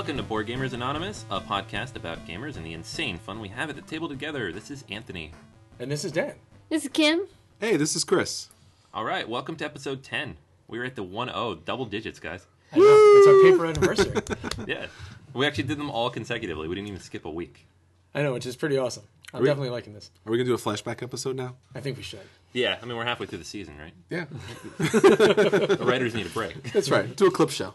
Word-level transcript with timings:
Welcome 0.00 0.16
to 0.16 0.22
Board 0.22 0.46
Gamers 0.46 0.72
Anonymous, 0.72 1.26
a 1.30 1.42
podcast 1.42 1.94
about 1.94 2.26
gamers 2.26 2.56
and 2.56 2.64
the 2.64 2.72
insane 2.72 3.18
fun 3.18 3.38
we 3.38 3.48
have 3.48 3.68
at 3.68 3.76
the 3.76 3.82
table 3.82 4.08
together. 4.08 4.50
This 4.50 4.70
is 4.70 4.82
Anthony. 4.88 5.30
And 5.78 5.92
this 5.92 6.06
is 6.06 6.10
Dan. 6.12 6.32
This 6.70 6.84
is 6.84 6.90
Kim. 6.90 7.26
Hey, 7.60 7.76
this 7.76 7.94
is 7.94 8.02
Chris. 8.02 8.48
All 8.94 9.04
right, 9.04 9.28
welcome 9.28 9.56
to 9.56 9.64
episode 9.66 10.02
10. 10.02 10.38
We're 10.68 10.84
at 10.86 10.94
the 10.94 11.02
1 11.02 11.28
0, 11.28 11.56
double 11.66 11.84
digits, 11.84 12.18
guys. 12.18 12.46
I 12.72 12.78
know. 12.78 12.84
It's 12.86 13.26
our 13.28 13.50
paper 13.52 13.66
anniversary. 13.66 14.66
Yeah. 14.66 14.86
We 15.34 15.46
actually 15.46 15.64
did 15.64 15.76
them 15.78 15.90
all 15.90 16.08
consecutively. 16.08 16.66
We 16.66 16.76
didn't 16.76 16.88
even 16.88 17.00
skip 17.00 17.26
a 17.26 17.30
week. 17.30 17.66
I 18.14 18.22
know, 18.22 18.32
which 18.32 18.46
is 18.46 18.56
pretty 18.56 18.78
awesome. 18.78 19.02
I'm 19.34 19.42
we- 19.42 19.48
definitely 19.48 19.68
liking 19.68 19.92
this. 19.92 20.10
Are 20.24 20.32
we 20.32 20.38
gonna 20.38 20.48
do 20.48 20.54
a 20.54 20.56
flashback 20.56 21.02
episode 21.02 21.36
now? 21.36 21.56
I 21.74 21.80
think 21.80 21.98
we 21.98 22.02
should. 22.02 22.20
Yeah, 22.54 22.78
I 22.82 22.86
mean, 22.86 22.96
we're 22.96 23.04
halfway 23.04 23.26
through 23.26 23.38
the 23.40 23.44
season, 23.44 23.76
right? 23.78 23.92
Yeah, 24.08 24.24
The 24.78 25.76
writers 25.82 26.14
need 26.14 26.24
a 26.24 26.30
break. 26.30 26.72
that's 26.72 26.90
right. 26.90 27.14
Do 27.14 27.26
a 27.26 27.30
clip 27.30 27.50
show. 27.50 27.74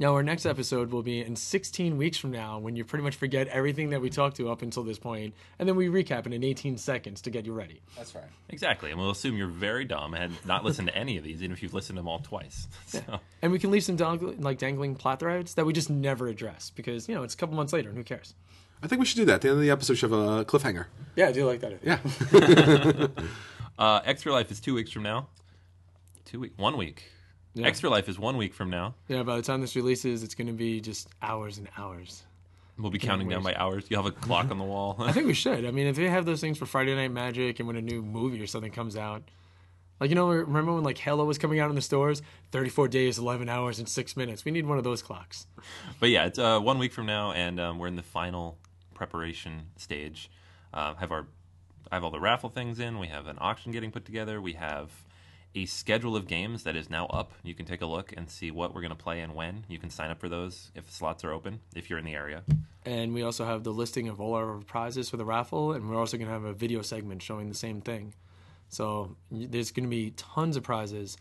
Now, 0.00 0.14
our 0.14 0.22
next 0.22 0.46
episode 0.46 0.92
will 0.92 1.02
be 1.02 1.20
in 1.20 1.34
16 1.34 1.96
weeks 1.96 2.18
from 2.18 2.30
now 2.30 2.60
when 2.60 2.76
you 2.76 2.84
pretty 2.84 3.02
much 3.02 3.16
forget 3.16 3.48
everything 3.48 3.90
that 3.90 4.00
we 4.00 4.10
talked 4.10 4.36
to 4.36 4.48
up 4.48 4.62
until 4.62 4.84
this 4.84 4.98
point, 4.98 5.34
and 5.58 5.68
then 5.68 5.74
we 5.74 5.88
recap 5.88 6.24
it 6.24 6.32
in 6.32 6.44
18 6.44 6.78
seconds 6.78 7.20
to 7.22 7.30
get 7.30 7.44
you 7.44 7.52
ready. 7.52 7.80
That's 7.96 8.14
right. 8.14 8.22
Exactly. 8.48 8.92
And 8.92 9.00
we'll 9.00 9.10
assume 9.10 9.36
you're 9.36 9.48
very 9.48 9.84
dumb 9.84 10.14
and 10.14 10.34
not 10.46 10.64
listened 10.64 10.86
to 10.86 10.96
any 10.96 11.16
of 11.16 11.24
these, 11.24 11.42
even 11.42 11.50
if 11.50 11.64
you've 11.64 11.74
listened 11.74 11.96
to 11.96 12.00
them 12.00 12.08
all 12.08 12.20
twice. 12.20 12.68
So, 12.86 13.00
And 13.42 13.50
we 13.50 13.58
can 13.58 13.72
leave 13.72 13.82
some 13.82 13.96
dangling, 13.96 14.40
like 14.40 14.58
dangling 14.58 14.94
plot 14.94 15.18
threads 15.18 15.54
that 15.54 15.66
we 15.66 15.72
just 15.72 15.90
never 15.90 16.28
address 16.28 16.70
because, 16.70 17.08
you 17.08 17.14
know, 17.16 17.24
it's 17.24 17.34
a 17.34 17.36
couple 17.36 17.56
months 17.56 17.72
later 17.72 17.88
and 17.88 17.98
who 17.98 18.04
cares? 18.04 18.34
I 18.82 18.86
think 18.86 19.00
we 19.00 19.06
should 19.06 19.16
do 19.16 19.24
that. 19.24 19.34
At 19.34 19.40
the 19.42 19.48
end 19.48 19.56
of 19.56 19.62
the 19.62 19.70
episode, 19.70 19.94
should 19.94 20.10
have 20.10 20.18
a 20.18 20.44
cliffhanger. 20.44 20.86
Yeah, 21.16 21.28
I 21.28 21.32
do 21.32 21.44
like 21.44 21.60
that. 21.60 21.80
Yeah. 21.82 23.08
uh, 23.78 24.00
Extra 24.04 24.32
Life 24.32 24.52
is 24.52 24.60
two 24.60 24.74
weeks 24.74 24.92
from 24.92 25.02
now. 25.02 25.26
Two 26.24 26.38
week, 26.38 26.52
one 26.56 26.76
week. 26.76 27.10
Yeah. 27.54 27.66
Extra 27.66 27.90
Life 27.90 28.08
is 28.08 28.18
one 28.18 28.36
week 28.36 28.54
from 28.54 28.70
now. 28.70 28.94
Yeah, 29.08 29.22
by 29.22 29.36
the 29.36 29.42
time 29.42 29.60
this 29.60 29.74
releases, 29.74 30.22
it's 30.22 30.34
going 30.34 30.46
to 30.46 30.52
be 30.52 30.80
just 30.80 31.08
hours 31.22 31.58
and 31.58 31.68
hours. 31.76 32.22
We'll 32.78 32.92
be 32.92 32.98
counting 33.00 33.28
down 33.28 33.42
by 33.42 33.54
hours. 33.54 33.86
You'll 33.88 34.04
have 34.04 34.12
a 34.12 34.14
clock 34.14 34.52
on 34.52 34.58
the 34.58 34.64
wall. 34.74 34.96
I 35.00 35.10
think 35.10 35.26
we 35.26 35.34
should. 35.34 35.64
I 35.64 35.72
mean, 35.72 35.88
if 35.88 35.96
they 35.96 36.08
have 36.08 36.24
those 36.26 36.40
things 36.40 36.58
for 36.58 36.66
Friday 36.66 36.94
Night 36.94 37.10
Magic 37.10 37.58
and 37.58 37.66
when 37.66 37.74
a 37.74 37.82
new 37.82 38.02
movie 38.02 38.40
or 38.40 38.46
something 38.46 38.70
comes 38.70 38.96
out, 38.96 39.24
like 39.98 40.10
you 40.10 40.14
know, 40.14 40.28
remember 40.30 40.72
when 40.72 40.84
like 40.84 40.98
Halo 40.98 41.24
was 41.24 41.38
coming 41.38 41.58
out 41.58 41.70
in 41.70 41.74
the 41.74 41.82
stores? 41.82 42.22
Thirty-four 42.52 42.86
days, 42.86 43.18
eleven 43.18 43.48
hours, 43.48 43.80
and 43.80 43.88
six 43.88 44.16
minutes. 44.16 44.44
We 44.44 44.52
need 44.52 44.64
one 44.64 44.78
of 44.78 44.84
those 44.84 45.02
clocks. 45.02 45.48
But 45.98 46.10
yeah, 46.10 46.26
it's 46.26 46.38
uh, 46.38 46.60
one 46.60 46.78
week 46.78 46.92
from 46.92 47.06
now, 47.06 47.32
and 47.32 47.58
um, 47.58 47.80
we're 47.80 47.88
in 47.88 47.96
the 47.96 48.02
final 48.04 48.58
preparation 48.94 49.62
stage. 49.76 50.30
Uh, 50.72 50.94
have 50.94 51.10
our, 51.10 51.26
I 51.90 51.96
have 51.96 52.04
all 52.04 52.12
the 52.12 52.20
raffle 52.20 52.48
things 52.48 52.78
in. 52.78 53.00
We 53.00 53.08
have 53.08 53.26
an 53.26 53.38
auction 53.40 53.72
getting 53.72 53.90
put 53.90 54.04
together. 54.04 54.40
We 54.40 54.52
have 54.52 54.90
a 55.54 55.66
schedule 55.66 56.14
of 56.14 56.26
games 56.26 56.62
that 56.64 56.76
is 56.76 56.90
now 56.90 57.06
up. 57.06 57.32
You 57.42 57.54
can 57.54 57.66
take 57.66 57.80
a 57.80 57.86
look 57.86 58.12
and 58.16 58.28
see 58.28 58.50
what 58.50 58.74
we're 58.74 58.80
going 58.82 58.90
to 58.90 58.96
play 58.96 59.20
and 59.20 59.34
when. 59.34 59.64
You 59.68 59.78
can 59.78 59.90
sign 59.90 60.10
up 60.10 60.20
for 60.20 60.28
those 60.28 60.70
if 60.74 60.90
slots 60.90 61.24
are 61.24 61.32
open 61.32 61.60
if 61.74 61.88
you're 61.88 61.98
in 61.98 62.04
the 62.04 62.14
area. 62.14 62.42
And 62.84 63.12
we 63.14 63.22
also 63.22 63.44
have 63.44 63.64
the 63.64 63.72
listing 63.72 64.08
of 64.08 64.20
all 64.20 64.34
our 64.34 64.58
prizes 64.58 65.10
for 65.10 65.16
the 65.16 65.24
raffle, 65.24 65.72
and 65.72 65.88
we're 65.88 65.98
also 65.98 66.16
going 66.16 66.28
to 66.28 66.32
have 66.32 66.44
a 66.44 66.52
video 66.52 66.82
segment 66.82 67.22
showing 67.22 67.48
the 67.48 67.54
same 67.54 67.80
thing. 67.80 68.14
So 68.68 69.16
there's 69.30 69.70
going 69.70 69.86
to 69.86 69.90
be 69.90 70.12
tons 70.12 70.56
of 70.56 70.62
prizes. 70.62 71.16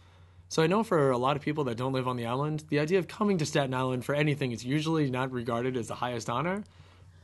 So 0.49 0.63
I 0.63 0.67
know 0.67 0.83
for 0.83 1.11
a 1.11 1.17
lot 1.17 1.35
of 1.35 1.41
people 1.41 1.65
that 1.65 1.75
don't 1.75 1.93
live 1.93 2.07
on 2.07 2.15
the 2.15 2.25
island, 2.25 2.63
the 2.69 2.79
idea 2.79 2.99
of 2.99 3.07
coming 3.07 3.37
to 3.39 3.45
Staten 3.45 3.73
Island 3.73 4.05
for 4.05 4.15
anything 4.15 4.51
is 4.51 4.63
usually 4.63 5.09
not 5.09 5.31
regarded 5.31 5.75
as 5.75 5.87
the 5.87 5.95
highest 5.95 6.29
honor. 6.29 6.63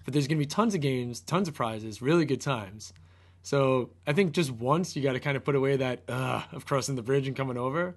But 0.03 0.13
there's 0.13 0.27
going 0.27 0.37
to 0.37 0.45
be 0.45 0.49
tons 0.49 0.75
of 0.75 0.81
games, 0.81 1.21
tons 1.21 1.47
of 1.47 1.53
prizes, 1.53 2.01
really 2.01 2.25
good 2.25 2.41
times. 2.41 2.93
So 3.43 3.91
I 4.07 4.13
think 4.13 4.31
just 4.31 4.51
once 4.51 4.95
you 4.95 5.03
got 5.03 5.13
to 5.13 5.19
kind 5.19 5.37
of 5.37 5.43
put 5.43 5.55
away 5.55 5.75
that 5.75 6.01
uh, 6.07 6.43
of 6.53 6.65
crossing 6.65 6.95
the 6.95 7.01
bridge 7.03 7.27
and 7.27 7.35
coming 7.35 7.57
over. 7.57 7.95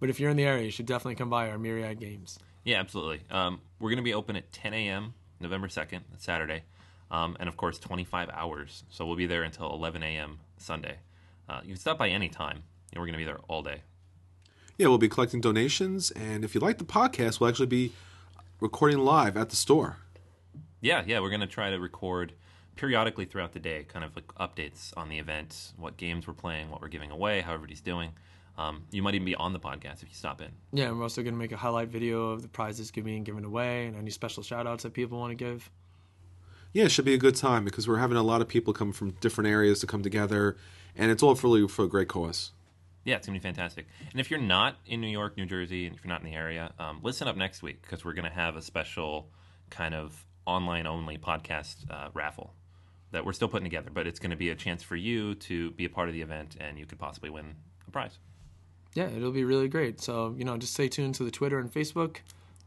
But 0.00 0.10
if 0.10 0.20
you're 0.20 0.30
in 0.30 0.36
the 0.36 0.44
area, 0.44 0.64
you 0.64 0.70
should 0.70 0.86
definitely 0.86 1.14
come 1.14 1.30
by 1.30 1.50
our 1.50 1.58
Myriad 1.58 1.98
Games. 1.98 2.38
Yeah, 2.64 2.78
absolutely. 2.80 3.22
Um, 3.30 3.60
we're 3.80 3.90
going 3.90 3.98
to 3.98 4.02
be 4.02 4.14
open 4.14 4.36
at 4.36 4.52
10 4.52 4.74
a.m. 4.74 5.14
November 5.40 5.68
2nd, 5.68 6.00
Saturday, 6.18 6.64
um, 7.10 7.36
and 7.40 7.48
of 7.48 7.56
course 7.56 7.78
25 7.78 8.28
hours. 8.32 8.84
So 8.90 9.06
we'll 9.06 9.16
be 9.16 9.26
there 9.26 9.42
until 9.42 9.72
11 9.72 10.02
a.m. 10.02 10.38
Sunday. 10.56 10.98
Uh, 11.48 11.60
you 11.62 11.68
can 11.68 11.76
stop 11.76 11.98
by 11.98 12.08
any 12.08 12.28
time. 12.28 12.62
and 12.92 13.00
We're 13.00 13.06
going 13.06 13.12
to 13.14 13.18
be 13.18 13.24
there 13.24 13.38
all 13.48 13.62
day. 13.62 13.82
Yeah, 14.76 14.88
we'll 14.88 14.98
be 14.98 15.08
collecting 15.08 15.40
donations, 15.40 16.12
and 16.12 16.44
if 16.44 16.54
you 16.54 16.60
like 16.60 16.78
the 16.78 16.84
podcast, 16.84 17.40
we'll 17.40 17.48
actually 17.48 17.66
be 17.66 17.92
recording 18.60 18.98
live 18.98 19.36
at 19.36 19.50
the 19.50 19.56
store. 19.56 19.96
Yeah, 20.80 21.02
yeah, 21.04 21.18
we're 21.18 21.30
going 21.30 21.40
to 21.40 21.48
try 21.48 21.70
to 21.70 21.80
record 21.80 22.32
periodically 22.78 23.24
throughout 23.24 23.52
the 23.52 23.60
day, 23.60 23.84
kind 23.84 24.04
of 24.04 24.16
like 24.16 24.28
updates 24.36 24.96
on 24.96 25.08
the 25.08 25.18
event, 25.18 25.72
what 25.76 25.96
games 25.96 26.26
we're 26.26 26.32
playing, 26.32 26.70
what 26.70 26.80
we're 26.80 26.88
giving 26.88 27.10
away, 27.10 27.40
how 27.40 27.52
everybody's 27.52 27.80
doing. 27.80 28.12
Um, 28.56 28.84
you 28.90 29.02
might 29.02 29.14
even 29.14 29.26
be 29.26 29.34
on 29.34 29.52
the 29.52 29.60
podcast 29.60 30.02
if 30.02 30.08
you 30.08 30.14
stop 30.14 30.40
in. 30.40 30.48
Yeah, 30.72 30.86
and 30.86 30.96
we're 30.96 31.02
also 31.02 31.22
going 31.22 31.34
to 31.34 31.38
make 31.38 31.52
a 31.52 31.56
highlight 31.56 31.88
video 31.88 32.30
of 32.30 32.42
the 32.42 32.48
prizes 32.48 32.90
being 32.90 33.24
given 33.24 33.44
away 33.44 33.86
and 33.86 33.96
any 33.96 34.10
special 34.10 34.42
shout 34.42 34.66
outs 34.66 34.84
that 34.84 34.94
people 34.94 35.18
want 35.18 35.30
to 35.30 35.34
give. 35.34 35.70
Yeah, 36.72 36.84
it 36.84 36.90
should 36.90 37.04
be 37.04 37.14
a 37.14 37.18
good 37.18 37.34
time 37.34 37.64
because 37.64 37.88
we're 37.88 37.98
having 37.98 38.16
a 38.16 38.22
lot 38.22 38.40
of 38.40 38.48
people 38.48 38.72
come 38.72 38.92
from 38.92 39.10
different 39.20 39.48
areas 39.48 39.80
to 39.80 39.86
come 39.86 40.02
together, 40.02 40.56
and 40.96 41.10
it's 41.10 41.22
all 41.22 41.34
for 41.34 41.48
really 41.48 41.66
for 41.66 41.84
a 41.84 41.88
great 41.88 42.08
cause. 42.08 42.52
Yeah, 43.04 43.16
it's 43.16 43.26
gonna 43.26 43.38
be 43.38 43.42
fantastic. 43.42 43.86
And 44.12 44.20
if 44.20 44.30
you're 44.30 44.40
not 44.40 44.76
in 44.86 45.00
New 45.00 45.08
York, 45.08 45.36
New 45.36 45.46
Jersey, 45.46 45.86
and 45.86 45.96
if 45.96 46.04
you're 46.04 46.10
not 46.10 46.20
in 46.20 46.26
the 46.30 46.36
area, 46.36 46.72
um, 46.78 47.00
listen 47.02 47.26
up 47.26 47.36
next 47.36 47.62
week 47.62 47.80
because 47.80 48.04
we're 48.04 48.12
gonna 48.12 48.28
have 48.28 48.54
a 48.54 48.62
special 48.62 49.30
kind 49.70 49.94
of 49.94 50.26
online 50.44 50.86
only 50.86 51.16
podcast 51.16 51.90
uh, 51.90 52.10
raffle 52.12 52.52
that 53.10 53.24
we're 53.24 53.32
still 53.32 53.48
putting 53.48 53.64
together. 53.64 53.90
But 53.92 54.06
it's 54.06 54.18
gonna 54.18 54.36
be 54.36 54.50
a 54.50 54.54
chance 54.54 54.82
for 54.82 54.96
you 54.96 55.34
to 55.36 55.70
be 55.72 55.84
a 55.84 55.90
part 55.90 56.08
of 56.08 56.14
the 56.14 56.22
event, 56.22 56.56
and 56.60 56.78
you 56.78 56.86
could 56.86 56.98
possibly 56.98 57.30
win 57.30 57.54
a 57.86 57.90
prize. 57.90 58.18
Yeah, 58.94 59.08
it'll 59.08 59.32
be 59.32 59.44
really 59.44 59.68
great. 59.68 60.00
So, 60.00 60.34
you 60.36 60.44
know, 60.44 60.56
just 60.56 60.74
stay 60.74 60.88
tuned 60.88 61.14
to 61.16 61.24
the 61.24 61.30
Twitter 61.30 61.58
and 61.58 61.72
Facebook. 61.72 62.16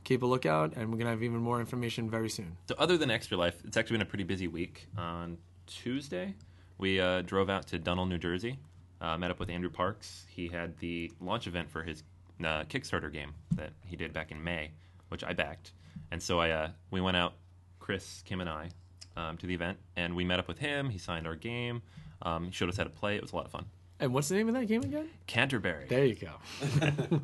Keep 0.04 0.24
a 0.24 0.26
lookout, 0.26 0.74
and 0.76 0.90
we're 0.90 0.98
going 0.98 1.06
to 1.06 1.12
have 1.12 1.24
even 1.24 1.40
more 1.40 1.60
information 1.60 2.10
very 2.10 2.30
soon. 2.30 2.58
So 2.70 2.76
other 2.78 2.98
than 2.98 3.12
Extra 3.12 3.38
Life, 3.38 3.62
it's 3.66 3.78
actually 3.78 3.96
been 3.96 4.08
a 4.08 4.10
pretty 4.10 4.24
busy 4.24 4.48
week. 4.48 4.88
On 4.98 5.38
Tuesday, 5.68 6.34
we 6.78 7.00
uh, 7.00 7.22
drove 7.22 7.50
out 7.50 7.68
to 7.68 7.80
Dunnell, 7.80 8.08
New 8.08 8.18
Jersey, 8.18 8.58
uh, 9.00 9.18
met 9.18 9.30
up 9.30 9.40
with 9.40 9.50
Andrew 9.50 9.70
Parks. 9.70 10.26
He 10.30 10.48
had 10.48 10.78
the 10.80 11.12
launch 11.20 11.48
event 11.48 11.70
for 11.70 11.84
his 11.84 12.04
uh, 12.40 12.64
Kickstarter 12.64 13.12
game 13.12 13.34
that 13.56 13.74
he 13.86 13.96
did 13.96 14.14
back 14.14 14.32
in 14.32 14.44
May, 14.44 14.72
which 15.10 15.24
I 15.24 15.34
backed. 15.34 15.74
And 16.12 16.22
so 16.22 16.40
I 16.40 16.50
uh, 16.52 16.70
we 16.90 17.02
went 17.02 17.18
out, 17.18 17.34
Chris, 17.80 18.24
Kim, 18.26 18.42
and 18.42 18.50
I, 18.50 18.70
um, 19.18 19.38
to 19.38 19.48
the 19.48 19.54
event, 19.54 19.78
and 19.96 20.16
we 20.16 20.24
met 20.24 20.40
up 20.40 20.48
with 20.48 20.60
him. 20.60 20.90
He 20.90 20.98
signed 20.98 21.28
our 21.28 21.36
game. 21.36 21.82
Um, 22.22 22.46
he 22.46 22.52
showed 22.52 22.70
us 22.70 22.78
how 22.78 22.84
to 22.84 22.90
play. 22.90 23.16
It 23.16 23.22
was 23.22 23.32
a 23.34 23.36
lot 23.36 23.46
of 23.46 23.52
fun. 23.52 23.66
And 24.00 24.14
what's 24.14 24.30
the 24.30 24.36
name 24.36 24.48
of 24.48 24.56
that 24.56 24.66
game 24.66 24.82
again? 24.82 25.10
Canterbury. 25.28 25.86
There 25.88 26.06
you 26.06 26.16
go. 26.16 26.32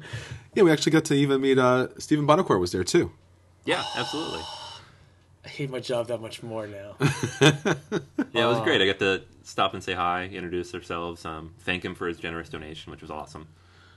Yeah, 0.54 0.64
we 0.64 0.72
actually 0.72 0.92
got 0.92 1.06
to 1.06 1.14
even 1.14 1.42
meet 1.42 1.58
uh, 1.60 1.88
Stephen 2.00 2.26
Buonocore 2.28 2.60
was 2.60 2.72
there 2.72 2.84
too. 2.84 3.12
Yeah, 3.66 3.84
absolutely. 3.96 4.42
I 5.46 5.50
hate 5.50 5.70
my 5.70 5.80
job 5.80 6.08
that 6.08 6.20
much 6.22 6.44
more 6.44 6.68
now. 6.68 6.96
Yeah, 8.34 8.44
it 8.44 8.48
was 8.48 8.60
great. 8.62 8.82
I 8.82 8.86
got 8.86 9.00
to 9.00 9.24
stop 9.44 9.74
and 9.74 9.84
say 9.84 9.94
hi, 9.94 10.26
introduce 10.26 10.74
ourselves, 10.76 11.26
um, 11.26 11.54
thank 11.60 11.84
him 11.84 11.96
for 11.96 12.08
his 12.08 12.18
generous 12.18 12.50
donation, 12.50 12.92
which 12.92 13.02
was 13.02 13.10
awesome. 13.10 13.48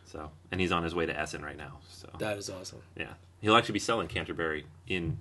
So, 0.06 0.30
and 0.50 0.60
he's 0.60 0.72
on 0.72 0.82
his 0.82 0.94
way 0.94 1.04
to 1.06 1.18
Essen 1.18 1.42
right 1.44 1.56
now. 1.56 1.78
So, 1.88 2.08
that 2.18 2.38
is 2.38 2.48
awesome. 2.48 2.80
yeah, 2.96 3.12
he'll 3.40 3.56
actually 3.56 3.74
be 3.74 3.78
selling 3.80 4.08
Canterbury 4.08 4.64
in, 4.86 5.18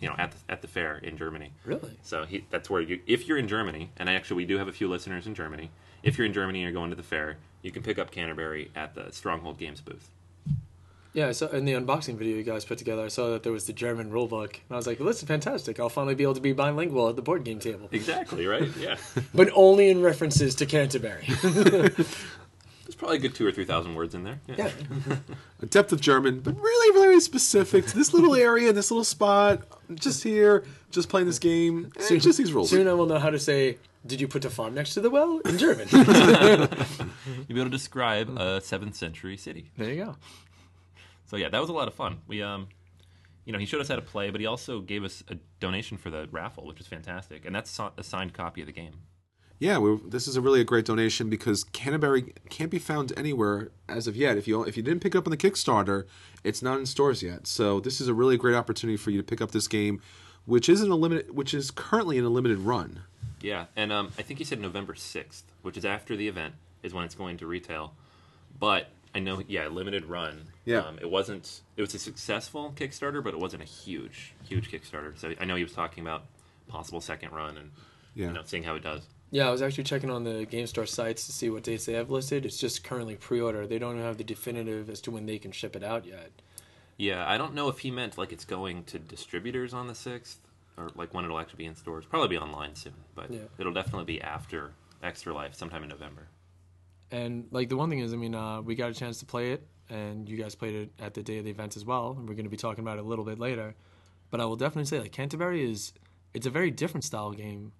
you 0.00 0.08
know, 0.08 0.14
at 0.18 0.32
the, 0.32 0.52
at 0.52 0.62
the 0.62 0.68
fair 0.68 0.96
in 0.98 1.16
Germany. 1.16 1.52
Really? 1.64 1.98
So 2.02 2.24
he 2.24 2.44
that's 2.50 2.68
where 2.68 2.80
you 2.80 3.00
if 3.06 3.28
you're 3.28 3.38
in 3.38 3.48
Germany, 3.48 3.90
and 3.96 4.08
actually 4.08 4.38
we 4.38 4.44
do 4.46 4.58
have 4.58 4.68
a 4.68 4.72
few 4.72 4.88
listeners 4.88 5.26
in 5.26 5.34
Germany. 5.34 5.70
If 6.02 6.16
you're 6.16 6.26
in 6.26 6.32
Germany 6.32 6.60
and 6.60 6.64
you're 6.64 6.80
going 6.80 6.90
to 6.90 6.96
the 6.96 7.02
fair, 7.02 7.36
you 7.62 7.70
can 7.70 7.82
pick 7.82 7.98
up 7.98 8.10
Canterbury 8.10 8.70
at 8.74 8.94
the 8.94 9.10
Stronghold 9.12 9.58
Games 9.58 9.80
booth. 9.80 10.10
Yeah, 11.12 11.32
so 11.32 11.48
in 11.48 11.64
the 11.64 11.72
unboxing 11.72 12.14
video 12.14 12.36
you 12.36 12.44
guys 12.44 12.64
put 12.64 12.78
together, 12.78 13.04
I 13.04 13.08
saw 13.08 13.30
that 13.30 13.42
there 13.42 13.52
was 13.52 13.64
the 13.64 13.72
German 13.72 14.10
rule 14.10 14.28
book. 14.28 14.54
And 14.54 14.74
I 14.74 14.76
was 14.76 14.86
like, 14.86 15.00
well, 15.00 15.08
this 15.08 15.20
is 15.20 15.24
fantastic. 15.24 15.80
I'll 15.80 15.88
finally 15.88 16.14
be 16.14 16.22
able 16.22 16.34
to 16.34 16.40
be 16.40 16.52
bilingual 16.52 17.08
at 17.08 17.16
the 17.16 17.22
board 17.22 17.42
game 17.42 17.58
table. 17.58 17.88
Exactly 17.90 18.46
right. 18.46 18.68
Yeah, 18.78 18.96
But 19.34 19.50
only 19.54 19.90
in 19.90 20.02
references 20.02 20.54
to 20.56 20.66
Canterbury. 20.66 21.26
there's 22.90 22.98
probably 22.98 23.18
a 23.18 23.20
good 23.20 23.36
two 23.36 23.46
or 23.46 23.52
three 23.52 23.64
thousand 23.64 23.94
words 23.94 24.16
in 24.16 24.24
there. 24.24 24.40
yeah. 24.48 24.68
A 25.62 25.66
depth 25.66 25.92
of 25.92 26.00
German, 26.00 26.40
but 26.40 26.60
really 26.60 27.00
very 27.00 27.20
specific 27.20 27.86
to 27.86 27.96
this 27.96 28.12
little 28.12 28.34
area, 28.34 28.72
this 28.72 28.90
little 28.90 29.04
spot, 29.04 29.62
just 29.94 30.24
here, 30.24 30.64
just 30.90 31.08
playing 31.08 31.28
this 31.28 31.38
game. 31.38 31.92
Eh, 32.00 32.16
just 32.16 32.36
these 32.36 32.52
rules. 32.52 32.68
Soon 32.70 32.88
I 32.88 32.94
will 32.94 33.06
know 33.06 33.20
how 33.20 33.30
to 33.30 33.38
say, 33.38 33.78
did 34.04 34.20
you 34.20 34.26
put 34.26 34.44
a 34.44 34.50
farm 34.50 34.74
next 34.74 34.94
to 34.94 35.00
the 35.00 35.08
well? 35.08 35.38
In 35.44 35.56
German. 35.56 35.86
You'll 35.92 36.06
be 36.08 37.54
able 37.54 37.64
to 37.64 37.70
describe 37.70 38.36
a 38.36 38.60
seventh 38.60 38.96
century 38.96 39.36
city. 39.36 39.70
there 39.76 39.92
you 39.92 40.04
go. 40.04 40.16
So 41.26 41.36
yeah, 41.36 41.48
that 41.48 41.60
was 41.60 41.70
a 41.70 41.72
lot 41.72 41.86
of 41.86 41.94
fun. 41.94 42.18
We 42.26 42.42
um, 42.42 42.66
you 43.44 43.52
know, 43.52 43.60
he 43.60 43.66
showed 43.66 43.80
us 43.80 43.86
how 43.88 43.94
to 43.96 44.02
play, 44.02 44.30
but 44.30 44.40
he 44.40 44.48
also 44.48 44.80
gave 44.80 45.04
us 45.04 45.22
a 45.28 45.36
donation 45.60 45.96
for 45.96 46.10
the 46.10 46.28
raffle, 46.32 46.66
which 46.66 46.78
was 46.78 46.88
fantastic, 46.88 47.44
and 47.44 47.54
that's 47.54 47.78
a 47.96 48.02
signed 48.02 48.34
copy 48.34 48.62
of 48.62 48.66
the 48.66 48.72
game. 48.72 48.94
Yeah, 49.60 49.76
we 49.78 49.98
this 50.08 50.26
is 50.26 50.36
a 50.36 50.40
really 50.40 50.60
a 50.62 50.64
great 50.64 50.86
donation 50.86 51.28
because 51.28 51.64
Canterbury 51.64 52.32
can't 52.48 52.70
be 52.70 52.78
found 52.78 53.12
anywhere 53.16 53.68
as 53.88 54.06
of 54.06 54.16
yet. 54.16 54.36
If 54.38 54.48
you 54.48 54.62
if 54.64 54.76
you 54.76 54.82
didn't 54.82 55.00
pick 55.00 55.14
it 55.14 55.18
up 55.18 55.26
on 55.26 55.30
the 55.30 55.36
Kickstarter, 55.36 56.06
it's 56.42 56.62
not 56.62 56.78
in 56.78 56.86
stores 56.86 57.22
yet. 57.22 57.46
So 57.46 57.78
this 57.78 58.00
is 58.00 58.08
a 58.08 58.14
really 58.14 58.38
great 58.38 58.54
opportunity 58.56 58.96
for 58.96 59.10
you 59.10 59.18
to 59.18 59.22
pick 59.22 59.42
up 59.42 59.50
this 59.52 59.68
game, 59.68 60.00
which 60.46 60.68
is 60.68 60.80
in 60.82 60.90
a 60.90 60.96
limited, 60.96 61.34
which 61.36 61.52
is 61.52 61.70
currently 61.70 62.16
in 62.16 62.24
a 62.24 62.30
limited 62.30 62.58
run. 62.60 63.02
Yeah, 63.42 63.66
and 63.76 63.92
um, 63.92 64.12
I 64.18 64.22
think 64.22 64.38
he 64.38 64.44
said 64.44 64.60
November 64.60 64.94
sixth, 64.94 65.44
which 65.62 65.76
is 65.76 65.84
after 65.84 66.16
the 66.16 66.26
event, 66.26 66.54
is 66.82 66.94
when 66.94 67.04
it's 67.04 67.14
going 67.14 67.36
to 67.36 67.46
retail. 67.46 67.92
But 68.58 68.88
I 69.14 69.18
know, 69.18 69.42
yeah, 69.46 69.68
limited 69.68 70.06
run. 70.06 70.46
Yeah. 70.64 70.80
Um, 70.80 70.98
it 71.02 71.10
wasn't. 71.10 71.60
It 71.76 71.82
was 71.82 71.94
a 71.94 71.98
successful 71.98 72.72
Kickstarter, 72.76 73.22
but 73.22 73.34
it 73.34 73.40
wasn't 73.40 73.62
a 73.62 73.66
huge, 73.66 74.32
huge 74.42 74.70
Kickstarter. 74.70 75.18
So 75.18 75.34
I 75.38 75.44
know 75.44 75.56
he 75.56 75.64
was 75.64 75.72
talking 75.74 76.02
about 76.02 76.24
possible 76.68 77.02
second 77.02 77.32
run 77.32 77.58
and 77.58 77.70
Yeah. 78.14 78.28
you 78.28 78.32
know 78.32 78.42
seeing 78.46 78.62
how 78.62 78.74
it 78.74 78.82
does. 78.82 79.02
Yeah, 79.32 79.46
I 79.46 79.50
was 79.50 79.62
actually 79.62 79.84
checking 79.84 80.10
on 80.10 80.24
the 80.24 80.44
GameStar 80.46 80.88
sites 80.88 81.26
to 81.26 81.32
see 81.32 81.50
what 81.50 81.62
dates 81.62 81.86
they 81.86 81.92
have 81.92 82.10
listed. 82.10 82.44
It's 82.44 82.58
just 82.58 82.82
currently 82.82 83.14
pre-order. 83.14 83.66
They 83.66 83.78
don't 83.78 83.98
have 83.98 84.18
the 84.18 84.24
definitive 84.24 84.90
as 84.90 85.00
to 85.02 85.10
when 85.12 85.26
they 85.26 85.38
can 85.38 85.52
ship 85.52 85.76
it 85.76 85.84
out 85.84 86.04
yet. 86.04 86.30
Yeah, 86.96 87.24
I 87.28 87.38
don't 87.38 87.54
know 87.54 87.68
if 87.68 87.78
he 87.78 87.90
meant 87.90 88.18
like 88.18 88.32
it's 88.32 88.44
going 88.44 88.84
to 88.84 88.98
distributors 88.98 89.72
on 89.72 89.86
the 89.86 89.94
sixth, 89.94 90.40
or 90.76 90.90
like 90.96 91.14
when 91.14 91.24
it'll 91.24 91.38
actually 91.38 91.58
be 91.58 91.66
in 91.66 91.76
stores. 91.76 92.04
Probably 92.04 92.28
be 92.28 92.38
online 92.38 92.74
soon, 92.74 92.94
but 93.14 93.30
Yeah. 93.32 93.42
it'll 93.58 93.72
definitely 93.72 94.04
be 94.04 94.20
after 94.20 94.72
Extra 95.02 95.32
Life, 95.32 95.54
sometime 95.54 95.82
in 95.84 95.88
November. 95.88 96.28
And 97.12 97.46
like 97.52 97.68
the 97.68 97.76
one 97.76 97.88
thing 97.88 98.00
is, 98.00 98.12
I 98.12 98.16
mean, 98.16 98.34
uh, 98.34 98.60
we 98.62 98.74
got 98.74 98.90
a 98.90 98.94
chance 98.94 99.18
to 99.20 99.26
play 99.26 99.52
it, 99.52 99.66
and 99.88 100.28
you 100.28 100.36
guys 100.36 100.54
played 100.56 100.74
it 100.74 100.90
at 100.98 101.14
the 101.14 101.22
day 101.22 101.38
of 101.38 101.44
the 101.44 101.50
event 101.50 101.76
as 101.76 101.84
well. 101.84 102.16
And 102.18 102.28
we're 102.28 102.34
going 102.34 102.44
to 102.44 102.50
be 102.50 102.56
talking 102.56 102.82
about 102.82 102.98
it 102.98 103.04
a 103.04 103.06
little 103.08 103.24
bit 103.24 103.38
later. 103.38 103.74
But 104.30 104.40
I 104.40 104.44
will 104.44 104.56
definitely 104.56 104.84
say, 104.86 105.00
like 105.00 105.12
Canterbury 105.12 105.68
is, 105.70 105.92
it's 106.34 106.46
a 106.46 106.50
very 106.50 106.70
different 106.70 107.04
style 107.04 107.32
game. 107.32 107.72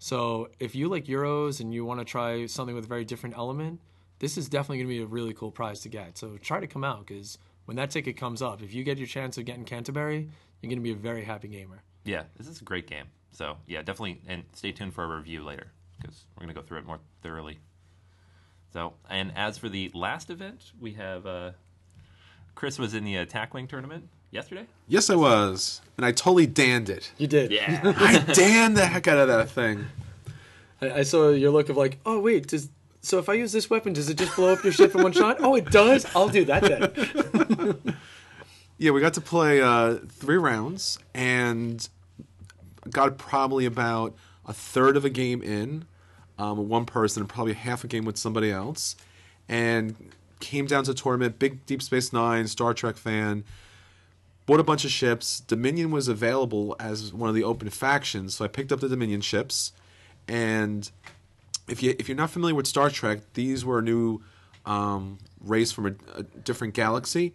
So 0.00 0.48
if 0.58 0.74
you 0.74 0.88
like 0.88 1.04
Euros 1.04 1.60
and 1.60 1.72
you 1.72 1.84
want 1.84 2.00
to 2.00 2.04
try 2.04 2.46
something 2.46 2.74
with 2.74 2.86
a 2.86 2.88
very 2.88 3.04
different 3.04 3.36
element, 3.36 3.80
this 4.18 4.38
is 4.38 4.48
definitely 4.48 4.78
going 4.78 4.88
to 4.88 4.94
be 4.94 5.02
a 5.02 5.06
really 5.06 5.34
cool 5.34 5.50
prize 5.50 5.80
to 5.80 5.90
get. 5.90 6.16
So 6.16 6.38
try 6.38 6.58
to 6.58 6.66
come 6.66 6.84
out 6.84 7.06
because 7.06 7.36
when 7.66 7.76
that 7.76 7.90
ticket 7.90 8.16
comes 8.16 8.40
up, 8.40 8.62
if 8.62 8.72
you 8.72 8.82
get 8.82 8.96
your 8.96 9.06
chance 9.06 9.36
of 9.36 9.44
getting 9.44 9.64
Canterbury, 9.64 10.28
you're 10.60 10.70
going 10.70 10.78
to 10.78 10.82
be 10.82 10.92
a 10.92 10.96
very 10.96 11.22
happy 11.22 11.48
gamer. 11.48 11.82
Yeah, 12.04 12.22
this 12.38 12.48
is 12.48 12.62
a 12.62 12.64
great 12.64 12.86
game. 12.86 13.06
So 13.30 13.58
yeah, 13.66 13.82
definitely, 13.82 14.22
and 14.26 14.44
stay 14.54 14.72
tuned 14.72 14.94
for 14.94 15.04
a 15.04 15.16
review 15.16 15.44
later 15.44 15.66
because 16.00 16.24
we're 16.34 16.42
gonna 16.42 16.54
go 16.54 16.62
through 16.62 16.78
it 16.78 16.86
more 16.86 16.98
thoroughly. 17.22 17.58
So, 18.72 18.94
and 19.08 19.32
as 19.36 19.58
for 19.58 19.68
the 19.68 19.90
last 19.94 20.30
event, 20.30 20.72
we 20.80 20.94
have 20.94 21.26
uh, 21.26 21.52
Chris 22.54 22.78
was 22.78 22.94
in 22.94 23.04
the 23.04 23.18
uh, 23.18 23.22
Attack 23.22 23.54
Wing 23.54 23.66
tournament 23.66 24.08
yesterday. 24.30 24.66
Yes, 24.88 25.10
I 25.10 25.14
was, 25.14 25.80
and 25.96 26.04
I 26.04 26.12
totally 26.12 26.46
danned 26.46 26.88
it. 26.88 27.12
You 27.18 27.26
did. 27.26 27.50
Yeah, 27.50 27.80
I 27.96 28.18
danned 28.32 28.76
the 28.76 28.86
heck 28.86 29.08
out 29.08 29.18
of 29.18 29.28
that 29.28 29.50
thing. 29.50 29.86
I, 30.80 30.90
I 30.90 31.02
saw 31.02 31.30
your 31.30 31.50
look 31.50 31.68
of 31.68 31.76
like, 31.76 31.98
oh 32.06 32.20
wait, 32.20 32.48
does 32.48 32.68
so 33.02 33.18
if 33.18 33.28
I 33.28 33.34
use 33.34 33.52
this 33.52 33.70
weapon, 33.70 33.92
does 33.92 34.10
it 34.10 34.18
just 34.18 34.36
blow 34.36 34.52
up 34.52 34.62
your 34.62 34.72
ship 34.72 34.94
in 34.94 35.02
one 35.02 35.12
shot? 35.12 35.38
Oh, 35.40 35.54
it 35.54 35.70
does. 35.70 36.04
I'll 36.14 36.28
do 36.28 36.44
that 36.46 36.62
then. 36.62 37.96
Yeah, 38.80 38.92
we 38.92 39.02
got 39.02 39.12
to 39.12 39.20
play 39.20 39.60
uh, 39.60 39.96
three 40.08 40.38
rounds 40.38 40.98
and 41.12 41.86
got 42.88 43.18
probably 43.18 43.66
about 43.66 44.14
a 44.46 44.54
third 44.54 44.96
of 44.96 45.04
a 45.04 45.10
game 45.10 45.42
in 45.42 45.84
um, 46.38 46.56
with 46.56 46.66
one 46.66 46.86
person 46.86 47.20
and 47.20 47.28
probably 47.28 47.52
half 47.52 47.84
a 47.84 47.86
game 47.86 48.06
with 48.06 48.16
somebody 48.16 48.50
else. 48.50 48.96
And 49.50 49.96
came 50.40 50.64
down 50.64 50.84
to 50.84 50.94
tournament, 50.94 51.38
big 51.38 51.66
Deep 51.66 51.82
Space 51.82 52.10
Nine, 52.10 52.46
Star 52.46 52.72
Trek 52.72 52.96
fan. 52.96 53.44
Bought 54.46 54.60
a 54.60 54.64
bunch 54.64 54.84
of 54.84 54.90
ships. 54.90 55.40
Dominion 55.40 55.90
was 55.90 56.08
available 56.08 56.74
as 56.80 57.12
one 57.12 57.28
of 57.28 57.34
the 57.34 57.44
open 57.44 57.70
factions, 57.70 58.34
so 58.34 58.44
I 58.44 58.48
picked 58.48 58.72
up 58.72 58.80
the 58.80 58.88
Dominion 58.88 59.20
ships. 59.20 59.72
And 60.26 60.90
if 61.68 61.82
you 61.82 61.94
if 61.98 62.08
you're 62.08 62.16
not 62.16 62.30
familiar 62.30 62.54
with 62.54 62.66
Star 62.66 62.90
Trek, 62.90 63.20
these 63.34 63.64
were 63.64 63.78
a 63.78 63.82
new 63.82 64.20
um, 64.66 65.18
race 65.40 65.72
from 65.72 65.86
a, 65.86 65.94
a 66.16 66.22
different 66.22 66.74
galaxy 66.74 67.34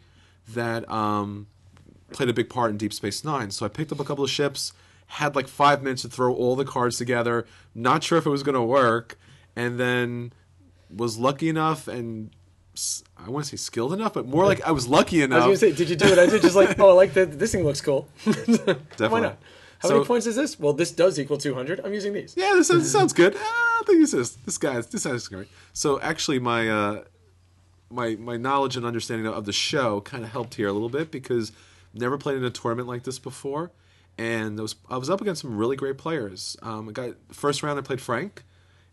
that 0.50 0.90
um, 0.90 1.48
played 2.12 2.30
a 2.30 2.34
big 2.34 2.50
part 2.50 2.72
in 2.72 2.78
Deep 2.78 2.94
Space 2.94 3.24
Nine. 3.24 3.52
So 3.52 3.66
I 3.66 3.70
picked 3.70 3.92
up 3.92 4.00
a 4.00 4.04
couple 4.04 4.24
of 4.24 4.30
ships, 4.30 4.74
had 5.08 5.36
like 5.36 5.48
five 5.48 5.82
minutes 5.84 6.04
to 6.04 6.10
throw 6.10 6.34
all 6.34 6.56
the 6.56 6.66
cards 6.66 6.98
together. 6.98 7.46
Not 7.74 8.04
sure 8.04 8.18
if 8.18 8.26
it 8.26 8.30
was 8.30 8.44
going 8.44 8.56
to 8.56 8.62
work, 8.62 9.18
and 9.56 9.80
then 9.80 10.34
was 10.94 11.18
lucky 11.18 11.50
enough 11.50 11.88
and 11.88 12.30
I 13.18 13.30
want 13.30 13.46
to 13.46 13.50
say 13.52 13.58
skilled 13.58 13.94
enough, 13.94 14.14
but 14.14 14.28
more 14.28 14.46
like 14.46 14.62
I 14.68 14.72
was 14.72 14.88
lucky 14.88 15.22
I 15.22 15.26
enough. 15.26 15.48
was 15.48 15.62
gonna 15.62 15.72
say, 15.74 15.78
did 15.78 15.90
you 15.90 15.96
do 15.96 16.08
it? 16.08 16.20
I 16.20 16.26
did 16.26 16.42
just 16.42 16.56
like, 16.56 16.80
oh, 16.80 16.90
I 16.90 16.94
like 16.94 17.14
that. 17.14 17.38
This 17.40 17.52
thing 17.52 17.64
looks 17.64 17.82
cool. 17.82 18.08
Definitely. 18.26 18.78
Why 19.10 19.20
not? 19.22 19.38
How 19.80 19.90
So- 19.90 19.96
many 19.96 20.06
points 20.06 20.26
is 20.28 20.36
this? 20.36 20.60
Well, 20.60 20.74
this 20.74 20.92
does 20.92 21.20
equal 21.20 21.38
200. 21.38 21.82
I'm 21.84 21.94
using 21.94 22.14
these. 22.14 22.34
yeah, 22.38 22.54
this, 22.54 22.70
this 22.70 22.92
sounds 22.92 23.14
good. 23.14 23.36
Ah, 23.38 23.40
I 23.82 23.84
think 23.86 24.00
this 24.00 24.14
is 24.14 24.36
this 24.46 24.58
guy's 24.58 24.88
this 24.88 25.06
guy's 25.06 25.28
great. 25.28 25.48
So 25.74 26.00
actually, 26.02 26.40
my 26.40 26.70
uh, 26.70 27.04
my 27.90 28.16
my 28.16 28.38
knowledge 28.38 28.76
and 28.78 28.86
understanding 28.86 29.28
of 29.28 29.46
the 29.46 29.54
show 29.54 30.02
kind 30.02 30.24
of 30.24 30.32
helped 30.32 30.56
here 30.56 30.68
a 30.68 30.74
little 30.74 30.90
bit 30.90 31.12
because 31.12 31.52
never 31.94 32.18
played 32.18 32.38
in 32.38 32.44
a 32.44 32.50
tournament 32.50 32.88
like 32.88 33.04
this 33.04 33.20
before, 33.20 33.72
and 34.18 34.58
I 34.60 34.62
was 34.62 34.76
I 34.90 34.98
was 34.98 35.10
up 35.10 35.22
against 35.22 35.42
some 35.42 35.58
really 35.58 35.76
great 35.76 35.98
players. 35.98 36.58
Um, 36.62 36.90
I 36.90 36.92
got 36.92 37.12
first 37.32 37.62
round 37.64 37.78
I 37.78 37.82
played 37.84 38.02
Frank, 38.02 38.44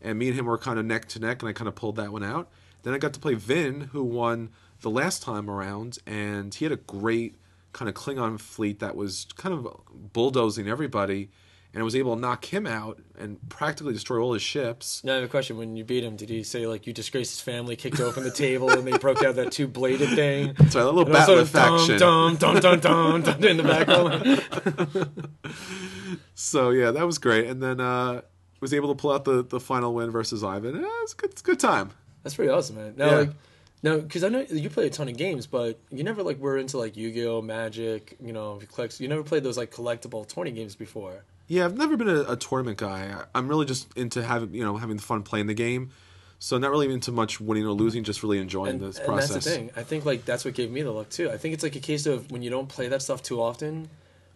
and 0.01 0.19
me 0.19 0.29
and 0.29 0.39
him 0.39 0.47
were 0.47 0.59
kind 0.59 0.79
of 0.79 0.85
neck 0.85 1.07
to 1.11 1.19
neck, 1.21 1.43
and 1.43 1.49
I 1.49 1.53
kind 1.53 1.69
of 1.69 1.75
pulled 1.75 1.97
that 1.97 2.13
one 2.13 2.23
out. 2.25 2.51
Then 2.83 2.95
I 2.95 2.99
got 2.99 3.13
to 3.15 3.21
play 3.21 3.35
Vin, 3.35 3.83
who 3.93 4.03
won 4.03 4.51
the 4.81 4.91
last 4.91 5.23
time 5.23 5.49
around, 5.49 5.99
and 6.07 6.53
he 6.55 6.65
had 6.65 6.73
a 6.73 6.77
great 6.77 7.37
kind 7.73 7.89
of 7.89 7.95
Klingon 7.95 8.39
fleet 8.41 8.81
that 8.81 8.97
was 8.97 9.27
kind 9.37 9.55
of 9.55 9.67
bulldozing 10.13 10.69
everybody, 10.69 11.31
and 11.73 11.81
I 11.81 11.85
was 11.85 11.95
able 11.97 12.15
to 12.17 12.21
knock 12.21 12.53
him 12.53 12.67
out 12.67 13.01
and 13.19 13.39
practically 13.49 13.95
destroy 13.95 14.19
all 14.19 14.35
his 14.35 14.43
ships. 14.43 15.03
Now 15.05 15.13
I 15.13 15.15
have 15.17 15.25
a 15.25 15.29
question. 15.29 15.57
When 15.57 15.75
you 15.77 15.85
beat 15.85 16.05
him, 16.05 16.17
did 16.17 16.29
he 16.29 16.43
say 16.43 16.67
like 16.67 16.87
you 16.87 16.93
disgraced 16.93 17.31
his 17.31 17.41
family, 17.41 17.77
kicked 17.77 17.99
open 18.01 18.25
the 18.25 18.31
table, 18.31 18.69
and 18.71 18.87
they 18.87 18.99
broke 18.99 19.23
out 19.23 19.37
that 19.37 19.53
two 19.53 19.69
bladed 19.69 20.11
thing? 20.11 20.55
So 20.71 20.83
a 20.83 20.85
little 20.91 21.05
And 21.05 21.13
battle 21.13 21.39
of 21.39 21.49
faction. 21.49 21.99
dum 21.99 22.37
dum 22.37 22.61
dum 22.61 22.81
dum 22.81 23.23
dum 23.23 23.41
dum 23.41 23.45
in 23.45 23.57
the 23.57 23.63
background. 23.63 25.23
So 26.35 26.71
yeah, 26.71 26.91
that 26.91 27.07
was 27.07 27.19
great, 27.19 27.47
and 27.47 27.63
then 27.63 27.81
uh, 27.81 28.23
was 28.61 28.75
able 28.75 28.95
to 28.95 29.01
pull 29.01 29.13
out 29.13 29.25
the, 29.25 29.43
the 29.45 29.61
final 29.61 29.95
win 29.95 30.11
versus 30.11 30.43
Ivan. 30.43 30.75
Yeah, 30.77 30.87
it's 31.03 31.13
a 31.13 31.17
good, 31.17 31.31
it's 31.31 31.41
a 31.41 31.45
good 31.45 31.61
time. 31.61 31.91
That's 32.23 32.35
pretty 32.37 32.51
awesome, 32.51 32.77
man. 32.77 32.95
Now, 32.97 33.07
Yeah. 33.11 33.17
like, 33.19 33.31
now 33.83 33.97
because 33.99 34.23
I 34.25 34.29
know 34.29 34.41
you 34.41 34.71
play 34.71 34.87
a 34.87 34.91
ton 34.91 35.09
of 35.09 35.17
games, 35.17 35.47
but 35.47 35.79
you 35.91 36.05
never 36.05 36.23
like 36.23 36.39
were 36.39 36.57
into 36.59 36.79
like 36.79 36.97
Yu-Gi-Oh, 36.97 37.43
Magic, 37.43 38.17
you 38.25 38.33
know, 38.33 38.61
collects. 38.73 39.01
You 39.01 39.09
never 39.09 39.23
played 39.23 39.43
those 39.43 39.57
like 39.59 39.73
collectible 39.73 40.27
tourney 40.29 40.53
games 40.53 40.77
before. 40.77 41.25
Yeah, 41.49 41.65
I've 41.65 41.77
never 41.77 41.97
been 41.97 42.09
a, 42.09 42.23
a 42.33 42.37
tournament 42.37 42.79
guy. 42.79 43.13
I'm 43.35 43.49
really 43.49 43.67
just 43.67 43.89
into 43.97 44.23
having 44.23 44.55
you 44.55 44.65
know 44.65 44.77
having 44.77 44.99
fun 44.99 45.23
playing 45.23 45.47
the 45.49 45.55
game. 45.55 45.91
So 46.39 46.59
not 46.59 46.73
really 46.73 46.93
into 46.93 47.13
much 47.13 47.41
winning 47.41 47.65
or 47.65 47.71
losing, 47.71 48.03
just 48.03 48.25
really 48.25 48.39
enjoying 48.39 48.73
And, 48.73 48.81
this 48.81 48.97
and 48.99 49.07
process. 49.07 49.31
that's 49.31 49.45
the 49.45 49.51
thing. 49.53 49.71
I 49.77 49.85
think 49.85 50.05
like 50.05 50.25
that's 50.25 50.45
what 50.45 50.55
gave 50.55 50.73
me 50.73 50.83
the 50.83 50.91
look 50.91 51.09
too. 51.09 51.31
I 51.31 51.37
think 51.37 51.55
it's 51.55 51.63
like 51.63 51.77
a 51.77 51.81
case 51.81 52.05
of 52.07 52.31
when 52.33 52.43
you 52.43 52.51
don't 52.51 52.69
play 52.69 52.89
that 52.89 53.01
stuff 53.01 53.23
too 53.23 53.41
often, 53.41 53.89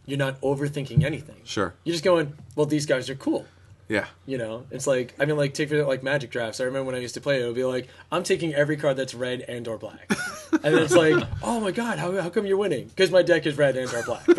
you're 0.05 0.17
not 0.19 0.41
overthinking 0.41 1.03
anything. 1.03 1.35
Sure. 1.43 1.75
You're 1.83 1.95
just 1.95 2.05
going, 2.05 2.33
well, 2.55 2.65
these 2.67 2.87
guys 2.87 3.11
are 3.11 3.17
cool. 3.17 3.45
Yeah. 3.89 4.07
You 4.27 4.39
know, 4.39 4.67
it's 4.71 4.87
like 4.87 5.15
I 5.19 5.27
mean, 5.27 5.37
like 5.37 5.55
take 5.55 5.69
for 5.69 5.85
like 5.85 6.03
Magic 6.03 6.31
drafts. 6.31 6.61
I 6.61 6.65
remember 6.65 6.87
when 6.87 6.97
I 6.97 6.99
used 6.99 7.15
to 7.15 7.21
play, 7.21 7.43
it 7.43 7.47
would 7.47 7.55
be 7.55 7.65
like 7.65 7.89
I'm 8.11 8.25
taking 8.25 8.55
every 8.55 8.77
card 8.77 8.97
that's 8.97 9.15
red 9.15 9.43
and 9.43 9.67
or 9.69 9.79
black, 9.79 10.11
and 10.53 10.75
then 10.75 10.83
it's 10.83 10.95
like, 10.95 11.23
oh 11.43 11.61
my 11.61 11.71
god, 11.71 11.99
how, 11.99 12.21
how 12.21 12.29
come 12.29 12.47
you're 12.47 12.57
winning? 12.57 12.89
Because 12.89 13.13
my 13.13 13.23
deck 13.23 13.47
is 13.47 13.57
red 13.57 13.77
and 13.77 13.93
or 13.93 14.03
black. 14.03 14.27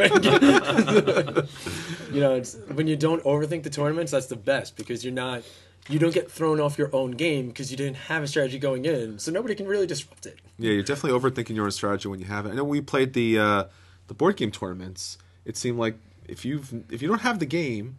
you 2.11 2.19
know, 2.19 2.35
it's 2.35 2.57
when 2.73 2.87
you 2.87 2.97
don't 2.97 3.23
overthink 3.23 3.63
the 3.63 3.69
tournaments, 3.69 4.11
that's 4.11 4.27
the 4.27 4.35
best 4.35 4.75
because 4.75 5.05
you're 5.05 5.13
not, 5.13 5.43
you 5.87 5.97
don't 5.97 6.13
get 6.13 6.29
thrown 6.29 6.59
off 6.59 6.77
your 6.77 6.93
own 6.93 7.11
game 7.11 7.47
because 7.47 7.71
you 7.71 7.77
didn't 7.77 7.95
have 7.97 8.23
a 8.23 8.27
strategy 8.27 8.59
going 8.59 8.83
in, 8.83 9.17
so 9.17 9.31
nobody 9.31 9.55
can 9.55 9.65
really 9.65 9.87
disrupt 9.87 10.25
it. 10.25 10.37
Yeah, 10.59 10.71
you're 10.71 10.83
definitely 10.83 11.17
overthinking 11.17 11.55
your 11.55 11.63
own 11.65 11.71
strategy 11.71 12.09
when 12.09 12.19
you 12.19 12.25
have 12.25 12.45
it. 12.45 12.51
I 12.51 12.55
know 12.55 12.65
we 12.65 12.81
played 12.81 13.13
the 13.13 13.39
uh, 13.39 13.63
the 14.07 14.13
board 14.13 14.35
game 14.35 14.51
tournaments. 14.51 15.17
It 15.45 15.55
seemed 15.55 15.79
like 15.79 15.95
if 16.27 16.43
you 16.43 16.61
if 16.91 17.01
you 17.01 17.07
don't 17.07 17.21
have 17.21 17.39
the 17.39 17.45
game, 17.45 17.95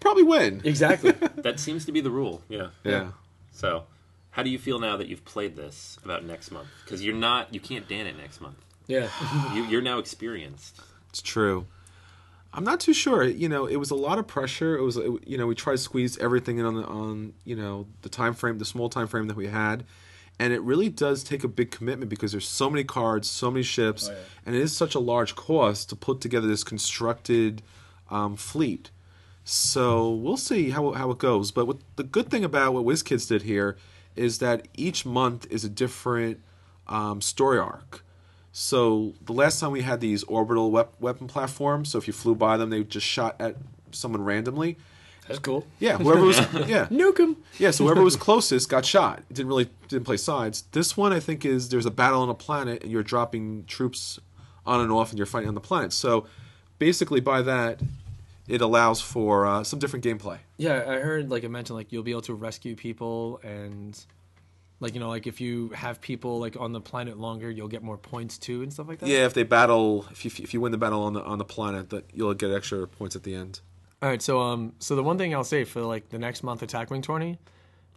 probably 0.00 0.22
win. 0.24 0.60
Exactly. 0.64 1.12
that 1.36 1.60
seems 1.60 1.84
to 1.86 1.92
be 1.92 2.00
the 2.00 2.10
rule. 2.10 2.42
Yeah. 2.48 2.68
Yeah. 2.84 3.12
So, 3.52 3.84
how 4.30 4.42
do 4.42 4.50
you 4.50 4.58
feel 4.58 4.78
now 4.78 4.96
that 4.96 5.08
you've 5.08 5.24
played 5.24 5.56
this 5.56 5.98
about 6.04 6.24
next 6.24 6.50
month? 6.50 6.68
Because 6.84 7.04
you're 7.04 7.14
not, 7.14 7.52
you 7.52 7.60
can't 7.60 7.88
dan 7.88 8.06
it 8.06 8.16
next 8.16 8.40
month. 8.40 8.56
yeah. 8.86 9.08
You, 9.54 9.64
you're 9.64 9.82
now 9.82 9.98
experienced. 9.98 10.80
It's 11.10 11.20
true. 11.22 11.66
I'm 12.52 12.64
not 12.64 12.80
too 12.80 12.92
sure. 12.94 13.22
You 13.24 13.48
know, 13.48 13.66
it 13.66 13.76
was 13.76 13.90
a 13.90 13.94
lot 13.96 14.18
of 14.18 14.26
pressure. 14.26 14.76
It 14.76 14.82
was, 14.82 14.96
it, 14.96 15.10
you 15.26 15.38
know, 15.38 15.46
we 15.46 15.54
tried 15.54 15.74
to 15.74 15.78
squeeze 15.78 16.18
everything 16.18 16.58
in 16.58 16.66
on 16.66 16.74
the, 16.74 16.84
on 16.84 17.32
you 17.44 17.54
know 17.54 17.86
the 18.02 18.08
time 18.08 18.34
frame, 18.34 18.58
the 18.58 18.64
small 18.64 18.88
time 18.88 19.06
frame 19.06 19.28
that 19.28 19.36
we 19.36 19.46
had, 19.46 19.84
and 20.40 20.52
it 20.52 20.60
really 20.62 20.88
does 20.88 21.22
take 21.22 21.44
a 21.44 21.48
big 21.48 21.70
commitment 21.70 22.08
because 22.10 22.32
there's 22.32 22.48
so 22.48 22.68
many 22.68 22.82
cards, 22.82 23.28
so 23.28 23.50
many 23.52 23.62
ships, 23.62 24.08
Oh, 24.08 24.12
yeah. 24.12 24.18
and 24.46 24.56
it 24.56 24.62
is 24.62 24.76
such 24.76 24.96
a 24.96 24.98
large 24.98 25.36
cost 25.36 25.90
to 25.90 25.96
put 25.96 26.20
together 26.20 26.48
this 26.48 26.64
constructed 26.64 27.62
um, 28.10 28.34
fleet. 28.36 28.90
So 29.52 30.10
we'll 30.10 30.36
see 30.36 30.70
how 30.70 30.92
how 30.92 31.10
it 31.10 31.18
goes. 31.18 31.50
But 31.50 31.66
what, 31.66 31.78
the 31.96 32.04
good 32.04 32.30
thing 32.30 32.44
about 32.44 32.72
what 32.72 32.84
WizKids 32.84 33.26
did 33.26 33.42
here 33.42 33.76
is 34.14 34.38
that 34.38 34.68
each 34.76 35.04
month 35.04 35.44
is 35.50 35.64
a 35.64 35.68
different 35.68 36.38
um, 36.86 37.20
story 37.20 37.58
arc. 37.58 38.04
So 38.52 39.14
the 39.24 39.32
last 39.32 39.58
time 39.58 39.72
we 39.72 39.82
had 39.82 40.00
these 40.00 40.22
orbital 40.24 40.70
wep- 40.70 41.00
weapon 41.00 41.26
platforms, 41.26 41.88
so 41.90 41.98
if 41.98 42.06
you 42.06 42.12
flew 42.12 42.36
by 42.36 42.56
them, 42.56 42.70
they 42.70 42.84
just 42.84 43.06
shot 43.06 43.34
at 43.40 43.56
someone 43.90 44.22
randomly. 44.22 44.76
That's 45.26 45.40
cool. 45.40 45.66
Yeah, 45.80 45.98
whoever 45.98 46.22
was 46.22 46.38
yeah 46.68 46.86
Nuke 46.86 47.18
'em. 47.18 47.36
yeah. 47.58 47.72
So 47.72 47.82
whoever 47.82 48.04
was 48.04 48.14
closest 48.14 48.68
got 48.68 48.84
shot. 48.84 49.18
It 49.30 49.34
didn't 49.34 49.48
really 49.48 49.68
didn't 49.88 50.04
play 50.04 50.16
sides. 50.16 50.62
This 50.70 50.96
one 50.96 51.12
I 51.12 51.18
think 51.18 51.44
is 51.44 51.70
there's 51.70 51.86
a 51.86 51.90
battle 51.90 52.22
on 52.22 52.28
a 52.28 52.34
planet 52.34 52.84
and 52.84 52.92
you're 52.92 53.02
dropping 53.02 53.64
troops 53.64 54.20
on 54.64 54.80
and 54.80 54.92
off 54.92 55.10
and 55.10 55.18
you're 55.18 55.26
fighting 55.26 55.48
on 55.48 55.54
the 55.56 55.60
planet. 55.60 55.92
So 55.92 56.26
basically 56.78 57.18
by 57.18 57.42
that, 57.42 57.80
it 58.50 58.60
allows 58.60 59.00
for 59.00 59.46
uh, 59.46 59.64
some 59.64 59.78
different 59.78 60.04
gameplay. 60.04 60.38
Yeah, 60.58 60.84
I 60.86 60.98
heard 61.00 61.30
like 61.30 61.44
I 61.44 61.48
mentioned 61.48 61.76
like 61.76 61.92
you'll 61.92 62.02
be 62.02 62.10
able 62.10 62.22
to 62.22 62.34
rescue 62.34 62.74
people 62.76 63.40
and 63.42 63.98
Like 64.80 64.94
you 64.94 65.00
know, 65.00 65.08
like 65.10 65.26
if 65.26 65.40
you 65.40 65.68
have 65.70 66.00
people 66.00 66.40
like 66.40 66.56
on 66.58 66.72
the 66.72 66.80
planet 66.80 67.18
longer, 67.18 67.50
you'll 67.50 67.68
get 67.68 67.82
more 67.82 67.98
points 67.98 68.38
too 68.38 68.62
and 68.62 68.72
stuff 68.72 68.88
like 68.88 68.98
that. 69.00 69.08
Yeah, 69.08 69.26
if 69.26 69.34
they 69.34 69.42
battle, 69.42 70.06
if 70.10 70.24
you 70.24 70.30
if 70.42 70.54
you 70.54 70.60
win 70.60 70.72
the 70.72 70.78
battle 70.78 71.02
on 71.02 71.12
the 71.12 71.22
on 71.22 71.38
the 71.38 71.44
planet, 71.44 71.90
that 71.90 72.04
you'll 72.14 72.32
get 72.34 72.50
extra 72.50 72.86
points 72.86 73.14
at 73.14 73.22
the 73.22 73.34
end. 73.34 73.60
All 74.02 74.08
right, 74.08 74.22
so 74.22 74.40
um, 74.40 74.72
so 74.78 74.96
the 74.96 75.02
one 75.02 75.18
thing 75.18 75.34
I'll 75.34 75.44
say 75.44 75.64
for 75.64 75.82
like 75.82 76.08
the 76.08 76.18
next 76.18 76.42
month 76.42 76.62
attack 76.62 76.90
wing 76.90 77.02
tourney, 77.02 77.38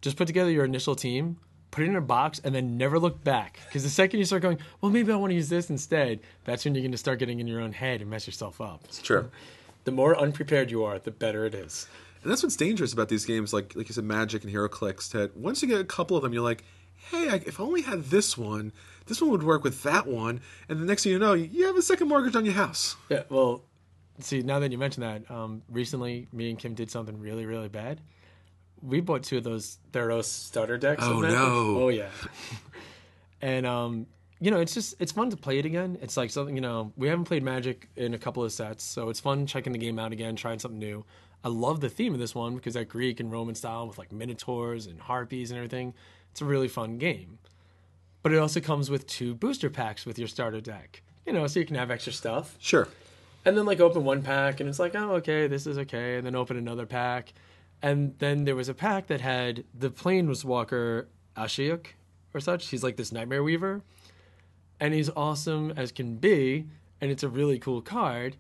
just 0.02 0.18
put 0.18 0.28
together 0.28 0.52
your 0.52 0.66
initial 0.66 0.96
team, 0.96 1.38
put 1.72 1.86
it 1.86 1.88
in 1.88 1.96
a 1.96 2.02
box, 2.02 2.42
and 2.44 2.54
then 2.54 2.78
never 2.78 3.00
look 3.00 3.24
back. 3.24 3.62
Because 3.68 3.84
the 3.84 3.90
second 3.90 4.20
you 4.20 4.26
start 4.26 4.42
going, 4.42 4.58
well, 4.82 4.92
maybe 4.92 5.14
I 5.14 5.16
want 5.16 5.32
to 5.32 5.36
use 5.36 5.48
this 5.48 5.70
instead, 5.70 6.20
that's 6.44 6.66
when 6.66 6.76
you're 6.76 6.82
going 6.82 6.92
to 6.92 6.98
start 6.98 7.20
getting 7.20 7.40
in 7.40 7.48
your 7.48 7.62
own 7.62 7.72
head 7.72 8.02
and 8.02 8.10
mess 8.10 8.28
yourself 8.28 8.60
up. 8.60 8.82
It's 8.84 9.02
true. 9.02 9.32
The 9.84 9.92
more 9.92 10.18
unprepared 10.18 10.72
you 10.72 10.84
are, 10.84 11.00
the 11.00 11.12
better 11.12 11.46
it 11.46 11.54
is. 11.54 11.88
And 12.24 12.32
that's 12.32 12.42
what's 12.42 12.56
dangerous 12.56 12.94
about 12.94 13.10
these 13.10 13.26
games, 13.26 13.52
like 13.54 13.76
like 13.76 13.90
you 13.90 13.94
said, 13.94 14.06
Magic 14.06 14.44
and 14.44 14.54
HeroClix. 14.54 15.12
That 15.12 15.36
once 15.36 15.62
you 15.62 15.68
get 15.68 15.82
a 15.82 15.86
couple 15.86 16.16
of 16.16 16.24
them, 16.24 16.34
you're 16.34 16.44
like, 16.44 16.64
hey, 17.12 17.30
I, 17.30 17.36
if 17.46 17.60
I 17.60 17.64
only 17.64 17.82
had 17.82 18.06
this 18.06 18.38
one, 18.38 18.72
this 19.08 19.22
one 19.22 19.30
would 19.32 19.44
work 19.44 19.64
with 19.64 19.84
that 19.84 20.08
one, 20.08 20.42
and 20.70 20.80
the 20.80 20.86
next 20.86 21.04
thing 21.04 21.12
you 21.12 21.20
know, 21.20 21.34
you 21.34 21.66
have 21.68 21.76
a 21.76 21.82
second 21.82 22.08
mortgage 22.08 22.36
on 22.36 22.46
your 22.46 22.54
house. 22.54 22.96
Yeah, 23.10 23.24
well, 23.30 23.64
see, 24.20 24.42
now 24.42 24.60
that 24.60 24.72
you 24.72 24.78
mention 24.78 25.02
that, 25.02 25.30
um, 25.30 25.64
recently 25.70 26.28
me 26.32 26.50
and 26.50 26.58
Kim 26.58 26.74
did 26.74 26.90
something 26.90 27.20
really, 27.20 27.46
really 27.46 27.70
bad. 27.70 28.00
We 28.82 29.02
bought 29.02 29.24
two 29.24 29.38
of 29.38 29.44
those 29.44 29.78
Theros 29.92 30.26
starter 30.26 30.78
decks. 30.78 31.04
Oh, 31.04 31.20
no. 31.22 31.84
Oh 31.84 31.90
yeah. 31.90 32.10
and 33.42 33.66
um, 33.66 34.08
you 34.44 34.52
know, 34.52 34.60
it's 34.60 34.74
just 34.74 34.96
it's 35.00 35.14
fun 35.14 35.30
to 35.30 35.38
play 35.38 35.58
it 35.58 35.66
again. 35.66 35.98
It's 36.02 36.18
like 36.18 36.30
something 36.30 36.54
you 36.54 36.62
know 36.62 36.92
we 36.98 37.08
haven't 37.08 37.24
played 37.24 37.44
Magic 37.44 37.88
in 37.96 38.14
a 38.14 38.18
couple 38.18 38.44
of 38.44 38.52
sets, 38.52 38.84
so 38.84 39.08
it's 39.08 39.22
fun 39.22 39.48
checking 39.48 39.72
the 39.72 39.80
game 39.80 39.98
out 39.98 40.12
again, 40.12 40.36
trying 40.36 40.60
something 40.60 40.80
new. 40.80 41.06
I 41.46 41.48
love 41.48 41.80
the 41.80 41.88
theme 41.90 42.14
of 42.14 42.20
this 42.20 42.36
one 42.36 42.56
because 42.56 42.74
that 42.74 42.90
Greek 42.90 43.22
and 43.22 43.32
Roman 43.32 43.56
style 43.56 43.88
with 43.88 43.98
like 43.98 44.12
minotaurs 44.12 44.86
and 44.86 45.00
harpies 45.00 45.50
and 45.50 45.58
everything. 45.58 45.94
It's 46.32 46.42
a 46.42 46.46
really 46.46 46.68
fun 46.68 46.98
game. 46.98 47.40
But 48.22 48.34
it 48.34 48.38
also 48.38 48.60
comes 48.60 48.90
with 48.90 49.08
two 49.08 49.34
booster 49.34 49.70
packs 49.70 50.06
with 50.06 50.20
your 50.20 50.28
starter 50.28 50.60
deck. 50.60 51.04
You 51.26 51.32
know, 51.32 51.48
so 51.48 51.62
you 51.62 51.66
can 51.66 51.78
have 51.78 51.90
extra 51.90 52.12
stuff. 52.12 52.58
Sure. 52.60 52.90
And 53.46 53.58
then 53.58 53.66
like 53.66 53.80
open 53.80 54.04
one 54.04 54.24
pack 54.24 54.60
and 54.60 54.68
it's 54.68 54.80
like, 54.80 54.94
oh 54.94 55.12
okay, 55.16 55.48
this 55.48 55.66
is 55.66 55.78
okay. 55.78 56.18
And 56.18 56.26
then 56.26 56.36
open 56.36 56.58
another 56.58 56.86
pack. 56.86 57.32
And 57.82 58.14
then 58.20 58.44
there 58.44 58.58
was 58.58 58.68
a 58.68 58.74
pack 58.74 59.08
that 59.08 59.22
had 59.22 59.64
the 59.74 59.90
Planeswalker 59.90 61.06
Ashiok 61.38 61.86
or 62.34 62.42
such. 62.42 62.68
He's 62.68 62.84
like 62.84 62.98
this 62.98 63.14
Nightmare 63.14 63.44
Weaver. 63.44 63.84
And 64.80 64.94
he's 64.94 65.10
awesome 65.16 65.74
as 65.76 65.92
can 65.92 66.16
be. 66.16 66.66
And 67.02 67.12
it's 67.12 67.24
a 67.24 67.30
really 67.30 67.60
cool 67.60 67.82
card. 67.82 68.36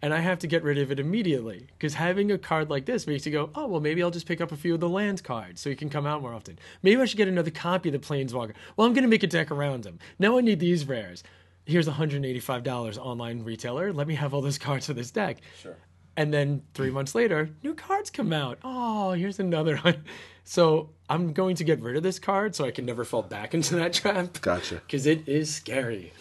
And 0.00 0.12
I 0.12 0.18
have 0.18 0.40
to 0.40 0.48
get 0.48 0.64
rid 0.64 0.78
of 0.78 0.90
it 0.90 0.98
immediately. 0.98 1.68
Because 1.78 1.94
having 1.94 2.32
a 2.32 2.38
card 2.38 2.68
like 2.68 2.86
this 2.86 3.06
makes 3.06 3.24
you 3.24 3.32
go, 3.32 3.50
oh, 3.54 3.68
well, 3.68 3.80
maybe 3.80 4.02
I'll 4.02 4.10
just 4.10 4.26
pick 4.26 4.40
up 4.40 4.50
a 4.50 4.56
few 4.56 4.74
of 4.74 4.80
the 4.80 4.88
land 4.88 5.22
cards 5.22 5.60
so 5.60 5.70
he 5.70 5.76
can 5.76 5.88
come 5.88 6.06
out 6.06 6.22
more 6.22 6.34
often. 6.34 6.58
Maybe 6.82 7.00
I 7.00 7.04
should 7.04 7.18
get 7.18 7.28
another 7.28 7.52
copy 7.52 7.88
of 7.88 7.92
the 7.92 7.98
Planeswalker. 7.98 8.54
Well, 8.76 8.86
I'm 8.86 8.94
going 8.94 9.04
to 9.04 9.08
make 9.08 9.22
a 9.22 9.28
deck 9.28 9.50
around 9.50 9.86
him. 9.86 10.00
Now 10.18 10.38
I 10.38 10.40
need 10.40 10.58
these 10.58 10.86
rares. 10.86 11.22
Here's 11.64 11.88
$185 11.88 12.98
online 12.98 13.44
retailer. 13.44 13.92
Let 13.92 14.08
me 14.08 14.16
have 14.16 14.34
all 14.34 14.42
those 14.42 14.58
cards 14.66 14.86
for 14.86 14.94
this 14.94 15.12
deck. 15.12 15.38
Sure. 15.60 15.76
And 16.16 16.32
then 16.32 16.62
three 16.74 16.90
months 16.96 17.14
later, 17.14 17.50
new 17.62 17.74
cards 17.74 18.10
come 18.10 18.32
out. 18.32 18.58
Oh, 18.62 19.12
here's 19.12 19.38
another 19.38 19.76
one. 19.82 20.04
So 20.44 20.90
I'm 21.08 21.32
going 21.32 21.56
to 21.56 21.64
get 21.64 21.80
rid 21.80 21.96
of 21.96 22.02
this 22.02 22.18
card 22.18 22.54
so 22.54 22.64
I 22.64 22.70
can 22.70 22.84
never 22.84 23.04
fall 23.04 23.22
back 23.22 23.54
into 23.58 23.76
that 23.76 23.92
trap. 23.92 24.40
Gotcha. 24.40 24.76
Because 24.76 25.06
it 25.06 25.26
is 25.28 25.54
scary. 25.54 26.12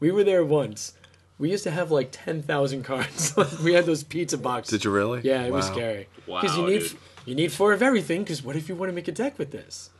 We 0.00 0.10
were 0.10 0.24
there 0.24 0.44
once. 0.44 0.94
We 1.38 1.50
used 1.50 1.64
to 1.64 1.70
have 1.70 1.90
like 1.90 2.08
10,000 2.12 2.82
cards. 2.82 3.34
we 3.62 3.74
had 3.74 3.84
those 3.86 4.02
pizza 4.02 4.38
boxes. 4.38 4.70
Did 4.78 4.84
you 4.84 4.90
really? 4.90 5.20
Yeah, 5.22 5.42
it 5.42 5.52
was 5.52 5.66
scary. 5.66 6.08
Wow, 6.26 6.40
Because 6.40 6.56
you 6.56 6.66
need 6.66 6.78
dude. 6.80 6.96
you 7.26 7.34
need 7.34 7.52
four 7.52 7.72
of 7.74 7.82
everything. 7.82 8.22
Because 8.22 8.42
what 8.42 8.56
if 8.56 8.68
you 8.68 8.74
want 8.74 8.88
to 8.90 8.94
make 8.94 9.08
a 9.08 9.12
deck 9.12 9.38
with 9.38 9.50
this? 9.52 9.90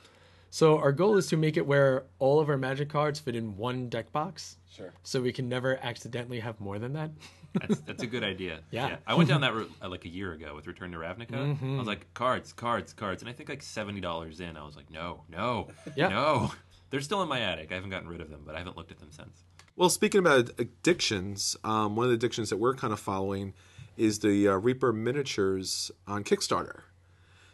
So 0.50 0.78
our 0.78 0.92
goal 0.92 1.18
is 1.18 1.26
to 1.28 1.36
make 1.36 1.58
it 1.58 1.66
where 1.66 2.04
all 2.18 2.40
of 2.40 2.48
our 2.48 2.56
magic 2.56 2.88
cards 2.88 3.20
fit 3.20 3.36
in 3.36 3.56
one 3.58 3.90
deck 3.90 4.12
box. 4.12 4.56
Sure. 4.74 4.92
So 5.02 5.20
we 5.20 5.32
can 5.32 5.46
never 5.48 5.78
accidentally 5.82 6.40
have 6.40 6.58
more 6.58 6.78
than 6.78 6.94
that. 6.94 7.10
That's, 7.54 7.80
that's 7.80 8.02
a 8.02 8.06
good 8.06 8.22
idea. 8.24 8.60
Yeah. 8.70 8.96
I 9.06 9.14
went 9.14 9.28
down 9.28 9.40
that 9.42 9.54
route 9.54 9.70
uh, 9.82 9.88
like 9.88 10.04
a 10.04 10.08
year 10.08 10.32
ago 10.32 10.54
with 10.54 10.66
Return 10.66 10.92
to 10.92 10.98
Ravnica. 10.98 11.56
I 11.62 11.78
was 11.78 11.86
like, 11.86 12.12
cards, 12.14 12.52
cards, 12.52 12.92
cards. 12.92 13.22
And 13.22 13.28
I 13.28 13.32
think 13.32 13.48
like 13.48 13.60
$70 13.62 14.40
in, 14.40 14.56
I 14.56 14.64
was 14.64 14.76
like, 14.76 14.90
no, 14.90 15.22
no, 15.30 15.68
Yeah. 15.94 16.08
no. 16.08 16.52
They're 16.90 17.00
still 17.00 17.22
in 17.22 17.28
my 17.28 17.40
attic. 17.40 17.72
I 17.72 17.74
haven't 17.74 17.90
gotten 17.90 18.08
rid 18.08 18.20
of 18.20 18.30
them, 18.30 18.42
but 18.46 18.54
I 18.54 18.58
haven't 18.58 18.76
looked 18.76 18.92
at 18.92 18.98
them 19.00 19.10
since. 19.10 19.42
Well, 19.74 19.88
speaking 19.90 20.20
about 20.20 20.50
addictions, 20.58 21.56
um, 21.64 21.96
one 21.96 22.04
of 22.04 22.10
the 22.10 22.14
addictions 22.16 22.48
that 22.50 22.58
we're 22.58 22.74
kind 22.74 22.92
of 22.92 23.00
following 23.00 23.54
is 23.96 24.20
the 24.20 24.48
uh, 24.48 24.56
Reaper 24.56 24.92
miniatures 24.92 25.90
on 26.06 26.22
Kickstarter. 26.24 26.82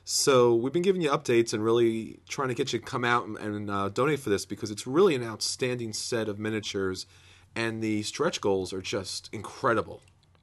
So 0.05 0.55
we've 0.55 0.73
been 0.73 0.83
giving 0.83 1.01
you 1.01 1.11
updates 1.11 1.53
and 1.55 1.65
really 1.65 2.19
trying 2.29 2.49
to 2.49 2.55
get 2.55 2.73
you 2.73 2.79
to 2.81 2.85
come 2.85 3.05
out 3.05 3.27
and, 3.27 3.39
and 3.39 3.71
uh, 3.71 3.89
donate 3.89 4.19
for 4.21 4.31
this 4.31 4.45
because 4.45 4.71
it's 4.71 4.87
really 4.87 5.15
an 5.15 5.23
outstanding 5.25 5.93
set 5.93 6.29
of 6.29 6.39
miniatures, 6.41 7.07
and 7.55 7.83
the 7.83 8.03
stretch 8.03 8.41
goals 8.41 8.73
are 8.73 8.83
just 8.83 9.29
incredible. 9.33 10.03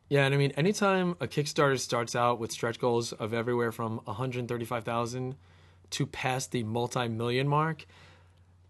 Yeah, 0.10 0.26
and 0.26 0.34
I 0.34 0.38
mean, 0.38 0.52
anytime 0.52 1.16
a 1.20 1.28
Kickstarter 1.28 1.80
starts 1.80 2.16
out 2.16 2.40
with 2.40 2.52
stretch 2.52 2.80
goals 2.80 3.14
of 3.14 3.34
everywhere 3.34 3.72
from 3.72 3.98
135,000 4.06 5.36
to 5.92 6.06
past 6.08 6.52
the 6.52 6.64
multi-million 6.64 7.48
mark, 7.48 7.86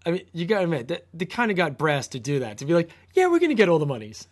I 0.06 0.12
mean, 0.12 0.26
you 0.34 0.46
gotta 0.46 0.66
admit 0.66 0.90
that 0.90 1.06
they 1.14 1.26
kind 1.26 1.50
of 1.52 1.58
got 1.58 1.78
brass 1.78 2.08
to 2.10 2.20
do 2.20 2.40
that 2.40 2.58
to 2.60 2.66
be 2.66 2.74
like, 2.74 2.90
yeah, 3.14 3.28
we're 3.28 3.40
gonna 3.40 3.54
get 3.54 3.70
all 3.70 3.80
the 3.80 3.86
monies, 3.86 4.28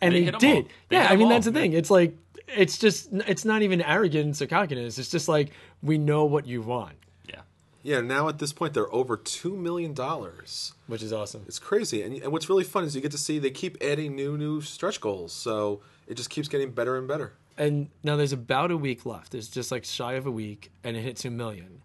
and 0.00 0.14
They 0.14 0.24
they, 0.24 0.30
did. 0.32 0.66
They 0.88 0.96
yeah, 0.96 1.08
I 1.10 1.16
mean 1.16 1.24
all. 1.26 1.30
that's 1.30 1.46
the 1.46 1.52
thing. 1.52 1.72
It's 1.72 1.90
like 1.90 2.16
it's 2.48 2.78
just 2.78 3.08
it's 3.12 3.44
not 3.44 3.62
even 3.62 3.82
arrogance 3.82 4.40
or 4.42 4.46
cockiness. 4.46 4.98
It's 4.98 5.10
just 5.10 5.28
like 5.28 5.50
we 5.82 5.98
know 5.98 6.24
what 6.24 6.46
you 6.46 6.62
want, 6.62 6.96
Yeah. 7.88 8.02
Now 8.02 8.28
at 8.28 8.38
this 8.38 8.52
point 8.52 8.74
they're 8.74 8.92
over 8.92 9.16
two 9.16 9.56
million 9.56 9.94
dollars. 9.94 10.74
which 10.86 11.02
is 11.02 11.10
awesome. 11.10 11.44
It's 11.46 11.58
crazy, 11.58 12.02
and, 12.02 12.14
and 12.22 12.32
what's 12.32 12.48
really 12.50 12.64
fun 12.64 12.84
is 12.84 12.94
you 12.94 13.00
get 13.00 13.12
to 13.12 13.18
see 13.18 13.38
they 13.38 13.50
keep 13.50 13.78
adding 13.82 14.14
new 14.14 14.36
new 14.36 14.60
stretch 14.60 15.00
goals, 15.00 15.32
so 15.32 15.80
it 16.06 16.14
just 16.14 16.28
keeps 16.28 16.48
getting 16.48 16.70
better 16.72 16.98
and 16.98 17.08
better. 17.08 17.32
And 17.56 17.88
now 18.04 18.16
there's 18.16 18.34
about 18.34 18.70
a 18.70 18.76
week 18.76 19.06
left. 19.06 19.34
It's 19.34 19.48
just 19.48 19.72
like 19.72 19.84
shy 19.86 20.12
of 20.14 20.26
a 20.26 20.30
week, 20.30 20.70
and 20.84 20.98
it 20.98 21.00
hits 21.00 21.22
two 21.22 21.30
million. 21.30 21.80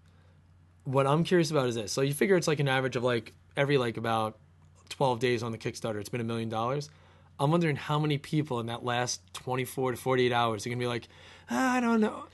What 0.84 1.08
I'm 1.08 1.24
curious 1.24 1.52
about 1.52 1.68
is 1.70 1.76
this. 1.76 1.94
So 1.94 2.02
you 2.02 2.14
figure 2.14 2.36
it's 2.36 2.50
like 2.50 2.60
an 2.60 2.68
average 2.68 2.98
of 2.98 3.04
like 3.06 3.32
every 3.56 3.78
like 3.78 3.96
about 3.96 4.38
12 4.90 5.20
days 5.20 5.42
on 5.42 5.54
the 5.54 5.58
Kickstarter, 5.58 6.02
it's 6.02 6.10
been 6.10 6.20
a 6.22 6.26
million 6.26 6.50
dollars. 6.50 6.90
I'm 7.40 7.50
wondering 7.50 7.78
how 7.78 7.98
many 7.98 8.18
people 8.18 8.60
in 8.60 8.66
that 8.66 8.84
last 8.84 9.22
24 9.34 9.92
to 9.92 9.98
48 9.98 10.34
hours 10.34 10.66
are 10.66 10.70
gonna 10.70 10.80
be 10.80 10.86
like, 10.88 11.08
"Ah, 11.50 11.76
I 11.76 11.80
don't 11.80 12.02
know. 12.02 12.26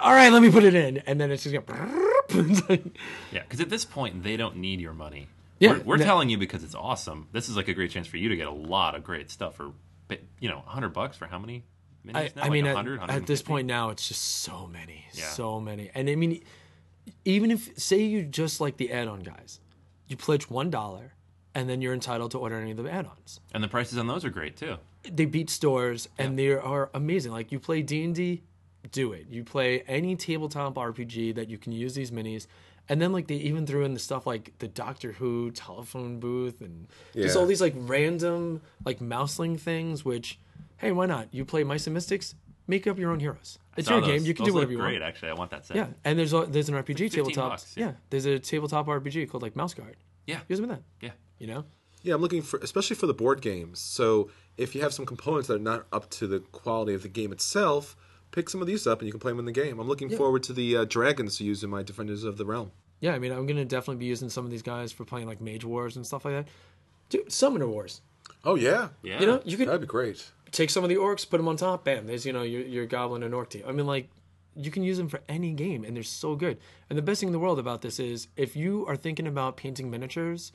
All 0.00 0.12
right, 0.12 0.32
let 0.32 0.42
me 0.42 0.50
put 0.50 0.64
it 0.64 0.74
in, 0.74 0.98
and 1.06 1.20
then 1.20 1.30
it's 1.30 1.44
just 1.44 1.54
gonna. 1.54 2.03
Yeah, 3.32 3.42
because 3.42 3.60
at 3.60 3.68
this 3.70 3.84
point 3.84 4.22
they 4.22 4.36
don't 4.36 4.56
need 4.56 4.80
your 4.80 4.92
money. 4.94 5.28
Yeah, 5.60 5.72
we're, 5.72 5.80
we're 5.82 5.96
no. 5.98 6.04
telling 6.04 6.28
you 6.30 6.38
because 6.38 6.64
it's 6.64 6.74
awesome. 6.74 7.28
This 7.32 7.48
is 7.48 7.56
like 7.56 7.68
a 7.68 7.74
great 7.74 7.90
chance 7.90 8.06
for 8.06 8.16
you 8.16 8.28
to 8.28 8.36
get 8.36 8.48
a 8.48 8.52
lot 8.52 8.94
of 8.94 9.04
great 9.04 9.30
stuff 9.30 9.56
for, 9.56 9.72
you 10.40 10.48
know, 10.48 10.62
hundred 10.66 10.90
bucks 10.90 11.16
for 11.16 11.26
how 11.26 11.38
many 11.38 11.64
minis 12.06 12.16
I? 12.16 12.32
I 12.36 12.42
like 12.42 12.50
mean, 12.52 12.66
at, 12.66 12.74
100, 12.74 13.10
at 13.10 13.26
this 13.26 13.40
point 13.42 13.66
now, 13.66 13.90
it's 13.90 14.06
just 14.08 14.22
so 14.22 14.66
many, 14.66 15.04
Yeah. 15.12 15.28
so 15.28 15.60
many. 15.60 15.90
And 15.94 16.08
I 16.10 16.16
mean, 16.16 16.42
even 17.24 17.50
if 17.50 17.78
say 17.78 18.02
you 18.02 18.22
just 18.24 18.60
like 18.60 18.76
the 18.78 18.92
add-on 18.92 19.20
guys, 19.20 19.60
you 20.08 20.16
pledge 20.16 20.50
one 20.50 20.70
dollar, 20.70 21.14
and 21.54 21.68
then 21.68 21.80
you're 21.80 21.94
entitled 21.94 22.32
to 22.32 22.38
order 22.38 22.56
any 22.56 22.72
of 22.72 22.76
the 22.76 22.90
add-ons. 22.90 23.40
and 23.52 23.62
the 23.62 23.68
prices 23.68 23.96
on 23.98 24.06
those 24.06 24.24
are 24.24 24.30
great 24.30 24.56
too. 24.56 24.76
They 25.04 25.24
beat 25.26 25.50
stores, 25.50 26.08
and 26.18 26.38
they 26.38 26.48
are 26.50 26.90
amazing. 26.94 27.32
Like 27.32 27.52
you 27.52 27.60
play 27.60 27.82
D 27.82 28.02
and 28.04 28.14
D, 28.14 28.42
do 28.90 29.12
it. 29.12 29.26
You 29.30 29.44
play 29.44 29.80
any 29.86 30.16
tabletop 30.16 30.74
RPG 30.74 31.34
that 31.36 31.48
you 31.48 31.58
can 31.58 31.72
use 31.72 31.94
these 31.94 32.10
minis. 32.10 32.46
And 32.88 33.00
then 33.00 33.12
like 33.12 33.26
they 33.28 33.36
even 33.36 33.66
threw 33.66 33.84
in 33.84 33.94
the 33.94 33.98
stuff 34.00 34.26
like 34.26 34.52
the 34.58 34.68
Doctor 34.68 35.12
Who 35.12 35.50
telephone 35.52 36.20
booth 36.20 36.60
and 36.60 36.86
just 37.14 37.34
Yeah. 37.34 37.40
all 37.40 37.46
these 37.46 37.60
like 37.62 37.72
random 37.76 38.60
like 38.84 38.98
mouseling 39.00 39.58
things. 39.58 40.04
Which, 40.04 40.38
hey, 40.76 40.92
why 40.92 41.06
not? 41.06 41.28
You 41.32 41.44
play 41.44 41.64
Mice 41.64 41.86
and 41.86 41.94
Mystics, 41.94 42.34
make 42.66 42.86
up 42.86 42.98
your 42.98 43.10
own 43.10 43.20
heroes. 43.20 43.58
It's 43.76 43.88
Saw 43.88 43.98
your 43.98 44.06
game. 44.06 44.24
You 44.24 44.34
can 44.34 44.44
Those 44.44 44.50
do 44.50 44.54
whatever 44.54 44.72
look 44.72 44.78
you 44.78 44.84
great, 44.84 45.00
want. 45.00 45.04
Actually, 45.04 45.30
I 45.30 45.34
want 45.34 45.50
that 45.50 45.64
set. 45.66 45.76
Yeah, 45.76 45.86
and 46.04 46.18
there's 46.18 46.32
a, 46.32 46.46
there's 46.46 46.68
an 46.68 46.74
RPG 46.76 46.86
15 47.10 47.10
tabletop. 47.10 47.50
bucks, 47.52 47.74
yeah. 47.76 47.86
yeah. 47.86 47.92
there's 48.10 48.26
a 48.26 48.38
tabletop 48.38 48.86
RPG 48.86 49.30
called 49.30 49.42
like 49.42 49.56
Mouse 49.56 49.74
Guard. 49.74 49.96
yeah, 50.26 50.40
Use 50.48 50.58
them 50.60 50.70
in 50.70 50.76
that. 50.76 50.82
yeah. 51.00 51.10
You 51.38 51.46
know. 51.48 51.64
Yeah, 52.02 52.14
I'm 52.14 52.20
looking 52.20 52.42
for, 52.42 52.58
especially 52.60 52.96
for 52.96 53.06
the 53.06 53.14
board 53.14 53.40
games. 53.40 53.80
So 53.80 54.28
if 54.58 54.74
you 54.74 54.82
have 54.82 54.92
some 54.92 55.06
components 55.06 55.48
that 55.48 55.54
are 55.54 55.58
not 55.58 55.86
up 55.90 56.10
to 56.10 56.26
the 56.26 56.40
quality 56.40 56.92
of 56.94 57.02
the 57.02 57.08
game 57.08 57.32
itself, 57.32 57.96
pick 58.34 58.50
some 58.50 58.60
of 58.60 58.66
these 58.66 58.86
up 58.86 58.98
and 59.00 59.06
you 59.06 59.12
can 59.12 59.20
play 59.20 59.30
them 59.32 59.38
in 59.38 59.44
the 59.44 59.52
game. 59.52 59.78
I'm 59.78 59.88
looking 59.88 60.10
forward 60.10 60.42
to 60.44 60.52
the 60.52 60.76
uh, 60.78 60.84
dragons 60.84 61.38
to 61.38 61.44
use 61.44 61.62
in 61.62 61.70
my 61.70 61.82
Defenders 61.82 62.24
of 62.24 62.36
the 62.36 62.44
Realm. 62.44 62.72
Yeah, 63.00 63.14
I 63.14 63.18
mean, 63.18 63.32
I'm 63.32 63.46
gonna 63.46 63.64
definitely 63.64 64.00
be 64.00 64.06
using 64.06 64.28
some 64.28 64.44
of 64.44 64.50
these 64.50 64.62
guys 64.62 64.92
for 64.92 65.04
playing 65.04 65.26
like 65.26 65.40
Mage 65.40 65.64
Wars 65.64 65.96
and 65.96 66.06
stuff 66.06 66.24
like 66.24 66.34
that. 66.34 66.48
Dude, 67.10 67.30
Summoner 67.32 67.66
Wars. 67.68 68.00
Oh 68.44 68.54
yeah, 68.54 68.88
Yeah. 69.02 69.20
You 69.20 69.26
know, 69.26 69.42
you 69.44 69.56
could 69.56 69.68
that'd 69.68 69.80
be 69.80 69.86
great. 69.86 70.30
take 70.52 70.70
some 70.70 70.82
of 70.84 70.88
the 70.90 70.96
orcs, 70.96 71.28
put 71.28 71.36
them 71.38 71.48
on 71.48 71.56
top. 71.56 71.84
Bam, 71.84 72.06
there's 72.06 72.24
you 72.24 72.32
know 72.32 72.42
your 72.42 72.62
your 72.62 72.86
goblin 72.86 73.22
and 73.22 73.34
orc 73.34 73.50
team. 73.50 73.62
I 73.66 73.72
mean, 73.72 73.86
like 73.86 74.08
you 74.56 74.70
can 74.70 74.82
use 74.82 74.96
them 74.96 75.08
for 75.08 75.20
any 75.28 75.52
game, 75.52 75.84
and 75.84 75.94
they're 75.96 76.02
so 76.02 76.36
good. 76.36 76.58
And 76.88 76.96
the 76.98 77.02
best 77.02 77.20
thing 77.20 77.28
in 77.28 77.32
the 77.32 77.38
world 77.38 77.58
about 77.58 77.82
this 77.82 77.98
is 77.98 78.28
if 78.36 78.56
you 78.56 78.86
are 78.86 78.96
thinking 78.96 79.26
about 79.26 79.56
painting 79.56 79.90
miniatures, 79.90 80.52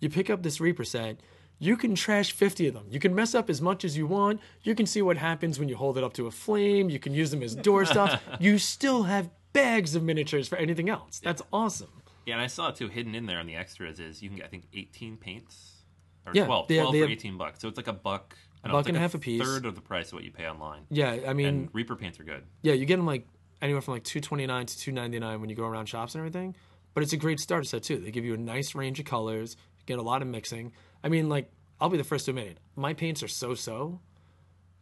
you 0.00 0.08
pick 0.08 0.30
up 0.30 0.42
this 0.42 0.60
Reaper 0.60 0.84
set. 0.84 1.20
You 1.58 1.76
can 1.76 1.94
trash 1.94 2.32
50 2.32 2.68
of 2.68 2.74
them. 2.74 2.86
You 2.90 2.98
can 2.98 3.14
mess 3.14 3.34
up 3.34 3.48
as 3.48 3.62
much 3.62 3.84
as 3.84 3.96
you 3.96 4.06
want. 4.06 4.40
You 4.62 4.74
can 4.74 4.86
see 4.86 5.02
what 5.02 5.16
happens 5.16 5.58
when 5.58 5.68
you 5.68 5.76
hold 5.76 5.96
it 5.96 6.04
up 6.04 6.12
to 6.14 6.26
a 6.26 6.30
flame. 6.30 6.90
You 6.90 6.98
can 6.98 7.14
use 7.14 7.30
them 7.30 7.42
as 7.42 7.54
door 7.54 7.84
stops. 7.92 8.16
You 8.40 8.58
still 8.58 9.04
have 9.04 9.30
bags 9.52 9.94
of 9.94 10.02
miniatures 10.02 10.48
for 10.48 10.56
anything 10.56 10.88
else. 10.90 11.20
That's 11.22 11.42
awesome. 11.52 12.02
Yeah, 12.26 12.34
and 12.34 12.42
I 12.42 12.48
saw 12.48 12.70
too 12.70 12.88
hidden 12.88 13.14
in 13.14 13.26
there 13.26 13.38
on 13.38 13.46
the 13.46 13.54
extras 13.54 14.00
is 14.00 14.22
you 14.22 14.28
can 14.28 14.36
get 14.36 14.46
I 14.46 14.48
think 14.48 14.64
18 14.74 15.16
paints 15.16 15.82
or 16.26 16.32
Yeah, 16.34 16.46
12, 16.46 16.68
they- 16.68 16.76
12 16.78 16.92
they 16.92 16.98
for 17.00 17.04
have- 17.04 17.10
18 17.12 17.38
bucks. 17.38 17.60
So 17.60 17.68
it's 17.68 17.76
like 17.76 17.86
a 17.88 17.92
buck, 17.92 18.34
A 18.64 18.68
don't 18.68 18.72
know, 18.72 18.78
buck 18.78 18.88
and 18.88 18.94
like 18.94 18.98
a 18.98 19.02
half 19.02 19.14
a 19.14 19.18
piece. 19.18 19.42
Third 19.42 19.64
of 19.66 19.74
the 19.74 19.80
price 19.80 20.08
of 20.08 20.14
what 20.14 20.24
you 20.24 20.32
pay 20.32 20.48
online. 20.48 20.82
Yeah, 20.90 21.18
I 21.26 21.32
mean, 21.34 21.46
and 21.46 21.68
Reaper 21.72 21.96
paints 21.96 22.18
are 22.18 22.24
good. 22.24 22.44
yeah, 22.62 22.72
you 22.72 22.84
get 22.86 22.96
them 22.96 23.06
like 23.06 23.26
anywhere 23.62 23.80
from 23.82 23.94
like 23.94 24.04
two 24.04 24.20
twenty 24.20 24.46
nine 24.46 24.66
to 24.66 24.76
two 24.78 24.90
ninety 24.90 25.18
nine 25.18 25.40
when 25.40 25.50
you 25.50 25.56
go 25.56 25.64
around 25.66 25.86
shops 25.86 26.14
and 26.14 26.20
everything. 26.20 26.56
But 26.94 27.02
it's 27.02 27.12
a 27.12 27.16
great 27.16 27.40
starter 27.40 27.64
set 27.64 27.82
too. 27.84 27.98
They 27.98 28.10
give 28.10 28.24
you 28.24 28.34
a 28.34 28.38
nice 28.38 28.74
range 28.74 28.98
of 29.00 29.04
colors, 29.06 29.56
get 29.86 29.98
a 29.98 30.02
lot 30.02 30.22
of 30.22 30.28
mixing. 30.28 30.72
I 31.04 31.08
mean, 31.08 31.28
like 31.28 31.50
I'll 31.80 31.90
be 31.90 31.98
the 31.98 32.04
first 32.04 32.24
to 32.24 32.30
admit 32.30 32.46
it. 32.48 32.58
My 32.74 32.94
paints 32.94 33.22
are 33.22 33.28
so 33.28 33.54
so, 33.54 34.00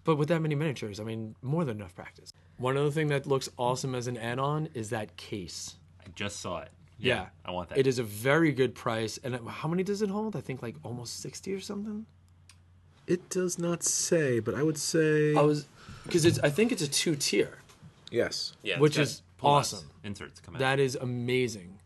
but 0.04 0.16
with 0.16 0.28
that 0.28 0.40
many 0.40 0.54
miniatures, 0.54 1.00
I 1.00 1.04
mean, 1.04 1.34
more 1.42 1.64
than 1.64 1.78
enough 1.78 1.94
practice. 1.94 2.32
One 2.58 2.76
other 2.76 2.90
thing 2.90 3.08
that 3.08 3.26
looks 3.26 3.48
awesome 3.58 3.94
as 3.94 4.06
an 4.06 4.16
add 4.16 4.38
on 4.38 4.68
is 4.72 4.90
that 4.90 5.16
case. 5.16 5.76
I 6.00 6.08
just 6.14 6.40
saw 6.40 6.60
it. 6.60 6.70
Yeah, 6.98 7.26
I 7.44 7.50
want 7.50 7.70
that. 7.70 7.78
It 7.78 7.88
is 7.88 7.98
a 7.98 8.04
very 8.04 8.52
good 8.52 8.76
price, 8.76 9.18
and 9.24 9.34
uh, 9.34 9.42
how 9.46 9.68
many 9.68 9.82
does 9.82 10.02
it 10.02 10.10
hold? 10.10 10.36
I 10.36 10.40
think 10.40 10.62
like 10.62 10.76
almost 10.84 11.20
sixty 11.20 11.52
or 11.52 11.60
something. 11.60 12.06
It 13.08 13.28
does 13.28 13.58
not 13.58 13.82
say, 13.82 14.38
but 14.38 14.54
I 14.54 14.62
would 14.62 14.78
say 14.78 15.34
I 15.34 15.42
was 15.42 15.66
because 16.04 16.24
it's 16.24 16.38
I 16.38 16.50
think 16.50 16.70
it's 16.70 16.82
a 16.82 16.88
two 16.88 17.16
tier. 17.16 17.58
yes. 18.12 18.54
yeah, 18.62 18.78
which 18.78 18.96
is 18.96 19.22
awesome. 19.42 19.90
Inserts 20.04 20.40
come 20.40 20.54
out. 20.54 20.60
That 20.60 20.78
is 20.78 20.94
amazing. 20.94 21.80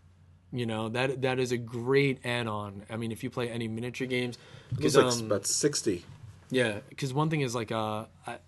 You 0.53 0.67
know 0.67 0.88
that 0.91 1.23
that 1.23 1.38
is 1.38 1.53
a 1.53 1.57
great 1.57 2.25
add-on. 2.25 2.85
I 2.88 2.97
mean, 2.97 3.12
if 3.12 3.25
you 3.25 3.31
play 3.31 3.50
any 3.50 3.69
miniature 3.69 4.07
games, 4.07 4.38
because 4.75 4.97
like 4.97 5.07
um, 5.07 5.26
about 5.26 5.47
sixty. 5.47 6.05
yeah, 6.50 6.81
because 6.88 7.12
one 7.12 7.31
thing 7.31 7.41
is 7.41 7.55
like 7.55 7.73
uh, 7.73 8.05
I, 8.26 8.38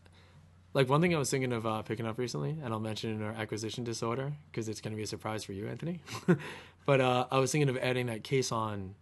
like 0.75 0.89
one 0.89 1.01
thing 1.01 1.15
I 1.15 1.19
was 1.19 1.31
thinking 1.31 1.53
of 1.53 1.67
uh, 1.67 1.83
picking 1.83 2.07
up 2.07 2.19
recently, 2.19 2.57
and 2.63 2.73
I'll 2.73 2.81
mention 2.81 3.11
in 3.11 3.23
our 3.23 3.33
acquisition 3.33 3.85
disorder 3.85 4.33
because 4.51 4.69
it's 4.69 4.81
going 4.81 4.93
to 4.93 4.97
be 4.97 5.03
a 5.03 5.07
surprise 5.07 5.45
for 5.45 5.53
you, 5.53 5.67
Anthony. 5.67 6.01
but 6.87 7.01
uh, 7.01 7.27
I 7.31 7.39
was 7.39 7.51
thinking 7.51 7.69
of 7.69 7.77
adding 7.79 8.07
that 8.07 8.23
case 8.23 8.53
on, 8.53 8.95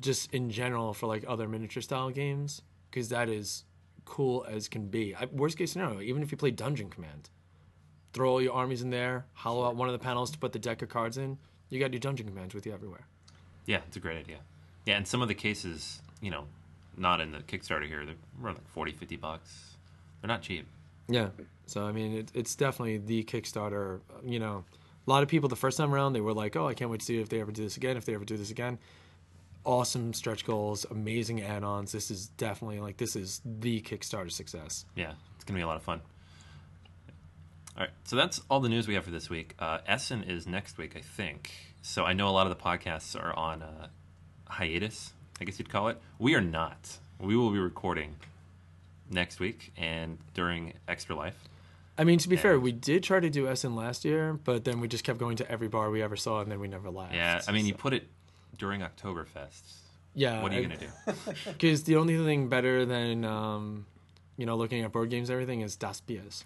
just 0.00 0.32
in 0.34 0.50
general 0.50 0.94
for 0.94 1.06
like 1.06 1.24
other 1.28 1.48
miniature 1.48 1.82
style 1.82 2.10
games 2.10 2.62
because 2.90 3.10
that 3.10 3.28
is 3.28 3.64
cool 4.04 4.44
as 4.48 4.68
can 4.68 4.88
be. 4.88 5.14
I, 5.14 5.26
worst 5.26 5.58
case 5.58 5.72
scenario, 5.72 6.00
even 6.00 6.22
if 6.22 6.32
you 6.32 6.36
play 6.36 6.50
Dungeon 6.50 6.90
Command, 6.90 7.30
throw 8.12 8.30
all 8.30 8.42
your 8.42 8.54
armies 8.54 8.82
in 8.82 8.90
there, 8.90 9.26
hollow 9.34 9.66
out 9.66 9.76
one 9.76 9.88
of 9.88 9.92
the 9.92 9.98
panels 9.98 10.30
to 10.32 10.38
put 10.38 10.52
the 10.52 10.58
deck 10.58 10.82
of 10.82 10.88
cards 10.88 11.18
in. 11.18 11.38
You 11.70 11.78
got 11.80 11.92
your 11.92 12.00
Dungeon 12.00 12.26
Commands 12.26 12.54
with 12.54 12.66
you 12.66 12.72
everywhere. 12.72 13.06
yeah, 13.66 13.80
it's 13.86 13.96
a 13.96 14.00
great 14.00 14.16
idea. 14.18 14.38
Yeah, 14.86 14.96
and 14.96 15.06
some 15.06 15.20
of 15.20 15.28
the 15.28 15.34
cases, 15.34 16.00
you 16.22 16.30
know, 16.30 16.44
not 16.96 17.20
in 17.20 17.30
the 17.32 17.40
Kickstarter 17.40 17.86
here, 17.86 18.04
they're 18.06 18.14
around 18.42 18.54
like 18.54 18.68
40, 18.68 18.92
50 18.92 19.16
bucks. 19.16 19.76
They're 20.20 20.28
not 20.28 20.40
cheap. 20.42 20.66
Yeah. 21.08 21.28
So 21.66 21.84
I 21.86 21.92
mean, 21.92 22.16
it, 22.16 22.30
it's 22.34 22.54
definitely 22.54 22.98
the 22.98 23.22
Kickstarter. 23.24 24.00
You 24.24 24.38
know, 24.38 24.64
a 25.06 25.10
lot 25.10 25.22
of 25.22 25.28
people 25.28 25.48
the 25.48 25.56
first 25.56 25.76
time 25.76 25.94
around 25.94 26.14
they 26.14 26.20
were 26.22 26.32
like, 26.34 26.56
"Oh, 26.56 26.66
I 26.66 26.74
can't 26.74 26.90
wait 26.90 27.00
to 27.00 27.06
see 27.06 27.20
if 27.20 27.28
they 27.28 27.40
ever 27.40 27.52
do 27.52 27.62
this 27.62 27.76
again. 27.76 27.96
If 27.96 28.04
they 28.06 28.14
ever 28.14 28.24
do 28.24 28.36
this 28.36 28.50
again." 28.50 28.78
Awesome 29.64 30.14
stretch 30.14 30.46
goals, 30.46 30.86
amazing 30.90 31.42
add-ons. 31.42 31.92
This 31.92 32.10
is 32.10 32.28
definitely 32.38 32.80
like 32.80 32.96
this 32.96 33.14
is 33.16 33.42
the 33.44 33.82
Kickstarter 33.82 34.30
success. 34.30 34.86
Yeah, 34.96 35.12
it's 35.34 35.44
gonna 35.44 35.58
be 35.58 35.62
a 35.62 35.66
lot 35.66 35.76
of 35.76 35.82
fun. 35.82 36.00
All 37.78 37.84
right, 37.84 37.92
so 38.02 38.16
that's 38.16 38.40
all 38.50 38.58
the 38.58 38.68
news 38.68 38.88
we 38.88 38.94
have 38.94 39.04
for 39.04 39.12
this 39.12 39.30
week. 39.30 39.54
Uh, 39.56 39.78
Essen 39.86 40.24
is 40.24 40.48
next 40.48 40.78
week, 40.78 40.96
I 40.96 41.00
think. 41.00 41.52
So 41.80 42.04
I 42.04 42.12
know 42.12 42.28
a 42.28 42.30
lot 42.30 42.50
of 42.50 42.58
the 42.58 42.60
podcasts 42.60 43.14
are 43.14 43.32
on 43.32 43.62
uh, 43.62 43.86
hiatus, 44.48 45.12
I 45.40 45.44
guess 45.44 45.60
you'd 45.60 45.70
call 45.70 45.86
it. 45.86 46.02
We 46.18 46.34
are 46.34 46.40
not. 46.40 46.98
We 47.20 47.36
will 47.36 47.52
be 47.52 47.60
recording 47.60 48.16
next 49.08 49.38
week 49.38 49.72
and 49.76 50.18
during 50.34 50.72
Extra 50.88 51.14
Life. 51.14 51.36
I 51.96 52.02
mean, 52.02 52.18
to 52.18 52.28
be 52.28 52.36
fair, 52.36 52.58
we 52.58 52.72
did 52.72 53.04
try 53.04 53.20
to 53.20 53.30
do 53.30 53.46
Essen 53.46 53.76
last 53.76 54.04
year, 54.04 54.32
but 54.32 54.64
then 54.64 54.80
we 54.80 54.88
just 54.88 55.04
kept 55.04 55.20
going 55.20 55.36
to 55.36 55.48
every 55.48 55.68
bar 55.68 55.88
we 55.90 56.02
ever 56.02 56.16
saw, 56.16 56.40
and 56.40 56.50
then 56.50 56.58
we 56.58 56.66
never 56.66 56.90
left. 56.90 57.14
Yeah, 57.14 57.40
I 57.46 57.52
mean, 57.52 57.64
you 57.64 57.74
put 57.74 57.92
it 57.92 58.08
during 58.56 58.80
Oktoberfest. 58.80 59.62
yeah. 60.16 60.42
What 60.42 60.52
are 60.52 60.60
you 60.60 60.62
gonna 60.62 60.80
do? 60.80 61.12
Because 61.44 61.84
the 61.84 61.94
only 61.94 62.16
thing 62.16 62.48
better 62.48 62.84
than 62.84 63.24
um, 63.24 63.86
you 64.36 64.46
know 64.46 64.56
looking 64.56 64.82
at 64.82 64.90
board 64.90 65.10
games, 65.10 65.28
and 65.28 65.34
everything 65.34 65.60
is 65.60 65.76
Das 65.76 66.00
Bias. 66.00 66.44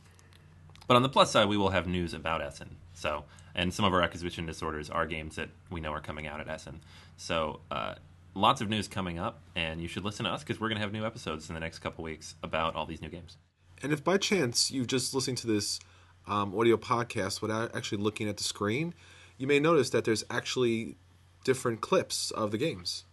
But 0.86 0.96
on 0.96 1.02
the 1.02 1.08
plus 1.08 1.30
side, 1.30 1.48
we 1.48 1.56
will 1.56 1.70
have 1.70 1.86
news 1.86 2.14
about 2.14 2.42
Essen. 2.42 2.76
So, 2.94 3.24
and 3.54 3.72
some 3.72 3.84
of 3.84 3.92
our 3.92 4.02
acquisition 4.02 4.46
disorders 4.46 4.90
are 4.90 5.06
games 5.06 5.36
that 5.36 5.48
we 5.70 5.80
know 5.80 5.92
are 5.92 6.00
coming 6.00 6.26
out 6.26 6.40
at 6.40 6.48
Essen. 6.48 6.80
So, 7.16 7.60
uh, 7.70 7.94
lots 8.34 8.60
of 8.60 8.68
news 8.68 8.88
coming 8.88 9.18
up, 9.18 9.40
and 9.54 9.80
you 9.80 9.88
should 9.88 10.04
listen 10.04 10.24
to 10.24 10.30
us 10.30 10.42
because 10.42 10.60
we're 10.60 10.68
going 10.68 10.78
to 10.78 10.82
have 10.82 10.92
new 10.92 11.04
episodes 11.04 11.48
in 11.48 11.54
the 11.54 11.60
next 11.60 11.80
couple 11.80 12.04
weeks 12.04 12.34
about 12.42 12.74
all 12.74 12.86
these 12.86 13.02
new 13.02 13.08
games. 13.08 13.36
And 13.82 13.92
if 13.92 14.02
by 14.02 14.16
chance 14.16 14.70
you've 14.70 14.86
just 14.86 15.14
listening 15.14 15.36
to 15.36 15.46
this 15.46 15.80
um, 16.26 16.56
audio 16.58 16.76
podcast 16.76 17.42
without 17.42 17.74
actually 17.74 18.02
looking 18.02 18.28
at 18.28 18.36
the 18.36 18.44
screen, 18.44 18.94
you 19.38 19.46
may 19.46 19.58
notice 19.58 19.90
that 19.90 20.04
there's 20.04 20.24
actually 20.30 20.96
different 21.44 21.80
clips 21.80 22.30
of 22.30 22.50
the 22.50 22.58
games. 22.58 23.04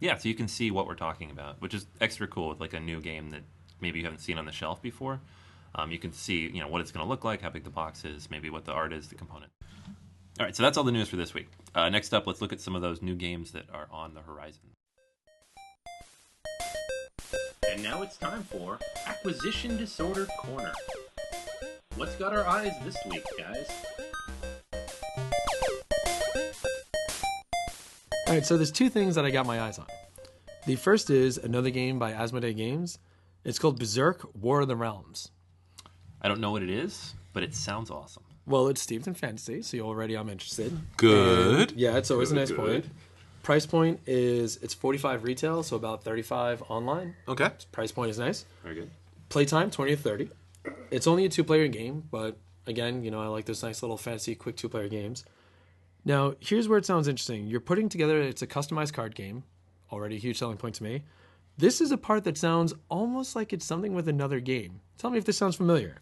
Yeah, 0.00 0.16
so 0.16 0.28
you 0.28 0.34
can 0.34 0.48
see 0.48 0.70
what 0.70 0.86
we're 0.86 0.94
talking 0.94 1.30
about, 1.30 1.60
which 1.60 1.74
is 1.74 1.86
extra 2.00 2.26
cool 2.26 2.48
with 2.48 2.60
like 2.60 2.72
a 2.72 2.80
new 2.80 3.00
game 3.00 3.30
that 3.30 3.42
maybe 3.80 3.98
you 3.98 4.04
haven't 4.04 4.20
seen 4.20 4.38
on 4.38 4.44
the 4.44 4.52
shelf 4.52 4.82
before. 4.82 5.20
Um, 5.76 5.90
you 5.90 5.98
can 5.98 6.12
see, 6.12 6.48
you 6.48 6.60
know, 6.60 6.68
what 6.68 6.80
it's 6.80 6.90
going 6.90 7.04
to 7.04 7.08
look 7.08 7.22
like, 7.22 7.42
how 7.42 7.50
big 7.50 7.64
the 7.64 7.70
box 7.70 8.04
is, 8.04 8.30
maybe 8.30 8.48
what 8.48 8.64
the 8.64 8.72
art 8.72 8.94
is, 8.94 9.08
the 9.08 9.14
component. 9.14 9.52
All 10.40 10.46
right, 10.46 10.56
so 10.56 10.62
that's 10.62 10.78
all 10.78 10.84
the 10.84 10.92
news 10.92 11.08
for 11.08 11.16
this 11.16 11.34
week. 11.34 11.48
Uh, 11.74 11.90
next 11.90 12.14
up, 12.14 12.26
let's 12.26 12.40
look 12.40 12.52
at 12.52 12.60
some 12.60 12.74
of 12.74 12.80
those 12.80 13.02
new 13.02 13.14
games 13.14 13.52
that 13.52 13.64
are 13.72 13.86
on 13.92 14.14
the 14.14 14.22
horizon. 14.22 14.62
And 17.70 17.82
now 17.82 18.00
it's 18.00 18.16
time 18.16 18.42
for 18.44 18.78
Acquisition 19.06 19.76
Disorder 19.76 20.26
Corner. 20.38 20.72
What's 21.96 22.16
got 22.16 22.34
our 22.34 22.46
eyes 22.46 22.72
this 22.82 22.96
week, 23.10 23.24
guys? 23.38 23.70
All 28.26 28.34
right, 28.34 28.46
so 28.46 28.56
there's 28.56 28.72
two 28.72 28.88
things 28.88 29.14
that 29.14 29.26
I 29.26 29.30
got 29.30 29.44
my 29.46 29.60
eyes 29.60 29.78
on. 29.78 29.86
The 30.66 30.76
first 30.76 31.10
is 31.10 31.36
another 31.36 31.70
game 31.70 31.98
by 31.98 32.12
Asmodee 32.12 32.56
Games. 32.56 32.98
It's 33.44 33.58
called 33.58 33.78
Berserk: 33.78 34.26
War 34.34 34.62
of 34.62 34.68
the 34.68 34.76
Realms. 34.76 35.30
I 36.22 36.28
don't 36.28 36.40
know 36.40 36.50
what 36.50 36.62
it 36.62 36.70
is, 36.70 37.14
but 37.32 37.42
it 37.42 37.54
sounds 37.54 37.90
awesome. 37.90 38.22
Well, 38.46 38.68
it's 38.68 38.80
steeped 38.80 39.06
in 39.06 39.14
fantasy, 39.14 39.62
so 39.62 39.78
already 39.80 40.16
I'm 40.16 40.28
interested. 40.28 40.72
Good. 40.96 41.72
And, 41.72 41.80
yeah, 41.80 41.96
it's 41.96 42.10
always 42.10 42.30
Good, 42.30 42.36
a 42.36 42.40
nice 42.40 42.50
good. 42.50 42.58
point. 42.58 42.84
Price 43.42 43.66
point 43.66 44.00
is 44.06 44.56
it's 44.58 44.74
45 44.74 45.24
retail, 45.24 45.62
so 45.62 45.76
about 45.76 46.02
35 46.04 46.62
online. 46.68 47.14
Okay. 47.28 47.50
Price 47.72 47.92
point 47.92 48.10
is 48.10 48.18
nice. 48.18 48.44
Very 48.62 48.74
good. 48.76 48.90
Playtime 49.28 49.70
20 49.70 49.96
to 49.96 50.02
30. 50.02 50.30
It's 50.90 51.06
only 51.06 51.24
a 51.24 51.28
two-player 51.28 51.68
game, 51.68 52.04
but 52.10 52.36
again, 52.66 53.04
you 53.04 53.10
know, 53.10 53.20
I 53.20 53.26
like 53.26 53.44
those 53.44 53.62
nice 53.62 53.82
little 53.82 53.96
fantasy 53.96 54.34
quick 54.34 54.56
two-player 54.56 54.88
games. 54.88 55.24
Now, 56.04 56.34
here's 56.40 56.68
where 56.68 56.78
it 56.78 56.86
sounds 56.86 57.08
interesting. 57.08 57.46
You're 57.46 57.60
putting 57.60 57.88
together 57.88 58.20
it's 58.20 58.42
a 58.42 58.46
customized 58.46 58.92
card 58.92 59.14
game, 59.14 59.42
already 59.90 60.16
a 60.16 60.18
huge 60.20 60.38
selling 60.38 60.56
point 60.56 60.76
to 60.76 60.84
me. 60.84 61.02
This 61.58 61.80
is 61.80 61.90
a 61.90 61.96
part 61.98 62.24
that 62.24 62.36
sounds 62.36 62.74
almost 62.88 63.34
like 63.34 63.52
it's 63.52 63.64
something 63.64 63.94
with 63.94 64.08
another 64.08 64.40
game. 64.40 64.80
Tell 64.98 65.10
me 65.10 65.18
if 65.18 65.24
this 65.24 65.38
sounds 65.38 65.56
familiar. 65.56 65.96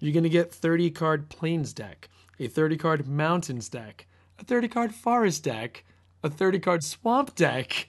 You're 0.00 0.12
going 0.12 0.24
to 0.24 0.28
get 0.28 0.52
30 0.52 0.90
card 0.90 1.28
plains 1.28 1.72
deck, 1.72 2.08
a 2.40 2.48
30 2.48 2.76
card 2.76 3.06
mountains 3.08 3.68
deck, 3.68 4.06
a 4.38 4.44
30 4.44 4.68
card 4.68 4.94
forest 4.94 5.44
deck, 5.44 5.84
a 6.22 6.28
30 6.30 6.58
card 6.58 6.84
swamp 6.84 7.34
deck. 7.34 7.88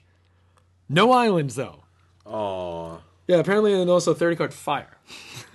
No 0.88 1.12
islands 1.12 1.54
though. 1.56 1.82
Oh. 2.24 3.00
Yeah, 3.26 3.36
apparently, 3.36 3.74
and 3.78 3.90
also 3.90 4.14
30 4.14 4.36
card 4.36 4.54
fire. 4.54 4.96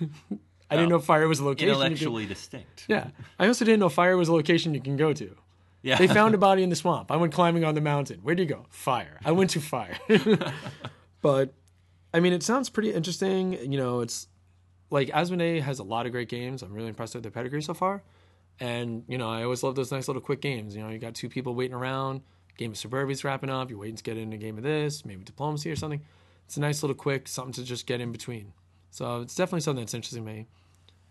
I 0.70 0.76
didn't 0.76 0.92
Oh. 0.92 0.96
know 0.96 0.98
fire 1.00 1.26
was 1.28 1.40
a 1.40 1.44
location. 1.44 1.68
you 1.68 1.74
could- 1.74 1.80
Intellectually 1.82 2.26
distinct. 2.26 2.84
yeah. 2.88 3.08
I 3.38 3.46
also 3.48 3.64
didn't 3.64 3.80
know 3.80 3.88
fire 3.88 4.16
was 4.16 4.28
a 4.28 4.32
location 4.34 4.74
you 4.74 4.80
can 4.80 4.96
go 4.96 5.12
to. 5.12 5.34
Yeah. 5.82 5.96
They 5.96 6.06
found 6.08 6.34
a 6.34 6.38
body 6.48 6.62
in 6.62 6.68
the 6.70 6.76
swamp. 6.76 7.10
I 7.10 7.16
went 7.16 7.32
climbing 7.32 7.64
on 7.64 7.74
the 7.74 7.80
mountain. 7.80 8.20
Where'd 8.22 8.38
you 8.38 8.46
go? 8.46 8.66
Fire. 8.70 9.18
I 9.24 9.32
went 9.32 9.50
to 9.50 9.60
fire. 9.60 9.98
but 11.24 11.54
I 12.12 12.20
mean, 12.20 12.34
it 12.34 12.42
sounds 12.42 12.68
pretty 12.68 12.92
interesting. 12.92 13.54
You 13.72 13.78
know, 13.78 14.00
it's 14.00 14.28
like 14.90 15.08
Asmodee 15.08 15.62
has 15.62 15.78
a 15.78 15.82
lot 15.82 16.04
of 16.04 16.12
great 16.12 16.28
games. 16.28 16.62
I'm 16.62 16.74
really 16.74 16.88
impressed 16.88 17.14
with 17.14 17.24
their 17.24 17.32
pedigree 17.32 17.62
so 17.62 17.72
far. 17.72 18.02
And 18.60 19.04
you 19.08 19.16
know, 19.16 19.30
I 19.30 19.42
always 19.42 19.62
love 19.62 19.74
those 19.74 19.90
nice 19.90 20.06
little 20.06 20.20
quick 20.20 20.42
games. 20.42 20.76
You 20.76 20.82
know, 20.82 20.90
you 20.90 20.98
got 20.98 21.14
two 21.14 21.30
people 21.30 21.54
waiting 21.54 21.74
around. 21.74 22.20
Game 22.58 22.72
of 22.72 22.76
Suburbia's 22.76 23.24
wrapping 23.24 23.48
up. 23.48 23.70
You're 23.70 23.78
waiting 23.78 23.96
to 23.96 24.02
get 24.02 24.18
in 24.18 24.34
a 24.34 24.36
game 24.36 24.58
of 24.58 24.64
this, 24.64 25.06
maybe 25.06 25.24
diplomacy 25.24 25.70
or 25.70 25.76
something. 25.76 26.02
It's 26.44 26.58
a 26.58 26.60
nice 26.60 26.82
little 26.82 26.94
quick 26.94 27.26
something 27.26 27.54
to 27.54 27.64
just 27.64 27.86
get 27.86 28.02
in 28.02 28.12
between. 28.12 28.52
So 28.90 29.22
it's 29.22 29.34
definitely 29.34 29.62
something 29.62 29.82
that's 29.82 29.94
interesting 29.94 30.26
to 30.26 30.30
me. 30.30 30.46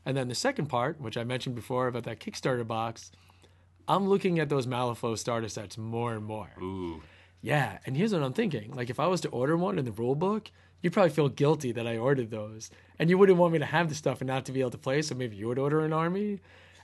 And 0.05 0.15
then 0.15 0.27
the 0.27 0.35
second 0.35 0.67
part, 0.67 1.01
which 1.01 1.17
I 1.17 1.23
mentioned 1.23 1.55
before 1.55 1.87
about 1.87 2.03
that 2.03 2.19
Kickstarter 2.19 2.67
box, 2.67 3.11
I'm 3.87 4.07
looking 4.07 4.37
at 4.37 4.47
those 4.47 4.67
Malifaux 4.67 5.17
starter 5.17 5.49
sets 5.49 5.75
more 5.75 6.13
and 6.13 6.23
more. 6.23 6.51
Ooh. 6.61 7.01
Yeah, 7.43 7.77
and 7.85 7.95
here's 7.97 8.13
what 8.13 8.23
I'm 8.23 8.31
thinking. 8.33 8.71
Like 8.73 8.89
if 8.89 8.99
I 9.01 9.07
was 9.07 9.19
to 9.21 9.29
order 9.29 9.55
one 9.57 9.77
in 9.77 9.83
the 9.85 9.91
rule 9.91 10.15
book, 10.15 10.49
you'd 10.81 10.93
probably 10.93 11.11
feel 11.11 11.27
guilty 11.29 11.73
that 11.73 11.85
I 11.85 11.97
ordered 11.97 12.31
those. 12.31 12.71
And 12.97 13.09
you 13.09 13.17
wouldn't 13.17 13.37
want 13.37 13.51
me 13.51 13.59
to 13.59 13.65
have 13.65 13.89
the 13.89 13.95
stuff 13.95 14.21
and 14.21 14.27
not 14.29 14.45
to 14.45 14.53
be 14.53 14.61
able 14.61 14.71
to 14.71 14.77
play, 14.77 15.01
so 15.01 15.13
maybe 15.13 15.35
you 15.35 15.47
would 15.49 15.59
order 15.59 15.81
an 15.83 15.91
army. 15.91 16.39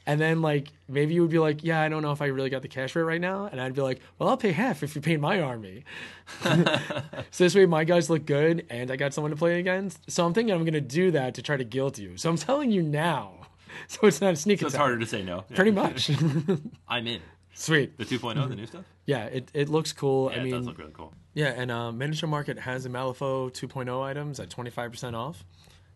And 0.06 0.20
then 0.20 0.42
like 0.42 0.68
maybe 0.90 1.14
you 1.14 1.22
would 1.22 1.30
be 1.32 1.40
like, 1.40 1.64
Yeah, 1.64 1.80
I 1.82 1.88
don't 1.88 2.02
know 2.02 2.12
if 2.12 2.22
I 2.22 2.26
really 2.28 2.50
got 2.50 2.62
the 2.62 2.68
cash 2.68 2.92
for 2.92 3.00
it 3.02 3.06
right 3.06 3.22
now. 3.22 3.46
And 3.50 3.62
I'd 3.62 3.74
be 3.74 3.82
like, 3.82 4.02
Well, 4.18 4.28
I'll 4.28 4.38
pay 4.38 4.52
half 4.52 4.84
if 4.84 4.96
you 4.96 5.02
paint 5.02 5.22
my 5.22 5.40
army. 5.42 5.84
so 6.44 7.44
this 7.44 7.56
way 7.56 7.66
my 7.66 7.84
guys 7.84 8.10
look 8.10 8.26
good 8.26 8.66
and 8.70 8.92
I 8.92 8.96
got 8.96 9.14
someone 9.14 9.32
to 9.32 9.38
play 9.38 9.60
against. 9.60 10.10
So 10.12 10.26
I'm 10.26 10.34
thinking 10.34 10.54
I'm 10.54 10.66
gonna 10.66 10.82
do 10.82 11.12
that 11.12 11.36
to 11.36 11.42
try 11.42 11.58
to 11.58 11.64
guilt 11.64 12.00
you. 12.00 12.18
So 12.18 12.30
I'm 12.30 12.38
telling 12.38 12.72
you 12.72 12.82
now. 12.84 13.34
So 13.88 14.08
it's 14.08 14.20
not 14.20 14.34
a 14.34 14.36
sneak 14.36 14.60
So 14.60 14.66
it's 14.66 14.74
attack. 14.74 14.82
harder 14.82 15.00
to 15.00 15.06
say 15.06 15.22
no. 15.22 15.46
Pretty 15.56 15.70
much. 15.72 16.10
I'm 16.90 17.06
in. 17.08 17.22
Sweet. 17.60 17.98
The 17.98 18.06
2.0, 18.06 18.48
the 18.50 18.56
new 18.56 18.66
stuff. 18.66 18.86
Yeah, 19.06 19.26
it, 19.26 19.50
it 19.56 19.70
looks 19.70 19.92
cool. 19.92 20.30
Yeah, 20.32 20.38
I 20.38 20.40
it 20.40 20.44
mean, 20.44 20.54
does 20.54 20.66
look 20.68 20.78
really 20.78 20.92
cool. 20.94 21.14
yeah, 21.34 21.48
and 21.48 21.72
uh, 21.72 21.92
Miniature 21.92 22.30
Market 22.30 22.60
has 22.60 22.84
the 22.84 22.90
Malifaux 22.90 23.52
2.0 23.52 24.04
items 24.04 24.40
at 24.40 24.50
25% 24.50 25.16
off. 25.16 25.44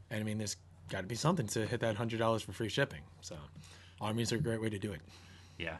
And 0.10 0.19
I 0.19 0.23
mean, 0.23 0.39
there's 0.39 0.58
got 0.89 1.02
to 1.02 1.08
be 1.08 1.13
something 1.15 1.45
to 1.47 1.65
hit 1.67 1.80
that 1.82 1.95
$100 1.95 2.43
for 2.43 2.52
free 2.54 2.69
shipping. 2.69 3.02
So 3.21 3.36
armies 4.02 4.34
are 4.34 4.38
a 4.38 4.39
great 4.39 4.62
way 4.62 4.69
to 4.69 4.80
do 4.80 4.91
it. 4.93 5.02
Yeah, 5.60 5.78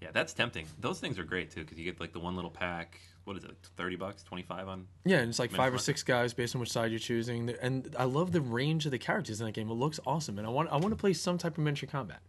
yeah, 0.00 0.08
that's 0.12 0.32
tempting. 0.32 0.66
Those 0.80 1.00
things 1.00 1.18
are 1.18 1.24
great 1.24 1.50
too 1.50 1.60
because 1.60 1.78
you 1.78 1.84
get 1.84 2.00
like 2.00 2.12
the 2.14 2.18
one 2.20 2.34
little 2.34 2.50
pack. 2.50 2.98
What 3.24 3.36
is 3.36 3.44
it? 3.44 3.54
Thirty 3.76 3.96
bucks, 3.96 4.22
twenty 4.22 4.42
five 4.42 4.68
on. 4.68 4.86
Yeah, 5.04 5.18
and 5.18 5.28
it's 5.28 5.38
like 5.38 5.50
five 5.50 5.72
or 5.74 5.78
six 5.78 6.02
guys 6.02 6.32
based 6.34 6.54
on 6.54 6.60
which 6.60 6.72
side 6.72 6.90
you're 6.90 6.98
choosing. 6.98 7.50
And 7.60 7.94
I 7.98 8.04
love 8.04 8.32
the 8.32 8.40
range 8.40 8.86
of 8.86 8.90
the 8.90 8.98
characters 8.98 9.40
in 9.40 9.46
that 9.46 9.52
game. 9.52 9.70
It 9.70 9.74
looks 9.74 10.00
awesome, 10.06 10.38
and 10.38 10.46
I 10.46 10.50
want 10.50 10.70
I 10.70 10.76
want 10.76 10.90
to 10.90 10.96
play 10.96 11.12
some 11.12 11.36
type 11.38 11.58
of 11.58 11.64
miniature 11.64 11.88
combat. 11.90 12.20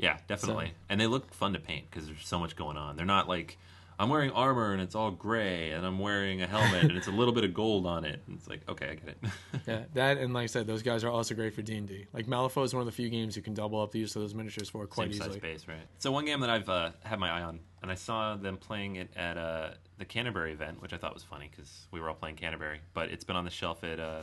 Yeah, 0.00 0.16
definitely. 0.26 0.72
And 0.88 1.00
they 1.00 1.06
look 1.06 1.32
fun 1.34 1.52
to 1.52 1.60
paint 1.60 1.90
because 1.90 2.06
there's 2.06 2.26
so 2.26 2.38
much 2.38 2.56
going 2.56 2.76
on. 2.76 2.96
They're 2.96 3.04
not 3.06 3.28
like 3.28 3.58
I'm 3.98 4.08
wearing 4.08 4.30
armor 4.30 4.72
and 4.72 4.80
it's 4.80 4.94
all 4.94 5.10
gray, 5.10 5.72
and 5.72 5.84
I'm 5.84 5.98
wearing 5.98 6.40
a 6.40 6.46
helmet 6.46 6.84
and 6.84 6.92
it's 6.96 7.06
a 7.06 7.10
little 7.10 7.34
bit 7.34 7.44
of 7.44 7.52
gold 7.52 7.84
on 7.84 8.06
it. 8.06 8.22
And 8.26 8.38
it's 8.38 8.48
like, 8.48 8.66
okay, 8.66 8.88
I 8.88 8.94
get 8.94 9.08
it. 9.08 9.18
Yeah, 9.66 9.82
that 9.92 10.16
and 10.16 10.32
like 10.32 10.44
I 10.44 10.46
said, 10.46 10.66
those 10.66 10.82
guys 10.82 11.04
are 11.04 11.10
also 11.10 11.34
great 11.34 11.52
for 11.52 11.60
D 11.60 11.76
and 11.76 11.86
D. 11.86 12.06
Like 12.14 12.26
Malifaux 12.26 12.64
is 12.64 12.72
one 12.72 12.80
of 12.80 12.86
the 12.86 12.92
few 12.92 13.10
games 13.10 13.36
you 13.36 13.42
can 13.42 13.52
double 13.52 13.80
up 13.80 13.90
the 13.92 13.98
use 13.98 14.16
of 14.16 14.22
those 14.22 14.34
miniatures 14.34 14.70
for 14.70 14.86
quite 14.86 15.10
Same 15.10 15.18
size 15.18 15.26
easily. 15.28 15.38
space, 15.40 15.68
right? 15.68 15.86
So 15.98 16.10
one 16.12 16.24
game 16.24 16.40
that 16.40 16.48
I've 16.50 16.68
uh, 16.68 16.92
had 17.04 17.18
my 17.18 17.30
eye 17.30 17.42
on, 17.42 17.60
and 17.82 17.90
I 17.90 17.94
saw 17.94 18.36
them 18.36 18.56
playing 18.56 18.96
it 18.96 19.10
at 19.16 19.36
uh, 19.36 19.72
the 19.98 20.06
Canterbury 20.06 20.52
event, 20.52 20.80
which 20.80 20.94
I 20.94 20.96
thought 20.96 21.12
was 21.12 21.22
funny 21.22 21.50
because 21.50 21.86
we 21.92 22.00
were 22.00 22.08
all 22.08 22.14
playing 22.14 22.36
Canterbury. 22.36 22.80
But 22.94 23.10
it's 23.10 23.24
been 23.24 23.36
on 23.36 23.44
the 23.44 23.50
shelf 23.50 23.84
at 23.84 24.00
uh, 24.00 24.22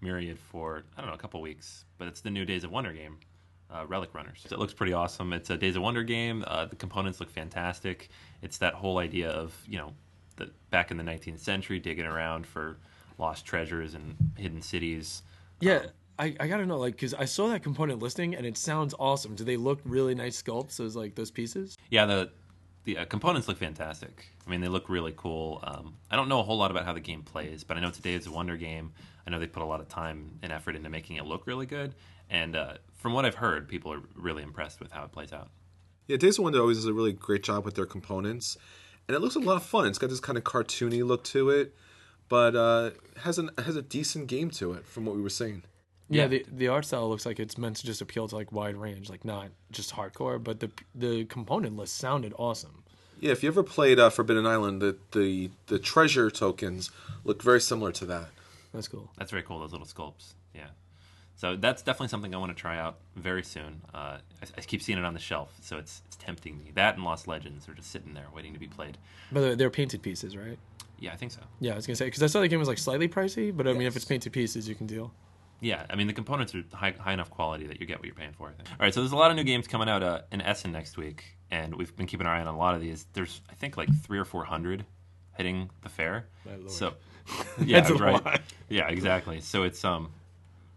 Myriad 0.00 0.38
for 0.38 0.84
I 0.96 1.00
don't 1.00 1.08
know 1.10 1.16
a 1.16 1.18
couple 1.18 1.40
weeks. 1.40 1.84
But 1.98 2.06
it's 2.06 2.20
the 2.20 2.30
new 2.30 2.44
Days 2.44 2.62
of 2.62 2.70
Wonder 2.70 2.92
game, 2.92 3.18
uh, 3.72 3.86
Relic 3.86 4.14
Runners. 4.14 4.46
It 4.50 4.58
looks 4.58 4.72
pretty 4.72 4.92
awesome. 4.92 5.32
It's 5.32 5.50
a 5.50 5.56
Days 5.56 5.76
of 5.76 5.82
Wonder 5.82 6.02
game. 6.02 6.44
Uh, 6.46 6.66
the 6.66 6.76
components 6.76 7.20
look 7.20 7.30
fantastic. 7.30 8.08
It's 8.42 8.58
that 8.58 8.74
whole 8.74 8.98
idea 8.98 9.30
of 9.30 9.56
you 9.66 9.78
know, 9.78 9.92
the, 10.36 10.50
back 10.70 10.90
in 10.90 10.96
the 10.96 11.04
19th 11.04 11.40
century, 11.40 11.78
digging 11.78 12.06
around 12.06 12.46
for 12.46 12.78
lost 13.18 13.44
treasures 13.44 13.94
and 13.94 14.16
hidden 14.36 14.62
cities. 14.62 15.22
Yeah, 15.60 15.86
I, 16.18 16.34
I 16.40 16.48
gotta 16.48 16.66
know 16.66 16.78
like 16.78 16.94
because 16.94 17.14
I 17.14 17.24
saw 17.24 17.48
that 17.48 17.62
component 17.62 18.00
listing 18.00 18.34
and 18.34 18.44
it 18.46 18.56
sounds 18.56 18.94
awesome. 18.98 19.34
Do 19.34 19.44
they 19.44 19.56
look 19.56 19.80
really 19.84 20.14
nice 20.14 20.40
sculpts? 20.40 20.76
Those 20.76 20.96
like 20.96 21.14
those 21.14 21.30
pieces? 21.30 21.76
Yeah, 21.90 22.06
the 22.06 22.30
the 22.84 22.98
uh, 22.98 23.04
components 23.04 23.48
look 23.48 23.58
fantastic. 23.58 24.26
I 24.46 24.50
mean, 24.50 24.60
they 24.60 24.68
look 24.68 24.88
really 24.88 25.14
cool. 25.16 25.60
Um, 25.62 25.94
I 26.10 26.16
don't 26.16 26.28
know 26.28 26.40
a 26.40 26.42
whole 26.42 26.56
lot 26.56 26.70
about 26.70 26.84
how 26.84 26.92
the 26.92 27.00
game 27.00 27.22
plays, 27.22 27.62
but 27.62 27.76
I 27.76 27.80
know 27.80 27.88
it's 27.88 27.98
a 27.98 28.02
Days 28.02 28.26
of 28.26 28.32
Wonder 28.32 28.56
game. 28.56 28.92
I 29.26 29.30
know 29.30 29.38
they 29.38 29.46
put 29.46 29.62
a 29.62 29.66
lot 29.66 29.80
of 29.80 29.88
time 29.88 30.38
and 30.42 30.50
effort 30.50 30.76
into 30.76 30.88
making 30.88 31.16
it 31.16 31.26
look 31.26 31.46
really 31.46 31.66
good. 31.66 31.94
And 32.30 32.56
uh, 32.56 32.74
from 33.00 33.12
what 33.14 33.24
I've 33.24 33.36
heard, 33.36 33.68
people 33.68 33.92
are 33.92 34.02
really 34.14 34.42
impressed 34.42 34.78
with 34.80 34.92
how 34.92 35.04
it 35.04 35.12
plays 35.12 35.32
out. 35.32 35.48
Yeah, 36.06 36.16
Days 36.16 36.38
of 36.38 36.44
Wonder 36.44 36.60
always 36.60 36.78
does 36.78 36.86
a 36.86 36.92
really 36.92 37.12
great 37.12 37.42
job 37.42 37.64
with 37.64 37.74
their 37.74 37.86
components, 37.86 38.58
and 39.08 39.16
it 39.16 39.20
looks 39.20 39.36
a 39.36 39.40
lot 39.40 39.56
of 39.56 39.62
fun. 39.62 39.86
It's 39.86 39.98
got 39.98 40.10
this 40.10 40.20
kind 40.20 40.36
of 40.36 40.44
cartoony 40.44 41.04
look 41.06 41.24
to 41.24 41.50
it, 41.50 41.74
but 42.28 42.54
uh, 42.56 42.90
has 43.22 43.38
an 43.38 43.50
has 43.64 43.76
a 43.76 43.82
decent 43.82 44.26
game 44.26 44.50
to 44.52 44.72
it 44.72 44.86
from 44.86 45.04
what 45.06 45.14
we 45.16 45.22
were 45.22 45.30
saying. 45.30 45.62
Yeah, 46.08 46.22
Yeah. 46.22 46.28
the 46.28 46.46
the 46.50 46.68
art 46.68 46.84
style 46.84 47.08
looks 47.08 47.24
like 47.26 47.38
it's 47.40 47.56
meant 47.56 47.76
to 47.76 47.86
just 47.86 48.00
appeal 48.02 48.26
to 48.28 48.34
like 48.36 48.50
wide 48.52 48.76
range, 48.76 49.08
like 49.08 49.24
not 49.24 49.48
just 49.70 49.94
hardcore. 49.94 50.42
But 50.42 50.60
the 50.60 50.70
the 50.94 51.24
component 51.26 51.76
list 51.76 51.96
sounded 51.96 52.34
awesome. 52.38 52.82
Yeah, 53.20 53.32
if 53.32 53.42
you 53.42 53.48
ever 53.50 53.62
played 53.62 53.98
uh, 54.00 54.10
Forbidden 54.10 54.46
Island, 54.46 54.80
the, 54.82 54.96
the 55.12 55.50
the 55.68 55.78
treasure 55.78 56.30
tokens 56.30 56.90
look 57.24 57.42
very 57.42 57.60
similar 57.60 57.92
to 57.92 58.06
that. 58.06 58.28
That's 58.72 58.88
cool. 58.88 59.10
That's 59.18 59.30
very 59.30 59.42
cool. 59.44 59.60
Those 59.60 59.72
little 59.72 59.86
sculpts. 59.86 60.32
Yeah. 60.54 60.68
So 61.40 61.56
that's 61.56 61.80
definitely 61.80 62.08
something 62.08 62.34
I 62.34 62.36
want 62.36 62.54
to 62.54 62.60
try 62.60 62.78
out 62.78 62.98
very 63.16 63.42
soon. 63.42 63.80
Uh, 63.94 64.18
I, 64.42 64.46
I 64.58 64.60
keep 64.60 64.82
seeing 64.82 64.98
it 64.98 65.06
on 65.06 65.14
the 65.14 65.20
shelf, 65.20 65.56
so 65.62 65.78
it's 65.78 66.02
it's 66.04 66.16
tempting 66.16 66.58
me. 66.58 66.70
That 66.74 66.96
and 66.96 67.04
Lost 67.04 67.26
Legends 67.26 67.66
are 67.66 67.72
just 67.72 67.90
sitting 67.90 68.12
there 68.12 68.26
waiting 68.34 68.52
to 68.52 68.58
be 68.58 68.66
played. 68.66 68.98
But 69.32 69.40
they're, 69.40 69.56
they're 69.56 69.70
painted 69.70 70.02
pieces, 70.02 70.36
right? 70.36 70.58
Yeah, 70.98 71.14
I 71.14 71.16
think 71.16 71.32
so. 71.32 71.40
Yeah, 71.58 71.72
I 71.72 71.76
was 71.76 71.86
gonna 71.86 71.96
say 71.96 72.04
because 72.04 72.22
I 72.22 72.26
saw 72.26 72.42
the 72.42 72.48
game 72.48 72.58
was 72.58 72.68
like 72.68 72.76
slightly 72.76 73.08
pricey, 73.08 73.56
but 73.56 73.66
I 73.66 73.72
mean 73.72 73.86
if 73.86 73.96
it's 73.96 74.04
painted 74.04 74.34
pieces, 74.34 74.68
you 74.68 74.74
can 74.74 74.86
deal. 74.86 75.14
Yeah, 75.60 75.86
I 75.88 75.96
mean 75.96 76.08
the 76.08 76.12
components 76.12 76.54
are 76.54 76.62
high, 76.74 76.94
high 76.98 77.14
enough 77.14 77.30
quality 77.30 77.66
that 77.68 77.80
you 77.80 77.86
get 77.86 78.00
what 78.00 78.04
you're 78.04 78.14
paying 78.14 78.34
for. 78.34 78.48
I 78.48 78.52
think. 78.52 78.68
All 78.72 78.76
right, 78.78 78.92
so 78.92 79.00
there's 79.00 79.12
a 79.12 79.16
lot 79.16 79.30
of 79.30 79.36
new 79.38 79.44
games 79.44 79.66
coming 79.66 79.88
out 79.88 80.02
uh, 80.02 80.20
in 80.30 80.42
Essen 80.42 80.72
next 80.72 80.98
week, 80.98 81.24
and 81.50 81.74
we've 81.74 81.96
been 81.96 82.06
keeping 82.06 82.26
our 82.26 82.34
eye 82.34 82.42
on 82.42 82.48
a 82.48 82.58
lot 82.58 82.74
of 82.74 82.82
these. 82.82 83.06
There's 83.14 83.40
I 83.50 83.54
think 83.54 83.78
like 83.78 83.88
three 84.02 84.18
or 84.18 84.26
four 84.26 84.44
hundred 84.44 84.84
hitting 85.38 85.70
the 85.80 85.88
fair. 85.88 86.26
My 86.44 86.56
lord. 86.56 86.70
So 86.70 86.92
yeah, 87.64 87.88
right. 87.92 88.22
lot. 88.22 88.42
Yeah, 88.68 88.88
exactly. 88.88 89.40
So 89.40 89.62
it's 89.62 89.82
um 89.86 90.10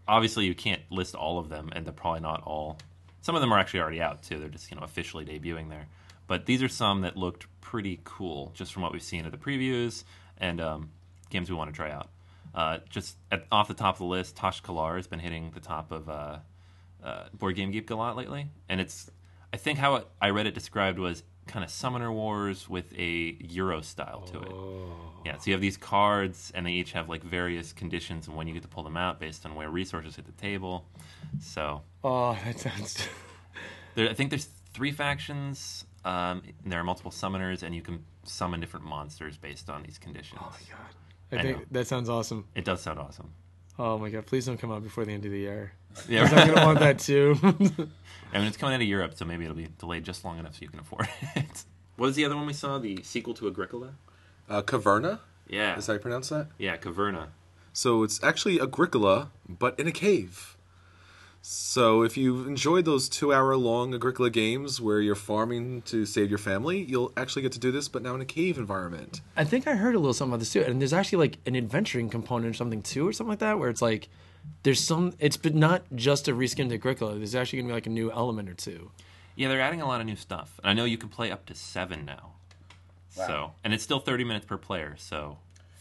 obviously 0.06 0.46
you 0.46 0.54
can't 0.54 0.82
list 0.90 1.14
all 1.14 1.38
of 1.38 1.48
them, 1.48 1.70
and 1.72 1.84
they're 1.84 1.92
probably 1.92 2.20
not 2.20 2.42
all. 2.42 2.78
Some 3.20 3.34
of 3.34 3.40
them 3.40 3.52
are 3.52 3.58
actually 3.58 3.80
already 3.80 4.00
out 4.00 4.22
too. 4.22 4.38
They're 4.38 4.48
just 4.48 4.70
you 4.70 4.76
know 4.76 4.82
officially 4.82 5.24
debuting 5.24 5.68
there. 5.68 5.86
But 6.26 6.46
these 6.46 6.62
are 6.62 6.68
some 6.68 7.02
that 7.02 7.16
looked 7.16 7.46
pretty 7.60 8.00
cool 8.04 8.52
just 8.54 8.72
from 8.72 8.82
what 8.82 8.92
we've 8.92 9.02
seen 9.02 9.26
of 9.26 9.32
the 9.32 9.38
previews 9.38 10.04
and 10.38 10.60
um, 10.60 10.90
games 11.30 11.50
we 11.50 11.56
want 11.56 11.70
to 11.70 11.76
try 11.76 11.90
out. 11.90 12.08
Uh, 12.54 12.78
just 12.88 13.16
at, 13.30 13.46
off 13.50 13.68
the 13.68 13.74
top 13.74 13.96
of 13.96 13.98
the 13.98 14.04
list, 14.04 14.36
Tash-Kalar 14.36 14.96
has 14.96 15.06
been 15.06 15.18
hitting 15.18 15.50
the 15.54 15.60
top 15.60 15.90
of 15.90 16.08
uh, 16.08 16.38
uh, 17.02 17.24
Board 17.34 17.56
Game 17.56 17.72
Geek 17.72 17.90
a 17.90 17.94
lot 17.94 18.16
lately, 18.16 18.48
and 18.68 18.80
it's 18.80 19.10
I 19.52 19.56
think 19.56 19.78
how 19.78 19.96
it, 19.96 20.08
I 20.20 20.30
read 20.30 20.46
it 20.46 20.54
described 20.54 20.98
was 20.98 21.22
kind 21.46 21.64
of 21.64 21.70
Summoner 21.70 22.12
Wars 22.12 22.68
with 22.68 22.92
a 22.98 23.36
Euro 23.50 23.80
style 23.80 24.22
to 24.22 24.40
it. 24.40 24.52
Yeah, 25.26 25.38
so 25.38 25.44
you 25.46 25.52
have 25.52 25.60
these 25.60 25.76
cards, 25.76 26.52
and 26.54 26.66
they 26.66 26.72
each 26.72 26.92
have 26.92 27.08
like 27.08 27.22
various 27.22 27.72
conditions 27.72 28.26
and 28.28 28.36
when 28.36 28.46
you 28.46 28.52
get 28.54 28.62
to 28.62 28.68
pull 28.68 28.82
them 28.82 28.96
out 28.96 29.18
based 29.20 29.46
on 29.46 29.54
where 29.54 29.70
resources 29.70 30.16
hit 30.16 30.26
the 30.26 30.32
table. 30.32 30.86
So 31.40 31.82
Oh, 32.02 32.36
that 32.44 32.58
sounds. 32.58 33.08
there, 33.94 34.08
I 34.10 34.14
think 34.14 34.30
there's 34.30 34.48
three 34.72 34.92
factions. 34.92 35.84
Um, 36.04 36.42
and 36.62 36.70
there 36.70 36.78
are 36.80 36.84
multiple 36.84 37.10
summoners, 37.10 37.62
and 37.62 37.74
you 37.74 37.80
can 37.80 38.04
summon 38.24 38.60
different 38.60 38.84
monsters 38.84 39.38
based 39.38 39.70
on 39.70 39.82
these 39.82 39.98
conditions. 39.98 40.40
Oh 40.42 40.50
my 40.50 40.76
god. 40.76 40.94
I 41.32 41.36
I 41.36 41.42
think 41.42 41.58
know. 41.58 41.64
that 41.70 41.86
sounds 41.86 42.08
awesome. 42.10 42.46
It 42.54 42.64
does 42.64 42.82
sound 42.82 42.98
awesome. 42.98 43.32
Oh 43.78 43.98
my 43.98 44.08
god, 44.08 44.26
please 44.26 44.46
don't 44.46 44.58
come 44.58 44.70
out 44.72 44.82
before 44.82 45.04
the 45.04 45.12
end 45.12 45.24
of 45.24 45.32
the 45.32 45.38
year. 45.38 45.72
Yeah, 46.08 46.28
'Cause 46.28 46.38
I'm 46.38 46.48
gonna 46.54 46.66
want 46.66 46.78
that 46.80 46.98
too. 46.98 47.36
I 48.32 48.38
mean, 48.38 48.46
it's 48.48 48.56
coming 48.56 48.74
out 48.74 48.80
of 48.82 48.86
Europe, 48.88 49.14
so 49.14 49.24
maybe 49.24 49.44
it'll 49.44 49.56
be 49.56 49.68
delayed 49.78 50.04
just 50.04 50.24
long 50.24 50.38
enough 50.38 50.54
so 50.54 50.62
you 50.62 50.68
can 50.68 50.80
afford 50.80 51.08
it. 51.36 51.64
What 51.96 52.08
is 52.08 52.16
the 52.16 52.24
other 52.24 52.36
one 52.36 52.46
we 52.46 52.52
saw? 52.52 52.78
The 52.78 53.02
sequel 53.04 53.34
to 53.34 53.46
Agricola? 53.48 53.94
Uh, 54.48 54.62
Caverna, 54.62 55.20
Yeah. 55.48 55.76
is 55.78 55.86
that 55.86 55.92
how 55.92 55.94
you 55.94 56.00
pronounce 56.00 56.28
that? 56.30 56.48
Yeah, 56.58 56.76
Caverna. 56.76 57.28
So 57.72 58.02
it's 58.02 58.22
actually 58.22 58.60
Agricola, 58.60 59.30
but 59.48 59.78
in 59.78 59.86
a 59.86 59.92
cave. 59.92 60.56
So 61.46 62.00
if 62.04 62.16
you've 62.16 62.46
enjoyed 62.46 62.86
those 62.86 63.06
two-hour-long 63.06 63.94
Agricola 63.94 64.30
games 64.30 64.80
where 64.80 65.02
you're 65.02 65.14
farming 65.14 65.82
to 65.82 66.06
save 66.06 66.30
your 66.30 66.38
family, 66.38 66.82
you'll 66.84 67.12
actually 67.18 67.42
get 67.42 67.52
to 67.52 67.58
do 67.58 67.70
this, 67.70 67.86
but 67.86 68.00
now 68.00 68.14
in 68.14 68.22
a 68.22 68.24
cave 68.24 68.56
environment. 68.56 69.20
I 69.36 69.44
think 69.44 69.66
I 69.66 69.74
heard 69.74 69.94
a 69.94 69.98
little 69.98 70.14
something 70.14 70.32
about 70.32 70.38
this 70.38 70.54
too, 70.54 70.62
and 70.62 70.80
there's 70.80 70.94
actually 70.94 71.18
like 71.18 71.36
an 71.44 71.54
adventuring 71.54 72.08
component 72.08 72.48
or 72.48 72.54
something 72.54 72.80
too, 72.80 73.06
or 73.06 73.12
something 73.12 73.28
like 73.28 73.40
that, 73.40 73.58
where 73.58 73.68
it's 73.68 73.82
like 73.82 74.08
there's 74.62 74.80
some. 74.80 75.12
It's 75.18 75.36
but 75.36 75.54
not 75.54 75.82
just 75.94 76.28
a 76.28 76.32
reskinned 76.32 76.72
Agricola. 76.72 77.16
There's 77.16 77.34
actually 77.34 77.58
gonna 77.58 77.68
be 77.68 77.74
like 77.74 77.86
a 77.88 77.90
new 77.90 78.10
element 78.10 78.48
or 78.48 78.54
two. 78.54 78.90
Yeah, 79.36 79.48
they're 79.48 79.60
adding 79.60 79.82
a 79.82 79.86
lot 79.86 80.00
of 80.00 80.06
new 80.06 80.16
stuff. 80.16 80.58
And 80.62 80.70
I 80.70 80.72
know 80.72 80.86
you 80.86 80.96
can 80.96 81.10
play 81.10 81.30
up 81.30 81.44
to 81.46 81.54
seven 81.54 82.06
now. 82.06 82.32
Wow. 83.18 83.26
So, 83.26 83.52
and 83.62 83.74
it's 83.74 83.84
still 83.84 84.00
30 84.00 84.24
minutes 84.24 84.46
per 84.46 84.56
player, 84.56 84.94
so 84.96 85.36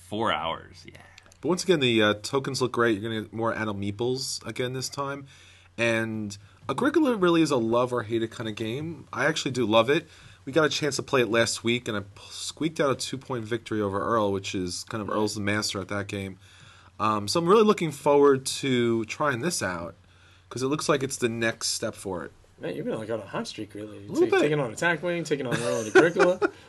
four 0.09 0.33
hours. 0.33 0.83
Yeah. 0.85 0.97
But 1.39 1.47
once 1.47 1.63
again, 1.63 1.79
the 1.79 2.01
uh, 2.01 2.13
tokens 2.21 2.61
look 2.61 2.73
great. 2.73 2.99
You're 2.99 3.09
going 3.09 3.23
to 3.23 3.29
get 3.29 3.33
more 3.33 3.53
Animal 3.53 3.75
Meeples 3.75 4.45
again 4.45 4.73
this 4.73 4.87
time. 4.87 5.27
And 5.77 6.37
Agricola 6.69 7.15
really 7.15 7.41
is 7.41 7.51
a 7.51 7.57
love 7.57 7.91
or 7.93 8.03
hate 8.03 8.23
it 8.23 8.31
kind 8.31 8.47
of 8.47 8.55
game. 8.55 9.07
I 9.11 9.25
actually 9.25 9.51
do 9.51 9.65
love 9.65 9.89
it. 9.89 10.07
We 10.45 10.51
got 10.51 10.65
a 10.65 10.69
chance 10.69 10.97
to 10.97 11.03
play 11.03 11.21
it 11.21 11.29
last 11.29 11.63
week, 11.63 11.87
and 11.87 11.95
I 11.97 12.01
squeaked 12.29 12.79
out 12.79 12.91
a 12.91 12.95
two 12.95 13.17
point 13.17 13.45
victory 13.45 13.81
over 13.81 13.99
Earl, 14.01 14.31
which 14.31 14.53
is 14.53 14.83
kind 14.89 15.01
of 15.01 15.09
Earl's 15.09 15.35
the 15.35 15.41
master 15.41 15.79
at 15.79 15.87
that 15.87 16.07
game. 16.07 16.37
Um, 16.99 17.27
so 17.27 17.39
I'm 17.39 17.47
really 17.47 17.63
looking 17.63 17.91
forward 17.91 18.45
to 18.45 19.05
trying 19.05 19.41
this 19.41 19.63
out 19.63 19.95
because 20.47 20.61
it 20.61 20.67
looks 20.67 20.87
like 20.87 21.01
it's 21.01 21.17
the 21.17 21.29
next 21.29 21.69
step 21.69 21.95
for 21.95 22.23
it. 22.25 22.31
Man, 22.59 22.75
you've 22.75 22.85
been 22.85 22.97
like 22.97 23.09
on 23.09 23.19
a 23.19 23.25
hot 23.25 23.47
streak, 23.47 23.73
really. 23.73 24.05
A 24.05 24.11
little 24.11 24.29
bit. 24.29 24.41
Taking 24.41 24.59
on 24.59 24.71
Attack 24.71 25.01
Wing, 25.01 25.23
taking 25.23 25.47
on 25.47 25.55
Earl 25.55 25.81
and 25.81 25.87
Agricola. 25.95 26.39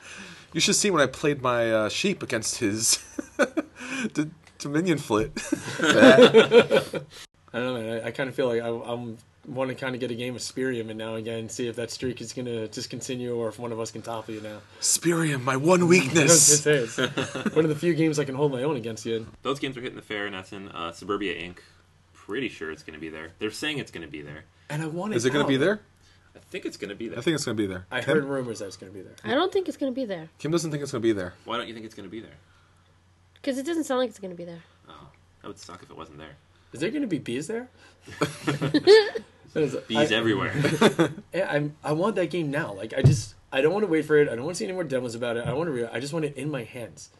You 0.54 0.60
should 0.60 0.76
see 0.76 0.88
when 0.88 1.02
I 1.02 1.06
played 1.06 1.42
my 1.42 1.72
uh, 1.72 1.88
sheep 1.88 2.22
against 2.22 2.58
his 2.58 3.02
D- 4.14 4.30
Dominion 4.58 4.98
flit. 4.98 5.32
I 7.54 7.58
don't 7.58 7.74
know, 7.74 7.80
man. 7.80 8.02
I, 8.04 8.08
I 8.08 8.10
kind 8.10 8.28
of 8.28 8.34
feel 8.34 8.48
like 8.48 8.60
I, 8.60 8.68
I'm 8.68 9.16
want 9.46 9.68
to 9.68 9.74
kind 9.74 9.94
of 9.94 10.00
get 10.00 10.10
a 10.10 10.14
game 10.14 10.34
of 10.34 10.40
Spyrium 10.40 10.88
and 10.88 10.98
now 10.98 11.14
again, 11.14 11.48
see 11.48 11.68
if 11.68 11.76
that 11.76 11.90
streak 11.90 12.20
is 12.20 12.32
going 12.32 12.46
to 12.46 12.66
discontinue 12.68 13.36
or 13.36 13.48
if 13.48 13.58
one 13.58 13.72
of 13.72 13.78
us 13.80 13.90
can 13.90 14.02
topple 14.02 14.34
you 14.34 14.40
now. 14.40 14.58
Spyrium, 14.80 15.42
my 15.42 15.56
one 15.56 15.86
weakness. 15.86 16.64
gonna 16.64 16.76
it's 16.76 16.96
one 17.54 17.64
of 17.64 17.68
the 17.68 17.74
few 17.76 17.94
games 17.94 18.18
I 18.18 18.24
can 18.24 18.34
hold 18.34 18.52
my 18.52 18.62
own 18.62 18.76
against 18.76 19.06
you. 19.06 19.26
Those 19.42 19.58
games 19.58 19.76
are 19.76 19.80
hitting 19.82 19.96
the 19.96 20.02
fair 20.02 20.26
in 20.26 20.34
Uh, 20.34 20.92
Suburbia 20.92 21.34
Inc. 21.34 21.58
Pretty 22.12 22.48
sure 22.48 22.70
it's 22.70 22.82
going 22.82 22.94
to 22.94 23.00
be 23.00 23.10
there. 23.10 23.32
They're 23.38 23.50
saying 23.50 23.78
it's 23.78 23.90
going 23.90 24.06
to 24.06 24.10
be 24.10 24.22
there. 24.22 24.44
And 24.70 24.82
I 24.82 24.86
want 24.86 25.14
Is 25.14 25.24
it 25.26 25.30
going 25.30 25.44
to 25.44 25.48
be 25.48 25.58
there? 25.58 25.80
I 26.34 26.38
think 26.38 26.64
it's 26.64 26.78
going 26.78 26.88
to 26.88 26.94
be 26.94 27.08
there. 27.08 27.18
I 27.18 27.22
think 27.22 27.34
it's 27.34 27.44
going 27.44 27.56
to 27.56 27.62
be 27.62 27.66
there. 27.66 27.86
I 27.90 28.00
Kim? 28.00 28.14
heard 28.14 28.24
rumors 28.24 28.58
that 28.60 28.66
it's 28.66 28.76
going 28.78 28.90
to 28.92 28.98
be 28.98 29.04
there. 29.04 29.14
I 29.24 29.34
don't 29.34 29.52
think 29.52 29.68
it's 29.68 29.76
gonna 29.76 29.92
be 29.92 30.04
there 30.04 30.28
Kim 30.38 30.50
doesn't 30.50 30.70
think 30.70 30.82
it's 30.82 30.90
going 30.90 31.02
to 31.02 31.06
be 31.06 31.12
there. 31.12 31.34
Why 31.44 31.58
don't 31.58 31.68
you 31.68 31.74
think 31.74 31.86
it's 31.86 31.94
going 31.94 32.08
to 32.08 32.10
be 32.10 32.20
there? 32.20 32.34
because 33.34 33.58
it 33.58 33.66
doesn't 33.66 33.84
sound 33.84 34.00
like 34.00 34.08
it's 34.08 34.18
gonna 34.18 34.34
be 34.34 34.46
there. 34.46 34.62
Oh, 34.88 35.06
that 35.42 35.48
would 35.48 35.58
suck 35.58 35.82
if 35.82 35.90
it 35.90 35.96
wasn't 35.96 36.16
there. 36.16 36.34
Is 36.74 36.80
there 36.80 36.90
going 36.90 37.02
to 37.02 37.08
be 37.08 37.18
bees 37.18 37.46
there? 37.46 37.68
Bees 39.54 39.76
I, 39.94 40.04
everywhere. 40.14 40.52
Yeah, 41.32 41.48
I'm. 41.48 41.76
I 41.84 41.92
want 41.92 42.16
that 42.16 42.30
game 42.30 42.50
now. 42.50 42.74
Like 42.74 42.92
I 42.96 43.02
just. 43.02 43.36
I 43.52 43.60
don't 43.60 43.72
want 43.72 43.84
to 43.84 43.90
wait 43.90 44.04
for 44.04 44.16
it. 44.16 44.28
I 44.28 44.34
don't 44.34 44.44
want 44.44 44.56
to 44.56 44.58
see 44.58 44.64
any 44.64 44.74
more 44.74 44.82
demos 44.82 45.14
about 45.14 45.36
it. 45.36 45.46
I 45.46 45.52
want 45.52 45.68
to. 45.68 45.72
Re- 45.72 45.88
I 45.92 46.00
just 46.00 46.12
want 46.12 46.24
it 46.24 46.36
in 46.36 46.50
my 46.50 46.64
hands. 46.64 47.10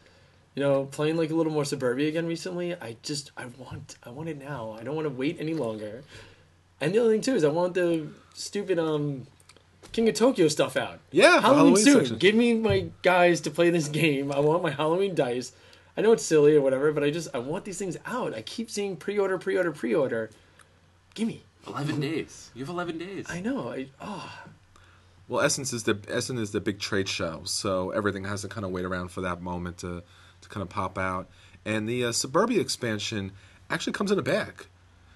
You 0.55 0.61
know, 0.61 0.85
playing 0.85 1.15
like 1.15 1.29
a 1.31 1.35
little 1.35 1.53
more 1.53 1.63
Suburbia 1.63 2.09
again 2.09 2.27
recently. 2.27 2.75
I 2.75 2.97
just. 3.01 3.31
I 3.37 3.45
want. 3.45 3.95
I 4.03 4.09
want 4.09 4.27
it 4.27 4.37
now. 4.37 4.75
I 4.77 4.83
don't 4.83 4.95
want 4.95 5.05
to 5.07 5.13
wait 5.13 5.37
any 5.39 5.53
longer. 5.53 6.03
And 6.81 6.93
the 6.93 6.99
other 6.99 7.11
thing 7.11 7.21
too 7.21 7.35
is 7.35 7.45
I 7.45 7.49
want 7.49 7.73
the 7.75 8.07
stupid 8.33 8.77
um, 8.77 9.25
King 9.93 10.09
of 10.09 10.15
Tokyo 10.15 10.49
stuff 10.49 10.75
out. 10.75 10.99
Yeah, 11.11 11.39
Halloween, 11.39 11.55
Halloween 11.55 11.77
soon. 11.77 11.99
section. 12.01 12.17
Give 12.17 12.35
me 12.35 12.53
my 12.55 12.87
guys 13.03 13.39
to 13.41 13.51
play 13.51 13.69
this 13.69 13.87
game. 14.03 14.33
I 14.33 14.41
want 14.41 14.61
my 14.61 14.71
Halloween 14.71 15.15
dice. 15.15 15.53
I 15.97 16.01
know 16.01 16.11
it's 16.11 16.25
silly 16.25 16.55
or 16.55 16.61
whatever, 16.61 16.91
but 16.91 17.03
I 17.03 17.09
just 17.09 17.29
I 17.33 17.39
want 17.39 17.65
these 17.65 17.77
things 17.77 17.97
out. 18.05 18.33
I 18.33 18.41
keep 18.41 18.69
seeing 18.69 18.97
pre-order, 18.97 19.37
pre-order, 19.37 19.71
pre-order. 19.71 20.29
Gimme. 21.13 21.43
eleven 21.67 21.99
days. 22.01 22.51
You 22.53 22.63
have 22.63 22.69
eleven 22.69 22.97
days. 22.97 23.25
I 23.29 23.39
know. 23.39 23.69
I 23.69 23.87
oh 24.01 24.31
Well, 25.27 25.41
Essence 25.41 25.71
is 25.71 25.83
the 25.83 25.97
Essence 26.09 26.39
is 26.39 26.51
the 26.51 26.59
big 26.59 26.79
trade 26.79 27.07
show, 27.07 27.41
so 27.45 27.91
everything 27.91 28.25
has 28.25 28.41
to 28.41 28.47
kind 28.47 28.65
of 28.65 28.71
wait 28.71 28.85
around 28.85 29.09
for 29.09 29.21
that 29.21 29.41
moment 29.41 29.77
to 29.79 30.03
to 30.41 30.49
kind 30.49 30.61
of 30.61 30.69
pop 30.69 30.97
out. 30.97 31.29
And 31.65 31.87
the 31.89 32.05
uh, 32.05 32.11
Suburbia 32.11 32.59
expansion 32.61 33.31
actually 33.69 33.93
comes 33.93 34.11
in 34.11 34.19
a 34.19 34.21
bag, 34.21 34.67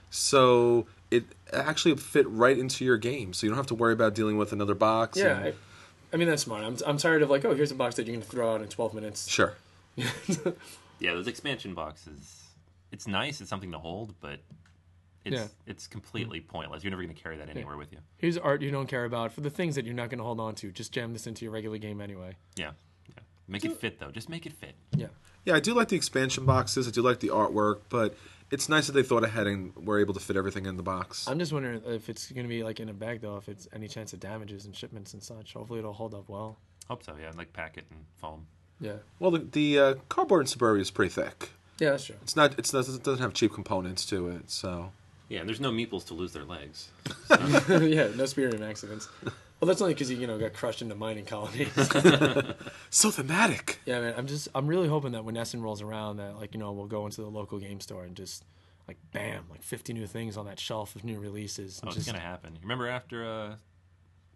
so 0.09 0.87
it 1.11 1.25
actually 1.51 1.95
fit 1.95 2.27
right 2.29 2.57
into 2.57 2.85
your 2.85 2.97
game. 2.97 3.33
So 3.33 3.45
you 3.45 3.51
don't 3.51 3.57
have 3.57 3.67
to 3.67 3.75
worry 3.75 3.93
about 3.93 4.15
dealing 4.15 4.37
with 4.37 4.53
another 4.53 4.75
box. 4.75 5.17
yeah. 5.17 5.37
and- 5.37 5.45
I, 5.45 5.53
I 6.13 6.17
mean 6.17 6.27
that's 6.27 6.43
smart. 6.43 6.63
I'm 6.63 6.77
I'm 6.87 6.97
tired 6.97 7.21
of 7.21 7.29
like 7.29 7.43
oh 7.45 7.53
here's 7.53 7.71
a 7.71 7.75
box 7.75 7.95
that 7.95 8.07
you're 8.07 8.15
gonna 8.15 8.25
throw 8.25 8.55
out 8.55 8.61
in 8.61 8.67
12 8.67 8.93
minutes. 8.93 9.27
sure. 9.27 9.55
Yeah, 10.99 11.13
those 11.13 11.27
expansion 11.27 11.73
boxes. 11.73 12.43
It's 12.91 13.07
nice. 13.07 13.39
It's 13.39 13.49
something 13.49 13.71
to 13.71 13.77
hold, 13.79 14.15
but 14.19 14.39
it's 15.23 15.35
Yeah. 15.35 15.47
it's 15.65 15.87
completely 15.87 16.41
pointless. 16.41 16.83
You're 16.83 16.91
never 16.91 17.03
going 17.03 17.15
to 17.15 17.21
carry 17.21 17.37
that 17.37 17.49
anywhere 17.49 17.77
with 17.77 17.91
you. 17.93 17.99
Here's 18.17 18.37
art 18.37 18.61
you 18.61 18.69
don't 18.71 18.87
care 18.87 19.05
about 19.05 19.31
for 19.31 19.41
the 19.41 19.49
things 19.49 19.75
that 19.75 19.85
you're 19.85 19.93
not 19.93 20.09
gonna 20.09 20.23
hold 20.23 20.39
on 20.41 20.55
to. 20.55 20.71
Just 20.71 20.91
jam 20.91 21.13
this 21.13 21.25
into 21.27 21.45
your 21.45 21.53
regular 21.53 21.77
game 21.77 22.01
anyway. 22.01 22.35
Yeah. 22.57 22.71
yeah. 23.07 23.23
Make 23.47 23.63
it 23.63 23.77
fit 23.79 23.99
though. 23.99 24.11
Just 24.11 24.27
make 24.27 24.45
it 24.45 24.53
fit. 24.53 24.75
Yeah. 24.95 25.07
Yeah, 25.45 25.55
I 25.55 25.61
do 25.61 25.73
like 25.73 25.87
the 25.87 25.95
expansion 25.95 26.45
boxes. 26.45 26.85
I 26.87 26.91
do 26.91 27.01
like 27.01 27.21
the 27.21 27.29
artwork, 27.29 27.81
but 27.87 28.15
it's 28.51 28.67
nice 28.67 28.87
that 28.87 28.93
they 28.93 29.03
thought 29.03 29.23
ahead 29.23 29.47
and 29.47 29.73
were 29.77 29.99
able 29.99 30.13
to 30.15 30.19
fit 30.19 30.35
everything 30.35 30.65
in 30.65 30.75
the 30.75 30.83
box. 30.83 31.27
I'm 31.29 31.39
just 31.39 31.53
wondering 31.53 31.81
if 31.85 32.09
it's 32.09 32.29
gonna 32.31 32.47
be 32.49 32.63
like 32.63 32.79
in 32.81 32.89
a 32.89 32.93
bag 32.93 33.21
though. 33.21 33.37
If 33.37 33.47
it's 33.47 33.67
any 33.71 33.87
chance 33.87 34.11
of 34.11 34.19
damages 34.19 34.65
and 34.65 34.75
shipments 34.75 35.13
and 35.13 35.23
such. 35.23 35.53
Hopefully 35.53 35.79
it'll 35.79 35.93
hold 35.93 36.13
up 36.13 36.27
well. 36.27 36.57
Hope 36.89 37.03
so. 37.03 37.15
Yeah, 37.21 37.31
like 37.37 37.53
packet 37.53 37.85
and 37.91 37.99
foam. 38.15 38.47
Yeah. 38.79 38.93
well, 39.19 39.31
the, 39.31 39.39
the 39.39 39.79
uh, 39.79 39.93
cardboard 40.07 40.41
in 40.41 40.47
Suburbia 40.47 40.81
is 40.81 40.91
pretty 40.91 41.11
thick. 41.11 41.51
Yeah, 41.79 41.91
that's 41.91 42.05
true. 42.05 42.15
It's 42.23 42.35
not. 42.35 42.57
It's 42.59 42.73
not, 42.73 42.87
it 42.87 43.03
doesn't 43.03 43.21
have 43.21 43.33
cheap 43.33 43.53
components 43.53 44.05
to 44.07 44.27
it. 44.29 44.49
So 44.51 44.91
Yeah, 45.29 45.39
and 45.39 45.49
there's 45.49 45.61
no 45.61 45.71
meeples 45.71 46.05
to 46.07 46.13
lose 46.13 46.33
their 46.33 46.43
legs. 46.43 46.89
yeah, 47.69 48.09
no 48.15 48.25
spearing 48.25 48.61
accidents. 48.63 49.07
Well, 49.23 49.67
that's 49.67 49.81
only 49.81 49.93
because 49.93 50.09
you 50.09 50.17
you 50.17 50.27
know 50.27 50.37
got 50.37 50.53
crushed 50.53 50.81
into 50.81 50.95
mining 50.95 51.25
colonies. 51.25 51.71
so 52.89 53.11
thematic. 53.11 53.79
yeah, 53.85 53.99
man. 53.99 54.13
I'm 54.17 54.27
just 54.27 54.47
I'm 54.55 54.67
really 54.67 54.87
hoping 54.87 55.11
that 55.13 55.23
when 55.25 55.37
Essen 55.37 55.61
rolls 55.61 55.81
around, 55.81 56.17
that 56.17 56.37
like 56.37 56.53
you 56.53 56.59
know 56.59 56.71
we'll 56.71 56.87
go 56.87 57.05
into 57.05 57.21
the 57.21 57.29
local 57.29 57.59
game 57.59 57.79
store 57.79 58.03
and 58.03 58.15
just 58.15 58.43
like 58.87 58.97
bam, 59.11 59.43
like 59.51 59.61
50 59.61 59.93
new 59.93 60.07
things 60.07 60.35
on 60.35 60.45
that 60.47 60.59
shelf 60.59 60.95
of 60.95 61.03
new 61.03 61.19
releases. 61.19 61.79
Oh, 61.79 61.87
And 61.87 61.89
it's 61.89 62.05
just, 62.05 62.07
gonna 62.07 62.19
happen. 62.23 62.57
Remember 62.61 62.87
after 62.87 63.25
uh, 63.25 63.55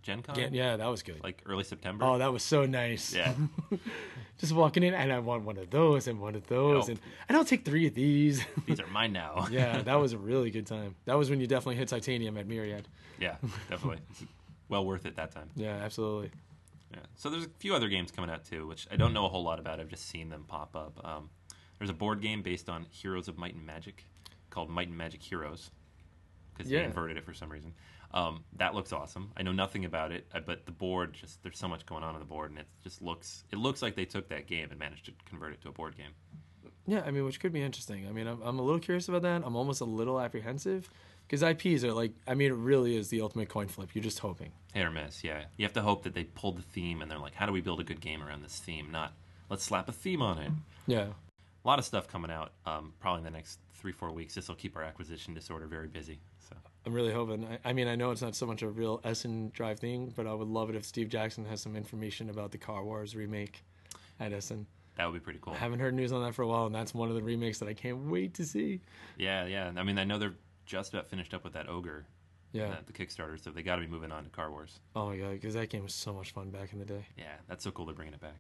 Gen 0.04 0.22
Con? 0.22 0.38
yeah, 0.38 0.50
yeah, 0.52 0.76
that 0.78 0.88
was 0.88 1.02
good. 1.02 1.24
Like 1.24 1.42
early 1.46 1.64
September. 1.64 2.06
Oh, 2.06 2.18
that 2.20 2.32
was 2.32 2.44
so 2.44 2.66
nice. 2.66 3.14
yeah. 3.16 3.34
Just 4.38 4.54
walking 4.54 4.84
in, 4.84 4.94
and 4.94 5.12
I 5.14 5.20
want 5.20 5.44
one 5.46 5.58
of 5.58 5.70
those 5.70 6.08
and 6.08 6.20
one 6.20 6.36
of 6.36 6.46
those, 6.48 6.88
Nope. 6.88 6.90
and 6.90 7.00
and 7.30 7.38
I'll 7.38 7.46
take 7.46 7.64
three 7.66 7.88
of 7.88 7.94
these. 7.96 8.46
These 8.68 8.80
are 8.82 8.88
mine 8.88 9.14
now. 9.14 9.48
yeah, 9.52 9.82
that 9.82 9.96
was 9.96 10.12
a 10.14 10.18
really 10.18 10.52
good 10.52 10.68
time. 10.68 10.96
That 11.06 11.18
was 11.18 11.30
when 11.30 11.40
you 11.40 11.48
definitely 11.48 11.76
hit 11.78 11.88
titanium 11.88 12.38
at 12.38 12.46
Myriad. 12.48 12.88
yeah, 13.20 13.36
definitely. 13.70 14.00
well 14.70 14.86
worth 14.86 15.06
it 15.06 15.16
that 15.16 15.32
time. 15.32 15.50
Yeah, 15.56 15.76
absolutely. 15.82 16.32
Yeah. 16.92 17.00
So 17.16 17.30
there's 17.30 17.46
a 17.46 17.50
few 17.60 17.74
other 17.74 17.88
games 17.88 18.12
coming 18.12 18.30
out 18.30 18.44
too, 18.44 18.68
which 18.68 18.88
I 18.92 18.98
don't 18.98 19.14
know 19.14 19.26
a 19.26 19.30
whole 19.30 19.44
lot 19.44 19.60
about. 19.60 19.80
I've 19.80 19.88
just 19.90 20.08
seen 20.10 20.30
them 20.30 20.44
pop 20.48 20.76
up. 20.76 21.00
Um, 21.04 21.30
there's 21.80 21.90
a 21.90 21.94
board 21.94 22.22
game 22.22 22.42
based 22.42 22.70
on 22.70 22.86
Heroes 22.92 23.28
of 23.28 23.38
Might 23.38 23.56
and 23.56 23.66
Magic 23.66 24.06
called 24.50 24.70
Might 24.70 24.90
and 24.90 24.98
Magic 24.98 25.24
Heroes 25.24 25.72
because 26.56 26.72
Yeah. 26.72 26.80
they 26.80 26.86
inverted 26.86 27.18
it 27.18 27.26
for 27.26 27.34
some 27.34 27.50
reason. 27.50 27.74
Um, 28.14 28.44
that 28.58 28.76
looks 28.76 28.94
awesome. 28.94 29.32
I 29.36 29.42
know 29.42 29.52
nothing 29.52 29.86
about 29.86 30.12
it, 30.12 30.28
uh, 30.34 30.40
but 30.46 30.66
the 30.66 30.72
board 30.72 31.14
just 31.14 31.42
there's 31.42 31.58
so 31.58 31.68
much 31.68 31.86
going 31.86 32.04
on 32.04 32.14
on 32.14 32.20
the 32.20 32.26
board, 32.26 32.52
and 32.52 32.60
it 32.60 32.68
just 32.84 33.02
looks 33.02 33.44
it 33.52 33.58
looks 33.58 33.82
like 33.82 33.96
they 33.96 34.06
took 34.06 34.30
that 34.30 34.48
game 34.48 34.68
and 34.70 34.80
managed 34.80 35.06
to 35.06 35.14
convert 35.26 35.54
it 35.54 35.62
to 35.62 35.70
a 35.70 35.72
board 35.72 35.98
game. 35.98 36.12
Yeah, 36.86 37.02
I 37.06 37.12
mean, 37.12 37.26
which 37.26 37.40
could 37.40 37.54
be 37.54 37.62
interesting. 37.62 38.08
I 38.08 38.12
mean, 38.12 38.28
I'm, 38.28 38.42
I'm 38.42 38.60
a 38.60 38.62
little 38.62 38.80
curious 38.80 39.08
about 39.08 39.22
that. 39.22 39.44
I'm 39.46 39.56
almost 39.56 39.82
a 39.82 39.86
little 39.86 40.20
apprehensive 40.20 40.90
because 41.28 41.42
IPs 41.42 41.84
are 41.84 41.94
like, 41.94 42.12
I 42.28 42.34
mean, 42.34 42.52
it 42.52 42.56
really 42.56 42.96
is 42.98 43.10
the 43.10 43.22
ultimate 43.22 43.50
coin 43.50 43.68
flip. 43.68 43.90
You're 43.94 44.04
just 44.04 44.20
hoping. 44.20 44.52
Hit 44.74 44.86
or 44.86 44.92
miss, 44.92 45.24
yeah. 45.24 45.46
You 45.56 45.66
have 45.66 45.74
to 45.74 45.82
hope 45.82 46.04
that 46.04 46.14
they 46.14 46.26
pulled 46.26 46.58
the 46.58 46.62
theme 46.62 47.02
and 47.02 47.10
they're 47.10 47.20
like, 47.20 47.36
how 47.36 47.46
do 47.46 47.54
we 47.54 47.62
build 47.62 47.80
a 47.80 47.84
good 47.84 48.02
game 48.02 48.22
around 48.22 48.44
this 48.44 48.60
theme? 48.60 48.92
Not 48.92 49.14
let's 49.50 49.64
slap 49.64 49.88
a 49.88 49.94
theme 49.94 50.22
on 50.22 50.40
it. 50.40 50.52
Yeah. 50.88 51.08
A 51.64 51.68
lot 51.68 51.80
of 51.80 51.86
stuff 51.86 52.08
coming 52.08 52.32
out. 52.32 52.52
Um, 52.66 52.94
probably 53.00 53.20
in 53.20 53.24
the 53.24 53.32
next 53.32 53.60
three 53.76 53.94
four 53.94 54.12
weeks. 54.12 54.36
This 54.36 54.50
will 54.50 54.56
keep 54.56 54.76
our 54.76 54.84
acquisition 54.84 55.34
disorder 55.34 55.68
very 55.68 55.88
busy. 55.88 56.20
I'm 56.86 56.94
really 56.94 57.14
hoping. 57.14 57.46
I, 57.46 57.70
I 57.70 57.74
mean, 57.74 57.88
I 57.88 57.96
know 57.96 58.12
it's 58.12 58.22
not 58.22 58.36
so 58.36 58.46
much 58.46 58.62
a 58.62 58.68
real 58.70 59.00
Essen 59.04 59.52
Drive 59.54 59.80
thing, 59.80 60.12
but 60.16 60.28
I 60.28 60.34
would 60.34 60.48
love 60.50 60.70
it 60.70 60.76
if 60.76 60.84
Steve 60.86 61.10
Jackson 61.10 61.46
has 61.46 61.62
some 61.62 61.76
information 61.76 62.30
about 62.30 62.52
the 62.52 62.58
Car 62.58 62.84
Wars 62.84 63.16
remake 63.16 63.64
at 64.20 64.34
Essen. 64.34 64.68
that 64.98 65.06
would 65.06 65.14
be 65.14 65.20
pretty 65.24 65.40
cool. 65.42 65.54
I 65.54 65.58
haven't 65.58 65.80
heard 65.80 65.94
news 65.94 66.12
on 66.12 66.22
that 66.24 66.36
for 66.36 66.42
a 66.42 66.48
while, 66.48 66.66
and 66.66 66.76
that's 66.76 66.94
one 66.94 67.10
of 67.10 67.16
the 67.16 67.24
remakes 67.24 67.60
that 67.60 67.70
I 67.70 67.74
can't 67.74 68.10
wait 68.12 68.34
to 68.36 68.46
see. 68.46 68.82
Yeah, 69.18 69.46
yeah. 69.46 69.72
I 69.78 69.84
mean, 69.84 69.98
I 69.98 70.04
know 70.04 70.20
they're 70.20 70.36
just 70.66 70.94
about 70.94 71.10
finished 71.10 71.34
up 71.34 71.44
with 71.46 71.54
that 71.54 71.70
ogre, 71.70 72.06
Yeah. 72.52 72.66
uh, 72.70 72.76
the 72.86 72.94
Kickstarter, 72.94 73.42
so 73.42 73.50
they 73.52 73.64
got 73.64 73.76
to 73.78 73.82
be 73.82 73.88
moving 73.88 74.12
on 74.12 74.24
to 74.26 74.30
Car 74.30 74.52
Wars. 74.52 74.80
Oh 74.96 75.08
my 75.08 75.18
god, 75.18 75.32
because 75.32 75.54
that 75.56 75.70
game 75.70 75.84
was 75.84 75.94
so 75.96 76.14
much 76.14 76.32
fun 76.32 76.50
back 76.52 76.74
in 76.74 76.80
the 76.80 76.86
day. 76.86 77.06
Yeah, 77.18 77.34
that's 77.48 77.64
so 77.64 77.72
cool. 77.72 77.86
They're 77.86 77.96
bringing 77.96 78.14
it 78.14 78.22
back. 78.22 78.36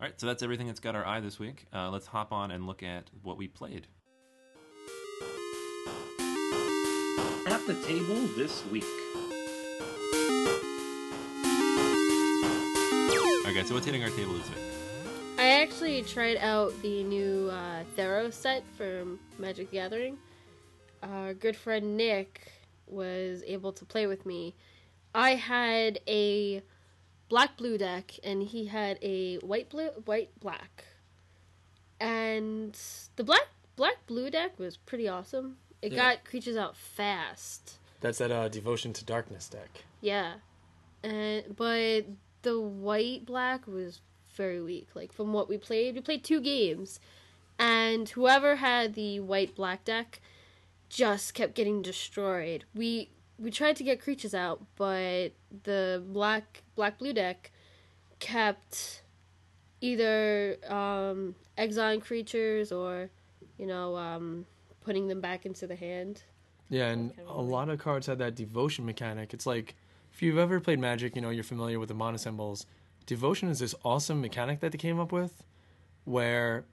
All 0.00 0.06
right, 0.06 0.18
so 0.18 0.26
that's 0.26 0.42
everything 0.42 0.66
that's 0.66 0.80
got 0.80 0.94
our 0.96 1.04
eye 1.06 1.20
this 1.20 1.38
week. 1.38 1.66
Uh, 1.74 1.90
let's 1.90 2.06
hop 2.06 2.32
on 2.32 2.50
and 2.50 2.66
look 2.66 2.82
at 2.82 3.10
what 3.22 3.36
we 3.36 3.48
played. 3.48 3.86
The 7.70 7.86
table 7.86 8.26
this 8.36 8.66
week. 8.66 8.82
Okay, 13.46 13.62
so 13.64 13.74
what's 13.74 13.86
hitting 13.86 14.02
our 14.02 14.10
table 14.10 14.32
this 14.32 14.48
week? 14.48 14.58
I 15.38 15.62
actually 15.62 16.02
tried 16.02 16.38
out 16.38 16.72
the 16.82 17.04
new 17.04 17.48
uh, 17.48 17.84
Theros 17.96 18.32
set 18.32 18.64
from 18.76 19.20
Magic 19.38 19.70
the 19.70 19.76
Gathering. 19.76 20.18
Our 21.04 21.32
good 21.32 21.54
friend 21.54 21.96
Nick 21.96 22.50
was 22.88 23.44
able 23.46 23.72
to 23.74 23.84
play 23.84 24.08
with 24.08 24.26
me. 24.26 24.56
I 25.14 25.36
had 25.36 26.00
a 26.08 26.62
black 27.28 27.56
blue 27.56 27.78
deck, 27.78 28.18
and 28.24 28.42
he 28.42 28.66
had 28.66 28.98
a 29.00 29.36
white 29.36 29.70
blue 29.70 29.90
white 30.06 30.30
black. 30.40 30.86
And 32.00 32.76
the 33.14 33.22
black 33.22 33.46
black 33.76 34.08
blue 34.08 34.28
deck 34.28 34.58
was 34.58 34.76
pretty 34.76 35.06
awesome. 35.06 35.58
It 35.82 35.92
Yeah. 35.92 35.98
got 36.14 36.24
creatures 36.24 36.56
out 36.56 36.76
fast. 36.76 37.78
That's 38.00 38.18
that 38.18 38.30
uh, 38.30 38.48
Devotion 38.48 38.92
to 38.94 39.04
Darkness 39.04 39.48
deck. 39.48 39.68
Yeah. 40.00 40.34
And 41.02 41.56
but 41.56 42.06
the 42.42 42.58
white 42.60 43.24
black 43.26 43.66
was 43.66 44.00
very 44.34 44.60
weak. 44.60 44.88
Like 44.94 45.12
from 45.12 45.32
what 45.32 45.48
we 45.48 45.58
played, 45.58 45.94
we 45.94 46.00
played 46.00 46.24
two 46.24 46.40
games 46.40 47.00
and 47.58 48.08
whoever 48.10 48.56
had 48.56 48.94
the 48.94 49.20
white 49.20 49.54
black 49.54 49.84
deck 49.84 50.20
just 50.88 51.34
kept 51.34 51.54
getting 51.54 51.82
destroyed. 51.82 52.64
We 52.74 53.10
we 53.38 53.50
tried 53.50 53.76
to 53.76 53.84
get 53.84 54.02
creatures 54.02 54.34
out, 54.34 54.62
but 54.76 55.32
the 55.64 56.02
black 56.06 56.62
black 56.74 56.98
blue 56.98 57.12
deck 57.12 57.50
kept 58.18 59.02
either 59.80 60.56
um 60.68 61.34
exiling 61.56 62.00
creatures 62.00 62.70
or 62.70 63.08
you 63.58 63.66
know 63.66 63.96
um 63.96 64.44
putting 64.80 65.08
them 65.08 65.20
back 65.20 65.46
into 65.46 65.66
the 65.66 65.76
hand. 65.76 66.22
Yeah, 66.68 66.88
and 66.88 67.10
Okay, 67.12 67.22
a 67.26 67.40
lot 67.40 67.68
of 67.68 67.78
cards 67.78 68.06
had 68.06 68.18
that 68.18 68.34
devotion 68.34 68.86
mechanic. 68.86 69.34
It's 69.34 69.46
like 69.46 69.74
if 70.12 70.22
you've 70.22 70.38
ever 70.38 70.60
played 70.60 70.78
Magic, 70.78 71.16
you 71.16 71.22
know 71.22 71.30
you're 71.30 71.44
familiar 71.44 71.78
with 71.78 71.88
the 71.88 71.94
mana 71.94 72.18
symbols. 72.18 72.66
Devotion 73.06 73.48
is 73.48 73.58
this 73.58 73.74
awesome 73.84 74.20
mechanic 74.20 74.60
that 74.60 74.72
they 74.72 74.78
came 74.78 75.00
up 75.00 75.12
with, 75.12 75.42
where 76.04 76.64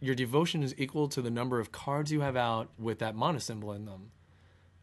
your 0.00 0.14
devotion 0.14 0.62
is 0.62 0.74
equal 0.78 1.08
to 1.08 1.22
the 1.22 1.30
number 1.30 1.60
of 1.60 1.70
cards 1.70 2.10
you 2.10 2.22
have 2.22 2.36
out 2.36 2.70
with 2.78 2.98
that 2.98 3.14
mana 3.14 3.40
symbol 3.40 3.72
in 3.72 3.84
them. 3.84 4.10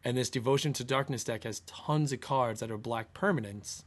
And 0.04 0.16
this 0.16 0.30
devotion 0.30 0.72
to 0.74 0.84
darkness 0.84 1.24
deck 1.24 1.44
has 1.44 1.60
tons 1.60 2.12
of 2.12 2.20
cards 2.20 2.60
that 2.60 2.70
are 2.70 2.78
black 2.78 3.12
permanents 3.12 3.82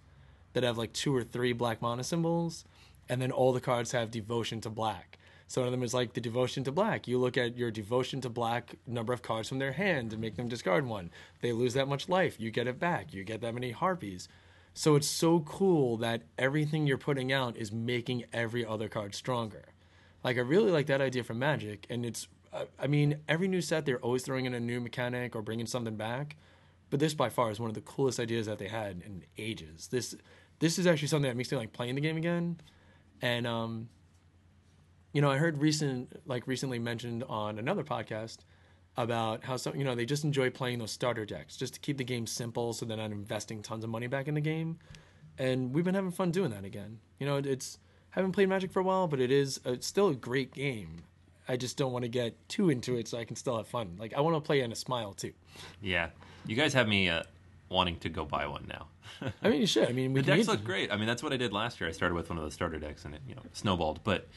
that 0.53 0.63
have 0.63 0.77
like 0.77 0.93
two 0.93 1.15
or 1.15 1.23
three 1.23 1.53
black 1.53 1.81
mana 1.81 2.03
symbols, 2.03 2.65
and 3.09 3.21
then 3.21 3.31
all 3.31 3.51
the 3.51 3.61
cards 3.61 3.91
have 3.91 4.11
devotion 4.11 4.61
to 4.61 4.69
black. 4.69 5.17
So 5.47 5.61
one 5.61 5.67
of 5.67 5.71
them 5.71 5.83
is 5.83 5.93
like 5.93 6.13
the 6.13 6.21
devotion 6.21 6.63
to 6.63 6.71
black. 6.71 7.07
You 7.07 7.19
look 7.19 7.37
at 7.37 7.57
your 7.57 7.69
devotion 7.71 8.21
to 8.21 8.29
black 8.29 8.75
number 8.87 9.13
of 9.13 9.21
cards 9.21 9.49
from 9.49 9.59
their 9.59 9.73
hand 9.73 10.11
and 10.11 10.21
make 10.21 10.35
them 10.35 10.47
discard 10.47 10.85
one. 10.85 11.11
They 11.41 11.51
lose 11.51 11.73
that 11.75 11.87
much 11.87 12.09
life. 12.09 12.39
You 12.39 12.49
get 12.51 12.67
it 12.67 12.79
back. 12.79 13.13
You 13.13 13.23
get 13.23 13.41
that 13.41 13.53
many 13.53 13.71
harpies. 13.71 14.27
So 14.73 14.95
it's 14.95 15.07
so 15.07 15.41
cool 15.41 15.97
that 15.97 16.23
everything 16.39 16.87
you're 16.87 16.97
putting 16.97 17.31
out 17.31 17.55
is 17.57 17.71
making 17.71 18.25
every 18.33 18.65
other 18.65 18.89
card 18.89 19.13
stronger. 19.13 19.65
Like 20.23 20.37
I 20.37 20.41
really 20.41 20.71
like 20.71 20.87
that 20.87 21.01
idea 21.01 21.23
for 21.23 21.33
Magic, 21.35 21.85
and 21.89 22.05
it's 22.05 22.27
I- 22.51 22.67
I 22.79 22.87
mean, 22.87 23.17
every 23.27 23.47
new 23.47 23.61
set 23.61 23.85
they're 23.85 23.99
always 23.99 24.23
throwing 24.23 24.45
in 24.45 24.53
a 24.53 24.59
new 24.59 24.79
mechanic 24.79 25.35
or 25.35 25.41
bringing 25.41 25.65
something 25.65 25.95
back, 25.95 26.35
but 26.91 26.99
this 26.99 27.13
by 27.13 27.29
far 27.29 27.49
is 27.51 27.59
one 27.59 27.69
of 27.69 27.73
the 27.75 27.81
coolest 27.81 28.19
ideas 28.19 28.45
that 28.45 28.59
they 28.59 28.67
had 28.67 29.01
in 29.05 29.23
ages. 29.37 29.87
This 29.87 30.15
this 30.59 30.79
is 30.79 30.87
actually 30.87 31.07
something 31.09 31.29
that 31.29 31.35
makes 31.35 31.51
me 31.51 31.57
like 31.57 31.73
playing 31.73 31.95
the 31.95 32.01
game 32.01 32.15
again, 32.17 32.59
and 33.21 33.45
um, 33.45 33.89
you 35.13 35.21
know, 35.21 35.31
I 35.31 35.37
heard 35.37 35.57
recent 35.59 36.21
like 36.27 36.47
recently 36.47 36.79
mentioned 36.79 37.23
on 37.29 37.59
another 37.59 37.83
podcast 37.83 38.39
about 38.97 39.43
how 39.43 39.57
some 39.57 39.75
you 39.75 39.83
know 39.83 39.95
they 39.95 40.05
just 40.05 40.23
enjoy 40.23 40.49
playing 40.49 40.79
those 40.79 40.91
starter 40.91 41.25
decks 41.25 41.57
just 41.57 41.73
to 41.73 41.79
keep 41.79 41.97
the 41.97 42.03
game 42.03 42.27
simple 42.27 42.73
so 42.73 42.85
they're 42.85 42.97
not 42.97 43.11
investing 43.11 43.61
tons 43.61 43.83
of 43.83 43.89
money 43.89 44.05
back 44.07 44.27
in 44.27 44.35
the 44.35 44.41
game 44.41 44.77
and 45.39 45.73
we've 45.73 45.83
been 45.83 45.95
having 45.95 46.11
fun 46.11 46.29
doing 46.29 46.51
that 46.51 46.63
again 46.63 46.99
you 47.19 47.25
know 47.25 47.37
it's 47.37 47.79
haven't 48.11 48.33
played 48.33 48.47
magic 48.47 48.71
for 48.71 48.81
a 48.81 48.83
while 48.83 49.07
but 49.07 49.19
it 49.19 49.31
is 49.31 49.59
it's 49.65 49.87
still 49.87 50.09
a 50.09 50.13
great 50.13 50.53
game 50.53 51.01
i 51.47 51.57
just 51.57 51.75
don't 51.75 51.91
want 51.91 52.03
to 52.03 52.09
get 52.09 52.37
too 52.47 52.69
into 52.69 52.95
it 52.95 53.07
so 53.07 53.17
i 53.17 53.25
can 53.25 53.35
still 53.35 53.57
have 53.57 53.67
fun 53.67 53.95
like 53.97 54.13
i 54.13 54.21
want 54.21 54.35
to 54.35 54.39
play 54.41 54.61
in 54.61 54.71
a 54.71 54.75
smile 54.75 55.11
too 55.11 55.33
Yeah, 55.81 56.09
you 56.45 56.55
guys 56.55 56.71
have 56.75 56.87
me 56.87 57.09
uh, 57.09 57.23
wanting 57.69 57.97
to 57.97 58.09
go 58.09 58.25
buy 58.25 58.45
one 58.45 58.67
now. 58.69 58.89
i 59.41 59.49
mean 59.49 59.59
you 59.59 59.65
should 59.65 59.89
i 59.89 59.91
mean 59.91 60.13
we 60.13 60.21
The 60.21 60.35
decks 60.35 60.47
look 60.47 60.63
great. 60.63 60.91
I 60.91 60.97
mean, 60.97 61.07
that's 61.07 61.23
what 61.23 61.33
I 61.33 61.37
did 61.37 61.51
last 61.51 61.81
year. 61.81 61.89
I 61.89 61.93
started 61.93 62.13
with 62.13 62.29
one 62.29 62.37
of 62.37 62.43
those 62.43 62.53
starter 62.53 62.77
decks, 62.77 63.05
and 63.05 63.15
it 63.15 63.21
you 63.27 63.33
know 63.33 63.41
snowballed. 63.53 64.01
But 64.03 64.27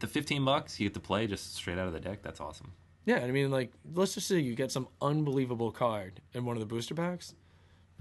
the 0.00 0.06
fifteen 0.06 0.44
bucks 0.44 0.78
you 0.78 0.88
get 0.88 0.94
to 0.94 1.00
play 1.00 1.26
just 1.26 1.54
straight 1.54 1.78
out 1.78 1.86
of 1.86 1.92
the 1.92 2.00
deck. 2.00 2.22
That's 2.22 2.40
awesome. 2.40 2.72
Yeah, 3.04 3.18
I 3.18 3.30
mean, 3.30 3.50
like, 3.50 3.72
let's 3.94 4.14
just 4.14 4.28
say 4.28 4.38
you 4.38 4.54
get 4.54 4.70
some 4.70 4.86
unbelievable 5.00 5.72
card 5.72 6.20
in 6.34 6.44
one 6.44 6.56
of 6.56 6.60
the 6.60 6.66
booster 6.66 6.94
packs. 6.94 7.34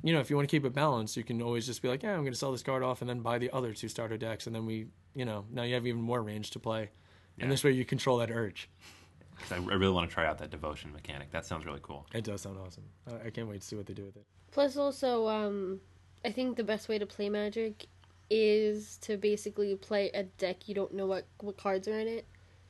You 0.03 0.13
know, 0.13 0.19
if 0.19 0.29
you 0.29 0.35
want 0.35 0.49
to 0.49 0.55
keep 0.55 0.65
it 0.65 0.73
balanced, 0.73 1.15
you 1.15 1.23
can 1.23 1.41
always 1.41 1.65
just 1.65 1.81
be 1.81 1.87
like, 1.87 2.03
yeah, 2.03 2.11
I'm 2.11 2.21
going 2.21 2.33
to 2.33 2.37
sell 2.37 2.51
this 2.51 2.61
card 2.61 2.83
off 2.83 3.01
and 3.01 3.09
then 3.09 3.21
buy 3.21 3.37
the 3.37 3.49
other 3.51 3.73
two 3.73 3.87
starter 3.87 4.17
decks. 4.17 4.45
And 4.47 4.55
then 4.55 4.65
we, 4.65 4.87
you 5.15 5.25
know, 5.25 5.45
now 5.49 5.63
you 5.63 5.73
have 5.75 5.87
even 5.87 6.01
more 6.01 6.21
range 6.21 6.51
to 6.51 6.59
play. 6.59 6.89
Yeah. 7.37 7.43
And 7.43 7.51
this 7.51 7.63
way 7.63 7.71
you 7.71 7.85
control 7.85 8.17
that 8.17 8.29
urge. 8.29 8.69
'Cause 9.39 9.51
I, 9.51 9.55
I 9.55 9.75
really 9.75 9.93
want 9.93 10.09
to 10.09 10.13
try 10.13 10.25
out 10.25 10.39
that 10.39 10.49
devotion 10.49 10.91
mechanic. 10.91 11.31
That 11.31 11.45
sounds 11.45 11.65
really 11.65 11.79
cool. 11.81 12.05
It 12.13 12.23
does 12.25 12.41
sound 12.41 12.57
awesome. 12.57 12.83
I, 13.07 13.27
I 13.27 13.29
can't 13.29 13.47
wait 13.47 13.61
to 13.61 13.67
see 13.67 13.75
what 13.75 13.85
they 13.85 13.93
do 13.93 14.03
with 14.03 14.17
it. 14.17 14.25
Plus, 14.51 14.77
also, 14.77 15.27
um, 15.27 15.79
I 16.25 16.31
think 16.31 16.57
the 16.57 16.63
best 16.63 16.89
way 16.89 16.99
to 16.99 17.05
play 17.05 17.29
Magic 17.29 17.87
is 18.29 18.97
to 18.97 19.17
basically 19.17 19.75
play 19.75 20.09
a 20.13 20.23
deck 20.23 20.67
you 20.67 20.75
don't 20.75 20.93
know 20.93 21.05
what 21.05 21.25
what 21.41 21.57
cards 21.57 21.87
are 21.87 21.99
in 21.99 22.07
it. 22.07 22.27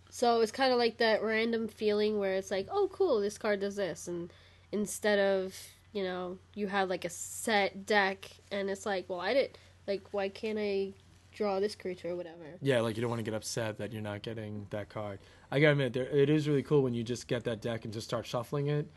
So 0.10 0.42
it's 0.42 0.52
kind 0.52 0.72
of 0.72 0.80
like 0.80 0.98
that 0.98 1.22
random 1.22 1.68
feeling 1.68 2.18
where 2.18 2.36
it's 2.36 2.52
like, 2.52 2.68
oh, 2.72 2.90
cool, 2.92 3.20
this 3.20 3.38
card 3.38 3.60
does 3.60 3.76
this, 3.76 4.08
and 4.08 4.32
instead 4.72 5.20
of 5.20 5.56
you 5.94 6.04
know 6.04 6.38
you 6.56 6.68
have 6.68 6.90
like 6.90 7.06
a 7.06 7.10
set 7.10 7.86
deck, 7.86 8.30
and 8.52 8.70
it's 8.70 8.86
like, 8.86 9.06
well, 9.10 9.20
I 9.20 9.34
did 9.34 9.58
like, 9.88 10.04
why 10.12 10.30
can't 10.30 10.60
I 10.60 10.94
draw 11.32 11.60
this 11.60 11.76
creature 11.76 12.10
or 12.10 12.16
whatever? 12.16 12.58
Yeah, 12.62 12.82
like 12.82 12.98
you 12.98 13.02
don't 13.02 13.10
want 13.10 13.20
to 13.20 13.30
get 13.30 13.34
upset 13.34 13.78
that 13.78 13.92
you're 13.92 14.02
not 14.02 14.22
getting 14.22 14.68
that 14.72 14.90
card. 14.90 15.20
I 15.52 15.60
gotta 15.60 15.74
admit, 15.74 15.94
there, 15.94 16.08
it 16.08 16.30
is 16.30 16.48
really 16.48 16.64
cool 16.64 16.82
when 16.84 16.94
you 16.94 17.04
just 17.04 17.28
get 17.28 17.44
that 17.46 17.62
deck 17.62 17.86
and 17.86 17.94
just 17.94 18.08
start 18.08 18.26
shuffling 18.26 18.68
it. 18.68 18.88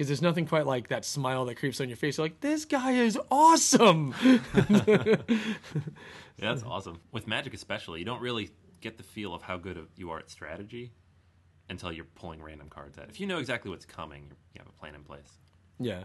Because 0.00 0.08
there's 0.08 0.22
nothing 0.22 0.46
quite 0.46 0.64
like 0.64 0.88
that 0.88 1.04
smile 1.04 1.44
that 1.44 1.56
creeps 1.56 1.78
on 1.78 1.90
your 1.90 1.96
face. 1.98 2.16
You're 2.16 2.24
like, 2.24 2.40
this 2.40 2.64
guy 2.64 2.92
is 2.92 3.18
awesome. 3.30 4.14
Yeah, 4.24 4.38
that's 6.38 6.62
awesome. 6.62 7.00
With 7.12 7.26
Magic, 7.26 7.52
especially, 7.52 7.98
you 7.98 8.06
don't 8.06 8.22
really 8.22 8.48
get 8.80 8.96
the 8.96 9.02
feel 9.02 9.34
of 9.34 9.42
how 9.42 9.58
good 9.58 9.78
you 9.98 10.10
are 10.10 10.18
at 10.18 10.30
strategy 10.30 10.90
until 11.68 11.92
you're 11.92 12.06
pulling 12.14 12.42
random 12.42 12.70
cards 12.70 12.96
out. 12.96 13.10
If 13.10 13.20
you 13.20 13.26
know 13.26 13.40
exactly 13.40 13.70
what's 13.70 13.84
coming, 13.84 14.22
you 14.54 14.60
have 14.60 14.68
a 14.68 14.72
plan 14.72 14.94
in 14.94 15.02
place. 15.02 15.36
Yeah. 15.78 16.04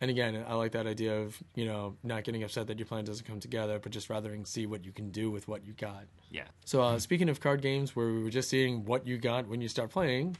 And 0.00 0.08
again, 0.08 0.44
I 0.46 0.54
like 0.54 0.70
that 0.70 0.86
idea 0.86 1.18
of, 1.22 1.36
you 1.56 1.64
know, 1.64 1.96
not 2.04 2.22
getting 2.22 2.44
upset 2.44 2.68
that 2.68 2.78
your 2.78 2.86
plan 2.86 3.06
doesn't 3.06 3.26
come 3.26 3.40
together, 3.40 3.80
but 3.80 3.90
just 3.90 4.08
rather 4.08 4.38
see 4.44 4.66
what 4.66 4.84
you 4.84 4.92
can 4.92 5.10
do 5.10 5.32
with 5.32 5.48
what 5.48 5.66
you 5.66 5.72
got. 5.72 6.04
Yeah. 6.30 6.44
So, 6.64 6.80
uh, 6.80 7.00
speaking 7.00 7.28
of 7.28 7.40
card 7.40 7.60
games 7.60 7.96
where 7.96 8.06
we 8.06 8.22
were 8.22 8.30
just 8.30 8.48
seeing 8.48 8.84
what 8.84 9.04
you 9.04 9.18
got 9.18 9.48
when 9.48 9.60
you 9.60 9.66
start 9.66 9.90
playing, 9.90 10.36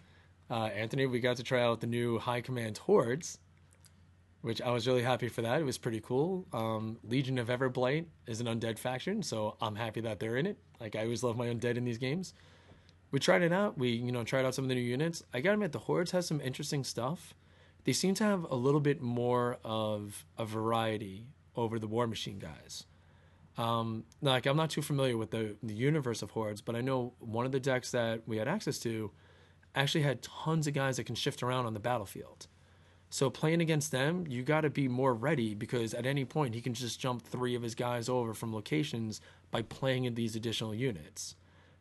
uh, 0.50 0.64
Anthony, 0.66 1.06
we 1.06 1.20
got 1.20 1.36
to 1.36 1.42
try 1.42 1.62
out 1.62 1.80
the 1.80 1.86
new 1.86 2.18
High 2.18 2.40
Command 2.40 2.78
Hordes, 2.78 3.38
which 4.42 4.62
I 4.62 4.70
was 4.70 4.86
really 4.86 5.02
happy 5.02 5.28
for 5.28 5.42
that. 5.42 5.60
It 5.60 5.64
was 5.64 5.78
pretty 5.78 6.00
cool. 6.00 6.46
Um, 6.52 6.98
Legion 7.02 7.38
of 7.38 7.48
Everblight 7.48 8.06
is 8.26 8.40
an 8.40 8.46
undead 8.46 8.78
faction, 8.78 9.22
so 9.22 9.56
I'm 9.60 9.74
happy 9.74 10.00
that 10.02 10.20
they're 10.20 10.36
in 10.36 10.46
it. 10.46 10.58
Like, 10.80 10.94
I 10.94 11.02
always 11.02 11.22
love 11.22 11.36
my 11.36 11.46
undead 11.46 11.76
in 11.76 11.84
these 11.84 11.98
games. 11.98 12.34
We 13.10 13.18
tried 13.18 13.42
it 13.42 13.52
out. 13.52 13.78
We, 13.78 13.90
you 13.90 14.12
know, 14.12 14.24
tried 14.24 14.44
out 14.44 14.54
some 14.54 14.64
of 14.64 14.68
the 14.68 14.74
new 14.74 14.80
units. 14.80 15.22
I 15.32 15.40
gotta 15.40 15.54
admit, 15.54 15.72
the 15.72 15.78
Hordes 15.78 16.10
has 16.12 16.26
some 16.26 16.40
interesting 16.40 16.84
stuff. 16.84 17.34
They 17.84 17.92
seem 17.92 18.14
to 18.16 18.24
have 18.24 18.44
a 18.50 18.56
little 18.56 18.80
bit 18.80 19.00
more 19.00 19.58
of 19.64 20.26
a 20.36 20.44
variety 20.44 21.28
over 21.54 21.78
the 21.78 21.86
War 21.86 22.06
Machine 22.06 22.38
guys. 22.38 22.84
Um, 23.58 24.04
like 24.20 24.46
I'm 24.46 24.56
not 24.56 24.70
too 24.70 24.82
familiar 24.82 25.16
with 25.16 25.30
the 25.30 25.56
the 25.62 25.74
universe 25.74 26.22
of 26.22 26.30
hordes, 26.30 26.60
but 26.60 26.76
I 26.76 26.82
know 26.82 27.14
one 27.20 27.46
of 27.46 27.52
the 27.52 27.60
decks 27.60 27.90
that 27.92 28.22
we 28.26 28.36
had 28.36 28.48
access 28.48 28.78
to 28.80 29.10
actually 29.76 30.02
had 30.02 30.22
tons 30.22 30.66
of 30.66 30.74
guys 30.74 30.96
that 30.96 31.04
can 31.04 31.14
shift 31.14 31.42
around 31.42 31.66
on 31.66 31.74
the 31.74 31.80
battlefield. 31.80 32.48
So 33.08 33.30
playing 33.30 33.60
against 33.60 33.92
them, 33.92 34.26
you 34.28 34.42
got 34.42 34.62
to 34.62 34.70
be 34.70 34.88
more 34.88 35.14
ready 35.14 35.54
because 35.54 35.94
at 35.94 36.06
any 36.06 36.24
point 36.24 36.54
he 36.54 36.60
can 36.60 36.74
just 36.74 36.98
jump 36.98 37.22
three 37.22 37.54
of 37.54 37.62
his 37.62 37.74
guys 37.74 38.08
over 38.08 38.34
from 38.34 38.52
locations 38.52 39.20
by 39.50 39.62
playing 39.62 40.04
in 40.04 40.14
these 40.14 40.34
additional 40.34 40.74
units. 40.74 41.36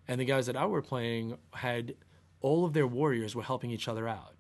And 0.08 0.22
the 0.22 0.26
guys 0.26 0.46
that 0.46 0.56
I 0.56 0.66
were 0.68 0.84
playing 0.84 1.38
had 1.54 1.96
all 2.42 2.64
of 2.64 2.74
their 2.74 2.86
warriors 2.86 3.34
were 3.34 3.44
helping 3.44 3.72
each 3.72 3.88
other 3.88 4.08
out. 4.08 4.36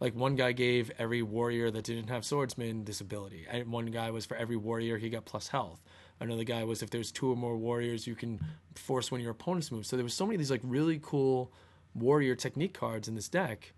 Like 0.00 0.16
one 0.16 0.34
guy 0.34 0.52
gave 0.52 0.90
every 0.98 1.22
warrior 1.22 1.70
that 1.70 1.84
didn't 1.84 2.08
have 2.08 2.24
swordsman 2.24 2.84
this 2.84 3.00
ability. 3.00 3.46
And 3.48 3.70
one 3.70 3.86
guy 3.86 4.10
was 4.10 4.26
for 4.26 4.36
every 4.36 4.56
warrior 4.56 4.98
he 4.98 5.08
got 5.08 5.24
plus 5.24 5.48
health. 5.48 5.80
Another 6.18 6.44
guy 6.44 6.64
was 6.64 6.82
if 6.82 6.90
there's 6.90 7.12
two 7.12 7.30
or 7.30 7.36
more 7.36 7.56
warriors, 7.56 8.06
you 8.06 8.16
can 8.16 8.40
force 8.74 9.12
one 9.12 9.20
of 9.20 9.22
your 9.22 9.32
opponent's 9.32 9.70
moves. 9.70 9.88
So 9.88 9.96
there 9.96 10.04
was 10.04 10.14
so 10.14 10.26
many 10.26 10.34
of 10.34 10.40
these 10.40 10.50
like 10.50 10.60
really 10.64 10.98
cool 11.00 11.52
warrior 11.94 12.34
technique 12.34 12.74
cards 12.74 13.08
in 13.08 13.14
this 13.14 13.28
deck. 13.28 13.72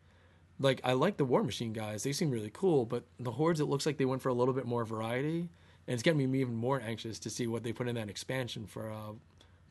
Like 0.58 0.80
I 0.84 0.92
like 0.92 1.16
the 1.16 1.24
War 1.24 1.42
Machine 1.42 1.72
guys; 1.72 2.02
they 2.02 2.12
seem 2.12 2.30
really 2.30 2.50
cool. 2.52 2.86
But 2.86 3.04
the 3.20 3.32
hordes, 3.32 3.60
it 3.60 3.66
looks 3.66 3.86
like 3.86 3.98
they 3.98 4.04
went 4.04 4.22
for 4.22 4.30
a 4.30 4.34
little 4.34 4.54
bit 4.54 4.66
more 4.66 4.84
variety, 4.84 5.40
and 5.86 5.94
it's 5.94 6.02
getting 6.02 6.30
me 6.30 6.40
even 6.40 6.54
more 6.54 6.80
anxious 6.80 7.18
to 7.20 7.30
see 7.30 7.46
what 7.46 7.62
they 7.62 7.72
put 7.72 7.88
in 7.88 7.94
that 7.96 8.08
expansion 8.08 8.66
for 8.66 8.90
uh, 8.90 9.12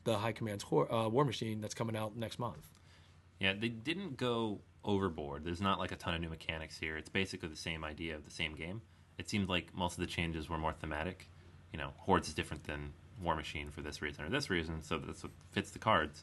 the 0.04 0.18
High 0.18 0.32
Command's 0.32 0.64
Hor- 0.64 0.92
uh, 0.92 1.08
War 1.08 1.24
Machine 1.24 1.60
that's 1.60 1.74
coming 1.74 1.96
out 1.96 2.16
next 2.16 2.38
month. 2.38 2.66
Yeah, 3.40 3.52
they 3.52 3.68
didn't 3.68 4.16
go 4.16 4.60
overboard. 4.84 5.44
There's 5.44 5.60
not 5.60 5.78
like 5.78 5.92
a 5.92 5.96
ton 5.96 6.14
of 6.14 6.20
new 6.20 6.28
mechanics 6.28 6.78
here. 6.78 6.96
It's 6.96 7.10
basically 7.10 7.48
the 7.48 7.56
same 7.56 7.84
idea 7.84 8.14
of 8.14 8.24
the 8.24 8.30
same 8.30 8.54
game. 8.54 8.80
It 9.18 9.28
seemed 9.28 9.48
like 9.48 9.74
most 9.74 9.94
of 9.94 10.00
the 10.00 10.06
changes 10.06 10.48
were 10.48 10.58
more 10.58 10.72
thematic. 10.72 11.28
You 11.72 11.78
know, 11.78 11.90
Hordes 11.98 12.28
is 12.28 12.34
different 12.34 12.64
than 12.64 12.92
War 13.20 13.34
Machine 13.34 13.70
for 13.70 13.82
this 13.82 14.00
reason 14.00 14.24
or 14.24 14.28
this 14.28 14.48
reason, 14.48 14.82
so 14.82 14.98
that's 14.98 15.22
what 15.22 15.32
fits 15.50 15.70
the 15.70 15.78
cards. 15.78 16.22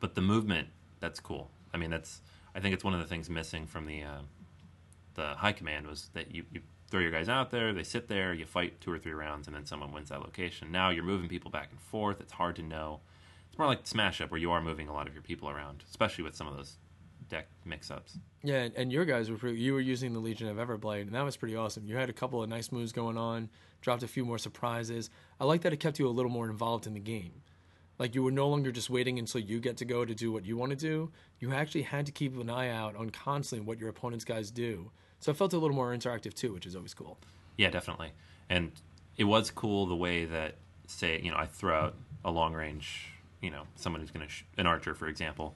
But 0.00 0.14
the 0.14 0.20
movement, 0.20 0.68
that's 1.02 1.20
cool. 1.20 1.50
I 1.74 1.76
mean, 1.76 1.90
that's 1.90 2.22
I 2.54 2.60
think 2.60 2.72
it's 2.72 2.84
one 2.84 2.94
of 2.94 3.00
the 3.00 3.06
things 3.06 3.28
missing 3.28 3.66
from 3.66 3.84
the 3.84 4.02
uh, 4.04 4.20
the 5.14 5.34
High 5.34 5.52
Command 5.52 5.86
was 5.86 6.08
that 6.14 6.34
you, 6.34 6.44
you 6.50 6.62
throw 6.90 7.00
your 7.00 7.10
guys 7.10 7.28
out 7.28 7.50
there, 7.50 7.72
they 7.74 7.82
sit 7.82 8.08
there, 8.08 8.32
you 8.32 8.46
fight 8.46 8.80
two 8.80 8.90
or 8.90 8.98
three 8.98 9.12
rounds, 9.12 9.46
and 9.46 9.54
then 9.56 9.66
someone 9.66 9.92
wins 9.92 10.08
that 10.08 10.20
location. 10.20 10.70
Now 10.72 10.88
you're 10.90 11.04
moving 11.04 11.28
people 11.28 11.50
back 11.50 11.68
and 11.70 11.80
forth. 11.80 12.20
It's 12.20 12.32
hard 12.32 12.56
to 12.56 12.62
know. 12.62 13.00
It's 13.48 13.58
more 13.58 13.66
like 13.66 13.86
Smash 13.86 14.20
Up, 14.22 14.30
where 14.30 14.40
you 14.40 14.50
are 14.52 14.62
moving 14.62 14.88
a 14.88 14.92
lot 14.94 15.06
of 15.06 15.12
your 15.12 15.22
people 15.22 15.50
around, 15.50 15.84
especially 15.90 16.24
with 16.24 16.34
some 16.34 16.46
of 16.48 16.56
those 16.56 16.76
deck 17.28 17.48
mix-ups. 17.64 18.18
Yeah, 18.42 18.68
and- 18.76 18.92
your 18.92 19.04
guys 19.04 19.30
were 19.30 19.36
pretty, 19.36 19.58
you 19.58 19.74
were 19.74 19.80
using 19.80 20.12
the 20.12 20.20
Legion 20.20 20.48
of 20.48 20.56
Everblight, 20.56 21.02
and 21.02 21.14
that 21.14 21.22
was 21.22 21.36
pretty 21.36 21.56
awesome. 21.56 21.86
You 21.86 21.96
had 21.96 22.08
a 22.08 22.12
couple 22.14 22.42
of 22.42 22.48
nice 22.48 22.72
moves 22.72 22.92
going 22.92 23.18
on, 23.18 23.50
dropped 23.80 24.02
a 24.02 24.08
few 24.08 24.24
more 24.24 24.38
surprises. 24.38 25.10
I 25.40 25.44
like 25.44 25.62
that 25.62 25.72
it 25.72 25.78
kept 25.80 25.98
you 25.98 26.08
a 26.08 26.10
little 26.10 26.30
more 26.30 26.48
involved 26.48 26.86
in 26.86 26.94
the 26.94 27.00
game. 27.00 27.41
Like 27.98 28.14
you 28.14 28.22
were 28.22 28.30
no 28.30 28.48
longer 28.48 28.72
just 28.72 28.90
waiting 28.90 29.18
until 29.18 29.40
you 29.40 29.60
get 29.60 29.76
to 29.78 29.84
go 29.84 30.04
to 30.04 30.14
do 30.14 30.32
what 30.32 30.44
you 30.44 30.56
want 30.56 30.70
to 30.70 30.76
do. 30.76 31.10
You 31.38 31.52
actually 31.52 31.82
had 31.82 32.06
to 32.06 32.12
keep 32.12 32.38
an 32.38 32.50
eye 32.50 32.70
out 32.70 32.96
on 32.96 33.10
constantly 33.10 33.66
what 33.66 33.78
your 33.78 33.88
opponent's 33.88 34.24
guys 34.24 34.50
do. 34.50 34.90
So 35.20 35.30
it 35.30 35.36
felt 35.36 35.52
a 35.52 35.58
little 35.58 35.76
more 35.76 35.94
interactive 35.94 36.34
too, 36.34 36.52
which 36.52 36.66
is 36.66 36.74
always 36.74 36.94
cool. 36.94 37.18
Yeah, 37.56 37.70
definitely. 37.70 38.12
And 38.48 38.72
it 39.16 39.24
was 39.24 39.50
cool 39.50 39.86
the 39.86 39.94
way 39.94 40.24
that, 40.24 40.56
say, 40.86 41.20
you 41.22 41.30
know, 41.30 41.36
I 41.36 41.46
throw 41.46 41.76
out 41.76 41.94
a 42.24 42.30
long 42.30 42.54
range, 42.54 43.08
you 43.40 43.50
know, 43.50 43.62
someone 43.76 44.00
who's 44.00 44.10
going 44.10 44.26
to, 44.26 44.32
sh- 44.32 44.44
an 44.56 44.66
archer, 44.66 44.94
for 44.94 45.06
example, 45.06 45.54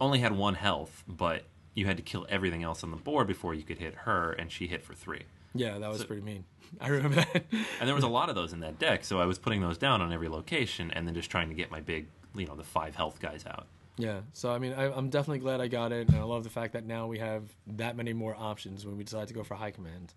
only 0.00 0.18
had 0.18 0.32
one 0.32 0.54
health, 0.54 1.02
but 1.08 1.44
you 1.74 1.86
had 1.86 1.96
to 1.96 2.02
kill 2.02 2.26
everything 2.28 2.62
else 2.62 2.82
on 2.82 2.90
the 2.90 2.96
board 2.96 3.26
before 3.26 3.54
you 3.54 3.62
could 3.62 3.78
hit 3.78 3.94
her, 4.04 4.32
and 4.32 4.50
she 4.50 4.66
hit 4.66 4.82
for 4.82 4.94
three. 4.94 5.22
Yeah, 5.56 5.78
that 5.78 5.88
was 5.88 6.00
So- 6.00 6.06
pretty 6.06 6.22
mean. 6.22 6.44
I 6.80 6.88
remember 6.88 7.16
that. 7.16 7.44
And 7.80 7.88
there 7.88 7.94
was 7.94 8.04
a 8.04 8.08
lot 8.08 8.28
of 8.28 8.34
those 8.34 8.52
in 8.52 8.60
that 8.60 8.78
deck, 8.78 9.04
so 9.04 9.20
I 9.20 9.24
was 9.26 9.38
putting 9.38 9.60
those 9.60 9.78
down 9.78 10.02
on 10.02 10.12
every 10.12 10.28
location 10.28 10.90
and 10.90 11.06
then 11.06 11.14
just 11.14 11.30
trying 11.30 11.48
to 11.48 11.54
get 11.54 11.70
my 11.70 11.80
big, 11.80 12.06
you 12.34 12.44
know, 12.46 12.56
the 12.56 12.64
five 12.64 12.96
health 12.96 13.20
guys 13.20 13.44
out. 13.46 13.66
Yeah, 13.98 14.20
so 14.32 14.50
I 14.52 14.58
mean, 14.58 14.72
I, 14.74 14.92
I'm 14.92 15.08
definitely 15.08 15.38
glad 15.38 15.60
I 15.60 15.68
got 15.68 15.90
it, 15.92 16.08
and 16.08 16.18
I 16.18 16.22
love 16.22 16.44
the 16.44 16.50
fact 16.50 16.72
that 16.74 16.84
now 16.84 17.06
we 17.06 17.18
have 17.18 17.44
that 17.78 17.96
many 17.96 18.12
more 18.12 18.34
options 18.36 18.84
when 18.84 18.96
we 18.96 19.04
decide 19.04 19.28
to 19.28 19.34
go 19.34 19.42
for 19.42 19.54
high 19.54 19.70
command. 19.70 20.12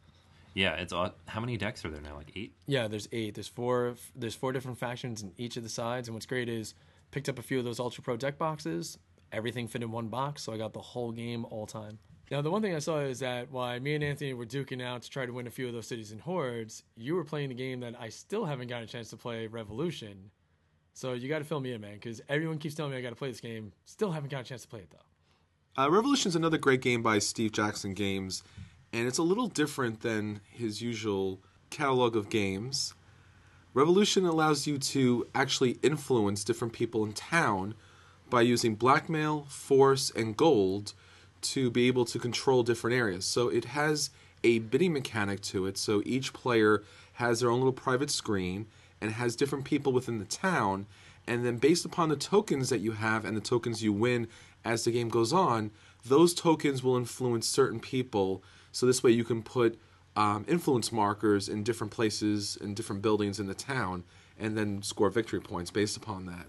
Yeah, 0.54 0.74
it's 0.74 0.92
odd. 0.92 1.14
How 1.28 1.40
many 1.40 1.56
decks 1.56 1.86
are 1.86 1.90
there 1.90 2.02
now? 2.02 2.16
Like 2.18 2.32
eight? 2.36 2.52
Yeah, 2.68 2.88
there's 2.88 3.08
eight. 3.14 3.36
There's 3.36 3.48
four. 3.48 3.96
There's 4.16 4.36
four 4.36 4.52
different 4.52 4.80
factions 4.80 5.22
in 5.22 5.32
each 5.38 5.56
of 5.56 5.64
the 5.64 5.70
sides, 5.70 6.08
and 6.10 6.16
what's 6.16 6.26
great 6.26 6.50
is 6.50 6.74
picked 7.12 7.30
up 7.30 7.38
a 7.40 7.42
few 7.44 7.60
of 7.60 7.64
those 7.66 7.80
Ultra 7.80 8.04
Pro 8.04 8.18
deck 8.18 8.38
boxes. 8.38 8.98
Everything 9.32 9.68
fit 9.68 9.84
in 9.84 9.92
one 9.92 10.08
box, 10.08 10.42
so 10.44 10.52
I 10.52 10.58
got 10.58 10.74
the 10.74 10.82
whole 10.82 11.12
game 11.12 11.46
all 11.46 11.68
time. 11.68 12.00
Now, 12.32 12.44
the 12.44 12.52
one 12.52 12.62
thing 12.62 12.76
I 12.76 12.80
saw 12.80 13.00
is 13.00 13.20
that 13.20 13.52
while 13.52 13.80
me 13.80 13.96
and 13.96 14.04
Anthony 14.04 14.34
were 14.34 14.46
duking 14.46 14.84
out 14.84 15.02
to 15.02 15.10
try 15.10 15.26
to 15.26 15.32
win 15.32 15.48
a 15.48 15.52
few 15.52 15.68
of 15.68 15.74
those 15.74 15.88
cities 15.88 16.12
and 16.12 16.22
hordes, 16.22 16.84
you 16.96 17.16
were 17.16 17.24
playing 17.24 17.50
the 17.50 17.56
game 17.56 17.80
that 17.80 17.96
I 18.00 18.10
still 18.10 18.46
haven't 18.46 18.68
got 18.68 18.84
a 18.84 18.86
chance 18.86 19.10
to 19.10 19.18
play, 19.18 19.48
Revolution. 19.48 20.30
So 20.94 21.14
you 21.14 21.28
got 21.28 21.40
to 21.40 21.46
fill 21.46 21.60
me 21.60 21.74
in, 21.74 21.82
man, 21.82 21.96
because 21.96 22.22
everyone 22.30 22.60
keeps 22.60 22.76
telling 22.76 22.92
me 22.92 22.98
I 22.98 23.02
got 23.02 23.10
to 23.10 23.16
play 23.16 23.30
this 23.30 23.40
game. 23.40 23.72
Still 23.86 24.12
haven't 24.12 24.30
got 24.30 24.42
a 24.42 24.44
chance 24.44 24.62
to 24.62 24.68
play 24.68 24.82
it 24.82 24.92
though. 24.92 25.84
Uh, 25.84 25.90
Revolution's 25.90 26.36
another 26.36 26.58
great 26.58 26.82
game 26.82 27.02
by 27.02 27.18
Steve 27.20 27.52
Jackson 27.52 27.94
Games, 27.94 28.44
and 28.94 29.08
it's 29.08 29.18
a 29.18 29.24
little 29.24 29.48
different 29.48 30.02
than 30.02 30.42
his 30.52 30.82
usual 30.82 31.40
catalog 31.72 32.16
of 32.16 32.30
games. 32.30 32.94
Revolution 33.74 34.26
allows 34.26 34.68
you 34.68 34.78
to 34.78 35.26
actually 35.34 35.78
influence 35.82 36.44
different 36.44 36.74
people 36.74 37.04
in 37.06 37.14
town 37.14 37.76
by 38.30 38.42
using 38.42 38.76
blackmail, 38.76 39.46
force, 39.48 40.12
and 40.12 40.36
gold 40.36 40.94
to 41.42 41.70
be 41.70 41.88
able 41.88 42.06
to 42.06 42.20
control 42.20 42.64
different 42.64 42.96
areas. 42.96 43.26
So 43.26 43.50
it 43.50 43.66
has 43.66 44.10
a 44.44 44.60
bidding 44.60 44.94
mechanic 44.94 45.42
to 45.42 45.66
it. 45.66 45.78
So 45.78 46.02
each 46.06 46.34
player 46.34 46.84
has 47.14 47.40
their 47.40 47.50
own 47.50 47.60
little 47.60 47.74
private 47.74 48.10
screen 48.10 48.68
and 49.02 49.12
has 49.12 49.36
different 49.36 49.66
people 49.66 49.92
within 49.92 50.20
the 50.20 50.26
town. 50.26 50.86
And 51.28 51.46
then, 51.46 51.58
based 51.58 51.86
upon 51.86 52.10
the 52.10 52.16
tokens 52.16 52.70
that 52.70 52.80
you 52.80 52.94
have 52.94 53.24
and 53.24 53.38
the 53.38 53.42
tokens 53.42 53.84
you 53.84 53.94
win 53.94 54.28
as 54.66 54.84
the 54.84 54.92
game 54.92 55.10
goes 55.10 55.32
on, 55.32 55.72
those 56.06 56.34
tokens 56.34 56.82
will 56.82 56.98
influence 56.98 57.48
certain 57.48 57.80
people. 57.80 58.44
So 58.72 58.86
this 58.86 59.04
way, 59.04 59.12
you 59.12 59.24
can 59.24 59.44
put 59.44 59.80
um, 60.16 60.46
influence 60.48 60.92
markers 60.92 61.48
in 61.48 61.64
different 61.64 61.92
places 61.92 62.58
in 62.60 62.74
different 62.74 63.02
buildings 63.02 63.40
in 63.40 63.48
the 63.48 63.54
town, 63.54 64.04
and 64.40 64.58
then 64.58 64.82
score 64.82 65.10
victory 65.10 65.40
points 65.40 65.72
based 65.72 65.98
upon 65.98 66.26
that. 66.26 66.48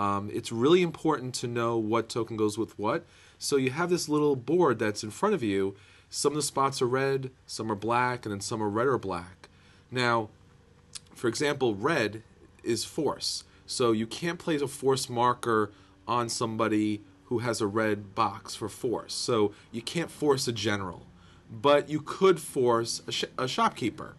Um, 0.00 0.30
it's 0.32 0.52
really 0.52 0.82
important 0.82 1.34
to 1.36 1.46
know 1.48 1.76
what 1.76 2.08
token 2.08 2.36
goes 2.36 2.56
with 2.58 2.78
what. 2.78 3.04
So 3.42 3.56
you 3.56 3.70
have 3.70 3.88
this 3.88 4.06
little 4.06 4.36
board 4.36 4.78
that's 4.78 5.02
in 5.02 5.10
front 5.10 5.34
of 5.34 5.42
you. 5.42 5.74
Some 6.10 6.32
of 6.32 6.36
the 6.36 6.42
spots 6.42 6.82
are 6.82 6.86
red, 6.86 7.30
some 7.46 7.72
are 7.72 7.74
black, 7.74 8.26
and 8.26 8.32
then 8.32 8.42
some 8.42 8.62
are 8.62 8.68
red 8.68 8.86
or 8.86 8.98
black. 8.98 9.48
Now, 9.90 10.28
for 11.14 11.26
example, 11.26 11.74
red 11.74 12.22
is 12.62 12.84
force. 12.84 13.44
So 13.64 13.92
you 13.92 14.06
can't 14.06 14.38
place 14.38 14.60
a 14.60 14.68
force 14.68 15.08
marker 15.08 15.72
on 16.06 16.28
somebody 16.28 17.00
who 17.24 17.38
has 17.38 17.62
a 17.62 17.66
red 17.66 18.14
box 18.14 18.54
for 18.54 18.68
force. 18.68 19.14
So 19.14 19.52
you 19.72 19.80
can't 19.80 20.10
force 20.10 20.46
a 20.46 20.52
general, 20.52 21.06
but 21.50 21.88
you 21.88 22.02
could 22.02 22.40
force 22.40 23.00
a, 23.06 23.12
sh- 23.12 23.24
a 23.38 23.48
shopkeeper. 23.48 24.16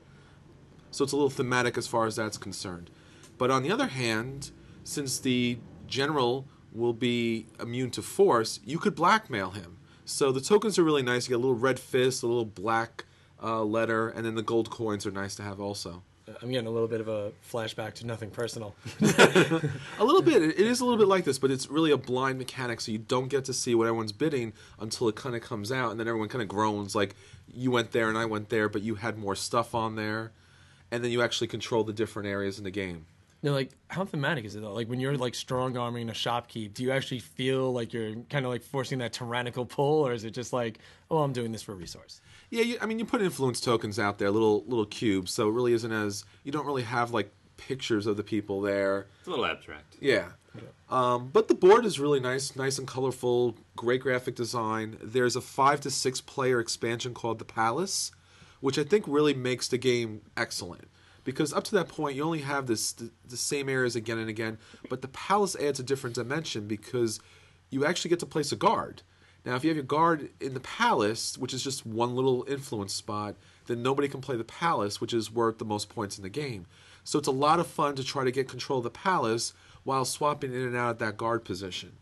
So 0.89 1.03
it's 1.03 1.13
a 1.13 1.15
little 1.15 1.29
thematic 1.29 1.77
as 1.77 1.85
far 1.85 2.07
as 2.07 2.15
that's 2.15 2.39
concerned. 2.39 2.89
But 3.37 3.51
on 3.51 3.61
the 3.61 3.71
other 3.71 3.87
hand, 3.87 4.49
since 4.83 5.19
the 5.19 5.59
general 5.85 6.47
will 6.73 6.93
be 6.93 7.47
immune 7.59 7.91
to 7.91 8.01
force, 8.01 8.59
you 8.65 8.79
could 8.79 8.95
blackmail 8.95 9.51
him. 9.51 9.77
So 10.05 10.31
the 10.31 10.41
tokens 10.41 10.77
are 10.79 10.83
really 10.83 11.03
nice. 11.03 11.27
You 11.27 11.35
get 11.35 11.43
a 11.43 11.45
little 11.45 11.55
red 11.55 11.79
fist, 11.79 12.23
a 12.23 12.27
little 12.27 12.45
black 12.45 13.05
uh, 13.41 13.63
letter, 13.63 14.09
and 14.09 14.25
then 14.25 14.35
the 14.35 14.41
gold 14.41 14.69
coins 14.69 15.05
are 15.05 15.11
nice 15.11 15.35
to 15.35 15.43
have 15.43 15.59
also. 15.59 16.03
I'm 16.41 16.51
getting 16.51 16.67
a 16.67 16.71
little 16.71 16.87
bit 16.87 17.01
of 17.01 17.07
a 17.07 17.31
flashback 17.49 17.93
to 17.95 18.07
nothing 18.07 18.29
personal. 18.29 18.73
A 19.01 20.03
little 20.03 20.21
bit. 20.21 20.41
It 20.41 20.59
is 20.59 20.79
a 20.79 20.85
little 20.85 20.97
bit 20.97 21.07
like 21.07 21.25
this, 21.25 21.37
but 21.37 21.51
it's 21.51 21.69
really 21.69 21.91
a 21.91 21.97
blind 21.97 22.37
mechanic, 22.37 22.79
so 22.79 22.91
you 22.91 22.99
don't 22.99 23.27
get 23.27 23.43
to 23.45 23.53
see 23.53 23.75
what 23.75 23.87
everyone's 23.87 24.11
bidding 24.13 24.53
until 24.79 25.09
it 25.09 25.15
kind 25.15 25.35
of 25.35 25.41
comes 25.41 25.71
out, 25.71 25.91
and 25.91 25.99
then 25.99 26.07
everyone 26.07 26.29
kind 26.29 26.41
of 26.41 26.47
groans 26.47 26.95
like, 26.95 27.15
you 27.53 27.69
went 27.69 27.91
there 27.91 28.07
and 28.07 28.17
I 28.17 28.25
went 28.25 28.49
there, 28.49 28.69
but 28.69 28.81
you 28.81 28.95
had 28.95 29.17
more 29.17 29.35
stuff 29.35 29.75
on 29.75 29.95
there, 29.95 30.31
and 30.89 31.03
then 31.03 31.11
you 31.11 31.21
actually 31.21 31.47
control 31.47 31.83
the 31.83 31.93
different 31.93 32.29
areas 32.29 32.57
in 32.57 32.63
the 32.63 32.71
game. 32.71 33.05
No, 33.43 33.53
like 33.53 33.71
how 33.87 34.05
thematic 34.05 34.45
is 34.45 34.55
it 34.55 34.61
though? 34.61 34.73
Like 34.73 34.87
when 34.87 34.99
you're 34.99 35.17
like 35.17 35.33
strong 35.33 35.75
arming 35.75 36.09
a 36.09 36.13
shopkeep, 36.13 36.73
do 36.73 36.83
you 36.83 36.91
actually 36.91 37.19
feel 37.19 37.73
like 37.73 37.91
you're 37.91 38.15
kind 38.29 38.45
of 38.45 38.51
like 38.51 38.61
forcing 38.61 38.99
that 38.99 39.13
tyrannical 39.13 39.65
pull, 39.65 40.05
or 40.05 40.13
is 40.13 40.23
it 40.23 40.31
just 40.31 40.53
like, 40.53 40.77
oh, 41.09 41.19
I'm 41.19 41.33
doing 41.33 41.51
this 41.51 41.63
for 41.63 41.71
a 41.71 41.75
resource? 41.75 42.21
Yeah, 42.51 42.61
you, 42.61 42.77
I 42.81 42.85
mean, 42.85 42.99
you 42.99 43.05
put 43.05 43.21
influence 43.21 43.59
tokens 43.59 43.97
out 43.97 44.19
there, 44.19 44.29
little 44.29 44.63
little 44.67 44.85
cubes, 44.85 45.33
so 45.33 45.49
it 45.49 45.53
really 45.53 45.73
isn't 45.73 45.91
as 45.91 46.23
you 46.43 46.51
don't 46.51 46.65
really 46.65 46.83
have 46.83 47.11
like 47.11 47.31
pictures 47.57 48.05
of 48.05 48.17
the 48.17 48.23
people 48.23 48.61
there. 48.61 49.07
It's 49.19 49.27
a 49.27 49.31
little 49.31 49.45
abstract. 49.45 49.97
Yeah. 49.99 50.29
Um, 50.89 51.29
but 51.31 51.47
the 51.47 51.55
board 51.55 51.85
is 51.85 51.99
really 51.99 52.19
nice, 52.19 52.55
nice 52.57 52.77
and 52.77 52.87
colorful, 52.87 53.55
great 53.77 54.01
graphic 54.01 54.35
design. 54.35 54.97
There's 55.01 55.37
a 55.37 55.41
five 55.41 55.79
to 55.81 55.89
six 55.89 56.19
player 56.19 56.59
expansion 56.59 57.13
called 57.13 57.39
the 57.39 57.45
Palace, 57.45 58.11
which 58.59 58.77
I 58.77 58.83
think 58.83 59.05
really 59.07 59.33
makes 59.33 59.69
the 59.69 59.77
game 59.77 60.21
excellent. 60.35 60.89
Because 61.23 61.53
up 61.53 61.63
to 61.65 61.75
that 61.75 61.87
point, 61.87 62.15
you 62.15 62.23
only 62.23 62.39
have 62.41 62.67
this 62.67 62.91
the, 62.91 63.11
the 63.27 63.37
same 63.37 63.69
areas 63.69 63.95
again 63.95 64.17
and 64.17 64.29
again, 64.29 64.57
but 64.89 65.01
the 65.01 65.07
Palace 65.07 65.55
adds 65.55 65.79
a 65.79 65.83
different 65.83 66.15
dimension 66.15 66.67
because 66.67 67.19
you 67.69 67.85
actually 67.85 68.09
get 68.09 68.19
to 68.19 68.25
place 68.25 68.51
a 68.51 68.55
guard. 68.55 69.03
Now, 69.45 69.55
if 69.55 69.63
you 69.63 69.69
have 69.69 69.77
your 69.77 69.83
guard 69.83 70.29
in 70.39 70.53
the 70.53 70.59
Palace, 70.59 71.37
which 71.37 71.53
is 71.53 71.63
just 71.63 71.85
one 71.85 72.15
little 72.15 72.45
influence 72.47 72.93
spot, 72.93 73.35
then 73.65 73.81
nobody 73.81 74.07
can 74.07 74.21
play 74.21 74.35
the 74.35 74.43
Palace, 74.43 75.01
which 75.01 75.13
is 75.13 75.31
worth 75.31 75.57
the 75.57 75.65
most 75.65 75.89
points 75.89 76.17
in 76.17 76.23
the 76.23 76.29
game. 76.29 76.67
So 77.03 77.17
it's 77.17 77.27
a 77.27 77.31
lot 77.31 77.59
of 77.59 77.65
fun 77.65 77.95
to 77.95 78.03
try 78.03 78.23
to 78.23 78.31
get 78.31 78.47
control 78.47 78.79
of 78.79 78.83
the 78.83 78.91
Palace 78.91 79.53
while 79.83 80.05
swapping 80.05 80.53
in 80.53 80.61
and 80.61 80.75
out 80.75 80.91
of 80.91 80.99
that 80.99 81.17
guard 81.17 81.43
position. 81.43 81.93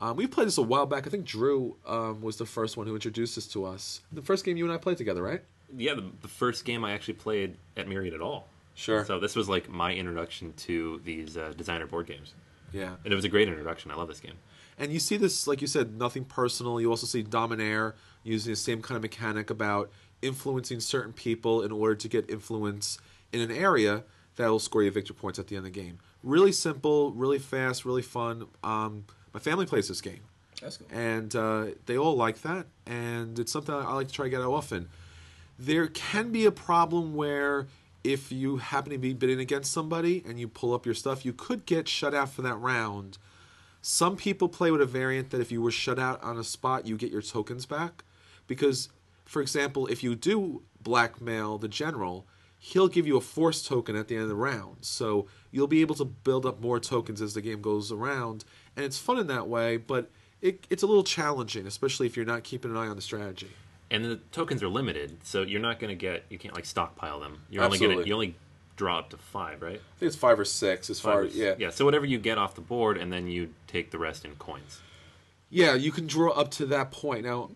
Um, 0.00 0.16
we 0.16 0.26
played 0.26 0.46
this 0.46 0.58
a 0.58 0.62
while 0.62 0.86
back. 0.86 1.06
I 1.06 1.10
think 1.10 1.26
Drew 1.26 1.76
um, 1.86 2.22
was 2.22 2.36
the 2.36 2.46
first 2.46 2.76
one 2.76 2.86
who 2.86 2.94
introduced 2.94 3.34
this 3.34 3.46
to 3.48 3.64
us. 3.64 4.00
The 4.10 4.22
first 4.22 4.44
game 4.44 4.56
you 4.56 4.64
and 4.64 4.72
I 4.72 4.78
played 4.78 4.96
together, 4.96 5.22
right? 5.22 5.42
Yeah, 5.76 5.94
the, 5.94 6.04
the 6.22 6.28
first 6.28 6.64
game 6.64 6.84
I 6.84 6.92
actually 6.92 7.14
played 7.14 7.56
at 7.76 7.88
Myriad 7.88 8.14
at 8.14 8.20
all. 8.20 8.48
Sure. 8.74 9.04
So 9.04 9.18
this 9.20 9.36
was 9.36 9.48
like 9.48 9.68
my 9.68 9.92
introduction 9.94 10.52
to 10.58 11.00
these 11.04 11.36
uh, 11.36 11.52
designer 11.56 11.86
board 11.86 12.06
games, 12.06 12.34
Yeah. 12.72 12.94
and 13.04 13.12
it 13.12 13.16
was 13.16 13.24
a 13.24 13.28
great 13.28 13.48
introduction. 13.48 13.90
I 13.90 13.94
love 13.96 14.08
this 14.08 14.20
game. 14.20 14.34
And 14.78 14.90
you 14.92 14.98
see 14.98 15.16
this, 15.18 15.46
like 15.46 15.60
you 15.60 15.66
said, 15.66 15.98
nothing 15.98 16.24
personal. 16.24 16.80
You 16.80 16.88
also 16.88 17.06
see 17.06 17.22
Dominare 17.22 17.92
using 18.24 18.52
the 18.52 18.56
same 18.56 18.80
kind 18.80 18.96
of 18.96 19.02
mechanic 19.02 19.50
about 19.50 19.90
influencing 20.22 20.80
certain 20.80 21.12
people 21.12 21.62
in 21.62 21.72
order 21.72 21.94
to 21.94 22.08
get 22.08 22.30
influence 22.30 22.98
in 23.32 23.40
an 23.40 23.50
area 23.50 24.04
that 24.36 24.48
will 24.48 24.58
score 24.58 24.82
you 24.82 24.90
victory 24.90 25.14
points 25.16 25.38
at 25.38 25.48
the 25.48 25.56
end 25.56 25.66
of 25.66 25.72
the 25.72 25.80
game. 25.80 25.98
Really 26.22 26.52
simple, 26.52 27.12
really 27.12 27.38
fast, 27.38 27.84
really 27.84 28.02
fun. 28.02 28.46
Um, 28.64 29.04
my 29.34 29.40
family 29.40 29.66
plays 29.66 29.88
this 29.88 30.00
game. 30.00 30.20
That's 30.62 30.76
cool. 30.78 30.86
and 30.90 31.34
uh, 31.36 31.66
they 31.86 31.96
all 31.98 32.16
like 32.16 32.42
that, 32.42 32.66
and 32.86 33.38
it's 33.38 33.50
something 33.52 33.74
I 33.74 33.94
like 33.94 34.08
to 34.08 34.12
try 34.14 34.26
to 34.26 34.30
get 34.30 34.40
out 34.42 34.52
often. 34.52 34.88
There 35.60 35.88
can 35.88 36.32
be 36.32 36.46
a 36.46 36.50
problem 36.50 37.14
where 37.14 37.66
if 38.02 38.32
you 38.32 38.56
happen 38.56 38.92
to 38.92 38.98
be 38.98 39.12
bidding 39.12 39.40
against 39.40 39.70
somebody 39.70 40.24
and 40.26 40.40
you 40.40 40.48
pull 40.48 40.72
up 40.72 40.86
your 40.86 40.94
stuff, 40.94 41.22
you 41.22 41.34
could 41.34 41.66
get 41.66 41.86
shut 41.86 42.14
out 42.14 42.30
for 42.30 42.40
that 42.40 42.54
round. 42.54 43.18
Some 43.82 44.16
people 44.16 44.48
play 44.48 44.70
with 44.70 44.80
a 44.80 44.86
variant 44.86 45.28
that 45.28 45.40
if 45.42 45.52
you 45.52 45.60
were 45.60 45.70
shut 45.70 45.98
out 45.98 46.22
on 46.22 46.38
a 46.38 46.44
spot, 46.44 46.86
you 46.86 46.96
get 46.96 47.12
your 47.12 47.20
tokens 47.20 47.66
back. 47.66 48.04
Because, 48.46 48.88
for 49.26 49.42
example, 49.42 49.86
if 49.88 50.02
you 50.02 50.14
do 50.14 50.62
blackmail 50.82 51.58
the 51.58 51.68
general, 51.68 52.26
he'll 52.58 52.88
give 52.88 53.06
you 53.06 53.18
a 53.18 53.20
force 53.20 53.62
token 53.62 53.96
at 53.96 54.08
the 54.08 54.14
end 54.14 54.22
of 54.22 54.30
the 54.30 54.36
round. 54.36 54.78
So 54.80 55.26
you'll 55.50 55.66
be 55.66 55.82
able 55.82 55.96
to 55.96 56.06
build 56.06 56.46
up 56.46 56.62
more 56.62 56.80
tokens 56.80 57.20
as 57.20 57.34
the 57.34 57.42
game 57.42 57.60
goes 57.60 57.92
around. 57.92 58.46
And 58.76 58.86
it's 58.86 58.98
fun 58.98 59.18
in 59.18 59.26
that 59.26 59.46
way, 59.46 59.76
but 59.76 60.10
it, 60.40 60.66
it's 60.70 60.82
a 60.82 60.86
little 60.86 61.04
challenging, 61.04 61.66
especially 61.66 62.06
if 62.06 62.16
you're 62.16 62.24
not 62.24 62.44
keeping 62.44 62.70
an 62.70 62.78
eye 62.78 62.86
on 62.86 62.96
the 62.96 63.02
strategy. 63.02 63.50
And 63.90 64.04
the 64.04 64.16
tokens 64.30 64.62
are 64.62 64.68
limited, 64.68 65.18
so 65.24 65.42
you're 65.42 65.60
not 65.60 65.80
going 65.80 65.90
to 65.90 65.96
get. 65.96 66.24
You 66.28 66.38
can't 66.38 66.54
like 66.54 66.66
stockpile 66.66 67.20
them. 67.20 67.42
You're 67.50 67.64
only 67.64 67.78
going 67.78 67.98
to. 67.98 68.06
You 68.06 68.14
only 68.14 68.36
draw 68.76 68.98
up 68.98 69.10
to 69.10 69.16
five, 69.16 69.60
right? 69.60 69.74
I 69.74 69.98
think 69.98 70.08
it's 70.08 70.16
five 70.16 70.38
or 70.38 70.44
six 70.44 70.88
as 70.88 71.00
Five 71.00 71.12
far 71.12 71.22
as 71.24 71.36
yeah. 71.36 71.54
Yeah. 71.58 71.70
So 71.70 71.84
whatever 71.84 72.06
you 72.06 72.18
get 72.18 72.38
off 72.38 72.54
the 72.54 72.60
board, 72.60 72.96
and 72.96 73.12
then 73.12 73.26
you 73.26 73.52
take 73.66 73.90
the 73.90 73.98
rest 73.98 74.24
in 74.24 74.36
coins. 74.36 74.80
Yeah, 75.50 75.74
you 75.74 75.90
can 75.90 76.06
draw 76.06 76.30
up 76.30 76.50
to 76.52 76.66
that 76.66 76.92
point. 76.92 77.24
Now, 77.24 77.50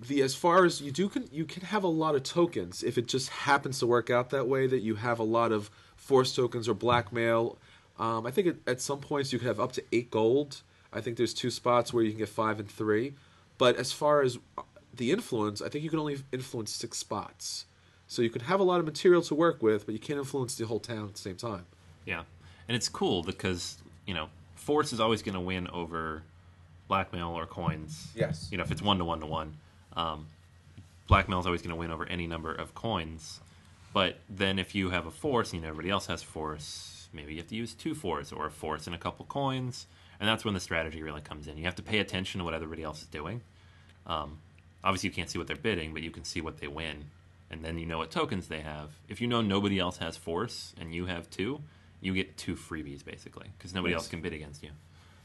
the 0.00 0.22
as 0.22 0.34
far 0.34 0.64
as 0.64 0.80
you 0.80 0.90
do 0.90 1.08
can 1.08 1.28
you 1.32 1.44
can 1.44 1.62
have 1.64 1.84
a 1.84 1.88
lot 1.88 2.14
of 2.14 2.22
tokens 2.22 2.82
if 2.82 2.96
it 2.96 3.06
just 3.06 3.28
happens 3.28 3.78
to 3.80 3.86
work 3.86 4.10
out 4.10 4.30
that 4.30 4.48
way 4.48 4.66
that 4.66 4.80
you 4.80 4.96
have 4.96 5.18
a 5.18 5.24
lot 5.24 5.52
of 5.52 5.70
force 5.96 6.34
tokens 6.34 6.68
or 6.68 6.74
blackmail. 6.74 7.58
Um, 7.98 8.26
I 8.26 8.30
think 8.30 8.48
at, 8.48 8.56
at 8.66 8.80
some 8.80 9.00
points 9.00 9.32
you 9.32 9.38
can 9.38 9.48
have 9.48 9.60
up 9.60 9.72
to 9.72 9.84
eight 9.92 10.10
gold. 10.10 10.62
I 10.92 11.00
think 11.00 11.16
there's 11.16 11.34
two 11.34 11.50
spots 11.50 11.92
where 11.92 12.02
you 12.02 12.10
can 12.10 12.18
get 12.18 12.28
five 12.28 12.58
and 12.58 12.70
three. 12.70 13.14
But 13.58 13.76
as 13.76 13.92
far 13.92 14.22
as 14.22 14.38
the 14.94 15.10
influence, 15.10 15.62
I 15.62 15.68
think 15.68 15.84
you 15.84 15.90
can 15.90 15.98
only 15.98 16.18
influence 16.32 16.72
six 16.72 16.98
spots. 16.98 17.66
So 18.06 18.20
you 18.20 18.30
can 18.30 18.42
have 18.42 18.60
a 18.60 18.62
lot 18.62 18.78
of 18.78 18.84
material 18.84 19.22
to 19.22 19.34
work 19.34 19.62
with, 19.62 19.86
but 19.86 19.94
you 19.94 19.98
can't 19.98 20.18
influence 20.18 20.54
the 20.54 20.66
whole 20.66 20.80
town 20.80 21.06
at 21.06 21.14
the 21.14 21.20
same 21.20 21.36
time. 21.36 21.64
Yeah, 22.04 22.24
and 22.68 22.76
it's 22.76 22.88
cool 22.88 23.22
because 23.22 23.78
you 24.06 24.12
know 24.12 24.28
force 24.54 24.92
is 24.92 25.00
always 25.00 25.22
going 25.22 25.34
to 25.34 25.40
win 25.40 25.66
over 25.68 26.22
blackmail 26.88 27.28
or 27.28 27.46
coins. 27.46 28.08
Yes. 28.14 28.48
You 28.50 28.58
know 28.58 28.64
if 28.64 28.70
it's 28.70 28.82
one 28.82 28.98
to 28.98 29.04
one 29.04 29.20
to 29.20 29.26
one, 29.26 29.56
um, 29.96 30.26
blackmail 31.08 31.40
is 31.40 31.46
always 31.46 31.62
going 31.62 31.70
to 31.70 31.76
win 31.76 31.90
over 31.90 32.06
any 32.06 32.26
number 32.26 32.54
of 32.54 32.74
coins. 32.74 33.40
But 33.94 34.18
then 34.28 34.58
if 34.58 34.74
you 34.74 34.90
have 34.90 35.06
a 35.06 35.10
force, 35.10 35.52
and 35.52 35.60
you 35.60 35.62
know 35.62 35.68
everybody 35.68 35.90
else 35.90 36.06
has 36.06 36.22
force, 36.22 37.08
maybe 37.12 37.32
you 37.32 37.38
have 37.38 37.48
to 37.48 37.54
use 37.54 37.72
two 37.72 37.94
force 37.94 38.32
or 38.32 38.46
a 38.46 38.50
force 38.50 38.86
and 38.86 38.94
a 38.94 38.98
couple 38.98 39.24
coins, 39.26 39.86
and 40.20 40.28
that's 40.28 40.44
when 40.44 40.52
the 40.54 40.60
strategy 40.60 41.02
really 41.02 41.20
comes 41.22 41.48
in. 41.48 41.56
You 41.56 41.64
have 41.64 41.76
to 41.76 41.82
pay 41.82 41.98
attention 41.98 42.40
to 42.40 42.44
what 42.44 42.52
everybody 42.52 42.82
else 42.82 43.00
is 43.00 43.08
doing. 43.08 43.40
Um, 44.06 44.38
obviously, 44.84 45.08
you 45.10 45.14
can't 45.14 45.28
see 45.30 45.38
what 45.38 45.46
they're 45.46 45.56
bidding, 45.56 45.92
but 45.92 46.02
you 46.02 46.10
can 46.10 46.24
see 46.24 46.40
what 46.40 46.58
they 46.58 46.68
win, 46.68 47.06
and 47.50 47.64
then 47.64 47.78
you 47.78 47.86
know 47.86 47.98
what 47.98 48.10
tokens 48.10 48.48
they 48.48 48.60
have. 48.60 48.90
If 49.08 49.20
you 49.20 49.26
know 49.26 49.40
nobody 49.40 49.78
else 49.78 49.98
has 49.98 50.16
force 50.16 50.74
and 50.80 50.94
you 50.94 51.06
have 51.06 51.28
two, 51.30 51.60
you 52.00 52.14
get 52.14 52.36
two 52.36 52.54
freebies 52.56 53.04
basically 53.04 53.46
because 53.56 53.74
nobody 53.74 53.92
Yes. 53.92 54.00
else 54.02 54.08
can 54.08 54.20
bid 54.20 54.32
against 54.32 54.62
you. 54.62 54.70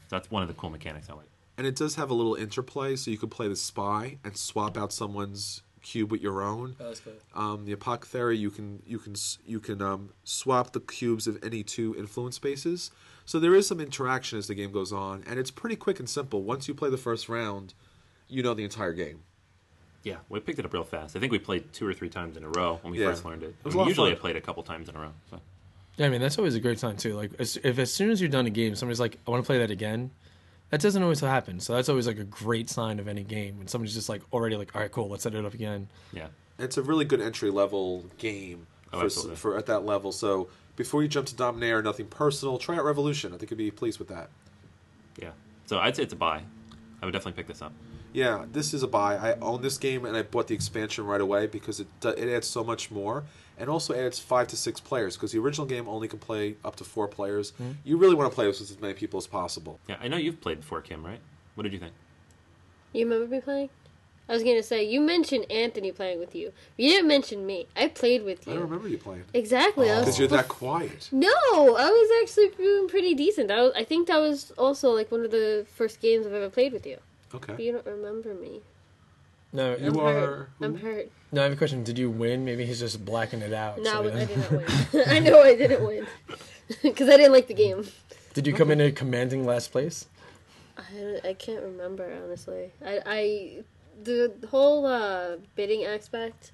So 0.08 0.16
that's 0.16 0.30
one 0.30 0.42
of 0.42 0.48
the 0.48 0.54
cool 0.54 0.70
mechanics 0.70 1.08
I 1.10 1.14
like. 1.14 1.26
And 1.56 1.66
it 1.66 1.74
does 1.76 1.96
have 1.96 2.08
a 2.10 2.14
little 2.14 2.34
interplay, 2.36 2.94
so 2.96 3.10
you 3.10 3.18
could 3.18 3.30
play 3.32 3.48
the 3.48 3.56
spy 3.56 4.18
and 4.22 4.36
swap 4.36 4.76
out 4.78 4.92
someone's 4.92 5.62
cube 5.82 6.10
with 6.12 6.20
your 6.20 6.42
own. 6.42 6.76
That's 6.78 7.00
good. 7.00 7.20
Um, 7.34 7.64
the 7.64 7.72
apothecary, 7.72 8.36
you 8.38 8.50
can 8.50 8.82
you 8.86 8.98
can 8.98 9.14
you 9.44 9.58
can 9.58 9.82
um, 9.82 10.10
swap 10.24 10.72
the 10.72 10.80
cubes 10.80 11.26
of 11.26 11.42
any 11.42 11.62
two 11.64 11.96
influence 11.96 12.36
spaces. 12.36 12.90
So 13.24 13.38
there 13.40 13.54
is 13.54 13.66
some 13.66 13.80
interaction 13.80 14.38
as 14.38 14.46
the 14.46 14.54
game 14.54 14.70
goes 14.72 14.92
on, 14.92 15.24
and 15.26 15.38
it's 15.38 15.50
pretty 15.50 15.76
quick 15.76 15.98
and 15.98 16.08
simple. 16.08 16.42
Once 16.42 16.68
you 16.68 16.74
play 16.74 16.90
the 16.90 16.96
first 16.96 17.28
round, 17.28 17.74
you 18.28 18.42
know 18.42 18.54
the 18.54 18.64
entire 18.64 18.92
game. 18.92 19.20
Yeah, 20.08 20.16
we 20.28 20.40
picked 20.40 20.58
it 20.58 20.64
up 20.64 20.72
real 20.72 20.84
fast. 20.84 21.16
I 21.16 21.20
think 21.20 21.32
we 21.32 21.38
played 21.38 21.72
two 21.72 21.86
or 21.86 21.92
three 21.92 22.08
times 22.08 22.36
in 22.36 22.44
a 22.44 22.48
row 22.48 22.78
when 22.82 22.92
we 22.92 23.00
Yeah. 23.00 23.10
first 23.10 23.24
learned 23.24 23.42
it. 23.42 23.48
It 23.60 23.64
was 23.64 23.74
a 23.74 23.78
lot 23.78 23.88
usually. 23.88 24.12
I 24.12 24.14
played 24.14 24.36
a 24.36 24.40
couple 24.40 24.62
times 24.62 24.88
in 24.88 24.96
a 24.96 25.00
row. 25.00 25.12
So. 25.30 25.40
Yeah, 25.96 26.06
I 26.06 26.08
mean 26.08 26.20
that's 26.20 26.38
always 26.38 26.54
a 26.54 26.60
great 26.60 26.78
sign 26.78 26.96
too. 26.96 27.14
Like 27.14 27.32
as, 27.38 27.56
if 27.62 27.78
as 27.78 27.92
soon 27.92 28.10
as 28.10 28.20
you're 28.20 28.30
done 28.30 28.46
a 28.46 28.50
game, 28.50 28.74
somebody's 28.74 29.00
like, 29.00 29.18
"I 29.26 29.30
want 29.30 29.42
to 29.42 29.46
play 29.46 29.58
that 29.58 29.70
again," 29.70 30.10
that 30.70 30.80
doesn't 30.80 31.02
always 31.02 31.20
happen. 31.20 31.60
So 31.60 31.74
that's 31.74 31.88
always 31.88 32.06
like 32.06 32.18
a 32.18 32.24
great 32.24 32.70
sign 32.70 32.98
of 33.00 33.08
any 33.08 33.22
game 33.24 33.58
when 33.58 33.68
somebody's 33.68 33.94
just 33.94 34.08
like 34.08 34.22
already 34.32 34.56
like, 34.56 34.74
"All 34.74 34.80
right, 34.80 34.90
cool, 34.92 35.08
let's 35.08 35.22
set 35.24 35.34
it 35.34 35.44
up 35.44 35.54
again." 35.54 35.88
Yeah. 36.12 36.28
It's 36.58 36.76
a 36.76 36.82
really 36.82 37.04
good 37.04 37.20
entry 37.20 37.50
level 37.50 38.04
game 38.18 38.66
Oh, 38.92 39.08
for, 39.08 39.36
for 39.36 39.56
at 39.58 39.66
that 39.66 39.84
level. 39.84 40.10
So 40.12 40.48
before 40.76 41.02
you 41.02 41.08
jump 41.08 41.26
to 41.28 41.34
Dominare, 41.34 41.84
nothing 41.84 42.06
personal. 42.06 42.58
Try 42.58 42.76
out 42.76 42.84
Revolution. 42.84 43.34
I 43.34 43.36
think 43.36 43.50
you'd 43.50 43.58
be 43.58 43.70
pleased 43.70 43.98
with 43.98 44.08
that. 44.08 44.30
Yeah. 45.20 45.30
So 45.66 45.78
I'd 45.78 45.94
say 45.94 46.04
it's 46.04 46.12
a 46.14 46.16
buy. 46.16 46.42
I 47.02 47.04
would 47.04 47.12
definitely 47.12 47.34
pick 47.40 47.46
this 47.48 47.60
up. 47.62 47.72
Yeah, 48.18 48.46
this 48.50 48.74
is 48.74 48.82
a 48.82 48.88
buy. 48.88 49.14
I 49.14 49.38
own 49.38 49.62
this 49.62 49.78
game 49.78 50.04
and 50.04 50.16
I 50.16 50.22
bought 50.22 50.48
the 50.48 50.54
expansion 50.56 51.06
right 51.06 51.20
away 51.20 51.46
because 51.46 51.78
it 51.78 51.86
do- 52.00 52.08
it 52.08 52.28
adds 52.28 52.48
so 52.48 52.64
much 52.64 52.90
more, 52.90 53.22
and 53.56 53.70
also 53.70 53.94
adds 53.94 54.18
five 54.18 54.48
to 54.48 54.56
six 54.56 54.80
players 54.80 55.14
because 55.14 55.30
the 55.30 55.38
original 55.38 55.68
game 55.68 55.88
only 55.88 56.08
can 56.08 56.18
play 56.18 56.56
up 56.64 56.74
to 56.76 56.84
four 56.84 57.06
players. 57.06 57.50
Hmm. 57.50 57.74
You 57.84 57.96
really 57.96 58.16
want 58.16 58.28
to 58.28 58.34
play 58.34 58.46
this 58.46 58.58
with 58.58 58.72
as 58.72 58.80
many 58.80 58.94
people 58.94 59.18
as 59.18 59.28
possible. 59.28 59.78
Yeah, 59.86 59.98
I 60.00 60.08
know 60.08 60.16
you've 60.16 60.40
played 60.40 60.58
before, 60.62 60.80
Kim, 60.80 61.06
right? 61.06 61.20
What 61.54 61.62
did 61.62 61.72
you 61.72 61.78
think? 61.78 61.92
You 62.92 63.04
remember 63.08 63.32
me 63.32 63.40
playing? 63.40 63.70
I 64.28 64.32
was 64.32 64.42
gonna 64.42 64.64
say 64.64 64.82
you 64.82 65.00
mentioned 65.00 65.46
Anthony 65.48 65.92
playing 65.92 66.18
with 66.18 66.34
you. 66.34 66.52
You 66.76 66.90
didn't 66.90 67.06
mention 67.06 67.46
me. 67.46 67.68
I 67.76 67.86
played 67.86 68.24
with 68.24 68.48
you. 68.48 68.52
I 68.52 68.56
don't 68.56 68.64
remember 68.64 68.88
you 68.88 68.98
playing 68.98 69.26
Exactly. 69.32 69.90
I 69.90 69.94
oh. 69.94 69.96
was 69.98 70.06
because 70.06 70.18
you're 70.18 70.28
that 70.28 70.48
quiet. 70.48 71.08
No, 71.12 71.28
I 71.28 71.88
was 71.88 72.10
actually 72.20 72.48
doing 72.48 72.88
pretty 72.88 73.14
decent. 73.14 73.46
That 73.46 73.60
was, 73.60 73.72
I 73.76 73.84
think 73.84 74.08
that 74.08 74.18
was 74.18 74.50
also 74.58 74.90
like 74.90 75.12
one 75.12 75.24
of 75.24 75.30
the 75.30 75.66
first 75.72 76.00
games 76.00 76.26
I've 76.26 76.32
ever 76.32 76.50
played 76.50 76.72
with 76.72 76.84
you. 76.84 76.98
But 77.30 77.48
Okay, 77.50 77.62
you 77.64 77.72
don't 77.72 77.86
remember 77.86 78.34
me. 78.34 78.62
No, 79.52 79.74
I'm 79.74 79.84
You 79.84 80.00
hurt. 80.00 80.28
are 80.28 80.48
I'm 80.60 80.76
hurt. 80.78 81.10
no. 81.32 81.40
I 81.40 81.44
have 81.44 81.52
a 81.52 81.56
question. 81.56 81.82
Did 81.82 81.98
you 81.98 82.10
win? 82.10 82.44
Maybe 82.44 82.66
he's 82.66 82.80
just 82.80 83.04
blacking 83.04 83.40
it 83.40 83.52
out. 83.52 83.78
No, 83.80 84.02
so- 84.08 84.14
I 84.16 84.24
didn't 84.24 84.50
win. 84.50 85.04
I 85.08 85.18
know 85.20 85.40
I 85.42 85.54
didn't 85.56 85.86
win 85.86 86.06
because 86.82 87.08
I 87.08 87.16
didn't 87.16 87.32
like 87.32 87.48
the 87.48 87.54
game. 87.54 87.86
Did 88.34 88.46
you 88.46 88.52
come 88.52 88.70
in 88.70 88.80
a 88.80 88.92
commanding 88.92 89.44
last 89.46 89.72
place? 89.72 90.06
I, 90.76 91.20
I 91.30 91.32
can't 91.34 91.62
remember 91.62 92.12
honestly. 92.24 92.70
I, 92.84 93.00
I 93.06 93.62
the 94.04 94.32
whole 94.50 94.86
uh, 94.86 95.36
bidding 95.56 95.84
aspect, 95.84 96.52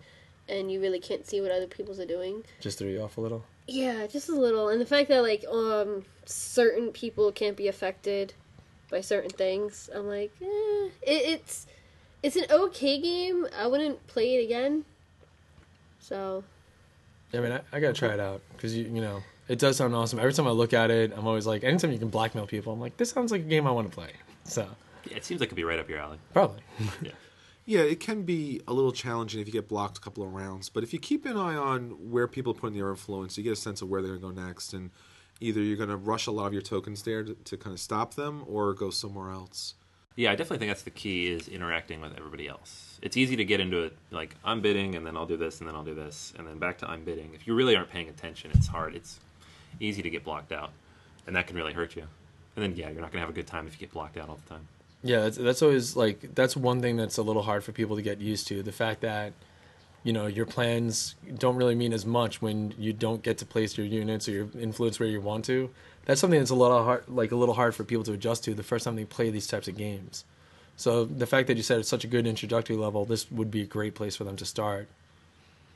and 0.49 0.71
you 0.73 0.81
really 0.81 1.01
can't 1.01 1.27
see 1.27 1.41
what 1.41 1.51
other 1.51 1.67
people's 1.67 2.01
are 2.01 2.07
doing. 2.07 2.45
Just 2.61 2.79
threw 2.79 2.89
you 2.89 3.03
off 3.03 3.19
a 3.19 3.21
little. 3.21 3.45
Yeah, 3.67 4.07
just 4.07 4.29
a 4.29 4.35
little, 4.35 4.69
and 4.69 4.81
the 4.81 4.87
fact 4.87 5.09
that 5.09 5.21
like 5.23 5.45
um 5.51 6.05
certain 6.27 6.91
people 6.93 7.33
can't 7.33 7.57
be 7.57 7.67
affected 7.69 8.33
by 8.95 9.01
certain 9.01 9.31
things. 9.31 9.91
I'm 9.93 10.07
like, 10.07 10.31
eh, 10.41 10.47
it, 10.47 10.91
it's 11.35 11.67
it's 12.23 12.37
an 12.37 12.45
okay 12.49 13.01
game. 13.01 13.49
I 13.59 13.67
wouldn't 13.67 14.07
play 14.07 14.37
it 14.37 14.45
again. 14.45 14.85
So 15.99 16.45
Yeah, 17.33 17.41
I 17.41 17.43
mean, 17.43 17.53
I, 17.53 17.61
I 17.73 17.81
gotta 17.81 17.93
try 17.93 18.15
it 18.15 18.21
out 18.21 18.41
because 18.53 18.77
you 18.77 18.85
you 18.85 19.01
know 19.01 19.21
it 19.49 19.59
does 19.59 19.77
sound 19.77 19.95
awesome. 19.95 20.19
Every 20.21 20.33
time 20.33 20.47
I 20.47 20.53
look 20.53 20.73
at 20.73 20.91
it, 20.91 21.13
I'm 21.17 21.27
always 21.27 21.47
like, 21.47 21.65
anytime 21.65 21.93
you 21.93 21.99
can 21.99 22.09
blackmail 22.09 22.47
people, 22.47 22.73
I'm 22.73 22.81
like, 22.81 22.97
this 22.97 23.11
sounds 23.11 23.33
like 23.33 23.43
a 23.43 23.45
game 23.45 23.67
I 23.67 23.73
want 23.73 23.91
to 23.91 23.95
play. 23.95 24.11
So 24.45 24.67
Yeah, 25.11 25.17
it 25.17 25.25
seems 25.25 25.41
like 25.41 25.49
it'd 25.49 25.57
be 25.57 25.65
right 25.65 25.79
up 25.79 25.89
your 25.91 25.99
alley. 25.99 26.19
probably. 26.33 26.63
Yeah. 27.03 27.11
Yeah, 27.67 27.81
it 27.81 27.99
can 27.99 28.25
be 28.25 28.61
a 28.69 28.75
little 28.75 28.93
challenging 28.93 29.41
if 29.41 29.47
you 29.47 29.53
get 29.53 29.69
blocked 29.69 29.97
a 29.97 30.01
couple 30.03 30.23
of 30.23 30.35
rounds, 30.35 30.69
but 30.69 30.83
if 30.85 30.93
you 30.93 30.99
keep 30.99 31.25
an 31.25 31.39
eye 31.39 31.57
on 31.57 32.11
where 32.11 32.29
people 32.29 32.53
are 32.53 32.55
putting 32.55 32.77
their 32.77 32.91
influence, 32.91 33.39
you 33.39 33.43
get 33.43 33.55
a 33.55 33.57
sense 33.57 33.81
of 33.81 33.89
where 33.89 34.03
they're 34.03 34.19
going 34.19 34.35
to 34.37 34.41
go 34.43 34.47
next, 34.47 34.75
and 34.75 34.91
either 35.41 35.61
you're 35.61 35.77
going 35.77 35.89
to 35.89 35.97
rush 35.97 36.27
a 36.27 36.31
lot 36.31 36.47
of 36.47 36.53
your 36.53 36.63
tokens 36.63 37.03
there 37.03 37.23
to, 37.23 37.35
to 37.35 37.57
kind 37.57 37.73
of 37.75 37.81
stop 37.81 38.15
them, 38.15 38.45
or 38.47 38.73
go 38.75 38.91
somewhere 38.91 39.31
else. 39.31 39.75
Yeah, 40.17 40.31
I 40.31 40.37
definitely 40.37 40.59
think 40.59 40.71
that's 40.71 40.83
the 40.83 40.91
key 40.91 41.27
is 41.27 41.49
interacting 41.49 42.01
with 42.01 42.17
everybody 42.17 42.47
else. 42.47 42.99
It's 43.03 43.17
easy 43.17 43.35
to 43.37 43.45
get 43.45 43.59
into 43.59 43.83
it 43.83 43.97
like 44.13 44.37
I'm 44.45 44.61
bidding 44.61 44.95
and 44.95 45.05
then 45.05 45.17
I'll 45.17 45.27
do 45.27 45.37
this 45.37 45.59
and 45.59 45.69
then 45.69 45.75
I'll 45.75 45.85
do 45.85 45.95
this 45.95 46.33
and 46.39 46.47
then 46.47 46.59
back 46.59 46.79
to 46.79 46.89
I'm 46.89 47.03
bidding. 47.03 47.33
If 47.35 47.49
you 47.49 47.55
really 47.55 47.75
aren't 47.75 47.91
paying 47.91 48.09
attention, 48.09 48.53
it's 48.55 48.69
hard. 48.69 48.95
It's 48.95 49.19
easy 49.81 50.03
to 50.03 50.11
get 50.11 50.23
blocked 50.23 50.53
out. 50.53 50.71
And 51.27 51.35
that 51.35 51.49
can 51.49 51.57
really 51.57 51.73
hurt 51.73 51.97
you. 51.97 52.05
And 52.55 52.63
then 52.63 52.77
yeah, 52.77 52.91
you're 52.91 53.01
not 53.01 53.11
going 53.11 53.15
to 53.15 53.27
have 53.27 53.29
a 53.29 53.33
good 53.33 53.49
time 53.49 53.67
if 53.67 53.75
you 53.75 53.81
get 53.81 53.93
blocked 53.93 54.17
out 54.17 54.29
all 54.29 54.39
the 54.45 54.49
time. 54.49 54.69
Yeah, 55.03 55.23
that's, 55.23 55.37
that's 55.37 55.63
always 55.63 55.97
like 55.97 56.35
that's 56.35 56.57
one 56.57 56.81
thing 56.81 56.97
that's 56.97 57.19
a 57.19 57.23
little 57.23 57.43
hard 57.43 57.65
for 57.65 57.73
people 57.73 57.97
to 57.97 58.03
get 58.03 58.21
used 58.21 58.47
to. 58.49 58.63
The 58.63 58.73
fact 58.73 59.01
that 59.01 59.33
you 60.05 60.13
know 60.13 60.27
your 60.27 60.47
plans 60.47 61.17
don't 61.39 61.57
really 61.57 61.75
mean 61.75 61.93
as 61.93 62.07
much 62.07 62.41
when 62.41 62.73
you 62.79 62.93
don't 62.93 63.23
get 63.23 63.39
to 63.39 63.47
place 63.47 63.77
your 63.77 63.87
units 63.87 64.29
or 64.29 64.33
your 64.33 64.49
influence 64.59 65.01
where 65.01 65.09
you 65.09 65.21
want 65.21 65.45
to. 65.47 65.71
That's 66.05 66.21
something 66.21 66.39
that's 66.39 66.51
a 66.51 66.55
little 66.55 66.85
hard, 66.85 67.05
like 67.09 67.33
a 67.33 67.37
little 67.37 67.55
hard 67.55 67.75
for 67.75 67.83
people 67.83 68.05
to 68.05 68.13
adjust 68.13 68.45
to 68.45 68.55
the 68.55 68.63
first 68.63 68.85
time 68.85 68.95
they 68.95 69.07
play 69.07 69.31
these 69.31 69.47
types 69.47 69.67
of 69.67 69.77
games. 69.77 70.25
So 70.77 71.05
the 71.05 71.27
fact 71.27 71.47
that 71.49 71.57
you 71.57 71.63
said 71.63 71.81
it's 71.81 71.89
such 71.89 72.05
a 72.05 72.09
good 72.09 72.27
introductory 72.27 72.77
level, 72.77 73.05
this 73.05 73.31
would 73.31 73.51
be 73.51 73.63
a 73.63 73.67
great 73.67 73.95
place 73.95 74.15
for 74.15 74.25
them 74.25 74.37
to 74.37 74.45
start. 74.45 74.89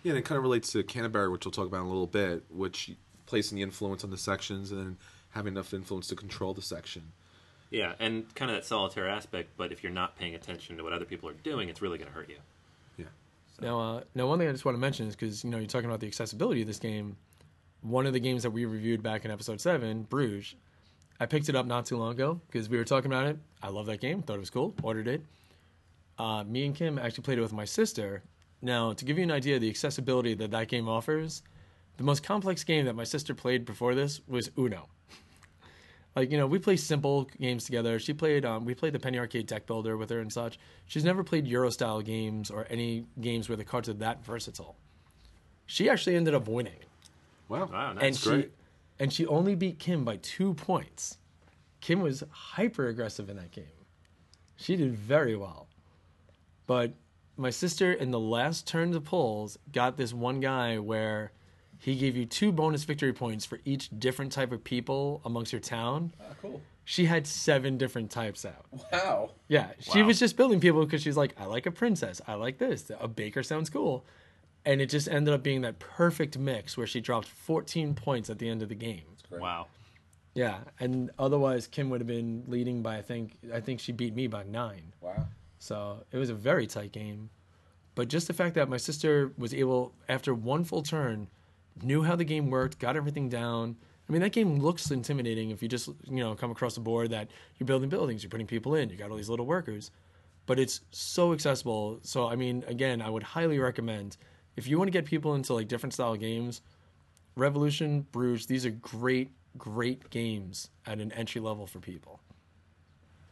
Yeah, 0.03 0.11
and 0.11 0.19
it 0.19 0.25
kind 0.25 0.37
of 0.37 0.43
relates 0.43 0.73
to 0.73 0.83
Canterbury, 0.83 1.29
which 1.29 1.45
we'll 1.45 1.53
talk 1.53 1.67
about 1.67 1.81
in 1.81 1.87
a 1.87 1.89
little 1.89 2.07
bit, 2.07 2.45
which 2.51 2.93
placing 3.27 3.57
the 3.57 3.63
influence 3.63 4.05
on 4.05 4.11
the 4.11 4.19
sections 4.19 4.71
and 4.71 4.81
then 4.81 4.97
having 5.31 5.55
enough 5.55 5.73
influence 5.73 6.09
to 6.09 6.17
control 6.17 6.53
the 6.53 6.63
section. 6.63 7.13
Yeah, 7.71 7.93
and 7.99 8.33
kind 8.35 8.51
of 8.51 8.57
that 8.57 8.65
solitaire 8.65 9.09
aspect, 9.09 9.51
but 9.57 9.73
if 9.73 9.83
you're 9.83 9.93
not 9.93 10.19
paying 10.19 10.35
attention 10.35 10.77
to 10.77 10.83
what 10.83 10.93
other 10.93 11.05
people 11.05 11.29
are 11.29 11.35
doing, 11.35 11.69
it's 11.69 11.83
really 11.83 11.99
going 11.99 12.09
to 12.09 12.15
hurt 12.15 12.29
you. 12.29 12.39
Yeah. 13.61 13.69
Now, 13.69 13.81
uh, 13.81 14.01
now 14.15 14.27
one 14.27 14.39
thing 14.39 14.49
I 14.49 14.53
just 14.53 14.65
want 14.65 14.77
to 14.77 14.81
mention 14.81 15.07
is 15.07 15.17
because 15.17 15.45
you 15.45 15.51
know 15.51 15.59
you're 15.59 15.67
talking 15.67 15.89
about 15.89 16.01
the 16.01 16.07
accessibility 16.07 16.63
of 16.63 16.67
this 16.67 16.79
game. 16.79 17.17
One 17.81 18.07
of 18.07 18.13
the 18.13 18.21
games 18.21 18.43
that 18.43 18.51
we 18.51 18.65
reviewed 18.65 19.03
back 19.03 19.25
in 19.25 19.31
episode 19.31 19.61
seven, 19.61 20.03
Bruges, 20.03 20.57
I 21.21 21.27
picked 21.27 21.49
it 21.49 21.55
up 21.55 21.67
not 21.67 21.87
too 21.87 21.97
long 21.97 22.13
ago 22.13 22.41
because 22.47 22.69
we 22.69 22.77
were 22.77 22.85
talking 22.85 23.11
about 23.11 23.27
it. 23.27 23.39
I 23.63 23.69
love 23.69 23.87
that 23.87 24.01
game, 24.01 24.23
thought 24.23 24.37
it 24.37 24.41
was 24.41 24.51
cool, 24.51 24.75
ordered 24.83 25.07
it. 25.09 25.23
Uh, 26.19 26.43
me 26.45 26.67
and 26.67 26.75
Kim 26.75 26.99
actually 26.99 27.23
played 27.23 27.39
it 27.39 27.43
with 27.43 27.53
my 27.53 27.65
sister. 27.65 28.23
Now, 28.61 28.93
to 28.93 29.05
give 29.05 29.17
you 29.19 29.23
an 29.23 29.31
idea 29.31 29.55
of 29.55 29.61
the 29.61 29.71
accessibility 29.71 30.35
that 30.35 30.51
that 30.51 30.67
game 30.67 30.89
offers, 30.89 31.43
the 31.97 32.03
most 32.03 32.25
complex 32.25 32.65
game 32.65 32.87
that 32.87 32.97
my 32.97 33.05
sister 33.05 33.35
played 33.35 33.65
before 33.65 33.95
this 33.95 34.21
was 34.27 34.51
Uno. 34.59 34.89
Like 36.17 36.31
you 36.33 36.39
know, 36.39 36.47
we 36.47 36.59
play 36.59 36.77
simple 36.77 37.25
games 37.41 37.65
together. 37.65 37.99
She 37.99 38.13
played, 38.13 38.45
um, 38.45 38.65
we 38.65 38.75
played 38.75 38.93
the 38.93 38.99
Penny 38.99 39.19
Arcade 39.19 39.47
deck 39.47 39.67
builder 39.67 39.97
with 39.97 40.11
her 40.11 40.19
and 40.21 40.33
such. 40.33 40.59
She's 40.87 41.05
never 41.05 41.23
played 41.23 41.47
Euro 41.47 41.71
style 41.71 42.01
games 42.01 42.51
or 42.51 42.67
any 42.71 43.05
games 43.21 43.49
where 43.49 43.57
the 43.57 43.65
cards 43.65 43.89
are 43.89 43.93
that 43.95 44.25
versatile. 44.25 44.77
She 45.67 45.89
actually 45.89 46.17
ended 46.17 46.35
up 46.35 46.49
winning, 46.49 46.81
Wow. 47.49 47.67
Wow, 47.71 47.93
nice. 47.93 48.03
and 48.03 48.15
That's 48.15 48.19
she 48.23 48.29
great. 48.31 48.53
and 48.99 49.13
she 49.13 49.27
only 49.27 49.55
beat 49.55 49.79
Kim 49.79 50.05
by 50.05 50.17
two 50.17 50.55
points. 50.55 51.19
Kim 51.81 52.01
was 52.01 52.25
hyper 52.31 52.89
aggressive 52.89 53.29
in 53.31 53.37
that 53.37 53.53
game. 53.53 53.65
She 54.57 54.75
did 54.75 54.95
very 54.97 55.37
well, 55.37 55.69
but 56.67 56.95
my 57.37 57.51
sister 57.51 57.93
in 57.93 58.11
the 58.11 58.19
last 58.19 58.67
turn 58.67 58.93
of 58.95 59.05
polls 59.05 59.57
got 59.71 59.97
this 59.97 60.13
one 60.13 60.41
guy 60.41 60.79
where 60.79 61.31
he 61.79 61.97
gave 61.97 62.17
you 62.17 62.27
two 62.27 62.51
bonus 62.53 62.85
victory 62.85 63.13
points 63.13 63.45
for 63.47 63.61
each 63.65 63.89
different 63.99 64.33
type 64.33 64.53
of 64.53 64.63
people 64.65 65.21
amongst 65.25 65.53
your 65.53 65.61
town. 65.61 66.13
Ah, 66.21 66.25
cool. 66.43 66.61
She 66.85 67.05
had 67.05 67.27
seven 67.27 67.77
different 67.79 68.11
types 68.11 68.45
out. 68.45 68.67
Wow. 68.93 69.31
Yeah, 69.49 69.73
she 69.79 70.01
Wow. 70.01 70.09
was 70.09 70.19
just 70.19 70.37
building 70.37 70.59
people 70.59 70.85
because 70.85 71.03
she's 71.03 71.17
like, 71.17 71.35
I 71.39 71.45
like 71.45 71.67
a 71.67 71.71
princess, 71.71 72.21
I 72.27 72.35
like 72.35 72.59
this, 72.59 72.91
a 72.99 73.07
baker 73.07 73.43
sounds 73.43 73.69
cool, 73.71 74.05
and 74.65 74.81
it 74.81 74.87
just 74.89 75.07
ended 75.09 75.35
up 75.35 75.43
being 75.43 75.61
that 75.63 75.79
perfect 75.79 76.39
mix 76.39 76.77
where 76.77 76.87
she 76.87 77.01
dropped 77.01 77.29
14 77.29 77.95
points 77.95 78.31
at 78.31 78.39
the 78.39 78.49
end 78.49 78.63
of 78.63 78.69
the 78.71 78.75
game. 78.75 79.03
Wow. 79.31 79.67
Yeah, 80.35 80.59
and 80.81 81.11
otherwise 81.19 81.67
Kim 81.67 81.91
would 81.91 82.01
have 82.01 82.07
been 82.07 82.45
leading 82.47 82.81
by 82.83 82.97
I 82.99 83.03
think 83.03 83.37
I 83.53 83.61
think 83.61 83.81
she 83.81 83.93
beat 83.93 84.15
me 84.15 84.27
by 84.27 84.45
nine. 84.45 84.93
Wow. 85.01 85.27
So 85.59 86.05
it 86.13 86.17
was 86.17 86.31
a 86.31 86.35
very 86.35 86.67
tight 86.67 86.93
game. 86.93 87.31
But 87.97 88.07
just 88.09 88.29
the 88.29 88.33
fact 88.33 88.55
that 88.55 88.69
my 88.69 88.77
sister 88.77 89.33
was 89.37 89.53
able, 89.53 89.93
after 90.09 90.33
one 90.33 90.63
full 90.63 90.83
turn, 90.85 91.29
knew 91.83 92.03
how 92.03 92.17
the 92.17 92.25
game 92.25 92.51
worked, 92.51 92.79
got 92.79 92.97
everything 92.97 93.29
down. 93.29 93.77
I 94.09 94.13
mean, 94.13 94.23
that 94.23 94.33
game 94.33 94.59
looks 94.59 94.91
intimidating 94.91 95.51
if 95.51 95.63
you 95.63 95.69
just, 95.69 95.89
you 96.05 96.17
know, 96.17 96.35
come 96.35 96.51
across 96.51 96.75
the 96.75 96.81
board 96.81 97.11
that 97.11 97.29
you're 97.59 97.67
building 97.67 97.89
buildings, 97.89 98.23
you're 98.23 98.31
putting 98.31 98.47
people 98.47 98.75
in, 98.75 98.89
you 98.89 98.97
got 98.97 99.11
all 99.11 99.17
these 99.17 99.29
little 99.29 99.47
workers. 99.47 99.91
But 100.47 100.59
it's 100.59 100.81
so 100.91 101.35
accessible. 101.35 102.01
So, 102.03 102.27
I 102.27 102.37
mean, 102.37 102.65
again, 102.67 103.03
I 103.03 103.11
would 103.11 103.23
highly 103.23 103.59
recommend 103.59 104.17
if 104.57 104.67
you 104.67 104.77
want 104.79 104.89
to 104.89 104.93
get 104.93 105.05
people 105.05 105.35
into 105.35 105.55
like 105.55 105.69
different 105.69 105.93
style 105.93 106.17
games, 106.17 106.63
Revolution, 107.37 108.07
Bruges, 108.11 108.47
these 108.47 108.67
are 108.67 108.71
great, 108.71 109.31
great 109.57 110.11
games 110.11 110.71
at 110.87 110.99
an 110.99 111.13
entry 111.13 111.41
level 111.41 111.67
for 111.67 111.79
people. 111.79 112.19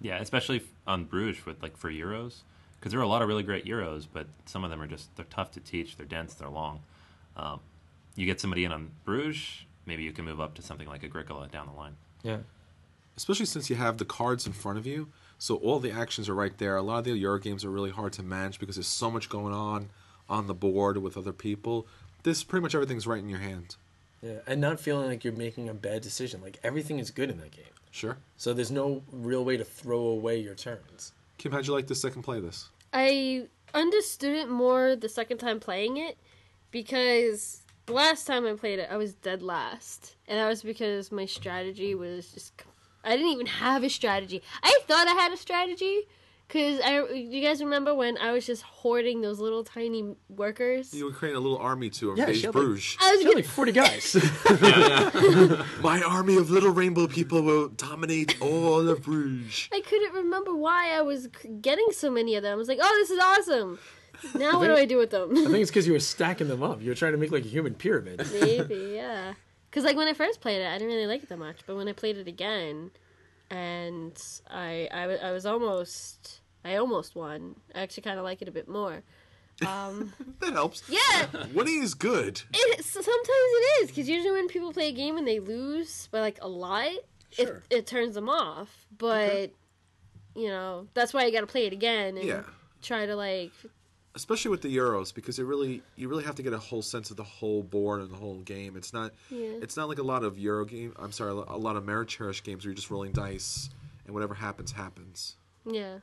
Yeah, 0.00 0.18
especially 0.18 0.62
on 0.86 1.04
Bruges 1.04 1.44
with 1.44 1.62
like 1.62 1.76
for 1.76 1.90
Euros, 1.90 2.42
because 2.78 2.92
there 2.92 3.00
are 3.00 3.04
a 3.04 3.08
lot 3.08 3.22
of 3.22 3.28
really 3.28 3.42
great 3.42 3.64
Euros, 3.64 4.06
but 4.12 4.26
some 4.44 4.62
of 4.62 4.70
them 4.70 4.80
are 4.80 4.86
just 4.86 5.14
they're 5.16 5.26
tough 5.30 5.50
to 5.52 5.60
teach. 5.60 5.96
They're 5.96 6.06
dense. 6.06 6.34
They're 6.34 6.48
long. 6.48 6.80
Um, 7.36 7.60
you 8.16 8.26
get 8.26 8.40
somebody 8.40 8.64
in 8.64 8.72
on 8.72 8.90
Bruges, 9.04 9.64
maybe 9.84 10.02
you 10.02 10.12
can 10.12 10.24
move 10.24 10.40
up 10.40 10.54
to 10.54 10.62
something 10.62 10.88
like 10.88 11.04
Agricola 11.04 11.48
down 11.48 11.66
the 11.66 11.72
line. 11.72 11.96
Yeah. 12.22 12.38
Especially 13.16 13.46
since 13.46 13.70
you 13.70 13.76
have 13.76 13.98
the 13.98 14.04
cards 14.04 14.46
in 14.46 14.52
front 14.52 14.78
of 14.78 14.86
you, 14.86 15.08
so 15.38 15.56
all 15.56 15.78
the 15.78 15.90
actions 15.90 16.28
are 16.28 16.34
right 16.34 16.56
there. 16.58 16.76
A 16.76 16.82
lot 16.82 16.98
of 16.98 17.04
the 17.04 17.12
Euro 17.12 17.38
games 17.38 17.64
are 17.64 17.70
really 17.70 17.90
hard 17.90 18.12
to 18.14 18.22
manage 18.22 18.58
because 18.58 18.76
there's 18.76 18.86
so 18.86 19.10
much 19.10 19.28
going 19.28 19.54
on 19.54 19.90
on 20.28 20.46
the 20.46 20.54
board 20.54 20.98
with 20.98 21.16
other 21.16 21.32
people. 21.32 21.86
This 22.22 22.42
pretty 22.42 22.62
much 22.62 22.74
everything's 22.74 23.06
right 23.06 23.20
in 23.20 23.28
your 23.28 23.38
hand. 23.38 23.76
Yeah. 24.22 24.38
And 24.46 24.60
not 24.60 24.80
feeling 24.80 25.08
like 25.08 25.24
you're 25.24 25.32
making 25.32 25.68
a 25.68 25.74
bad 25.74 26.02
decision. 26.02 26.40
Like 26.42 26.58
everything 26.62 26.98
is 26.98 27.10
good 27.10 27.30
in 27.30 27.38
that 27.38 27.52
game. 27.52 27.64
Sure. 27.90 28.18
So 28.36 28.52
there's 28.52 28.70
no 28.70 29.02
real 29.12 29.44
way 29.44 29.56
to 29.56 29.64
throw 29.64 29.98
away 29.98 30.38
your 30.38 30.54
turns. 30.54 31.12
Kim, 31.38 31.52
how'd 31.52 31.66
you 31.66 31.72
like 31.72 31.86
the 31.86 31.94
second 31.94 32.22
play 32.22 32.38
of 32.38 32.42
this? 32.42 32.70
I 32.92 33.46
understood 33.74 34.36
it 34.36 34.48
more 34.48 34.96
the 34.96 35.08
second 35.08 35.38
time 35.38 35.60
playing 35.60 35.98
it 35.98 36.16
because 36.70 37.62
the 37.86 37.92
last 37.92 38.26
time 38.26 38.46
I 38.46 38.52
played 38.54 38.78
it, 38.78 38.88
I 38.90 38.96
was 38.96 39.14
dead 39.14 39.42
last, 39.42 40.16
and 40.28 40.38
that 40.38 40.48
was 40.48 40.62
because 40.62 41.10
my 41.12 41.26
strategy 41.26 41.94
was 41.94 42.30
just. 42.32 42.52
I 43.04 43.10
didn't 43.16 43.30
even 43.32 43.46
have 43.46 43.84
a 43.84 43.88
strategy. 43.88 44.42
I 44.62 44.78
thought 44.88 45.06
I 45.06 45.12
had 45.12 45.32
a 45.32 45.36
strategy 45.36 46.02
because 46.48 46.80
I. 46.84 47.06
You 47.12 47.40
guys 47.40 47.62
remember 47.62 47.94
when 47.94 48.18
I 48.18 48.32
was 48.32 48.44
just 48.44 48.62
hoarding 48.62 49.20
those 49.20 49.38
little 49.38 49.62
tiny 49.62 50.16
workers? 50.28 50.92
You 50.92 51.04
were 51.04 51.12
creating 51.12 51.36
a 51.36 51.40
little 51.40 51.58
army 51.58 51.88
to 51.90 52.06
Yeah, 52.16 52.24
invade 52.24 52.36
she 52.36 52.42
had, 52.46 52.54
like- 52.54 52.64
Bruges. 52.64 52.96
I 53.00 53.10
was 53.12 53.20
She 53.20 53.24
gonna, 53.26 53.36
like 53.36 53.44
40 53.44 53.72
guys. 53.72 54.16
My 55.82 56.02
army 56.02 56.36
of 56.36 56.50
little 56.50 56.70
rainbow 56.72 57.06
people 57.06 57.42
will 57.42 57.68
dominate 57.68 58.40
all 58.40 58.88
of 58.88 59.02
Bruges. 59.02 59.68
I 59.72 59.80
couldn't 59.80 60.12
remember 60.14 60.54
why 60.54 60.90
I 60.90 61.02
was 61.02 61.28
getting 61.60 61.86
so 61.92 62.10
many 62.10 62.34
of 62.34 62.42
them. 62.42 62.52
I 62.52 62.56
was 62.56 62.68
like, 62.68 62.78
"Oh, 62.82 62.96
this 63.00 63.10
is 63.10 63.20
awesome." 63.22 63.78
Now 64.34 64.58
what 64.58 64.66
do 64.68 64.74
I 64.74 64.84
do 64.84 64.96
with 64.98 65.10
them? 65.10 65.30
I 65.32 65.34
think 65.44 65.56
it's 65.58 65.70
because 65.70 65.86
you 65.86 65.92
were 65.92 66.00
stacking 66.14 66.48
them 66.48 66.62
up. 66.62 66.80
You 66.82 66.88
were 66.90 66.94
trying 66.94 67.12
to 67.12 67.18
make 67.18 67.30
like 67.32 67.44
a 67.44 67.48
human 67.48 67.74
pyramid. 67.74 68.26
Maybe, 68.40 68.92
yeah. 68.94 69.34
Because 69.70 69.84
like 69.84 69.96
when 69.96 70.08
I 70.08 70.12
first 70.14 70.40
played 70.40 70.60
it, 70.62 70.66
I 70.66 70.72
didn't 70.78 70.88
really 70.88 71.06
like 71.06 71.22
it 71.22 71.28
that 71.28 71.38
much. 71.38 71.58
But 71.66 71.76
when 71.76 71.88
I 71.88 71.92
played 71.92 72.16
it 72.16 72.26
again, 72.28 72.90
and 73.50 74.16
I 74.50 74.88
I, 74.92 75.02
I 75.28 75.32
was 75.32 75.46
almost 75.46 76.40
I 76.64 76.76
almost 76.76 77.14
won. 77.14 77.56
I 77.74 77.80
actually 77.80 78.02
kind 78.02 78.18
of 78.18 78.24
like 78.24 78.42
it 78.42 78.48
a 78.48 78.52
bit 78.52 78.68
more. 78.68 79.02
Um, 79.66 80.12
That 80.40 80.52
helps. 80.52 80.82
yeah, 80.88 81.28
Winning 81.54 81.82
is 81.82 81.94
good. 81.94 82.42
it, 82.52 82.84
sometimes 82.84 83.08
it 83.28 83.82
is 83.82 83.88
because 83.88 84.08
usually 84.08 84.32
when 84.32 84.48
people 84.48 84.70
play 84.72 84.88
a 84.88 84.92
game 84.92 85.16
and 85.16 85.26
they 85.26 85.40
lose 85.40 86.08
by 86.10 86.20
like 86.20 86.38
a 86.42 86.48
lot, 86.48 86.90
Sure. 87.30 87.62
it 87.70 87.78
it 87.78 87.86
turns 87.86 88.14
them 88.14 88.28
off. 88.28 88.86
But 88.96 89.52
you 90.34 90.48
know 90.48 90.88
that's 90.94 91.14
why 91.14 91.24
you 91.24 91.32
got 91.32 91.40
to 91.40 91.46
play 91.46 91.66
it 91.66 91.72
again 91.72 92.16
and 92.18 92.26
Yeah. 92.26 92.42
try 92.82 93.06
to 93.06 93.16
like 93.16 93.52
Especially 94.16 94.50
with 94.50 94.62
the 94.62 94.74
Euros, 94.74 95.14
because 95.14 95.38
it 95.38 95.44
really 95.44 95.82
you 95.94 96.08
really 96.08 96.24
have 96.24 96.34
to 96.36 96.42
get 96.42 96.52
a 96.52 96.58
whole 96.58 96.82
sense 96.82 97.10
of 97.10 97.16
the 97.16 97.22
whole 97.22 97.62
board 97.62 98.00
and 98.00 98.10
the 98.10 98.16
whole 98.16 98.40
game. 98.40 98.74
It's 98.76 98.92
not 98.92 99.12
Yeah. 99.30 99.58
it's 99.62 99.76
not 99.76 99.88
like 99.88 99.98
a 99.98 100.02
lot 100.02 100.24
of 100.24 100.38
Euro 100.38 100.64
game. 100.64 100.94
I'm 100.98 101.12
sorry, 101.12 101.30
a 101.30 101.34
lot 101.34 101.76
of 101.76 101.84
Ameritrash 101.84 102.42
games 102.42 102.64
where 102.64 102.70
you're 102.70 102.74
just 102.76 102.90
rolling 102.90 103.12
dice 103.12 103.68
and 104.06 104.14
whatever 104.14 104.34
happens 104.34 104.72
happens. 104.72 105.36
Yeah. 105.64 105.98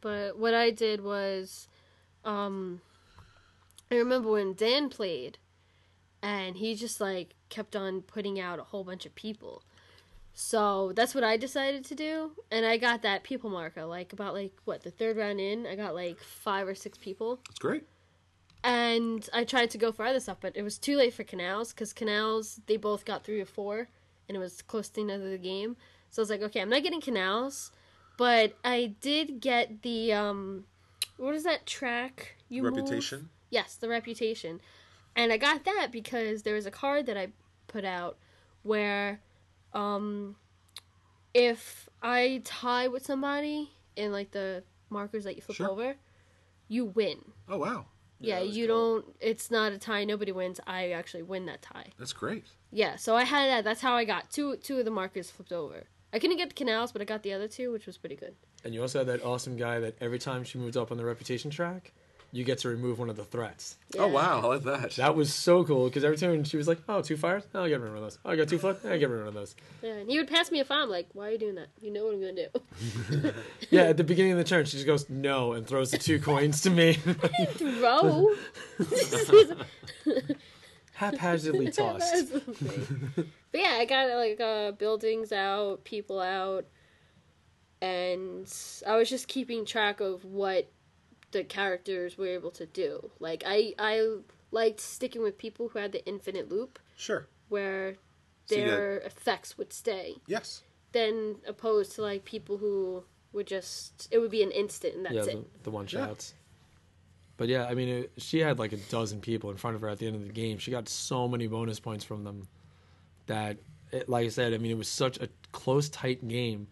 But 0.00 0.38
what 0.38 0.54
I 0.54 0.70
did 0.70 1.02
was 1.02 1.68
um 2.24 2.82
I 3.90 3.94
remember 3.96 4.30
when 4.30 4.52
Dan 4.54 4.90
played 4.90 5.38
and 6.22 6.56
he 6.56 6.74
just 6.74 7.00
like 7.00 7.34
kept 7.48 7.74
on 7.74 8.02
putting 8.02 8.38
out 8.38 8.58
a 8.58 8.64
whole 8.64 8.84
bunch 8.84 9.06
of 9.06 9.14
people. 9.14 9.62
So 10.40 10.92
that's 10.94 11.16
what 11.16 11.24
I 11.24 11.36
decided 11.36 11.84
to 11.86 11.96
do 11.96 12.30
and 12.52 12.64
I 12.64 12.76
got 12.76 13.02
that 13.02 13.24
people 13.24 13.50
marker 13.50 13.84
like 13.84 14.12
about 14.12 14.34
like 14.34 14.52
what 14.66 14.84
the 14.84 14.90
third 14.92 15.16
round 15.16 15.40
in 15.40 15.66
I 15.66 15.74
got 15.74 15.96
like 15.96 16.20
5 16.20 16.68
or 16.68 16.74
6 16.76 16.96
people 16.98 17.40
It's 17.50 17.58
great. 17.58 17.82
and 18.62 19.28
I 19.34 19.42
tried 19.42 19.70
to 19.70 19.78
go 19.78 19.90
for 19.90 20.04
other 20.04 20.20
stuff 20.20 20.36
but 20.40 20.56
it 20.56 20.62
was 20.62 20.78
too 20.78 20.96
late 20.96 21.12
for 21.12 21.24
Canals 21.24 21.72
cuz 21.72 21.92
Canals 21.92 22.60
they 22.66 22.76
both 22.76 23.04
got 23.04 23.24
3 23.24 23.40
or 23.40 23.46
4 23.46 23.88
and 24.28 24.36
it 24.36 24.38
was 24.38 24.62
close 24.62 24.88
to 24.90 24.94
the 24.94 25.00
end 25.00 25.10
of 25.10 25.28
the 25.28 25.38
game. 25.38 25.76
So 26.10 26.20
I 26.20 26.22
was 26.22 26.30
like 26.30 26.42
okay, 26.42 26.60
I'm 26.60 26.70
not 26.70 26.84
getting 26.84 27.00
Canals 27.00 27.72
but 28.16 28.56
I 28.64 28.94
did 29.00 29.40
get 29.40 29.82
the 29.82 30.12
um 30.12 30.66
what 31.16 31.34
is 31.34 31.42
that 31.42 31.66
track 31.66 32.36
you 32.48 32.62
move? 32.62 32.76
Reputation. 32.76 33.30
Yes, 33.50 33.74
the 33.74 33.88
reputation. 33.88 34.60
And 35.16 35.32
I 35.32 35.36
got 35.36 35.64
that 35.64 35.88
because 35.90 36.44
there 36.44 36.54
was 36.54 36.64
a 36.64 36.70
card 36.70 37.06
that 37.06 37.16
I 37.16 37.32
put 37.66 37.84
out 37.84 38.18
where 38.62 39.20
um 39.74 40.36
if 41.34 41.88
I 42.02 42.42
tie 42.44 42.88
with 42.88 43.04
somebody 43.04 43.70
in 43.96 44.12
like 44.12 44.30
the 44.30 44.64
markers 44.90 45.24
that 45.24 45.36
you 45.36 45.42
flip 45.42 45.56
Sure. 45.56 45.68
over, 45.70 45.96
you 46.68 46.86
win. 46.86 47.32
Oh 47.48 47.58
wow, 47.58 47.86
Yeah, 48.20 48.40
you 48.40 48.66
don't 48.66 49.04
it's 49.20 49.50
not 49.50 49.72
a 49.72 49.78
tie, 49.78 50.04
nobody 50.04 50.32
wins. 50.32 50.60
I 50.66 50.90
actually 50.92 51.22
win 51.22 51.46
that 51.46 51.62
tie. 51.62 51.92
that's 51.98 52.12
great. 52.12 52.44
Yeah, 52.70 52.96
so 52.96 53.16
I 53.16 53.24
had 53.24 53.48
that. 53.48 53.64
That's 53.64 53.80
how 53.80 53.94
I 53.94 54.04
got 54.04 54.30
two 54.30 54.56
two 54.56 54.78
of 54.78 54.84
the 54.84 54.90
markers 54.90 55.30
flipped 55.30 55.52
over. 55.52 55.84
I 56.12 56.18
couldn't 56.18 56.38
get 56.38 56.48
the 56.48 56.54
canals, 56.54 56.90
but 56.92 57.02
I 57.02 57.04
got 57.04 57.22
the 57.22 57.34
other 57.34 57.48
two, 57.48 57.70
which 57.70 57.86
was 57.86 57.98
pretty 57.98 58.16
good. 58.16 58.34
And 58.64 58.72
you 58.74 58.80
also 58.80 58.98
had 59.00 59.08
that 59.08 59.22
awesome 59.24 59.56
guy 59.56 59.78
that 59.80 59.96
every 60.00 60.18
time 60.18 60.42
she 60.42 60.58
moved 60.58 60.76
up 60.76 60.90
on 60.90 60.96
the 60.96 61.04
reputation 61.04 61.50
track, 61.50 61.92
you 62.30 62.44
get 62.44 62.58
to 62.58 62.68
remove 62.68 62.98
one 62.98 63.08
of 63.08 63.16
the 63.16 63.24
threats. 63.24 63.76
Yeah. 63.94 64.02
Oh 64.02 64.08
wow, 64.08 64.40
I 64.42 64.46
like 64.46 64.62
that. 64.64 64.90
That 64.96 65.16
was 65.16 65.32
so 65.32 65.64
cool 65.64 65.86
because 65.86 66.04
every 66.04 66.18
time 66.18 66.44
she 66.44 66.56
was 66.58 66.68
like, 66.68 66.78
"Oh, 66.88 67.00
two 67.00 67.16
fires, 67.16 67.44
oh, 67.54 67.64
I 67.64 67.68
get 67.68 67.80
rid 67.80 67.92
of 67.92 68.00
those. 68.00 68.18
Oh, 68.24 68.30
I 68.30 68.36
got 68.36 68.48
two 68.48 68.58
foot, 68.58 68.80
I 68.84 68.98
get 68.98 69.08
rid 69.08 69.26
of 69.26 69.32
those." 69.32 69.56
Yeah, 69.82 69.92
and 69.94 70.10
he 70.10 70.18
would 70.18 70.28
pass 70.28 70.50
me 70.50 70.60
a 70.60 70.64
phone. 70.64 70.82
I'm 70.82 70.90
like, 70.90 71.08
why 71.14 71.28
are 71.28 71.30
you 71.30 71.38
doing 71.38 71.54
that? 71.54 71.68
You 71.80 71.90
know 71.90 72.04
what 72.04 72.14
I'm 72.14 72.20
gonna 72.20 72.34
do. 72.34 73.32
Yeah, 73.70 73.82
at 73.82 73.96
the 73.96 74.04
beginning 74.04 74.32
of 74.32 74.38
the 74.38 74.44
turn, 74.44 74.64
she 74.66 74.72
just 74.76 74.86
goes 74.86 75.08
no 75.08 75.52
and 75.52 75.66
throws 75.66 75.90
the 75.90 75.98
two 75.98 76.18
coins 76.20 76.60
to 76.62 76.70
me, 76.70 76.92
Throw. 77.54 78.34
haphazardly 80.92 81.70
tossed. 81.70 82.32
but 82.32 83.26
yeah, 83.60 83.76
I 83.78 83.84
got 83.84 84.08
like 84.16 84.40
uh, 84.40 84.72
buildings 84.72 85.32
out, 85.32 85.84
people 85.84 86.20
out, 86.20 86.66
and 87.80 88.52
I 88.86 88.96
was 88.96 89.08
just 89.08 89.28
keeping 89.28 89.64
track 89.64 90.00
of 90.00 90.24
what 90.24 90.70
the 91.32 91.44
characters 91.44 92.16
were 92.18 92.26
able 92.28 92.50
to 92.52 92.66
do. 92.66 93.10
Like 93.20 93.42
I, 93.46 93.74
I 93.78 94.16
liked 94.50 94.80
sticking 94.80 95.22
with 95.22 95.38
people 95.38 95.68
who 95.68 95.78
had 95.78 95.92
the 95.92 96.04
infinite 96.06 96.48
loop, 96.50 96.78
Sure. 96.96 97.26
where 97.48 97.96
So 98.46 98.56
you 98.56 98.64
their 98.66 98.98
effects 99.00 99.58
would 99.58 99.72
stay, 99.72 100.16
Yes. 100.26 100.62
then 100.92 101.36
opposed 101.46 101.92
to 101.96 102.02
like 102.02 102.24
people 102.24 102.56
who 102.58 103.04
would 103.32 103.46
just 103.46 104.08
it 104.10 104.18
would 104.18 104.30
be 104.30 104.42
an 104.42 104.50
instant 104.50 104.94
and 104.96 105.04
that's 105.04 105.14
yeah, 105.14 105.32
it. 105.34 105.54
the, 105.54 105.62
the 105.64 105.70
one 105.70 105.84
Yeah. 105.84 106.06
shots. 106.06 106.34
But 107.36 107.48
yeah, 107.48 107.66
I 107.66 107.74
mean, 107.74 107.88
it, 107.88 108.12
she 108.16 108.40
had 108.40 108.58
like 108.58 108.72
a 108.72 108.76
dozen 108.78 109.20
people 109.20 109.50
in 109.50 109.56
front 109.56 109.76
of 109.76 109.82
her 109.82 109.88
at 109.88 109.98
the 109.98 110.06
end 110.08 110.16
of 110.16 110.26
the 110.26 110.32
game. 110.32 110.58
She 110.58 110.70
got 110.72 110.88
so 110.88 111.28
many 111.28 111.46
bonus 111.46 111.78
points 111.78 112.04
from 112.04 112.24
them 112.24 112.48
that, 113.26 113.58
it, 113.92 114.08
like 114.08 114.26
I 114.26 114.28
said, 114.28 114.54
I 114.54 114.58
mean, 114.58 114.72
it 114.72 114.76
was 114.78 114.88
such 114.88 115.18
a 115.20 115.28
close, 115.52 115.88
tight 115.88 116.26
game. 116.26 116.66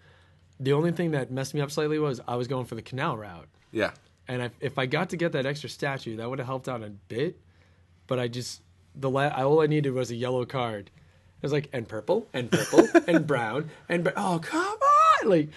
The 0.58 0.72
only 0.72 0.90
thing 0.90 1.12
that 1.12 1.30
messed 1.30 1.54
me 1.54 1.60
up 1.60 1.70
slightly 1.70 2.00
was 2.00 2.20
I 2.26 2.34
was 2.34 2.48
going 2.48 2.64
for 2.66 2.74
the 2.74 2.82
canal 2.82 3.16
route. 3.16 3.46
Yeah. 3.70 3.92
And 4.28 4.42
I, 4.42 4.50
if 4.60 4.78
I 4.78 4.86
got 4.86 5.10
to 5.10 5.16
get 5.16 5.32
that 5.32 5.46
extra 5.46 5.68
statue, 5.68 6.16
that 6.16 6.28
would 6.28 6.38
have 6.38 6.46
helped 6.46 6.68
out 6.68 6.82
a 6.82 6.90
bit. 6.90 7.38
But 8.06 8.18
I 8.18 8.28
just 8.28 8.62
the 8.94 9.10
la- 9.10 9.28
all 9.28 9.60
I 9.60 9.66
needed 9.66 9.92
was 9.92 10.10
a 10.10 10.16
yellow 10.16 10.44
card. 10.44 10.86
It 10.86 11.42
was 11.42 11.52
like 11.52 11.68
and 11.72 11.86
purple 11.88 12.26
and 12.32 12.50
purple 12.50 12.88
and 13.06 13.26
brown 13.26 13.70
and 13.88 14.04
br- 14.04 14.10
oh 14.16 14.40
come 14.42 14.78
on! 15.22 15.28
Like 15.28 15.50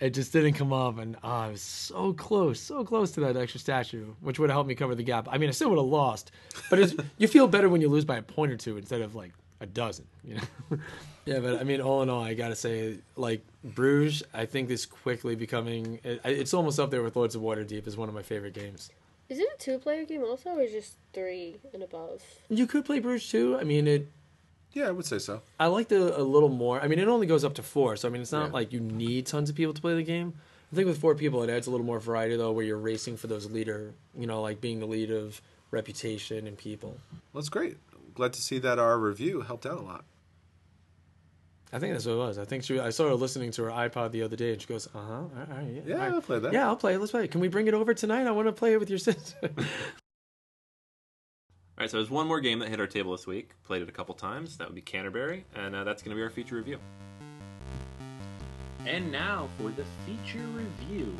it 0.00 0.10
just 0.10 0.32
didn't 0.32 0.54
come 0.54 0.72
up, 0.72 0.98
and 0.98 1.16
oh, 1.22 1.28
I 1.28 1.48
was 1.48 1.62
so 1.62 2.12
close, 2.12 2.60
so 2.60 2.84
close 2.84 3.12
to 3.12 3.20
that 3.20 3.36
extra 3.36 3.60
statue, 3.60 4.06
which 4.20 4.38
would 4.38 4.50
have 4.50 4.56
helped 4.56 4.68
me 4.68 4.74
cover 4.74 4.94
the 4.94 5.04
gap. 5.04 5.28
I 5.30 5.38
mean, 5.38 5.48
I 5.48 5.52
still 5.52 5.70
would 5.70 5.78
have 5.78 5.86
lost, 5.86 6.32
but 6.68 6.78
it's, 6.78 6.94
you 7.16 7.28
feel 7.28 7.46
better 7.46 7.68
when 7.68 7.80
you 7.80 7.88
lose 7.88 8.04
by 8.04 8.16
a 8.16 8.22
point 8.22 8.52
or 8.52 8.56
two 8.56 8.76
instead 8.76 9.00
of 9.00 9.14
like 9.14 9.32
a 9.60 9.66
dozen. 9.66 10.06
You 10.24 10.36
know? 10.36 10.78
yeah, 11.24 11.38
but 11.40 11.60
I 11.60 11.64
mean, 11.64 11.80
all 11.80 12.02
in 12.02 12.10
all, 12.10 12.22
I 12.22 12.34
gotta 12.34 12.56
say, 12.56 12.98
like 13.16 13.42
Bruges, 13.62 14.22
I 14.34 14.46
think 14.46 14.70
is 14.70 14.86
quickly 14.86 15.34
becoming. 15.36 16.00
It, 16.04 16.20
it's 16.24 16.54
almost 16.54 16.78
up 16.80 16.90
there 16.90 17.02
with 17.02 17.16
Lords 17.16 17.34
of 17.34 17.42
Waterdeep 17.42 17.86
as 17.86 17.96
one 17.96 18.08
of 18.08 18.14
my 18.14 18.22
favorite 18.22 18.54
games. 18.54 18.90
Is 19.28 19.38
it 19.38 19.46
a 19.54 19.58
two 19.58 19.78
player 19.78 20.04
game 20.04 20.22
also 20.22 20.50
or 20.50 20.60
is 20.62 20.72
just 20.72 20.94
three 21.14 21.56
and 21.72 21.82
above? 21.82 22.22
You 22.50 22.66
could 22.66 22.84
play 22.84 22.98
Bruges 22.98 23.28
too. 23.30 23.56
I 23.58 23.64
mean, 23.64 23.86
it. 23.88 24.08
Yeah, 24.72 24.88
I 24.88 24.90
would 24.90 25.06
say 25.06 25.18
so. 25.18 25.40
I 25.60 25.68
liked 25.68 25.92
it 25.92 26.00
a 26.00 26.22
little 26.22 26.48
more. 26.48 26.80
I 26.80 26.88
mean, 26.88 26.98
it 26.98 27.06
only 27.06 27.28
goes 27.28 27.44
up 27.44 27.54
to 27.54 27.62
four, 27.62 27.96
so 27.96 28.08
I 28.08 28.10
mean, 28.10 28.20
it's 28.22 28.32
not 28.32 28.46
Yeah. 28.48 28.52
like 28.52 28.72
you 28.72 28.80
need 28.80 29.24
tons 29.26 29.48
of 29.48 29.54
people 29.56 29.72
to 29.72 29.80
play 29.80 29.94
the 29.94 30.02
game. 30.02 30.34
I 30.72 30.76
think 30.76 30.88
with 30.88 30.98
four 30.98 31.14
people, 31.14 31.42
it 31.44 31.48
adds 31.50 31.68
a 31.68 31.70
little 31.70 31.86
more 31.86 32.00
variety 32.00 32.36
though, 32.36 32.50
where 32.50 32.64
you're 32.64 32.76
racing 32.76 33.16
for 33.16 33.28
those 33.28 33.48
leader. 33.50 33.94
You 34.18 34.26
know, 34.26 34.42
like 34.42 34.60
being 34.60 34.80
the 34.80 34.86
lead 34.86 35.10
of 35.12 35.40
reputation 35.70 36.46
and 36.46 36.58
people. 36.58 36.96
That's 37.34 37.48
great. 37.48 37.76
Glad 38.14 38.32
to 38.34 38.40
see 38.40 38.58
that 38.60 38.78
our 38.78 38.98
review 38.98 39.40
helped 39.40 39.66
out 39.66 39.78
a 39.78 39.82
lot. 39.82 40.04
I 41.72 41.80
think 41.80 41.92
that's 41.92 42.06
what 42.06 42.12
it 42.12 42.18
was. 42.18 42.38
I 42.38 42.44
think 42.44 42.62
she. 42.62 42.78
I 42.78 42.90
saw 42.90 43.08
her 43.08 43.14
listening 43.14 43.50
to 43.52 43.64
her 43.64 43.70
iPod 43.70 44.12
the 44.12 44.22
other 44.22 44.36
day, 44.36 44.52
and 44.52 44.62
she 44.62 44.68
goes, 44.68 44.86
"Uh 44.94 45.00
huh, 45.00 45.12
all 45.14 45.28
right, 45.48 45.66
yeah, 45.72 45.80
Yeah, 45.84 45.94
all 45.94 46.00
right. 46.00 46.12
I'll 46.12 46.22
play 46.22 46.38
that. 46.38 46.52
Yeah, 46.52 46.66
I'll 46.68 46.76
play. 46.76 46.94
it. 46.94 47.00
Let's 47.00 47.10
play. 47.10 47.24
it. 47.24 47.32
Can 47.32 47.40
we 47.40 47.48
bring 47.48 47.66
it 47.66 47.74
over 47.74 47.92
tonight? 47.94 48.26
I 48.28 48.30
want 48.30 48.46
to 48.46 48.52
play 48.52 48.74
it 48.74 48.78
with 48.80 48.88
your 48.90 48.98
sister." 49.00 49.50
All 51.76 51.82
right, 51.82 51.90
so 51.90 51.96
there's 51.96 52.08
one 52.10 52.28
more 52.28 52.38
game 52.38 52.60
that 52.60 52.68
hit 52.68 52.78
our 52.78 52.86
table 52.86 53.10
this 53.10 53.26
week. 53.26 53.50
Played 53.64 53.82
it 53.82 53.88
a 53.88 53.92
couple 53.92 54.14
times. 54.14 54.58
That 54.58 54.68
would 54.68 54.76
be 54.76 54.80
Canterbury, 54.80 55.44
and 55.56 55.74
uh, 55.74 55.82
that's 55.82 56.02
going 56.04 56.10
to 56.10 56.16
be 56.16 56.22
our 56.22 56.30
feature 56.30 56.54
review. 56.54 56.78
And 58.86 59.10
now 59.10 59.48
for 59.58 59.70
the 59.70 59.84
feature 60.06 60.46
review. 60.54 61.16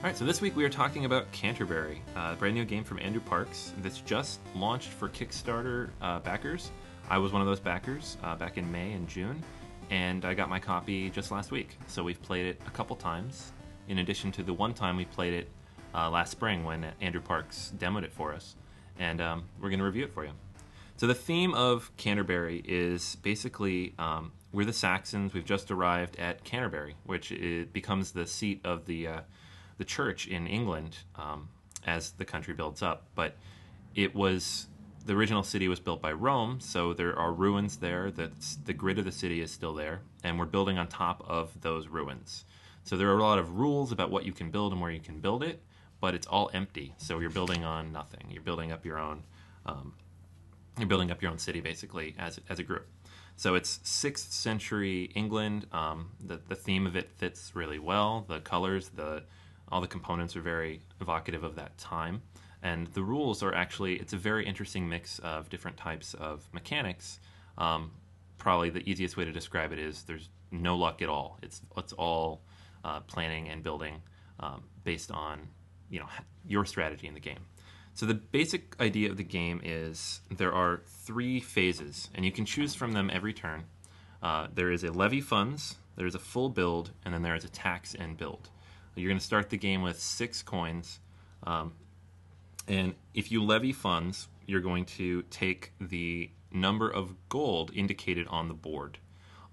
All 0.00 0.06
right, 0.06 0.16
so 0.16 0.24
this 0.24 0.40
week 0.40 0.56
we 0.56 0.64
are 0.64 0.70
talking 0.70 1.04
about 1.04 1.30
Canterbury, 1.30 2.00
uh, 2.16 2.30
a 2.32 2.34
brand 2.34 2.54
new 2.54 2.64
game 2.64 2.84
from 2.84 2.98
Andrew 3.00 3.20
Parks 3.20 3.74
that's 3.82 4.00
just 4.00 4.40
launched 4.54 4.88
for 4.88 5.10
Kickstarter 5.10 5.90
uh, 6.00 6.20
backers. 6.20 6.70
I 7.10 7.18
was 7.18 7.34
one 7.34 7.42
of 7.42 7.46
those 7.46 7.60
backers 7.60 8.16
uh, 8.22 8.34
back 8.34 8.56
in 8.56 8.72
May 8.72 8.92
and 8.92 9.06
June, 9.06 9.44
and 9.90 10.24
I 10.24 10.32
got 10.32 10.48
my 10.48 10.58
copy 10.58 11.10
just 11.10 11.30
last 11.30 11.50
week. 11.50 11.76
So 11.86 12.02
we've 12.02 12.22
played 12.22 12.46
it 12.46 12.62
a 12.66 12.70
couple 12.70 12.96
times, 12.96 13.52
in 13.88 13.98
addition 13.98 14.32
to 14.32 14.42
the 14.42 14.54
one 14.54 14.72
time 14.72 14.96
we 14.96 15.04
played 15.04 15.34
it 15.34 15.50
uh, 15.94 16.08
last 16.08 16.30
spring 16.30 16.64
when 16.64 16.86
Andrew 17.02 17.20
Parks 17.20 17.70
demoed 17.76 18.04
it 18.04 18.12
for 18.14 18.32
us, 18.32 18.56
and 18.98 19.20
um, 19.20 19.44
we're 19.60 19.68
going 19.68 19.80
to 19.80 19.84
review 19.84 20.04
it 20.04 20.14
for 20.14 20.24
you. 20.24 20.32
So 20.96 21.08
the 21.08 21.14
theme 21.14 21.52
of 21.52 21.94
Canterbury 21.98 22.62
is 22.66 23.16
basically 23.16 23.92
um, 23.98 24.32
we're 24.50 24.64
the 24.64 24.72
Saxons. 24.72 25.34
We've 25.34 25.44
just 25.44 25.70
arrived 25.70 26.18
at 26.18 26.42
Canterbury, 26.42 26.96
which 27.04 27.30
it 27.32 27.74
becomes 27.74 28.12
the 28.12 28.26
seat 28.26 28.62
of 28.64 28.86
the 28.86 29.06
uh, 29.06 29.20
the 29.80 29.84
church 29.86 30.26
in 30.26 30.46
England 30.46 30.98
um, 31.16 31.48
as 31.86 32.10
the 32.10 32.24
country 32.26 32.52
builds 32.52 32.82
up. 32.82 33.06
But 33.14 33.34
it 33.94 34.14
was 34.14 34.66
the 35.06 35.14
original 35.14 35.42
city 35.42 35.68
was 35.68 35.80
built 35.80 36.02
by 36.02 36.12
Rome, 36.12 36.60
so 36.60 36.92
there 36.92 37.18
are 37.18 37.32
ruins 37.32 37.78
there. 37.78 38.10
That's 38.10 38.56
the 38.56 38.74
grid 38.74 38.98
of 38.98 39.06
the 39.06 39.10
city 39.10 39.40
is 39.40 39.50
still 39.50 39.72
there, 39.72 40.02
and 40.22 40.38
we're 40.38 40.44
building 40.44 40.76
on 40.76 40.86
top 40.86 41.24
of 41.26 41.58
those 41.62 41.88
ruins. 41.88 42.44
So 42.84 42.98
there 42.98 43.08
are 43.08 43.16
a 43.16 43.22
lot 43.22 43.38
of 43.38 43.58
rules 43.58 43.90
about 43.90 44.10
what 44.10 44.26
you 44.26 44.32
can 44.32 44.50
build 44.50 44.72
and 44.72 44.82
where 44.82 44.90
you 44.90 45.00
can 45.00 45.18
build 45.18 45.42
it, 45.42 45.62
but 45.98 46.14
it's 46.14 46.26
all 46.26 46.50
empty. 46.52 46.94
So 46.98 47.18
you're 47.18 47.30
building 47.30 47.64
on 47.64 47.90
nothing. 47.90 48.26
You're 48.30 48.42
building 48.42 48.72
up 48.72 48.84
your 48.84 48.98
own. 48.98 49.22
Um, 49.64 49.94
you're 50.78 50.88
building 50.88 51.10
up 51.10 51.22
your 51.22 51.30
own 51.30 51.38
city 51.38 51.60
basically 51.60 52.14
as 52.18 52.38
as 52.50 52.58
a 52.58 52.62
group. 52.62 52.86
So 53.36 53.54
it's 53.54 53.80
sixth 53.82 54.30
century 54.32 55.04
England. 55.14 55.66
Um, 55.72 56.10
the 56.22 56.38
the 56.48 56.54
theme 56.54 56.86
of 56.86 56.96
it 56.96 57.10
fits 57.16 57.52
really 57.54 57.78
well. 57.78 58.26
The 58.28 58.40
colors, 58.40 58.90
the 58.90 59.22
all 59.70 59.80
the 59.80 59.86
components 59.86 60.36
are 60.36 60.40
very 60.40 60.80
evocative 61.00 61.44
of 61.44 61.56
that 61.56 61.76
time, 61.78 62.22
and 62.62 62.86
the 62.88 63.02
rules 63.02 63.42
are 63.42 63.54
actually 63.54 63.94
it's 63.96 64.12
a 64.12 64.16
very 64.16 64.46
interesting 64.46 64.88
mix 64.88 65.18
of 65.20 65.48
different 65.48 65.76
types 65.76 66.14
of 66.14 66.48
mechanics. 66.52 67.20
Um, 67.58 67.92
probably 68.38 68.70
the 68.70 68.88
easiest 68.90 69.16
way 69.16 69.24
to 69.24 69.32
describe 69.32 69.72
it 69.72 69.78
is 69.78 70.02
there's 70.02 70.28
no 70.50 70.76
luck 70.76 71.02
at 71.02 71.08
all. 71.08 71.38
It's 71.42 71.60
it's 71.76 71.92
all 71.92 72.42
uh, 72.84 73.00
planning 73.00 73.48
and 73.48 73.62
building 73.62 74.02
um, 74.40 74.64
based 74.84 75.10
on 75.10 75.48
you 75.88 76.00
know 76.00 76.06
your 76.46 76.64
strategy 76.64 77.06
in 77.06 77.14
the 77.14 77.20
game. 77.20 77.46
So 77.94 78.06
the 78.06 78.14
basic 78.14 78.76
idea 78.80 79.10
of 79.10 79.16
the 79.16 79.24
game 79.24 79.60
is 79.64 80.20
there 80.30 80.52
are 80.52 80.82
three 80.86 81.40
phases, 81.40 82.08
and 82.14 82.24
you 82.24 82.32
can 82.32 82.44
choose 82.44 82.74
from 82.74 82.92
them 82.92 83.10
every 83.12 83.32
turn. 83.32 83.64
Uh, 84.22 84.46
there 84.54 84.70
is 84.70 84.84
a 84.84 84.92
levy 84.92 85.20
funds, 85.20 85.76
there 85.96 86.06
is 86.06 86.14
a 86.14 86.18
full 86.18 86.48
build, 86.48 86.92
and 87.04 87.12
then 87.12 87.22
there 87.22 87.34
is 87.34 87.44
a 87.44 87.48
tax 87.48 87.94
and 87.94 88.16
build. 88.16 88.48
You're 89.00 89.10
going 89.10 89.18
to 89.18 89.24
start 89.24 89.50
the 89.50 89.56
game 89.56 89.82
with 89.82 89.98
six 90.00 90.42
coins, 90.42 91.00
um, 91.44 91.72
and 92.68 92.94
if 93.14 93.32
you 93.32 93.42
levy 93.42 93.72
funds, 93.72 94.28
you're 94.46 94.60
going 94.60 94.84
to 94.84 95.22
take 95.22 95.72
the 95.80 96.30
number 96.52 96.90
of 96.90 97.14
gold 97.28 97.70
indicated 97.74 98.26
on 98.28 98.48
the 98.48 98.54
board. 98.54 98.98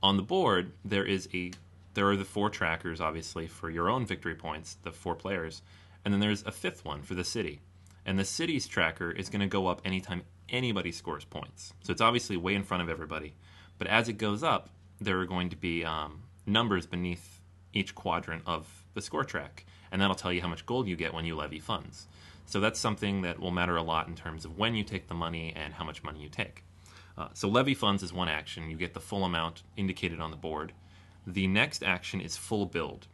On 0.04 0.18
the 0.18 0.24
board, 0.24 0.74
there 0.84 1.06
is 1.06 1.30
a 1.34 1.52
there 1.94 2.08
are 2.10 2.16
the 2.16 2.26
four 2.26 2.52
trackers, 2.52 3.02
obviously, 3.02 3.48
for 3.48 3.72
your 3.72 3.90
own 3.90 4.06
victory 4.06 4.36
points, 4.36 4.78
the 4.84 4.92
four 4.92 5.16
players, 5.16 5.64
and 6.06 6.14
then 6.14 6.22
there's 6.22 6.44
a 6.44 6.52
fifth 6.52 6.86
one 6.86 7.02
for 7.02 7.16
the 7.16 7.24
city. 7.24 7.62
And 8.06 8.20
the 8.20 8.26
city's 8.26 8.68
tracker 8.68 9.10
is 9.10 9.30
going 9.30 9.42
to 9.42 9.48
go 9.48 9.66
up 9.66 9.82
anytime 9.84 10.22
anybody 10.48 10.92
scores 10.92 11.26
points. 11.26 11.74
So 11.82 11.92
it's 11.92 12.02
obviously 12.02 12.38
way 12.38 12.54
in 12.54 12.64
front 12.64 12.84
of 12.84 12.90
everybody. 12.90 13.34
But 13.80 13.88
as 13.88 14.08
it 14.08 14.14
goes 14.14 14.44
up, 14.44 14.70
there 15.02 15.20
are 15.20 15.26
going 15.26 15.50
to 15.50 15.56
be 15.56 15.84
um, 15.84 16.22
numbers 16.46 16.86
beneath 16.86 17.42
each 17.74 17.96
quadrant 17.96 18.44
of 18.46 18.86
the 18.98 19.02
score 19.02 19.24
track, 19.24 19.66
and 19.92 20.02
that'll 20.02 20.16
tell 20.16 20.34
you 20.34 20.42
how 20.42 20.50
much 20.50 20.66
gold 20.66 20.88
you 20.88 20.98
get 20.98 21.14
when 21.14 21.24
you 21.24 21.36
levy 21.36 21.60
funds. 21.60 22.08
So 22.46 22.60
that's 22.60 22.80
something 22.80 23.22
that 23.22 23.40
will 23.40 23.52
matter 23.52 23.78
a 23.78 23.82
lot 23.82 24.08
in 24.08 24.16
terms 24.16 24.44
of 24.44 24.58
when 24.58 24.76
you 24.76 24.84
take 24.84 25.08
the 25.08 25.14
money 25.14 25.54
and 25.56 25.74
how 25.74 25.86
much 25.86 26.04
money 26.04 26.22
you 26.22 26.30
take. 26.30 26.64
Uh, 27.18 27.30
so 27.34 27.48
levy 27.48 27.74
funds 27.74 28.04
is 28.04 28.14
one 28.14 28.30
action. 28.30 28.70
You 28.70 28.78
get 28.78 28.94
the 28.94 29.00
full 29.00 29.24
amount 29.24 29.64
indicated 29.76 30.20
on 30.20 30.32
the 30.32 30.38
board. 30.38 30.74
The 31.26 31.48
next 31.48 31.84
action 31.84 32.22
is 32.22 32.38
full 32.38 32.66
build. 32.66 33.08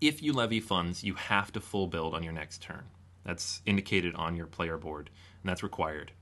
If 0.00 0.22
you 0.22 0.32
levy 0.32 0.60
funds, 0.60 1.02
you 1.02 1.14
have 1.14 1.52
to 1.52 1.60
full 1.60 1.86
build 1.86 2.14
on 2.14 2.22
your 2.22 2.32
next 2.32 2.62
turn. 2.62 2.84
That's 3.24 3.60
indicated 3.66 4.14
on 4.14 4.36
your 4.36 4.46
player 4.46 4.78
board, 4.78 5.10
and 5.42 5.50
that's 5.50 5.62
required. 5.62 6.12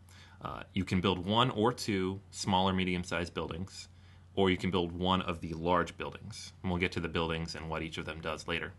Uh, 0.43 0.63
you 0.73 0.85
can 0.85 1.01
build 1.01 1.27
one 1.27 1.51
or 1.51 1.73
two 1.73 2.21
small 2.31 2.69
or 2.69 2.73
medium 2.73 3.05
sized 3.05 3.35
buildings, 3.35 3.89
or 4.37 4.51
you 4.51 4.57
can 4.57 4.71
build 4.71 4.93
one 4.93 5.23
of 5.23 5.41
the 5.41 5.55
large 5.55 5.97
buildings. 5.97 6.53
And 6.63 6.71
we'll 6.71 6.81
get 6.81 6.93
to 6.93 7.01
the 7.01 7.09
buildings 7.09 7.55
and 7.55 7.69
what 7.69 7.83
each 7.83 7.99
of 7.99 8.05
them 8.05 8.21
does 8.21 8.47
later. 8.47 8.73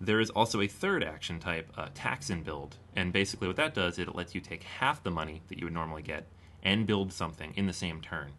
There 0.00 0.20
is 0.20 0.30
also 0.30 0.60
a 0.60 0.68
third 0.68 1.02
action 1.02 1.38
type, 1.38 1.72
uh, 1.76 1.88
tax 1.94 2.30
and 2.30 2.44
build. 2.44 2.76
And 2.94 3.12
basically, 3.12 3.46
what 3.46 3.56
that 3.56 3.74
does, 3.74 3.94
is 3.94 4.06
it 4.06 4.14
lets 4.14 4.34
you 4.34 4.40
take 4.40 4.62
half 4.62 5.02
the 5.02 5.10
money 5.10 5.42
that 5.48 5.58
you 5.58 5.66
would 5.66 5.74
normally 5.74 6.02
get 6.02 6.26
and 6.62 6.86
build 6.86 7.12
something 7.12 7.52
in 7.56 7.66
the 7.66 7.72
same 7.72 8.00
turn. 8.00 8.32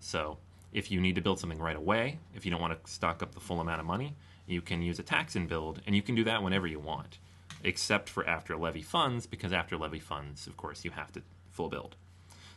So 0.00 0.38
if 0.72 0.90
you 0.90 1.00
need 1.00 1.14
to 1.14 1.20
build 1.20 1.38
something 1.38 1.58
right 1.58 1.76
away, 1.76 2.18
if 2.34 2.44
you 2.44 2.50
don't 2.50 2.60
want 2.60 2.84
to 2.84 2.90
stock 2.90 3.22
up 3.22 3.34
the 3.34 3.40
full 3.40 3.60
amount 3.60 3.80
of 3.80 3.86
money, 3.86 4.14
you 4.46 4.60
can 4.60 4.82
use 4.82 4.98
a 4.98 5.02
tax 5.02 5.36
and 5.36 5.48
build, 5.48 5.80
and 5.86 5.94
you 5.94 6.02
can 6.02 6.14
do 6.14 6.24
that 6.24 6.42
whenever 6.42 6.66
you 6.66 6.80
want, 6.80 7.18
except 7.62 8.08
for 8.08 8.26
after 8.26 8.56
levy 8.56 8.82
funds, 8.82 9.26
because 9.26 9.52
after 9.52 9.76
levy 9.76 10.00
funds, 10.00 10.46
of 10.46 10.56
course, 10.56 10.84
you 10.84 10.90
have 10.90 11.12
to 11.12 11.22
full 11.50 11.68
build. 11.68 11.96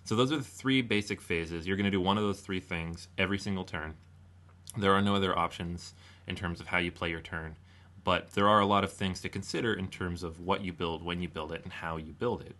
So 0.06 0.16
those 0.16 0.32
are 0.32 0.38
the 0.38 0.44
three 0.44 0.82
basic 0.82 1.22
phases. 1.22 1.66
You're 1.66 1.78
going 1.78 1.86
to 1.86 1.92
do 1.92 2.02
one 2.02 2.18
of 2.18 2.24
those 2.24 2.42
three 2.42 2.60
things 2.60 3.08
every 3.18 3.40
single 3.40 3.64
turn. 3.64 3.96
There 4.78 4.94
are 4.94 5.02
no 5.02 5.16
other 5.16 5.38
options 5.38 5.94
in 6.28 6.36
terms 6.36 6.60
of 6.60 6.68
how 6.68 6.80
you 6.80 6.92
play 6.92 7.10
your 7.10 7.22
turn, 7.22 7.56
but 8.04 8.32
there 8.32 8.50
are 8.50 8.60
a 8.60 8.66
lot 8.66 8.84
of 8.84 8.92
things 8.92 9.22
to 9.22 9.30
consider 9.30 9.74
in 9.74 9.88
terms 9.88 10.24
of 10.24 10.40
what 10.40 10.64
you 10.64 10.74
build, 10.74 11.04
when 11.04 11.22
you 11.22 11.30
build 11.30 11.52
it, 11.52 11.64
and 11.64 11.72
how 11.72 11.98
you 11.98 12.14
build 12.14 12.42
it. 12.42 12.56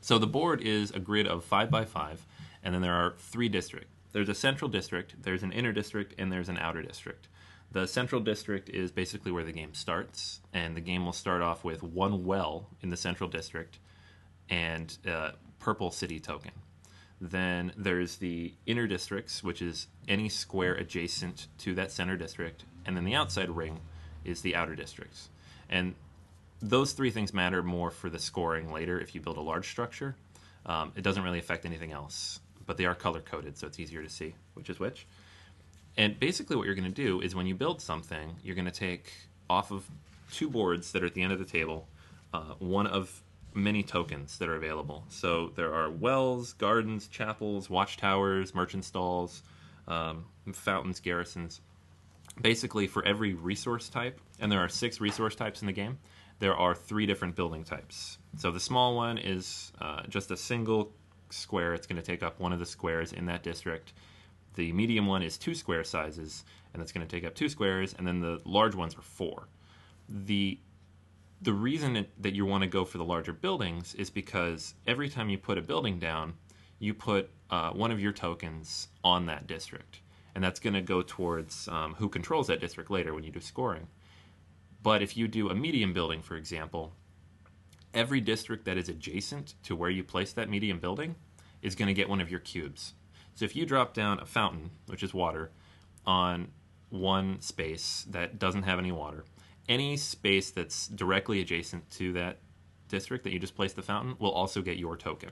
So 0.00 0.18
the 0.18 0.26
board 0.26 0.60
is 0.60 0.90
a 0.90 1.00
grid 1.00 1.26
of 1.26 1.44
five 1.44 1.70
by 1.70 1.84
five, 1.84 2.26
and 2.62 2.74
then 2.74 2.82
there 2.82 2.94
are 2.94 3.14
three 3.18 3.48
districts 3.48 3.90
there's 4.16 4.30
a 4.30 4.34
central 4.34 4.70
district, 4.70 5.22
there's 5.24 5.42
an 5.42 5.52
inner 5.52 5.72
district, 5.72 6.14
and 6.16 6.32
there's 6.32 6.48
an 6.48 6.56
outer 6.56 6.80
district. 6.80 7.28
The 7.70 7.86
central 7.86 8.18
district 8.18 8.70
is 8.70 8.90
basically 8.90 9.30
where 9.30 9.44
the 9.44 9.52
game 9.52 9.74
starts, 9.74 10.40
and 10.54 10.74
the 10.74 10.80
game 10.80 11.04
will 11.04 11.12
start 11.12 11.42
off 11.42 11.64
with 11.64 11.82
one 11.82 12.24
well 12.24 12.70
in 12.80 12.88
the 12.88 12.96
central 12.96 13.28
district 13.28 13.78
and 14.48 14.96
a 15.04 15.32
purple 15.58 15.90
city 15.90 16.18
token. 16.18 16.52
Then 17.20 17.72
there's 17.76 18.16
the 18.16 18.52
inner 18.66 18.86
districts, 18.86 19.42
which 19.42 19.62
is 19.62 19.86
any 20.06 20.28
square 20.28 20.74
adjacent 20.74 21.46
to 21.58 21.74
that 21.74 21.90
center 21.90 22.16
district, 22.16 22.64
and 22.84 22.96
then 22.96 23.04
the 23.04 23.14
outside 23.14 23.50
ring 23.50 23.80
is 24.24 24.42
the 24.42 24.54
outer 24.54 24.74
districts. 24.74 25.30
And 25.68 25.94
those 26.60 26.92
three 26.92 27.10
things 27.10 27.32
matter 27.32 27.62
more 27.62 27.90
for 27.90 28.10
the 28.10 28.18
scoring 28.18 28.72
later 28.72 29.00
if 29.00 29.14
you 29.14 29.20
build 29.20 29.36
a 29.36 29.42
large 29.42 29.68
structure. 29.68 30.14
Um, 30.66 30.92
it 30.96 31.02
doesn't 31.02 31.22
really 31.22 31.38
affect 31.38 31.64
anything 31.64 31.92
else 31.92 32.40
but 32.66 32.76
they 32.76 32.84
are 32.84 32.94
color 32.94 33.20
coded, 33.20 33.56
so 33.56 33.66
it's 33.66 33.78
easier 33.78 34.02
to 34.02 34.08
see 34.08 34.34
which 34.54 34.68
is 34.68 34.78
which. 34.78 35.06
And 35.96 36.18
basically, 36.18 36.56
what 36.56 36.66
you're 36.66 36.74
going 36.74 36.92
to 36.92 37.02
do 37.02 37.20
is 37.20 37.34
when 37.34 37.46
you 37.46 37.54
build 37.54 37.80
something, 37.80 38.36
you're 38.42 38.54
going 38.54 38.66
to 38.66 38.70
take 38.70 39.12
off 39.48 39.70
of 39.70 39.88
two 40.30 40.50
boards 40.50 40.92
that 40.92 41.02
are 41.02 41.06
at 41.06 41.14
the 41.14 41.22
end 41.22 41.32
of 41.32 41.38
the 41.38 41.44
table 41.44 41.88
uh, 42.34 42.54
one 42.58 42.86
of 42.86 43.22
many 43.56 43.82
tokens 43.82 44.38
that 44.38 44.48
are 44.48 44.56
available. 44.56 45.04
So 45.08 45.52
there 45.56 45.74
are 45.74 45.90
wells, 45.90 46.52
gardens, 46.52 47.08
chapels, 47.08 47.68
watchtowers, 47.70 48.54
merchant 48.54 48.84
stalls, 48.84 49.42
um, 49.88 50.26
fountains, 50.52 51.00
garrisons. 51.00 51.60
Basically, 52.40 52.86
for 52.86 53.04
every 53.04 53.32
resource 53.34 53.88
type, 53.88 54.20
and 54.38 54.52
there 54.52 54.60
are 54.60 54.68
six 54.68 55.00
resource 55.00 55.34
types 55.34 55.62
in 55.62 55.66
the 55.66 55.72
game, 55.72 55.98
there 56.38 56.54
are 56.54 56.74
three 56.74 57.06
different 57.06 57.34
building 57.34 57.64
types. 57.64 58.18
So 58.36 58.50
the 58.50 58.60
small 58.60 58.94
one 58.94 59.16
is 59.16 59.72
uh, 59.80 60.02
just 60.08 60.30
a 60.30 60.36
single 60.36 60.92
square, 61.30 61.72
it's 61.72 61.86
going 61.86 62.00
to 62.00 62.06
take 62.06 62.22
up 62.22 62.38
one 62.38 62.52
of 62.52 62.58
the 62.58 62.66
squares 62.66 63.12
in 63.12 63.26
that 63.26 63.42
district. 63.42 63.94
The 64.54 64.72
medium 64.72 65.06
one 65.06 65.22
is 65.22 65.38
two 65.38 65.54
square 65.54 65.82
sizes, 65.82 66.44
and 66.72 66.82
it's 66.82 66.92
going 66.92 67.06
to 67.06 67.10
take 67.16 67.26
up 67.26 67.34
two 67.34 67.48
squares, 67.48 67.94
and 67.96 68.06
then 68.06 68.20
the 68.20 68.40
large 68.44 68.74
ones 68.74 68.94
are 68.94 69.02
four. 69.02 69.48
The 70.08 70.58
the 71.42 71.52
reason 71.52 72.06
that 72.18 72.34
you 72.34 72.46
want 72.46 72.62
to 72.62 72.68
go 72.68 72.84
for 72.84 72.98
the 72.98 73.04
larger 73.04 73.32
buildings 73.32 73.94
is 73.94 74.10
because 74.10 74.74
every 74.86 75.08
time 75.08 75.28
you 75.28 75.38
put 75.38 75.58
a 75.58 75.62
building 75.62 75.98
down, 75.98 76.34
you 76.78 76.94
put 76.94 77.30
uh, 77.50 77.70
one 77.70 77.90
of 77.90 78.00
your 78.00 78.12
tokens 78.12 78.88
on 79.04 79.26
that 79.26 79.46
district, 79.46 80.00
and 80.34 80.42
that's 80.42 80.60
going 80.60 80.74
to 80.74 80.80
go 80.80 81.02
towards 81.02 81.68
um, 81.68 81.94
who 81.94 82.08
controls 82.08 82.46
that 82.46 82.60
district 82.60 82.90
later 82.90 83.14
when 83.14 83.24
you 83.24 83.30
do 83.30 83.40
scoring. 83.40 83.86
But 84.82 85.02
if 85.02 85.16
you 85.16 85.28
do 85.28 85.50
a 85.50 85.54
medium 85.54 85.92
building, 85.92 86.22
for 86.22 86.36
example, 86.36 86.92
every 87.92 88.20
district 88.20 88.64
that 88.66 88.76
is 88.76 88.88
adjacent 88.88 89.54
to 89.64 89.74
where 89.74 89.90
you 89.90 90.04
place 90.04 90.32
that 90.32 90.48
medium 90.48 90.78
building 90.78 91.16
is 91.62 91.74
going 91.74 91.88
to 91.88 91.94
get 91.94 92.08
one 92.08 92.20
of 92.20 92.30
your 92.30 92.40
cubes. 92.40 92.94
So 93.34 93.44
if 93.44 93.56
you 93.56 93.66
drop 93.66 93.94
down 93.94 94.20
a 94.20 94.26
fountain, 94.26 94.70
which 94.86 95.02
is 95.02 95.12
water, 95.12 95.50
on 96.06 96.48
one 96.88 97.40
space 97.40 98.06
that 98.10 98.38
doesn't 98.38 98.62
have 98.62 98.78
any 98.78 98.92
water, 98.92 99.24
any 99.68 99.96
space 99.96 100.50
that's 100.50 100.88
directly 100.88 101.40
adjacent 101.40 101.88
to 101.92 102.12
that 102.14 102.38
district 102.88 103.24
that 103.24 103.32
you 103.32 103.38
just 103.38 103.56
placed 103.56 103.76
the 103.76 103.82
fountain 103.82 104.16
will 104.18 104.30
also 104.30 104.62
get 104.62 104.76
your 104.76 104.96
token. 104.96 105.30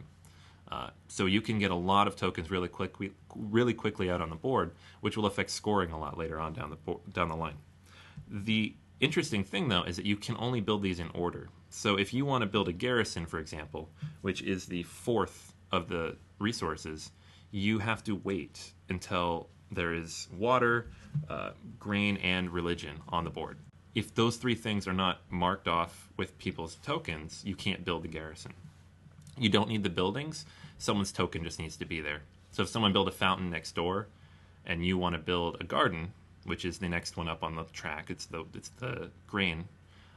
Uh, 0.71 0.91
so 1.09 1.27
you 1.27 1.41
can 1.41 1.59
get 1.59 1.71
a 1.71 1.75
lot 1.75 2.09
of 2.09 2.17
tokens 2.17 2.51
really 2.51 2.69
quickly, 2.69 3.13
really 3.37 3.75
quickly 3.75 4.11
out 4.11 4.21
on 4.21 4.31
the 4.31 4.37
board, 4.37 4.73
which 5.01 5.17
will 5.17 5.27
affect 5.27 5.51
scoring 5.51 5.91
a 5.93 5.99
lot 5.99 6.17
later 6.19 6.41
on 6.41 6.53
down 6.53 6.71
the 6.71 6.97
down 7.13 7.29
the 7.29 7.37
line. 7.37 7.57
The 8.29 8.75
interesting 9.01 9.45
thing 9.45 9.69
though 9.69 9.83
is 9.83 9.97
that 9.97 10.07
you 10.07 10.17
can 10.17 10.37
only 10.39 10.61
build 10.61 10.83
these 10.83 10.99
in 10.99 11.11
order. 11.15 11.49
So 11.69 11.97
if 11.97 12.15
you 12.15 12.25
want 12.25 12.43
to 12.43 12.47
build 12.47 12.69
a 12.69 12.73
garrison, 12.73 13.27
for 13.27 13.39
example, 13.39 13.91
which 14.23 14.43
is 14.43 14.67
the 14.67 14.85
fourth 14.85 15.53
of 15.71 15.89
the 15.89 16.17
resources, 16.39 17.11
you 17.51 17.79
have 17.79 18.03
to 18.05 18.17
wait 18.17 18.73
until 18.89 19.49
there 19.71 19.93
is 19.93 20.29
water, 20.33 20.91
uh, 21.29 21.51
grain, 21.79 22.17
and 22.19 22.51
religion 22.51 23.01
on 23.09 23.25
the 23.25 23.31
board. 23.31 23.59
If 23.95 24.15
those 24.15 24.37
three 24.37 24.55
things 24.55 24.89
are 24.89 24.93
not 24.93 25.21
marked 25.31 25.69
off 25.69 26.09
with 26.17 26.39
people's 26.39 26.77
tokens, 26.77 27.43
you 27.45 27.55
can't 27.55 27.85
build 27.85 28.03
the 28.03 28.09
garrison. 28.09 28.55
You 29.39 29.49
don't 29.49 29.69
need 29.69 29.83
the 29.83 29.91
buildings 29.91 30.47
someone's 30.79 31.13
token 31.13 31.43
just 31.45 31.59
needs 31.59 31.77
to 31.79 31.85
be 31.85 32.01
there. 32.01 32.23
So 32.53 32.63
if 32.63 32.69
someone 32.69 32.93
built 32.93 33.09
a 33.09 33.13
fountain 33.13 33.51
next 33.51 33.75
door, 33.75 34.09
and 34.67 34.85
you 34.85 34.97
want 34.97 35.15
to 35.15 35.19
build 35.19 35.57
a 35.61 35.65
garden, 35.65 36.13
which 36.45 36.65
is 36.65 36.79
the 36.79 36.89
next 36.89 37.17
one 37.17 37.29
up 37.29 37.43
on 37.43 37.57
the 37.57 37.65
track, 37.65 38.11
it's 38.11 38.27
the 38.27 38.45
it's 38.55 38.71
the 38.79 39.11
grain. 39.27 39.65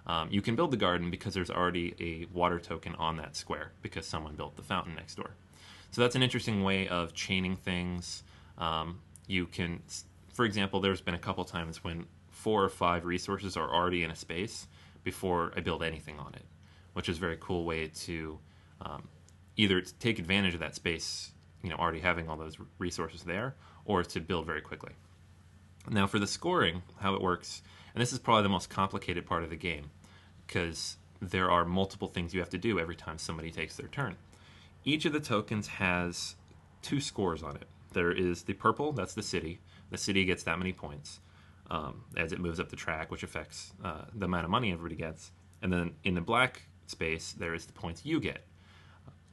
Um, 0.05 0.29
you 0.31 0.41
can 0.41 0.55
build 0.55 0.71
the 0.71 0.77
garden 0.77 1.09
because 1.09 1.33
there's 1.33 1.49
already 1.49 1.93
a 1.99 2.33
water 2.33 2.59
token 2.59 2.95
on 2.95 3.17
that 3.17 3.35
square 3.35 3.71
because 3.81 4.05
someone 4.07 4.35
built 4.35 4.55
the 4.55 4.61
fountain 4.61 4.95
next 4.95 5.15
door. 5.15 5.31
So 5.91 6.01
that's 6.01 6.15
an 6.15 6.23
interesting 6.23 6.63
way 6.63 6.87
of 6.87 7.13
chaining 7.13 7.57
things. 7.57 8.23
Um, 8.57 9.01
you 9.27 9.47
can, 9.47 9.81
for 10.33 10.45
example, 10.45 10.79
there's 10.79 11.01
been 11.01 11.13
a 11.13 11.19
couple 11.19 11.43
times 11.43 11.83
when 11.83 12.05
four 12.47 12.63
or 12.63 12.69
five 12.69 13.03
resources 13.03 13.57
are 13.57 13.69
already 13.69 14.05
in 14.05 14.09
a 14.09 14.15
space 14.15 14.69
before 15.03 15.51
I 15.57 15.59
build 15.59 15.83
anything 15.83 16.17
on 16.17 16.33
it, 16.33 16.45
which 16.93 17.09
is 17.09 17.17
a 17.17 17.19
very 17.19 17.35
cool 17.41 17.65
way 17.65 17.89
to 18.05 18.39
um, 18.79 19.09
either 19.57 19.81
take 19.81 20.17
advantage 20.17 20.53
of 20.53 20.61
that 20.61 20.73
space, 20.73 21.33
you 21.61 21.69
know, 21.69 21.75
already 21.75 21.99
having 21.99 22.29
all 22.29 22.37
those 22.37 22.55
resources 22.79 23.23
there, 23.23 23.55
or 23.83 24.01
to 24.01 24.21
build 24.21 24.45
very 24.45 24.61
quickly. 24.61 24.93
Now, 25.89 26.07
for 26.07 26.19
the 26.19 26.25
scoring, 26.25 26.83
how 27.01 27.15
it 27.15 27.21
works, 27.21 27.61
and 27.93 28.01
this 28.01 28.13
is 28.13 28.19
probably 28.19 28.43
the 28.43 28.49
most 28.57 28.69
complicated 28.69 29.25
part 29.25 29.43
of 29.43 29.49
the 29.49 29.57
game, 29.57 29.91
because 30.45 30.95
there 31.21 31.51
are 31.51 31.65
multiple 31.65 32.07
things 32.07 32.33
you 32.33 32.39
have 32.39 32.51
to 32.51 32.57
do 32.57 32.79
every 32.79 32.95
time 32.95 33.17
somebody 33.17 33.51
takes 33.51 33.75
their 33.75 33.89
turn. 33.89 34.15
Each 34.85 35.03
of 35.03 35.11
the 35.11 35.19
tokens 35.19 35.67
has 35.67 36.35
two 36.81 37.01
scores 37.01 37.43
on 37.43 37.57
it. 37.57 37.67
There 37.91 38.13
is 38.13 38.43
the 38.43 38.53
purple, 38.53 38.93
that's 38.93 39.15
the 39.15 39.21
city. 39.21 39.59
The 39.89 39.97
city 39.97 40.23
gets 40.23 40.43
that 40.43 40.59
many 40.59 40.71
points 40.71 41.19
um, 41.69 42.03
as 42.15 42.31
it 42.31 42.39
moves 42.39 42.59
up 42.59 42.69
the 42.69 42.75
track, 42.75 43.11
which 43.11 43.23
affects 43.23 43.73
uh, 43.83 44.05
the 44.13 44.25
amount 44.25 44.45
of 44.45 44.51
money 44.51 44.71
everybody 44.71 44.95
gets. 44.95 45.31
And 45.61 45.71
then 45.71 45.93
in 46.03 46.13
the 46.13 46.21
black 46.21 46.63
space, 46.85 47.33
there 47.33 47.53
is 47.53 47.65
the 47.65 47.73
points 47.73 48.05
you 48.05 48.19
get. 48.19 48.45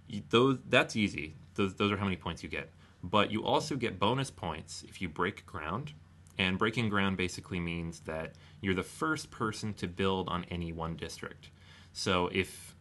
You, 0.09 0.23
those 0.31 0.59
that's 0.69 0.97
easy. 0.97 1.35
Those 1.55 1.75
those 1.75 1.93
are 1.93 1.97
how 1.97 2.05
many 2.05 2.17
points 2.17 2.43
you 2.43 2.49
get. 2.49 2.71
But 3.03 3.31
you 3.31 3.45
also 3.45 3.77
get 3.77 3.99
bonus 3.99 4.31
points 4.31 4.85
if 4.89 5.01
you 5.01 5.09
break 5.09 5.45
ground. 5.47 5.93
And 6.37 6.59
breaking 6.59 6.89
ground 6.89 7.17
basically 7.17 7.61
means 7.61 8.01
that 8.01 8.33
you're 8.61 8.75
the 8.75 8.83
first 8.83 9.31
person 9.31 9.73
to 9.75 9.87
build 9.87 10.29
on 10.29 10.45
any 10.51 10.73
one 10.73 10.97
district. 10.97 11.51
So 11.93 12.29
if 12.33 12.75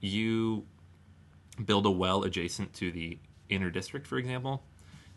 you 0.00 0.66
build 1.64 1.86
a 1.86 1.90
well 1.90 2.24
adjacent 2.24 2.74
to 2.74 2.92
the 2.92 3.18
inner 3.48 3.70
district, 3.70 4.06
for 4.06 4.18
example, 4.18 4.64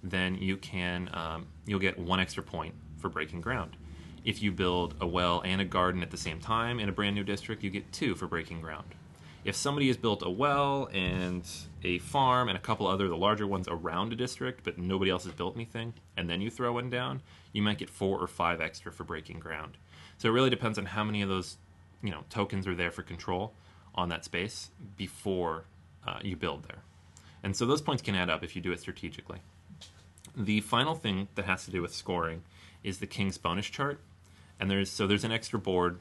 then 0.02 0.36
you 0.36 0.56
can 0.56 1.10
um, 1.14 1.48
you'll 1.66 1.80
get 1.80 2.00
one 2.00 2.20
extra 2.20 2.44
point 2.44 2.76
for 3.06 3.10
breaking 3.10 3.40
ground. 3.40 3.78
If 4.24 4.42
you 4.42 4.52
build 4.52 4.96
a 5.00 5.06
well 5.06 5.40
and 5.46 5.62
a 5.62 5.66
garden 5.66 6.02
at 6.02 6.10
the 6.10 6.18
same 6.18 6.40
time 6.40 6.80
in 6.80 6.90
a 6.90 6.92
brand 6.92 7.16
new 7.16 7.24
district, 7.24 7.62
you 7.62 7.70
get 7.70 7.92
two 7.92 8.16
for 8.16 8.26
breaking 8.26 8.62
ground. 8.62 8.96
If 9.44 9.56
somebody 9.56 9.86
has 9.90 9.98
built 9.98 10.24
a 10.26 10.30
well 10.30 10.90
and 10.92 11.48
a 11.84 12.00
farm 12.00 12.50
and 12.50 12.58
a 12.58 12.62
couple 12.62 12.88
other 12.88 13.08
the 13.08 13.16
larger 13.16 13.46
ones 13.46 13.68
around 13.70 14.12
a 14.12 14.16
district, 14.16 14.64
but 14.64 14.80
nobody 14.80 15.12
else 15.12 15.26
has 15.26 15.34
built 15.34 15.54
anything, 15.56 15.94
and 16.18 16.28
then 16.28 16.42
you 16.42 16.50
throw 16.50 16.74
one 16.74 16.90
down, 16.90 17.22
you 17.54 17.62
might 17.62 17.78
get 17.78 17.92
four 17.92 18.18
or 18.18 18.26
five 18.26 18.60
extra 18.60 18.92
for 18.92 19.04
breaking 19.04 19.40
ground. 19.40 19.78
So 20.18 20.30
it 20.30 20.32
really 20.32 20.50
depends 20.50 20.80
on 20.80 20.88
how 20.88 21.04
many 21.04 21.22
of 21.22 21.30
those, 21.30 21.58
you 22.02 22.10
know, 22.10 22.24
tokens 22.32 22.66
are 22.66 22.74
there 22.74 22.90
for 22.90 23.04
control 23.04 23.54
on 23.94 24.10
that 24.10 24.26
space 24.26 24.72
before 24.98 25.66
uh, 26.08 26.18
you 26.24 26.36
build 26.36 26.64
there. 26.64 26.82
And 27.44 27.56
so 27.56 27.68
those 27.68 27.84
points 27.84 28.02
can 28.02 28.16
add 28.16 28.32
up 28.32 28.44
if 28.44 28.56
you 28.56 28.64
do 28.64 28.72
it 28.72 28.80
strategically. 28.80 29.42
The 30.36 30.62
final 30.62 30.96
thing 30.96 31.28
that 31.36 31.46
has 31.46 31.66
to 31.66 31.72
do 31.72 31.84
with 31.84 31.94
scoring 31.94 32.42
is 32.86 33.00
the 33.00 33.08
king's 33.08 33.38
bonus 33.38 33.66
chart. 33.66 34.00
And 34.60 34.72
there's 34.72 34.90
so 34.90 35.08
there's 35.08 35.24
an 35.24 35.32
extra 35.32 35.60
board 35.60 36.00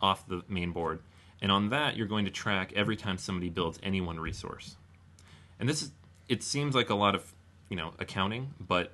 off 0.00 0.26
the 0.26 0.42
main 0.48 0.72
board. 0.72 1.00
And 1.40 1.52
on 1.52 1.68
that 1.68 1.96
you're 1.96 2.06
going 2.06 2.24
to 2.24 2.30
track 2.30 2.72
every 2.74 2.96
time 2.96 3.18
somebody 3.18 3.48
builds 3.48 3.78
any 3.82 4.00
one 4.00 4.18
resource. 4.18 4.76
And 5.60 5.68
this 5.68 5.82
is 5.82 5.92
it 6.28 6.42
seems 6.42 6.74
like 6.74 6.90
a 6.90 6.94
lot 6.94 7.14
of, 7.14 7.32
you 7.68 7.76
know, 7.76 7.92
accounting, 7.98 8.54
but 8.60 8.92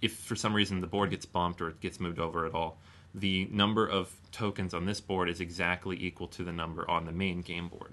if 0.00 0.16
for 0.16 0.36
some 0.36 0.54
reason 0.54 0.80
the 0.80 0.86
board 0.86 1.10
gets 1.10 1.26
bumped 1.26 1.60
or 1.60 1.68
it 1.68 1.80
gets 1.80 2.00
moved 2.00 2.18
over 2.18 2.46
at 2.46 2.54
all, 2.54 2.78
the 3.14 3.48
number 3.50 3.86
of 3.86 4.12
tokens 4.30 4.72
on 4.72 4.86
this 4.86 5.00
board 5.00 5.28
is 5.28 5.40
exactly 5.40 5.96
equal 6.00 6.28
to 6.28 6.44
the 6.44 6.52
number 6.52 6.88
on 6.88 7.06
the 7.06 7.12
main 7.12 7.40
game 7.40 7.68
board. 7.68 7.92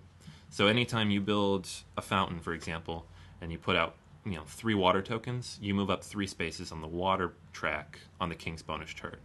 So 0.50 0.68
anytime 0.68 1.10
you 1.10 1.22
build 1.22 1.68
a 1.98 2.02
fountain, 2.02 2.40
for 2.40 2.54
example, 2.54 3.06
and 3.42 3.52
you 3.52 3.58
put 3.58 3.76
out 3.76 3.96
you 4.26 4.36
know 4.36 4.44
three 4.46 4.76
water 4.76 5.02
tokens, 5.02 5.58
you 5.62 5.74
move 5.74 5.90
up 5.90 6.04
three 6.04 6.28
spaces 6.28 6.72
on 6.72 6.82
the 6.82 6.88
water 6.88 7.34
track 7.58 8.02
on 8.22 8.30
the 8.30 8.36
king's 8.36 8.62
bonus 8.62 8.92
chart. 8.92 9.20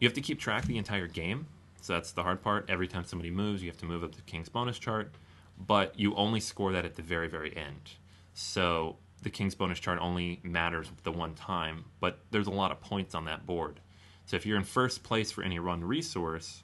You 0.00 0.08
have 0.08 0.14
to 0.14 0.22
keep 0.22 0.40
track 0.40 0.64
the 0.64 0.78
entire 0.78 1.06
game, 1.06 1.46
so 1.82 1.92
that's 1.92 2.12
the 2.12 2.22
hard 2.22 2.40
part. 2.42 2.64
Every 2.70 2.88
time 2.88 3.04
somebody 3.04 3.30
moves, 3.30 3.62
you 3.62 3.68
have 3.68 3.76
to 3.78 3.84
move 3.84 4.02
up 4.02 4.14
the 4.14 4.22
king's 4.22 4.48
bonus 4.48 4.78
chart, 4.78 5.12
but 5.58 5.98
you 5.98 6.14
only 6.14 6.40
score 6.40 6.72
that 6.72 6.86
at 6.86 6.96
the 6.96 7.02
very 7.02 7.28
very 7.28 7.54
end. 7.54 7.96
So 8.32 8.96
the 9.20 9.28
king's 9.28 9.54
bonus 9.54 9.78
chart 9.78 9.98
only 10.00 10.40
matters 10.42 10.90
the 11.02 11.12
one 11.12 11.34
time, 11.34 11.84
but 12.00 12.20
there's 12.30 12.46
a 12.46 12.50
lot 12.62 12.72
of 12.72 12.80
points 12.80 13.14
on 13.14 13.26
that 13.26 13.44
board. 13.44 13.80
So 14.24 14.36
if 14.36 14.46
you're 14.46 14.56
in 14.56 14.64
first 14.64 15.02
place 15.02 15.30
for 15.30 15.44
any 15.44 15.58
run 15.58 15.84
resource, 15.84 16.62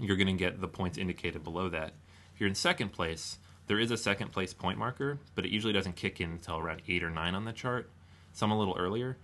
you're 0.00 0.16
going 0.16 0.26
to 0.26 0.32
get 0.32 0.62
the 0.62 0.68
points 0.68 0.96
indicated 0.96 1.44
below 1.44 1.68
that. 1.68 1.92
If 2.34 2.40
you're 2.40 2.48
in 2.48 2.54
second 2.54 2.92
place, 2.94 3.38
there 3.66 3.78
is 3.78 3.90
a 3.90 3.96
second 3.98 4.32
place 4.32 4.54
point 4.54 4.78
marker, 4.78 5.18
but 5.34 5.44
it 5.44 5.50
usually 5.50 5.74
doesn't 5.74 5.96
kick 5.96 6.18
in 6.18 6.30
until 6.30 6.56
around 6.56 6.80
eight 6.88 7.02
or 7.02 7.10
nine 7.10 7.34
on 7.34 7.44
the 7.44 7.52
chart, 7.52 7.90
some 8.32 8.50
a 8.50 8.58
little 8.58 8.76
earlier. 8.78 9.18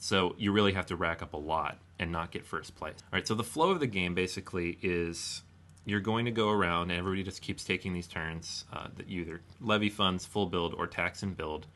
So 0.00 0.34
you 0.38 0.50
really 0.50 0.72
have 0.72 0.86
to 0.86 0.96
rack 0.96 1.22
up 1.22 1.34
a 1.34 1.36
lot 1.36 1.76
and 1.98 2.10
not 2.10 2.30
get 2.30 2.46
first 2.46 2.74
place. 2.74 2.96
All 3.12 3.18
right, 3.18 3.28
so 3.28 3.34
the 3.34 3.44
flow 3.44 3.70
of 3.70 3.80
the 3.80 3.86
game 3.86 4.14
basically 4.14 4.78
is 4.82 5.42
you're 5.84 6.00
going 6.00 6.24
to 6.24 6.30
go 6.30 6.48
around 6.48 6.90
and 6.90 6.98
everybody 6.98 7.22
just 7.22 7.42
keeps 7.42 7.64
taking 7.64 7.92
these 7.92 8.06
turns 8.06 8.64
uh, 8.72 8.88
that 8.96 9.08
you 9.08 9.20
either 9.20 9.42
levy 9.60 9.90
funds, 9.90 10.24
full 10.24 10.46
build, 10.46 10.72
or 10.72 10.86
tax 10.86 11.22
and 11.22 11.36
build. 11.36 11.66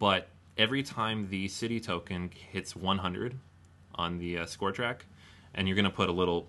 But 0.00 0.26
every 0.58 0.82
time 0.82 1.28
the 1.30 1.46
city 1.46 1.78
token 1.78 2.30
hits 2.50 2.74
100 2.74 3.38
on 3.94 4.18
the 4.18 4.38
uh, 4.38 4.46
score 4.46 4.72
track, 4.72 5.06
and 5.54 5.68
you're 5.68 5.76
going 5.76 5.84
to 5.84 5.90
put 5.90 6.08
a 6.08 6.12
little 6.12 6.48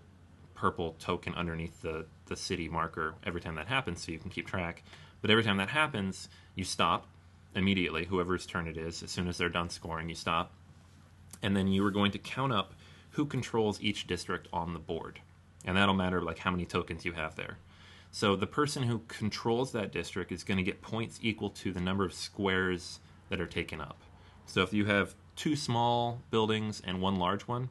purple 0.55 0.95
token 0.99 1.35
underneath 1.35 1.79
the, 1.83 2.05
the 2.25 2.35
city 2.35 2.67
marker 2.67 3.13
every 3.23 3.39
time 3.39 3.53
that 3.55 3.67
happens 3.67 4.03
so 4.03 4.11
you 4.11 4.17
can 4.17 4.31
keep 4.31 4.47
track. 4.47 4.81
But 5.21 5.29
every 5.29 5.43
time 5.43 5.57
that 5.57 5.69
happens, 5.69 6.27
you 6.55 6.63
stop 6.63 7.05
immediately, 7.53 8.05
whoever's 8.05 8.47
turn 8.47 8.67
it 8.67 8.77
is. 8.77 9.03
As 9.03 9.11
soon 9.11 9.27
as 9.27 9.37
they're 9.37 9.49
done 9.49 9.69
scoring, 9.69 10.09
you 10.09 10.15
stop. 10.15 10.51
And 11.41 11.55
then 11.55 11.67
you 11.67 11.85
are 11.85 11.91
going 11.91 12.11
to 12.11 12.19
count 12.19 12.53
up 12.53 12.73
who 13.11 13.25
controls 13.25 13.81
each 13.81 14.07
district 14.07 14.47
on 14.53 14.73
the 14.73 14.79
board. 14.79 15.21
And 15.65 15.77
that'll 15.77 15.95
matter 15.95 16.21
like 16.21 16.39
how 16.39 16.51
many 16.51 16.65
tokens 16.65 17.05
you 17.05 17.13
have 17.13 17.35
there. 17.35 17.57
So 18.11 18.35
the 18.35 18.47
person 18.47 18.83
who 18.83 18.99
controls 19.07 19.71
that 19.71 19.91
district 19.91 20.31
is 20.31 20.43
going 20.43 20.57
to 20.57 20.63
get 20.63 20.81
points 20.81 21.19
equal 21.21 21.49
to 21.51 21.71
the 21.71 21.79
number 21.79 22.05
of 22.05 22.13
squares 22.13 22.99
that 23.29 23.41
are 23.41 23.47
taken 23.47 23.81
up. 23.81 24.01
So 24.45 24.61
if 24.61 24.73
you 24.73 24.85
have 24.85 25.13
two 25.35 25.55
small 25.55 26.21
buildings 26.31 26.81
and 26.85 27.01
one 27.01 27.17
large 27.17 27.43
one, 27.43 27.69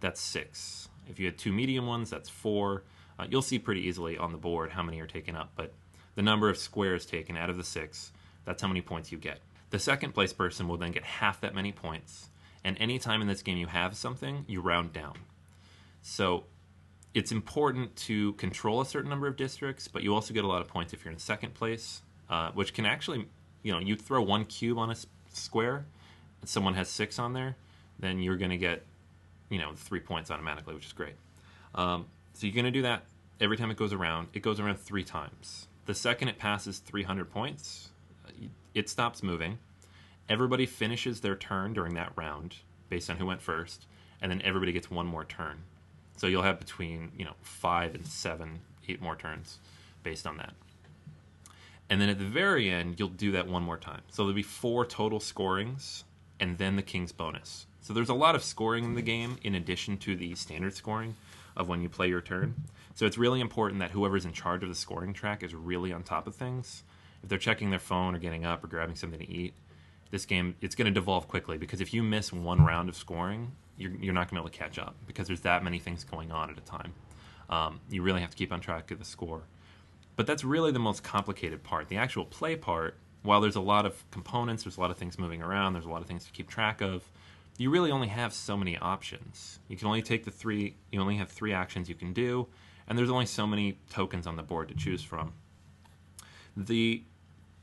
that's 0.00 0.20
six. 0.20 0.88
If 1.08 1.18
you 1.18 1.26
had 1.26 1.38
two 1.38 1.52
medium 1.52 1.86
ones, 1.86 2.10
that's 2.10 2.28
four. 2.28 2.82
Uh, 3.18 3.26
you'll 3.30 3.42
see 3.42 3.58
pretty 3.58 3.82
easily 3.82 4.18
on 4.18 4.32
the 4.32 4.38
board 4.38 4.70
how 4.70 4.82
many 4.82 5.00
are 5.00 5.06
taken 5.06 5.36
up, 5.36 5.52
but 5.56 5.72
the 6.14 6.22
number 6.22 6.48
of 6.48 6.58
squares 6.58 7.06
taken 7.06 7.36
out 7.36 7.50
of 7.50 7.56
the 7.56 7.64
six, 7.64 8.12
that's 8.44 8.62
how 8.62 8.68
many 8.68 8.80
points 8.80 9.12
you 9.12 9.18
get. 9.18 9.40
The 9.70 9.78
second 9.78 10.12
place 10.12 10.32
person 10.32 10.68
will 10.68 10.76
then 10.76 10.92
get 10.92 11.04
half 11.04 11.40
that 11.40 11.54
many 11.54 11.72
points, 11.72 12.28
and 12.64 12.76
anytime 12.80 13.22
in 13.22 13.28
this 13.28 13.42
game 13.42 13.58
you 13.58 13.66
have 13.66 13.96
something, 13.96 14.44
you 14.48 14.60
round 14.60 14.92
down. 14.92 15.14
So 16.02 16.44
it's 17.14 17.32
important 17.32 17.96
to 17.96 18.32
control 18.34 18.80
a 18.80 18.86
certain 18.86 19.10
number 19.10 19.26
of 19.26 19.36
districts, 19.36 19.88
but 19.88 20.02
you 20.02 20.14
also 20.14 20.34
get 20.34 20.44
a 20.44 20.48
lot 20.48 20.60
of 20.60 20.68
points 20.68 20.92
if 20.92 21.04
you're 21.04 21.12
in 21.12 21.18
second 21.18 21.54
place, 21.54 22.02
uh, 22.28 22.50
which 22.52 22.74
can 22.74 22.86
actually, 22.86 23.26
you 23.62 23.72
know, 23.72 23.78
you 23.78 23.96
throw 23.96 24.22
one 24.22 24.44
cube 24.44 24.78
on 24.78 24.90
a 24.90 24.96
square, 25.32 25.86
and 26.40 26.48
someone 26.48 26.74
has 26.74 26.88
six 26.88 27.18
on 27.18 27.32
there, 27.32 27.56
then 27.98 28.20
you're 28.20 28.36
going 28.36 28.50
to 28.50 28.58
get 28.58 28.84
you 29.50 29.58
know, 29.58 29.72
three 29.74 30.00
points 30.00 30.30
automatically, 30.30 30.74
which 30.74 30.86
is 30.86 30.92
great. 30.92 31.14
Um, 31.74 32.06
so 32.34 32.46
you're 32.46 32.54
going 32.54 32.66
to 32.66 32.70
do 32.70 32.82
that 32.82 33.04
every 33.40 33.56
time 33.56 33.70
it 33.70 33.76
goes 33.76 33.92
around. 33.92 34.28
It 34.32 34.40
goes 34.40 34.60
around 34.60 34.78
three 34.78 35.04
times. 35.04 35.68
The 35.86 35.94
second 35.94 36.28
it 36.28 36.38
passes 36.38 36.78
300 36.78 37.30
points, 37.30 37.90
it 38.74 38.88
stops 38.88 39.22
moving. 39.22 39.58
Everybody 40.28 40.66
finishes 40.66 41.20
their 41.20 41.36
turn 41.36 41.72
during 41.72 41.94
that 41.94 42.12
round 42.16 42.56
based 42.88 43.08
on 43.08 43.16
who 43.16 43.26
went 43.26 43.42
first, 43.42 43.86
and 44.20 44.30
then 44.30 44.42
everybody 44.42 44.72
gets 44.72 44.90
one 44.90 45.06
more 45.06 45.24
turn. 45.24 45.62
So 46.16 46.26
you'll 46.26 46.42
have 46.42 46.58
between 46.58 47.12
you 47.16 47.24
know 47.24 47.34
five 47.40 47.94
and 47.94 48.06
seven, 48.06 48.60
eight 48.88 49.00
more 49.00 49.16
turns 49.16 49.58
based 50.02 50.26
on 50.26 50.36
that. 50.38 50.54
And 51.90 52.00
then 52.00 52.08
at 52.10 52.18
the 52.18 52.24
very 52.24 52.68
end, 52.68 52.98
you'll 52.98 53.08
do 53.08 53.32
that 53.32 53.48
one 53.48 53.62
more 53.62 53.78
time. 53.78 54.02
So 54.10 54.22
there'll 54.22 54.34
be 54.34 54.42
four 54.42 54.84
total 54.84 55.20
scorings, 55.20 56.04
and 56.38 56.58
then 56.58 56.76
the 56.76 56.82
king's 56.82 57.12
bonus. 57.12 57.66
So 57.80 57.94
there's 57.94 58.10
a 58.10 58.14
lot 58.14 58.34
of 58.34 58.44
scoring 58.44 58.84
in 58.84 58.94
the 58.94 59.02
game 59.02 59.38
in 59.42 59.54
addition 59.54 59.96
to 59.98 60.14
the 60.14 60.34
standard 60.34 60.74
scoring 60.74 61.16
of 61.56 61.68
when 61.68 61.80
you 61.80 61.88
play 61.88 62.08
your 62.08 62.20
turn. 62.20 62.54
So 62.94 63.06
it's 63.06 63.16
really 63.16 63.40
important 63.40 63.80
that 63.80 63.92
whoever's 63.92 64.26
in 64.26 64.32
charge 64.32 64.62
of 64.62 64.68
the 64.68 64.74
scoring 64.74 65.14
track 65.14 65.42
is 65.42 65.54
really 65.54 65.92
on 65.92 66.02
top 66.02 66.26
of 66.26 66.34
things. 66.34 66.82
If 67.22 67.30
they're 67.30 67.38
checking 67.38 67.70
their 67.70 67.78
phone 67.78 68.14
or 68.14 68.18
getting 68.18 68.44
up 68.44 68.62
or 68.62 68.66
grabbing 68.66 68.96
something 68.96 69.20
to 69.20 69.30
eat, 69.30 69.54
this 70.10 70.24
game 70.24 70.56
it's 70.60 70.74
going 70.74 70.86
to 70.86 70.92
devolve 70.92 71.28
quickly 71.28 71.58
because 71.58 71.80
if 71.80 71.92
you 71.92 72.02
miss 72.02 72.32
one 72.32 72.64
round 72.64 72.88
of 72.88 72.96
scoring, 72.96 73.52
you're, 73.76 73.92
you're 73.92 74.14
not 74.14 74.28
going 74.28 74.28
to 74.28 74.34
be 74.34 74.38
able 74.40 74.50
to 74.50 74.58
catch 74.58 74.78
up 74.78 74.96
because 75.06 75.26
there's 75.26 75.42
that 75.42 75.62
many 75.62 75.78
things 75.78 76.04
going 76.04 76.32
on 76.32 76.50
at 76.50 76.58
a 76.58 76.62
time. 76.62 76.94
Um, 77.50 77.80
you 77.88 78.02
really 78.02 78.20
have 78.20 78.30
to 78.30 78.36
keep 78.36 78.52
on 78.52 78.60
track 78.60 78.90
of 78.90 78.98
the 78.98 79.04
score. 79.04 79.42
But 80.16 80.26
that's 80.26 80.44
really 80.44 80.72
the 80.72 80.80
most 80.80 81.02
complicated 81.02 81.62
part. 81.62 81.88
The 81.88 81.96
actual 81.96 82.24
play 82.24 82.56
part 82.56 82.98
while 83.22 83.40
there's 83.40 83.56
a 83.56 83.60
lot 83.60 83.86
of 83.86 84.08
components, 84.10 84.64
there's 84.64 84.76
a 84.76 84.80
lot 84.80 84.90
of 84.90 84.96
things 84.96 85.18
moving 85.18 85.42
around, 85.42 85.72
there's 85.72 85.84
a 85.84 85.88
lot 85.90 86.02
of 86.02 86.08
things 86.08 86.24
to 86.24 86.32
keep 86.32 86.48
track 86.48 86.80
of. 86.80 87.10
You 87.56 87.70
really 87.70 87.90
only 87.90 88.08
have 88.08 88.32
so 88.32 88.56
many 88.56 88.78
options. 88.78 89.58
You 89.68 89.76
can 89.76 89.88
only 89.88 90.02
take 90.02 90.24
the 90.24 90.30
three. 90.30 90.76
You 90.92 91.00
only 91.00 91.16
have 91.16 91.28
three 91.28 91.52
actions 91.52 91.88
you 91.88 91.96
can 91.96 92.12
do, 92.12 92.46
and 92.86 92.96
there's 92.96 93.10
only 93.10 93.26
so 93.26 93.46
many 93.46 93.78
tokens 93.90 94.28
on 94.28 94.36
the 94.36 94.44
board 94.44 94.68
to 94.68 94.74
choose 94.74 95.02
from. 95.02 95.32
The 96.56 97.02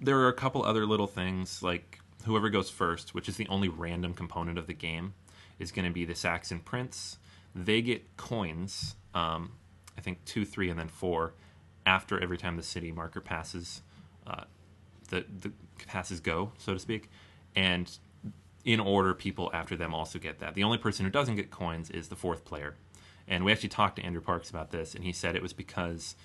there 0.02 0.20
are 0.20 0.28
a 0.28 0.34
couple 0.34 0.64
other 0.64 0.86
little 0.86 1.08
things 1.08 1.64
like 1.64 2.00
whoever 2.26 2.50
goes 2.50 2.70
first, 2.70 3.14
which 3.14 3.30
is 3.30 3.38
the 3.38 3.48
only 3.48 3.70
random 3.70 4.14
component 4.14 4.58
of 4.58 4.68
the 4.68 4.74
game, 4.74 5.14
is 5.60 5.72
going 5.72 5.86
to 5.88 5.94
be 5.94 6.06
the 6.06 6.16
Saxon 6.16 6.60
Prince. 6.60 7.18
They 7.54 7.82
get 7.82 8.18
coins, 8.18 8.96
um, 9.14 9.54
I 9.98 10.02
think 10.02 10.24
two, 10.26 10.46
three, 10.46 10.70
and 10.70 10.78
then 10.78 10.90
four, 10.90 11.34
after 11.86 12.20
every 12.20 12.38
time 12.38 12.58
the 12.58 12.64
city 12.64 12.92
marker 12.92 13.22
passes, 13.22 13.82
uh, 14.28 14.44
the 15.10 15.26
the 15.42 15.52
passes 15.88 16.20
go, 16.20 16.52
so 16.58 16.74
to 16.74 16.80
speak, 16.80 17.10
and 17.56 17.98
in 18.66 18.80
order, 18.80 19.14
people 19.14 19.52
after 19.54 19.78
them 19.78 19.94
also 19.94 20.18
get 20.18 20.40
that. 20.40 20.56
The 20.56 20.64
only 20.64 20.80
person 20.80 21.06
who 21.06 21.12
doesn't 21.12 21.36
get 21.36 21.52
coins 21.52 21.92
is 21.92 22.10
the 22.10 22.16
fourth 22.16 22.44
player, 22.44 22.76
and 23.28 23.46
we 23.46 23.52
actually 23.52 23.70
talked 23.70 23.98
to 23.98 24.02
Andrew 24.04 24.22
Parks 24.22 24.50
about 24.50 24.72
this, 24.72 24.96
and 24.96 25.04
he 25.04 25.14
said 25.14 25.36
it 25.36 25.44
was 25.44 25.54
because 25.54 26.16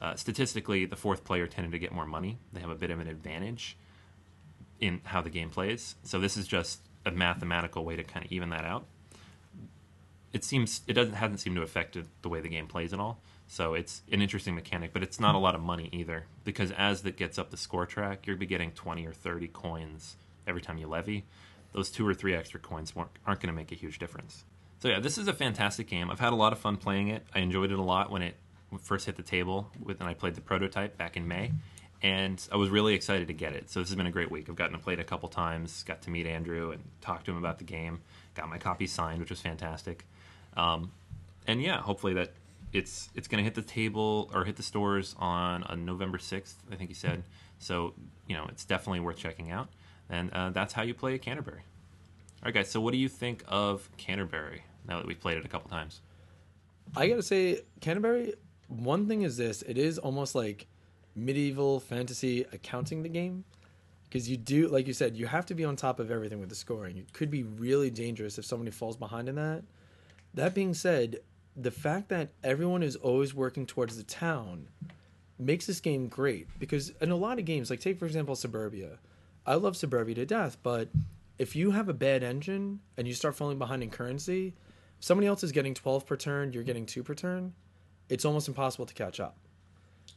uh, 0.00 0.14
statistically, 0.14 0.86
the 0.86 0.96
fourth 0.96 1.24
player 1.24 1.46
tended 1.46 1.72
to 1.72 1.78
get 1.78 1.92
more 1.92 2.06
money. 2.06 2.38
They 2.52 2.60
have 2.60 2.70
a 2.70 2.76
bit 2.76 2.90
of 2.90 3.00
an 3.00 3.08
advantage 3.08 3.76
in 4.80 5.00
how 5.04 5.20
the 5.20 5.30
game 5.30 5.50
plays. 5.50 5.96
So 6.02 6.18
this 6.18 6.36
is 6.36 6.46
just 6.46 6.80
a 7.04 7.10
mathematical 7.10 7.84
way 7.84 7.96
to 7.96 8.04
kind 8.04 8.24
of 8.24 8.32
even 8.32 8.50
that 8.50 8.64
out. 8.64 8.86
It 10.32 10.44
seems 10.44 10.82
it 10.86 10.92
doesn't 10.92 11.14
hasn't 11.14 11.40
seemed 11.40 11.56
to 11.56 11.62
affect 11.62 11.96
the 12.22 12.28
way 12.28 12.40
the 12.40 12.48
game 12.48 12.66
plays 12.66 12.92
at 12.92 13.00
all. 13.00 13.20
So 13.46 13.72
it's 13.72 14.02
an 14.12 14.20
interesting 14.20 14.54
mechanic, 14.54 14.92
but 14.92 15.02
it's 15.02 15.18
not 15.18 15.34
a 15.34 15.38
lot 15.38 15.54
of 15.54 15.62
money 15.62 15.88
either 15.90 16.26
because 16.44 16.70
as 16.72 17.04
it 17.04 17.16
gets 17.16 17.38
up 17.38 17.50
the 17.50 17.56
score 17.56 17.86
track, 17.86 18.26
you'll 18.26 18.36
be 18.36 18.44
getting 18.44 18.72
20 18.72 19.06
or 19.06 19.12
30 19.12 19.48
coins 19.48 20.16
every 20.46 20.60
time 20.60 20.76
you 20.76 20.86
levy. 20.86 21.24
Those 21.72 21.90
two 21.90 22.06
or 22.06 22.12
three 22.12 22.34
extra 22.34 22.60
coins 22.60 22.92
aren't, 22.94 23.10
aren't 23.26 23.40
going 23.40 23.48
to 23.48 23.56
make 23.56 23.72
a 23.72 23.74
huge 23.74 23.98
difference. 23.98 24.44
So 24.80 24.88
yeah, 24.88 25.00
this 25.00 25.16
is 25.16 25.28
a 25.28 25.32
fantastic 25.32 25.88
game. 25.88 26.10
I've 26.10 26.20
had 26.20 26.34
a 26.34 26.36
lot 26.36 26.52
of 26.52 26.58
fun 26.58 26.76
playing 26.76 27.08
it. 27.08 27.26
I 27.34 27.40
enjoyed 27.40 27.72
it 27.72 27.78
a 27.78 27.82
lot 27.82 28.10
when 28.10 28.20
it 28.20 28.36
first 28.82 29.06
hit 29.06 29.16
the 29.16 29.22
table 29.22 29.70
with, 29.82 30.00
and 30.00 30.08
I 30.08 30.14
played 30.14 30.34
the 30.34 30.40
prototype 30.40 30.98
back 30.98 31.16
in 31.16 31.26
May, 31.26 31.52
and 32.02 32.46
I 32.52 32.56
was 32.56 32.70
really 32.70 32.94
excited 32.94 33.28
to 33.28 33.34
get 33.34 33.52
it. 33.52 33.70
So 33.70 33.80
this 33.80 33.88
has 33.88 33.96
been 33.96 34.06
a 34.06 34.12
great 34.12 34.30
week. 34.30 34.48
I've 34.48 34.56
gotten 34.56 34.76
to 34.76 34.82
play 34.82 34.92
it 34.94 35.00
a 35.00 35.04
couple 35.04 35.28
times, 35.28 35.82
got 35.82 36.02
to 36.02 36.10
meet 36.10 36.26
Andrew 36.26 36.70
and 36.70 36.82
talk 37.00 37.24
to 37.24 37.30
him 37.30 37.36
about 37.36 37.58
the 37.58 37.64
game, 37.64 38.00
got 38.34 38.48
my 38.48 38.58
copy 38.58 38.86
signed, 38.86 39.20
which 39.20 39.30
was 39.30 39.40
fantastic. 39.40 40.04
Um, 40.56 40.92
and 41.46 41.62
yeah, 41.62 41.80
hopefully 41.80 42.14
that 42.14 42.32
it's 42.72 43.08
it's 43.14 43.28
going 43.28 43.38
to 43.38 43.44
hit 43.44 43.54
the 43.54 43.62
table 43.62 44.30
or 44.34 44.44
hit 44.44 44.56
the 44.56 44.62
stores 44.62 45.16
on, 45.18 45.62
on 45.64 45.84
November 45.84 46.18
sixth, 46.18 46.56
I 46.70 46.76
think 46.76 46.90
he 46.90 46.94
said. 46.94 47.24
So 47.58 47.94
you 48.26 48.36
know, 48.36 48.46
it's 48.48 48.64
definitely 48.64 49.00
worth 49.00 49.16
checking 49.16 49.50
out. 49.50 49.68
And 50.10 50.30
uh, 50.32 50.50
that's 50.50 50.72
how 50.72 50.82
you 50.82 50.94
play 50.94 51.18
Canterbury. 51.18 51.60
All 51.60 52.46
right, 52.46 52.54
guys. 52.54 52.70
So 52.70 52.80
what 52.80 52.92
do 52.92 52.98
you 52.98 53.08
think 53.08 53.42
of 53.48 53.88
Canterbury 53.96 54.62
now 54.86 54.98
that 54.98 55.06
we've 55.06 55.20
played 55.20 55.38
it 55.38 55.44
a 55.44 55.48
couple 55.48 55.70
times? 55.70 56.00
I 56.96 57.08
gotta 57.08 57.22
say, 57.22 57.60
Canterbury. 57.80 58.34
One 58.68 59.08
thing 59.08 59.22
is 59.22 59.36
this: 59.36 59.62
it 59.62 59.76
is 59.76 59.98
almost 59.98 60.34
like 60.34 60.66
medieval 61.24 61.80
fantasy 61.80 62.44
accounting 62.52 63.02
the 63.02 63.08
game 63.08 63.44
because 64.04 64.28
you 64.28 64.36
do, 64.36 64.68
like 64.68 64.86
you 64.86 64.92
said, 64.92 65.16
you 65.16 65.26
have 65.26 65.46
to 65.46 65.54
be 65.54 65.64
on 65.64 65.76
top 65.76 66.00
of 66.00 66.10
everything 66.10 66.40
with 66.40 66.48
the 66.48 66.54
scoring. 66.54 66.96
It 66.96 67.12
could 67.12 67.30
be 67.30 67.42
really 67.42 67.90
dangerous 67.90 68.38
if 68.38 68.44
somebody 68.44 68.70
falls 68.70 68.96
behind 68.96 69.28
in 69.28 69.34
that. 69.34 69.64
That 70.34 70.54
being 70.54 70.74
said, 70.74 71.18
the 71.56 71.70
fact 71.70 72.08
that 72.08 72.30
everyone 72.42 72.82
is 72.82 72.96
always 72.96 73.34
working 73.34 73.66
towards 73.66 73.96
the 73.96 74.04
town 74.04 74.68
makes 75.38 75.66
this 75.66 75.80
game 75.80 76.08
great 76.08 76.48
because 76.58 76.90
in 77.00 77.10
a 77.10 77.16
lot 77.16 77.38
of 77.38 77.44
games, 77.44 77.70
like 77.70 77.80
take 77.80 77.98
for 77.98 78.06
example 78.06 78.34
Suburbia, 78.34 78.98
I 79.46 79.54
love 79.54 79.76
Suburbia 79.76 80.14
to 80.16 80.26
death, 80.26 80.56
but 80.62 80.88
if 81.38 81.54
you 81.54 81.70
have 81.70 81.88
a 81.88 81.94
bad 81.94 82.22
engine 82.22 82.80
and 82.96 83.06
you 83.06 83.14
start 83.14 83.36
falling 83.36 83.58
behind 83.58 83.82
in 83.82 83.90
currency, 83.90 84.54
somebody 85.00 85.26
else 85.26 85.42
is 85.42 85.52
getting 85.52 85.74
12 85.74 86.06
per 86.06 86.16
turn, 86.16 86.52
you're 86.52 86.64
getting 86.64 86.86
2 86.86 87.02
per 87.02 87.14
turn, 87.14 87.52
it's 88.08 88.24
almost 88.24 88.48
impossible 88.48 88.86
to 88.86 88.94
catch 88.94 89.20
up. 89.20 89.36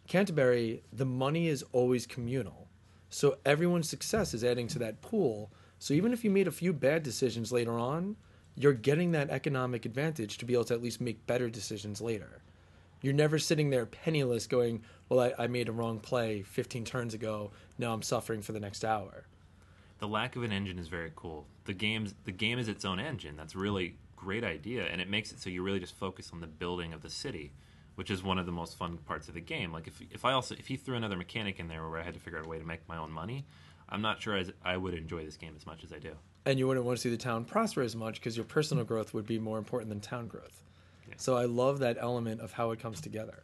Canterbury, 0.08 0.84
the 0.92 1.06
money 1.06 1.48
is 1.48 1.64
always 1.72 2.06
communal. 2.06 2.68
So 3.10 3.38
everyone's 3.46 3.90
success 3.90 4.34
is 4.34 4.44
adding 4.44 4.68
to 4.70 4.80
that 4.80 5.02
pool. 5.02 5.52
So 5.80 5.94
even 5.94 6.14
if 6.14 6.24
you 6.24 6.30
made 6.30 6.48
a 6.48 6.52
few 6.52 6.74
bad 6.74 7.04
decisions 7.04 7.52
later 7.52 7.78
on, 7.78 8.16
you're 8.56 8.74
getting 8.74 9.12
that 9.12 9.30
economic 9.30 9.86
advantage 9.86 10.38
to 10.38 10.46
be 10.46 10.54
able 10.54 10.66
to 10.66 10.74
at 10.74 10.84
least 10.84 11.02
make 11.02 11.26
better 11.28 11.50
decisions 11.50 12.02
later. 12.02 12.42
You're 13.02 13.14
never 13.14 13.40
sitting 13.40 13.70
there 13.70 13.86
penniless 13.86 14.48
going, 14.48 14.84
Well, 15.10 15.20
I, 15.20 15.44
I 15.44 15.48
made 15.48 15.70
a 15.70 15.72
wrong 15.72 16.00
play 16.00 16.44
15 16.44 16.86
turns 16.86 17.14
ago. 17.14 17.52
Now 17.78 17.94
I'm 17.94 18.04
suffering 18.04 18.42
for 18.42 18.52
the 18.52 18.60
next 18.60 18.86
hour. 18.86 19.26
The 19.98 20.08
lack 20.08 20.36
of 20.36 20.44
an 20.44 20.52
engine 20.52 20.80
is 20.80 20.88
very 20.88 21.12
cool. 21.16 21.46
The 21.66 21.74
game's 21.74 22.14
the 22.26 22.32
game 22.32 22.60
is 22.60 22.68
its 22.68 22.86
own 22.86 23.00
engine. 23.00 23.36
That's 23.36 23.56
really 23.56 23.96
great 24.16 24.44
idea, 24.44 24.86
and 24.86 25.02
it 25.02 25.10
makes 25.10 25.32
it 25.32 25.40
so 25.40 25.50
you 25.50 25.64
really 25.64 25.80
just 25.80 25.96
focus 25.96 26.30
on 26.32 26.42
the 26.42 26.48
building 26.48 26.94
of 26.94 27.02
the 27.02 27.10
city, 27.10 27.52
which 27.96 28.10
is 28.10 28.24
one 28.24 28.38
of 28.38 28.46
the 28.46 28.52
most 28.52 28.78
fun 28.78 28.98
parts 28.98 29.28
of 29.28 29.34
the 29.34 29.42
game. 29.42 29.72
Like 29.72 29.88
if 29.88 30.02
if 30.12 30.26
I 30.26 30.34
also 30.34 30.56
if 30.56 30.68
he 30.68 30.78
threw 30.78 30.96
another 30.96 31.18
mechanic 31.18 31.60
in 31.60 31.68
there 31.68 31.88
where 31.88 32.00
I 32.00 32.04
had 32.04 32.14
to 32.14 32.20
figure 32.20 32.40
out 32.40 32.46
a 32.46 32.50
way 32.50 32.60
to 32.60 32.66
make 32.66 32.88
my 32.88 32.98
own 32.98 33.12
money, 33.12 33.46
I'm 33.90 34.02
not 34.02 34.22
sure 34.22 34.36
as 34.36 34.52
I 34.64 34.78
would 34.78 34.94
enjoy 34.94 35.26
this 35.26 35.38
game 35.38 35.54
as 35.56 35.66
much 35.66 35.84
as 35.84 35.92
I 35.92 36.00
do. 36.00 36.14
And 36.46 36.58
you 36.58 36.68
wouldn't 36.68 36.86
want 36.86 36.98
to 36.98 37.02
see 37.02 37.10
the 37.10 37.18
town 37.18 37.46
prosper 37.46 37.82
as 37.82 37.96
much 37.96 38.16
because 38.16 38.36
your 38.36 38.46
personal 38.46 38.84
growth 38.84 39.14
would 39.14 39.28
be 39.28 39.38
more 39.38 39.58
important 39.58 39.90
than 39.90 40.00
town 40.00 40.28
growth. 40.28 40.64
Yeah. 41.08 41.16
So 41.18 41.36
I 41.36 41.46
love 41.46 41.80
that 41.80 41.98
element 42.00 42.42
of 42.42 42.54
how 42.54 42.72
it 42.72 42.80
comes 42.80 43.02
together. 43.02 43.44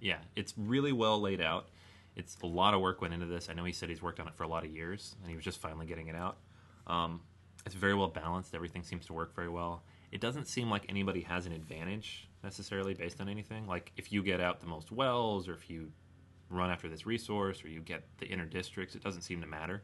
Yeah, 0.00 0.18
it's 0.34 0.52
really 0.56 0.92
well 0.92 1.20
laid 1.20 1.40
out. 1.40 1.68
It's 2.16 2.36
a 2.42 2.46
lot 2.46 2.74
of 2.74 2.80
work 2.80 3.00
went 3.00 3.14
into 3.14 3.26
this. 3.26 3.48
I 3.48 3.54
know 3.54 3.64
he 3.64 3.72
said 3.72 3.88
he's 3.88 4.02
worked 4.02 4.20
on 4.20 4.26
it 4.26 4.34
for 4.34 4.42
a 4.42 4.48
lot 4.48 4.64
of 4.64 4.70
years, 4.70 5.14
and 5.22 5.30
he 5.30 5.36
was 5.36 5.44
just 5.44 5.60
finally 5.60 5.86
getting 5.86 6.08
it 6.08 6.16
out. 6.16 6.36
Um, 6.86 7.20
it's 7.64 7.74
very 7.74 7.94
well 7.94 8.08
balanced. 8.08 8.54
Everything 8.54 8.82
seems 8.82 9.06
to 9.06 9.12
work 9.12 9.34
very 9.34 9.48
well. 9.48 9.82
It 10.12 10.20
doesn't 10.20 10.46
seem 10.46 10.70
like 10.70 10.84
anybody 10.88 11.22
has 11.22 11.46
an 11.46 11.52
advantage 11.52 12.28
necessarily 12.46 12.94
based 12.94 13.20
on 13.20 13.28
anything. 13.28 13.66
Like 13.66 13.92
if 13.96 14.12
you 14.12 14.22
get 14.22 14.40
out 14.40 14.60
the 14.60 14.66
most 14.66 14.90
wells, 14.90 15.48
or 15.48 15.54
if 15.54 15.68
you 15.68 15.90
run 16.48 16.70
after 16.70 16.88
this 16.88 17.04
resource, 17.04 17.62
or 17.64 17.68
you 17.68 17.80
get 17.80 18.04
the 18.18 18.26
inner 18.26 18.46
districts, 18.46 18.94
it 18.94 19.02
doesn't 19.02 19.22
seem 19.22 19.40
to 19.42 19.46
matter. 19.46 19.82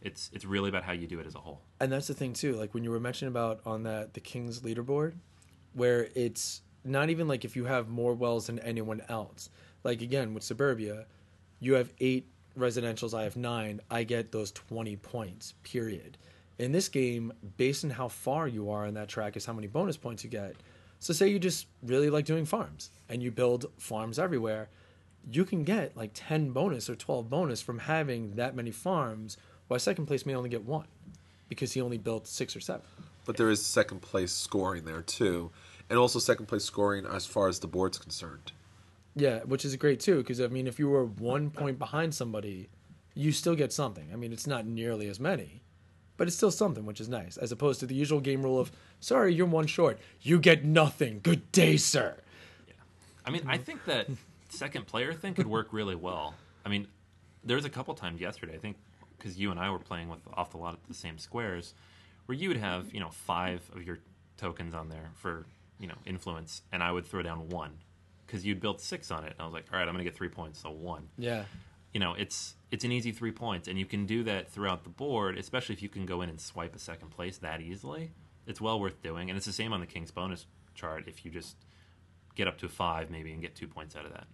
It's 0.00 0.30
it's 0.32 0.44
really 0.44 0.68
about 0.68 0.82
how 0.82 0.92
you 0.92 1.06
do 1.06 1.20
it 1.20 1.26
as 1.26 1.34
a 1.36 1.38
whole. 1.38 1.60
And 1.78 1.92
that's 1.92 2.08
the 2.08 2.14
thing 2.14 2.32
too. 2.32 2.54
Like 2.54 2.74
when 2.74 2.82
you 2.82 2.90
were 2.90 2.98
mentioning 2.98 3.30
about 3.30 3.60
on 3.64 3.84
that 3.84 4.14
the 4.14 4.20
King's 4.20 4.60
leaderboard, 4.60 5.12
where 5.74 6.08
it's 6.16 6.62
not 6.84 7.10
even 7.10 7.28
like 7.28 7.44
if 7.44 7.54
you 7.54 7.66
have 7.66 7.88
more 7.88 8.14
wells 8.14 8.46
than 8.46 8.58
anyone 8.58 9.02
else. 9.08 9.50
Like 9.84 10.02
again 10.02 10.34
with 10.34 10.42
Suburbia, 10.42 11.06
you 11.60 11.74
have 11.74 11.92
eight 12.00 12.26
residentials, 12.58 13.16
I 13.16 13.24
have 13.24 13.36
nine. 13.36 13.80
I 13.90 14.02
get 14.04 14.32
those 14.32 14.50
twenty 14.50 14.96
points. 14.96 15.54
Period. 15.62 16.18
In 16.58 16.72
this 16.72 16.88
game, 16.88 17.32
based 17.56 17.84
on 17.84 17.90
how 17.90 18.08
far 18.08 18.46
you 18.46 18.70
are 18.70 18.86
on 18.86 18.94
that 18.94 19.08
track, 19.08 19.36
is 19.36 19.46
how 19.46 19.52
many 19.52 19.66
bonus 19.66 19.96
points 19.96 20.22
you 20.24 20.30
get. 20.30 20.54
So 21.02 21.12
say 21.12 21.26
you 21.26 21.40
just 21.40 21.66
really 21.82 22.10
like 22.10 22.26
doing 22.26 22.44
farms 22.44 22.92
and 23.08 23.20
you 23.24 23.32
build 23.32 23.66
farms 23.76 24.20
everywhere, 24.20 24.68
you 25.28 25.44
can 25.44 25.64
get 25.64 25.96
like 25.96 26.12
ten 26.14 26.52
bonus 26.52 26.88
or 26.88 26.94
twelve 26.94 27.28
bonus 27.28 27.60
from 27.60 27.80
having 27.80 28.36
that 28.36 28.54
many 28.54 28.70
farms. 28.70 29.36
While 29.66 29.80
second 29.80 30.06
place 30.06 30.24
may 30.24 30.36
only 30.36 30.48
get 30.48 30.64
one 30.64 30.86
because 31.48 31.72
he 31.72 31.80
only 31.80 31.98
built 31.98 32.28
six 32.28 32.54
or 32.54 32.60
seven. 32.60 32.86
But 33.24 33.36
there 33.36 33.50
is 33.50 33.60
second 33.60 34.00
place 34.00 34.30
scoring 34.30 34.84
there 34.84 35.02
too, 35.02 35.50
and 35.90 35.98
also 35.98 36.20
second 36.20 36.46
place 36.46 36.62
scoring 36.62 37.04
as 37.04 37.26
far 37.26 37.48
as 37.48 37.58
the 37.58 37.66
board's 37.66 37.98
concerned. 37.98 38.52
Yeah, 39.16 39.40
which 39.40 39.64
is 39.64 39.74
great 39.74 39.98
too, 39.98 40.18
because 40.18 40.40
I 40.40 40.46
mean, 40.46 40.68
if 40.68 40.78
you 40.78 40.88
were 40.88 41.06
one 41.06 41.50
point 41.50 41.80
behind 41.80 42.14
somebody, 42.14 42.68
you 43.14 43.32
still 43.32 43.56
get 43.56 43.72
something. 43.72 44.08
I 44.12 44.16
mean, 44.16 44.32
it's 44.32 44.46
not 44.46 44.66
nearly 44.66 45.08
as 45.08 45.18
many, 45.18 45.62
but 46.22 46.28
it's 46.28 46.36
still 46.36 46.52
something, 46.52 46.86
which 46.86 47.00
is 47.00 47.08
nice, 47.08 47.36
as 47.36 47.50
opposed 47.50 47.80
to 47.80 47.86
the 47.86 47.96
usual 47.96 48.20
game 48.20 48.44
rule 48.44 48.60
of, 48.60 48.70
sorry, 49.00 49.34
you're 49.34 49.44
one 49.44 49.66
short, 49.66 49.98
you 50.20 50.38
get 50.38 50.64
nothing. 50.64 51.18
Good 51.20 51.50
day, 51.50 51.76
sir. 51.76 52.14
Yeah. 52.68 52.74
I 53.26 53.30
mean, 53.30 53.42
I 53.48 53.58
think 53.58 53.86
that 53.86 54.06
second 54.48 54.86
player 54.86 55.12
thing 55.14 55.34
could 55.34 55.48
work 55.48 55.72
really 55.72 55.96
well. 55.96 56.36
I 56.64 56.68
mean, 56.68 56.86
there 57.42 57.56
was 57.56 57.64
a 57.64 57.68
couple 57.68 57.92
times 57.94 58.20
yesterday, 58.20 58.54
I 58.54 58.58
think, 58.58 58.76
because 59.18 59.36
you 59.36 59.50
and 59.50 59.58
I 59.58 59.70
were 59.70 59.80
playing 59.80 60.10
with 60.10 60.20
off 60.32 60.52
the 60.52 60.58
lot 60.58 60.74
of 60.74 60.78
the 60.86 60.94
same 60.94 61.18
squares, 61.18 61.74
where 62.26 62.38
you 62.38 62.46
would 62.50 62.58
have 62.58 62.94
you 62.94 63.00
know 63.00 63.10
five 63.10 63.68
of 63.74 63.82
your 63.82 63.98
tokens 64.36 64.74
on 64.74 64.90
there 64.90 65.10
for 65.16 65.44
you 65.80 65.88
know 65.88 65.96
influence, 66.06 66.62
and 66.70 66.84
I 66.84 66.92
would 66.92 67.04
throw 67.04 67.22
down 67.22 67.48
one 67.48 67.72
because 68.28 68.46
you'd 68.46 68.60
built 68.60 68.80
six 68.80 69.10
on 69.10 69.24
it. 69.24 69.32
And 69.32 69.40
I 69.40 69.44
was 69.44 69.54
like, 69.54 69.64
all 69.72 69.78
right, 69.80 69.88
I'm 69.88 69.92
gonna 69.92 70.04
get 70.04 70.14
three 70.14 70.28
points, 70.28 70.60
so 70.60 70.70
one. 70.70 71.08
Yeah. 71.18 71.46
You 71.92 71.98
know, 71.98 72.14
it's 72.14 72.54
it's 72.72 72.82
an 72.84 72.90
easy 72.90 73.12
three 73.12 73.30
points, 73.30 73.68
and 73.68 73.78
you 73.78 73.86
can 73.86 74.06
do 74.06 74.24
that 74.24 74.50
throughout 74.50 74.82
the 74.82 74.90
board, 74.90 75.38
especially 75.38 75.74
if 75.74 75.82
you 75.82 75.88
can 75.88 76.04
go 76.06 76.22
in 76.22 76.28
and 76.28 76.40
swipe 76.40 76.74
a 76.74 76.78
second 76.80 77.10
place 77.10 77.38
that 77.38 77.60
easily. 77.60 78.10
It's 78.46 78.60
well 78.60 78.80
worth 78.80 79.00
doing, 79.02 79.30
and 79.30 79.36
it's 79.36 79.46
the 79.46 79.52
same 79.52 79.72
on 79.72 79.78
the 79.80 79.86
king's 79.86 80.10
bonus 80.10 80.46
chart. 80.74 81.04
If 81.06 81.24
you 81.24 81.30
just 81.30 81.54
get 82.34 82.48
up 82.48 82.58
to 82.58 82.68
five, 82.68 83.10
maybe, 83.10 83.30
and 83.32 83.40
get 83.40 83.54
two 83.54 83.68
points 83.68 83.94
out 83.94 84.04
of 84.06 84.12
that. 84.12 84.26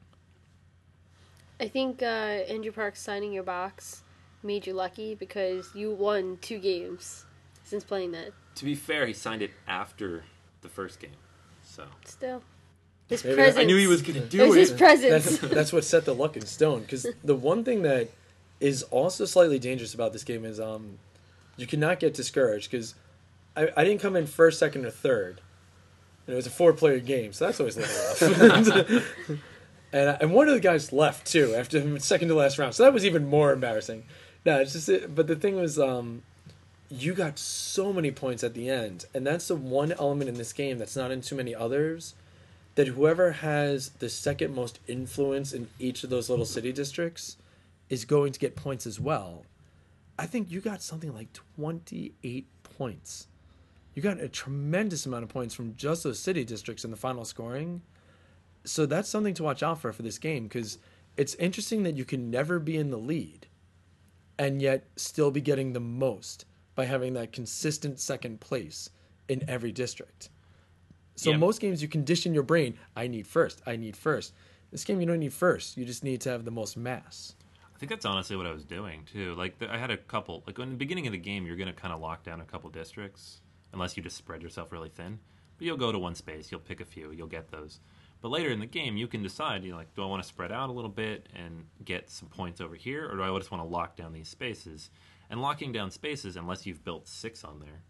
I 1.60 1.68
think 1.68 2.02
uh, 2.02 2.06
Andrew 2.06 2.72
Parks 2.72 3.02
signing 3.02 3.32
your 3.32 3.42
box 3.42 4.02
made 4.42 4.66
you 4.66 4.72
lucky 4.72 5.14
because 5.16 5.74
you 5.74 5.90
won 5.90 6.38
two 6.40 6.58
games 6.58 7.26
since 7.64 7.82
playing 7.82 8.12
that. 8.12 8.30
To 8.54 8.64
be 8.64 8.74
fair, 8.76 9.06
he 9.06 9.12
signed 9.12 9.42
it 9.42 9.50
after 9.66 10.24
the 10.62 10.68
first 10.68 11.00
game, 11.00 11.10
so 11.64 11.84
Still, 12.04 12.42
his 13.08 13.24
Maybe- 13.24 13.36
presence. 13.36 13.60
I 13.62 13.64
knew 13.64 13.76
he 13.76 13.86
was 13.88 14.02
going 14.02 14.14
to 14.14 14.20
It 14.22 14.30
do 14.30 14.46
was 14.48 14.56
it. 14.56 14.60
his 14.60 14.72
presence. 14.72 15.38
That's, 15.40 15.54
that's 15.54 15.72
what 15.72 15.84
set 15.84 16.04
the 16.04 16.14
luck 16.14 16.36
in 16.36 16.46
stone. 16.46 16.80
Because 16.82 17.06
the 17.24 17.34
one 17.34 17.64
thing 17.64 17.82
that 17.82 18.08
is 18.60 18.82
also 18.84 19.24
slightly 19.24 19.58
dangerous 19.58 19.94
about 19.94 20.12
this 20.12 20.24
game 20.24 20.44
is 20.44 20.58
um, 20.58 20.98
you 21.56 21.66
cannot 21.66 22.00
get 22.00 22.14
discouraged 22.14 22.70
because 22.70 22.94
I, 23.56 23.68
I 23.76 23.84
didn't 23.84 24.00
come 24.00 24.16
in 24.16 24.26
first, 24.26 24.58
second, 24.58 24.84
or 24.84 24.90
third, 24.90 25.40
and 26.26 26.34
it 26.34 26.36
was 26.36 26.46
a 26.46 26.50
four-player 26.50 27.00
game, 27.00 27.32
so 27.32 27.46
that's 27.46 27.60
always 27.60 27.76
a 27.76 27.80
little 27.80 28.98
rough. 28.98 29.42
and 29.92 30.16
and 30.20 30.32
one 30.32 30.48
of 30.48 30.54
the 30.54 30.60
guys 30.60 30.92
left 30.92 31.26
too 31.26 31.54
after 31.54 31.98
second 32.00 32.28
to 32.28 32.34
last 32.34 32.58
round, 32.58 32.74
so 32.74 32.84
that 32.84 32.92
was 32.92 33.04
even 33.04 33.28
more 33.28 33.52
embarrassing. 33.52 34.04
No, 34.44 34.60
it's 34.60 34.72
just 34.72 34.88
it, 34.88 35.14
but 35.14 35.26
the 35.26 35.36
thing 35.36 35.56
was 35.56 35.78
um, 35.78 36.22
you 36.90 37.14
got 37.14 37.38
so 37.38 37.92
many 37.92 38.10
points 38.10 38.42
at 38.42 38.54
the 38.54 38.68
end, 38.68 39.06
and 39.14 39.26
that's 39.26 39.48
the 39.48 39.56
one 39.56 39.92
element 39.92 40.28
in 40.28 40.36
this 40.36 40.52
game 40.52 40.78
that's 40.78 40.96
not 40.96 41.10
in 41.10 41.20
too 41.20 41.36
many 41.36 41.54
others. 41.54 42.14
That 42.74 42.86
whoever 42.86 43.32
has 43.32 43.88
the 43.88 44.08
second 44.08 44.54
most 44.54 44.78
influence 44.86 45.52
in 45.52 45.66
each 45.80 46.04
of 46.04 46.10
those 46.10 46.30
little 46.30 46.44
city 46.44 46.70
districts 46.70 47.36
is 47.88 48.04
going 48.04 48.32
to 48.32 48.38
get 48.38 48.56
points 48.56 48.86
as 48.86 49.00
well. 49.00 49.44
I 50.18 50.26
think 50.26 50.50
you 50.50 50.60
got 50.60 50.82
something 50.82 51.14
like 51.14 51.32
28 51.56 52.46
points. 52.62 53.28
You 53.94 54.02
got 54.02 54.20
a 54.20 54.28
tremendous 54.28 55.06
amount 55.06 55.24
of 55.24 55.28
points 55.28 55.54
from 55.54 55.74
just 55.76 56.04
those 56.04 56.18
city 56.18 56.44
districts 56.44 56.84
in 56.84 56.90
the 56.90 56.96
final 56.96 57.24
scoring. 57.24 57.82
So 58.64 58.86
that's 58.86 59.08
something 59.08 59.34
to 59.34 59.42
watch 59.42 59.62
out 59.62 59.80
for 59.80 59.92
for 59.92 60.02
this 60.02 60.18
game 60.18 60.44
because 60.44 60.78
it's 61.16 61.34
interesting 61.36 61.82
that 61.84 61.96
you 61.96 62.04
can 62.04 62.30
never 62.30 62.58
be 62.58 62.76
in 62.76 62.90
the 62.90 62.98
lead 62.98 63.46
and 64.38 64.60
yet 64.62 64.86
still 64.96 65.30
be 65.30 65.40
getting 65.40 65.72
the 65.72 65.80
most 65.80 66.44
by 66.74 66.84
having 66.84 67.14
that 67.14 67.32
consistent 67.32 67.98
second 67.98 68.40
place 68.40 68.90
in 69.28 69.44
every 69.48 69.72
district. 69.72 70.30
So 71.16 71.30
Yeah. 71.30 71.36
most 71.38 71.60
games 71.60 71.82
you 71.82 71.88
condition 71.88 72.34
your 72.34 72.44
brain, 72.44 72.78
I 72.94 73.08
need 73.08 73.26
first, 73.26 73.62
I 73.66 73.76
need 73.76 73.96
first. 73.96 74.32
This 74.70 74.84
game 74.84 75.00
you 75.00 75.06
don't 75.06 75.18
need 75.18 75.32
first, 75.32 75.76
you 75.76 75.84
just 75.84 76.04
need 76.04 76.20
to 76.20 76.30
have 76.30 76.44
the 76.44 76.50
most 76.52 76.76
mass. 76.76 77.34
I 77.78 77.80
think 77.80 77.90
that's 77.90 78.06
honestly 78.06 78.34
what 78.34 78.46
I 78.46 78.52
was 78.52 78.64
doing 78.64 79.04
too. 79.04 79.36
Like 79.36 79.60
the, 79.60 79.72
I 79.72 79.78
had 79.78 79.92
a 79.92 79.96
couple. 79.96 80.42
Like 80.48 80.58
in 80.58 80.70
the 80.70 80.76
beginning 80.76 81.06
of 81.06 81.12
the 81.12 81.18
game, 81.18 81.46
you're 81.46 81.56
to 81.56 81.72
kind 81.72 81.94
of 81.94 82.00
lock 82.00 82.24
down 82.24 82.40
a 82.40 82.44
couple 82.44 82.68
districts, 82.70 83.40
unless 83.72 83.96
you 83.96 84.02
just 84.02 84.16
spread 84.16 84.42
yourself 84.42 84.72
really 84.72 84.88
thin. 84.88 85.20
But 85.56 85.64
you'll 85.64 85.76
go 85.76 85.92
to 85.92 85.98
one 85.98 86.16
space, 86.16 86.50
you'll 86.50 86.58
pick 86.58 86.80
a 86.80 86.84
few, 86.84 87.12
you'll 87.12 87.28
get 87.28 87.52
those. 87.52 87.78
But 88.20 88.32
later 88.32 88.50
in 88.50 88.58
the 88.58 88.66
game, 88.66 88.96
you 88.96 89.06
can 89.06 89.22
decide. 89.22 89.62
You 89.62 89.70
know, 89.70 89.76
like, 89.76 89.94
do 89.94 90.02
I 90.02 90.06
want 90.06 90.20
to 90.20 90.28
spread 90.28 90.50
out 90.50 90.70
a 90.70 90.72
little 90.72 90.90
bit 90.90 91.28
and 91.36 91.66
get 91.84 92.10
some 92.10 92.28
points 92.28 92.60
over 92.60 92.74
here, 92.74 93.08
or 93.08 93.14
do 93.14 93.22
I 93.22 93.38
just 93.38 93.52
want 93.52 93.62
to 93.62 93.68
lock 93.68 93.96
down 93.96 94.12
these 94.12 94.28
spaces? 94.28 94.90
And 95.30 95.40
locking 95.40 95.70
down 95.70 95.92
spaces, 95.92 96.34
unless 96.34 96.66
you've 96.66 96.84
built 96.84 97.06
six 97.06 97.44
on 97.44 97.60
there, 97.60 97.84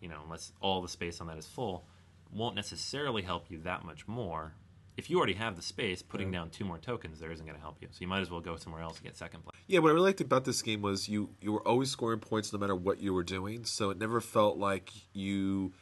you 0.00 0.08
know, 0.08 0.20
unless 0.24 0.52
all 0.62 0.80
the 0.80 0.88
space 0.88 1.20
on 1.20 1.26
that 1.26 1.36
is 1.36 1.46
full, 1.46 1.84
won't 2.32 2.54
necessarily 2.54 3.20
help 3.20 3.50
you 3.50 3.58
that 3.58 3.84
much 3.84 4.08
more. 4.08 4.54
If 4.96 5.10
you 5.10 5.18
already 5.18 5.34
have 5.34 5.56
the 5.56 5.62
space, 5.62 6.02
putting 6.02 6.30
down 6.30 6.50
two 6.50 6.64
more 6.64 6.78
tokens 6.78 7.18
there 7.18 7.32
isn't 7.32 7.44
going 7.44 7.56
to 7.56 7.62
help 7.62 7.78
you. 7.80 7.88
So 7.90 7.98
you 8.00 8.06
might 8.06 8.20
as 8.20 8.30
well 8.30 8.40
go 8.40 8.56
somewhere 8.56 8.82
else 8.82 8.96
and 8.96 9.04
get 9.04 9.16
second 9.16 9.42
place. 9.42 9.56
Yeah, 9.66 9.80
what 9.80 9.90
I 9.90 9.92
really 9.92 10.06
liked 10.06 10.20
about 10.20 10.44
this 10.44 10.62
game 10.62 10.82
was 10.82 11.08
you 11.08 11.30
you 11.40 11.52
were 11.52 11.66
always 11.66 11.90
scoring 11.90 12.20
points 12.20 12.52
no 12.52 12.58
matter 12.58 12.76
what 12.76 13.00
you 13.00 13.12
were 13.12 13.24
doing. 13.24 13.64
So 13.64 13.90
it 13.90 13.98
never 13.98 14.20
felt 14.20 14.56
like 14.58 14.92
you, 15.12 15.72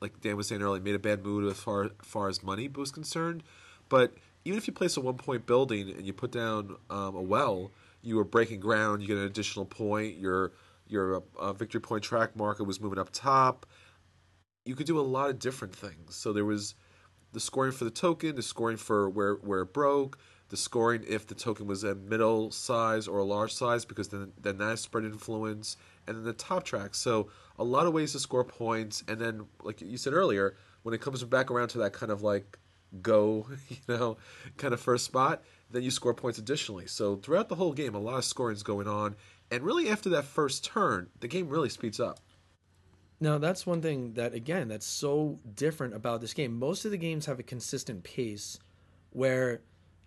like 0.00 0.20
Dan 0.20 0.36
was 0.36 0.48
saying 0.48 0.62
earlier, 0.62 0.80
made 0.82 0.94
a 0.94 0.98
bad 0.98 1.24
move 1.24 1.50
as 1.50 1.58
far 1.58 1.84
as 1.84 1.90
far 2.02 2.28
as 2.28 2.42
money 2.42 2.68
was 2.68 2.90
concerned. 2.90 3.42
But 3.88 4.14
even 4.44 4.56
if 4.56 4.66
you 4.66 4.72
place 4.72 4.96
a 4.96 5.00
one 5.00 5.16
point 5.16 5.46
building 5.46 5.90
and 5.90 6.06
you 6.06 6.12
put 6.12 6.32
down 6.32 6.76
um, 6.88 7.14
a 7.14 7.22
well, 7.22 7.72
you 8.00 8.16
were 8.16 8.24
breaking 8.24 8.60
ground. 8.60 9.02
You 9.02 9.08
get 9.08 9.18
an 9.18 9.24
additional 9.24 9.66
point. 9.66 10.16
Your 10.16 10.52
your 10.86 11.22
uh, 11.38 11.52
victory 11.52 11.80
point 11.80 12.04
track 12.04 12.36
marker 12.36 12.64
was 12.64 12.80
moving 12.80 12.98
up 12.98 13.10
top. 13.12 13.66
You 14.64 14.74
could 14.74 14.86
do 14.86 14.98
a 14.98 15.02
lot 15.02 15.30
of 15.30 15.38
different 15.38 15.74
things. 15.74 16.14
So 16.14 16.32
there 16.32 16.44
was 16.44 16.74
the 17.32 17.40
scoring 17.40 17.72
for 17.72 17.84
the 17.84 17.90
token, 17.90 18.36
the 18.36 18.42
scoring 18.42 18.76
for 18.76 19.08
where 19.08 19.34
where 19.34 19.62
it 19.62 19.72
broke, 19.72 20.18
the 20.48 20.56
scoring 20.56 21.02
if 21.08 21.26
the 21.26 21.34
token 21.34 21.66
was 21.66 21.82
a 21.82 21.94
middle 21.94 22.50
size 22.50 23.08
or 23.08 23.18
a 23.18 23.24
large 23.24 23.52
size 23.52 23.84
because 23.84 24.08
then 24.08 24.32
then 24.40 24.58
that 24.58 24.78
spread 24.78 25.04
influence, 25.04 25.76
and 26.06 26.16
then 26.16 26.24
the 26.24 26.32
top 26.32 26.62
track. 26.64 26.94
So 26.94 27.28
a 27.58 27.64
lot 27.64 27.86
of 27.86 27.94
ways 27.94 28.12
to 28.12 28.18
score 28.18 28.44
points, 28.44 29.02
and 29.08 29.18
then 29.18 29.46
like 29.62 29.80
you 29.80 29.96
said 29.96 30.12
earlier, 30.12 30.56
when 30.82 30.94
it 30.94 31.00
comes 31.00 31.24
back 31.24 31.50
around 31.50 31.68
to 31.68 31.78
that 31.78 31.94
kind 31.94 32.12
of 32.12 32.22
like 32.22 32.58
go, 33.00 33.46
you 33.68 33.76
know, 33.88 34.18
kind 34.58 34.74
of 34.74 34.80
first 34.80 35.06
spot, 35.06 35.42
then 35.70 35.82
you 35.82 35.90
score 35.90 36.12
points 36.12 36.38
additionally. 36.38 36.86
So 36.86 37.16
throughout 37.16 37.48
the 37.48 37.54
whole 37.54 37.72
game, 37.72 37.94
a 37.94 37.98
lot 37.98 38.18
of 38.18 38.24
scoring 38.24 38.54
is 38.54 38.62
going 38.62 38.86
on, 38.86 39.16
and 39.50 39.62
really 39.62 39.88
after 39.88 40.10
that 40.10 40.24
first 40.24 40.64
turn, 40.64 41.08
the 41.20 41.28
game 41.28 41.48
really 41.48 41.70
speeds 41.70 41.98
up. 41.98 42.20
Now 43.22 43.38
that's 43.38 43.64
one 43.64 43.80
thing 43.80 44.14
that 44.14 44.34
again 44.34 44.66
that's 44.66 44.84
so 44.84 45.38
different 45.54 45.94
about 45.94 46.20
this 46.20 46.34
game. 46.34 46.58
Most 46.58 46.84
of 46.84 46.90
the 46.90 46.96
games 46.96 47.26
have 47.26 47.38
a 47.38 47.44
consistent 47.44 48.02
pace 48.02 48.58
where 49.10 49.60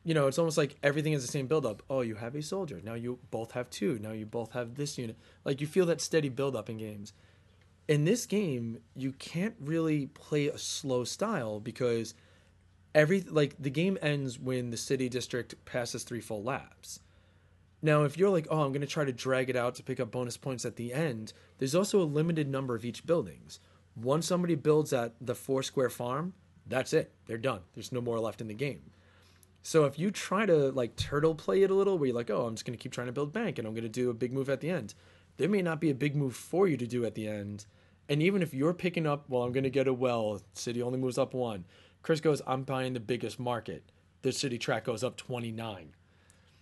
you 0.04 0.14
know, 0.14 0.28
it's 0.28 0.38
almost 0.38 0.58
like 0.58 0.76
everything 0.84 1.14
is 1.14 1.26
the 1.26 1.32
same 1.32 1.48
build 1.48 1.66
up. 1.66 1.82
Oh, 1.90 2.02
you 2.02 2.16
have 2.16 2.36
a 2.36 2.42
soldier. 2.42 2.82
Now 2.84 2.94
you 2.94 3.18
both 3.32 3.54
have 3.54 3.70
two. 3.70 3.98
Now 4.00 4.12
you 4.12 4.26
both 4.26 4.52
have 4.52 4.76
this 4.76 4.98
unit. 4.98 5.16
Like 5.46 5.62
you 5.62 5.66
feel 5.66 5.86
that 5.86 6.02
steady 6.02 6.28
build 6.28 6.58
up 6.58 6.70
in 6.70 6.78
games. 6.78 7.14
In 7.88 8.04
this 8.04 8.26
game, 8.26 8.80
you 8.96 9.14
can't 9.14 9.56
really 9.62 10.08
play 10.08 10.48
a 10.48 10.58
slow 10.58 11.06
style 11.06 11.62
because 11.62 12.16
every 12.94 13.22
like 13.22 13.56
the 13.58 13.70
game 13.70 13.98
ends 14.02 14.38
when 14.38 14.72
the 14.72 14.78
city 14.78 15.08
district 15.08 15.56
passes 15.64 16.04
three 16.04 16.22
full 16.22 16.44
laps. 16.44 17.00
Now, 17.86 18.04
if 18.04 18.18
you're 18.18 18.32
like, 18.32 18.48
oh, 18.50 18.64
I'm 18.64 18.72
going 18.72 18.82
to 18.82 18.88
try 18.88 19.06
to 19.06 19.14
drag 19.14 19.48
it 19.48 19.56
out 19.56 19.76
to 19.76 19.84
pick 19.84 20.00
up 20.00 20.10
bonus 20.10 20.38
points 20.38 20.66
at 20.66 20.76
the 20.76 20.92
end, 20.92 21.34
there's 21.60 21.76
also 21.76 22.02
a 22.02 22.04
limited 22.04 22.50
number 22.50 22.74
of 22.74 22.84
each 22.84 23.06
buildings. 23.06 23.60
Once 23.96 24.26
somebody 24.26 24.56
builds 24.56 24.92
at 24.92 25.14
the 25.22 25.36
four 25.36 25.62
square 25.62 25.92
farm, 25.92 26.34
that's 26.66 26.94
it. 26.94 27.12
They're 27.28 27.38
done. 27.38 27.60
There's 27.76 27.92
no 27.92 28.02
more 28.02 28.20
left 28.20 28.42
in 28.42 28.48
the 28.48 28.56
game. 28.56 28.90
So 29.62 29.86
if 29.86 30.00
you 30.00 30.10
try 30.10 30.48
to 30.48 30.72
like 30.72 30.96
turtle 30.96 31.36
play 31.36 31.62
it 31.62 31.70
a 31.70 31.76
little, 31.76 32.00
where 32.00 32.08
you're 32.08 32.16
like, 32.16 32.32
oh, 32.32 32.48
I'm 32.48 32.56
just 32.56 32.66
going 32.66 32.76
to 32.76 32.82
keep 32.82 32.92
trying 32.92 33.06
to 33.06 33.14
build 33.14 33.32
bank 33.32 33.60
and 33.60 33.68
I'm 33.68 33.76
going 33.76 33.84
to 33.84 33.90
do 33.90 34.10
a 34.10 34.16
big 34.16 34.34
move 34.34 34.50
at 34.50 34.62
the 34.62 34.72
end, 34.72 34.96
there 35.38 35.48
may 35.48 35.62
not 35.62 35.80
be 35.80 35.92
a 35.92 35.96
big 35.96 36.16
move 36.16 36.36
for 36.36 36.68
you 36.68 36.78
to 36.78 36.88
do 36.88 37.06
at 37.06 37.14
the 37.14 37.28
end. 37.28 37.68
And 38.10 38.20
even 38.20 38.42
if 38.42 38.52
you're 38.52 38.74
picking 38.74 39.06
up, 39.06 39.30
well, 39.30 39.44
I'm 39.44 39.52
going 39.52 39.64
to 39.64 39.70
get 39.70 39.88
a 39.88 39.94
well, 39.94 40.42
city 40.54 40.82
only 40.82 40.98
moves 40.98 41.20
up 41.20 41.36
one. 41.36 41.66
Chris 42.02 42.20
goes, 42.20 42.42
I'm 42.48 42.64
buying 42.64 42.94
the 42.94 43.00
biggest 43.00 43.40
market. 43.40 43.92
The 44.24 44.32
city 44.32 44.58
track 44.58 44.86
goes 44.86 45.04
up 45.04 45.18
29. 45.18 45.94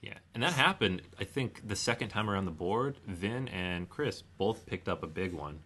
Yeah, 0.04 0.16
and 0.34 0.43
that 0.43 0.51
happened. 0.54 1.01
I 1.18 1.24
think 1.24 1.66
the 1.66 1.78
second 1.78 2.10
time 2.10 2.30
around 2.30 2.45
the 2.45 2.51
board, 2.51 2.97
Vin 3.08 3.47
and 3.47 3.89
Chris 3.89 4.22
both 4.38 4.66
picked 4.66 4.89
up 4.89 5.01
a 5.01 5.08
big 5.08 5.32
one, 5.34 5.60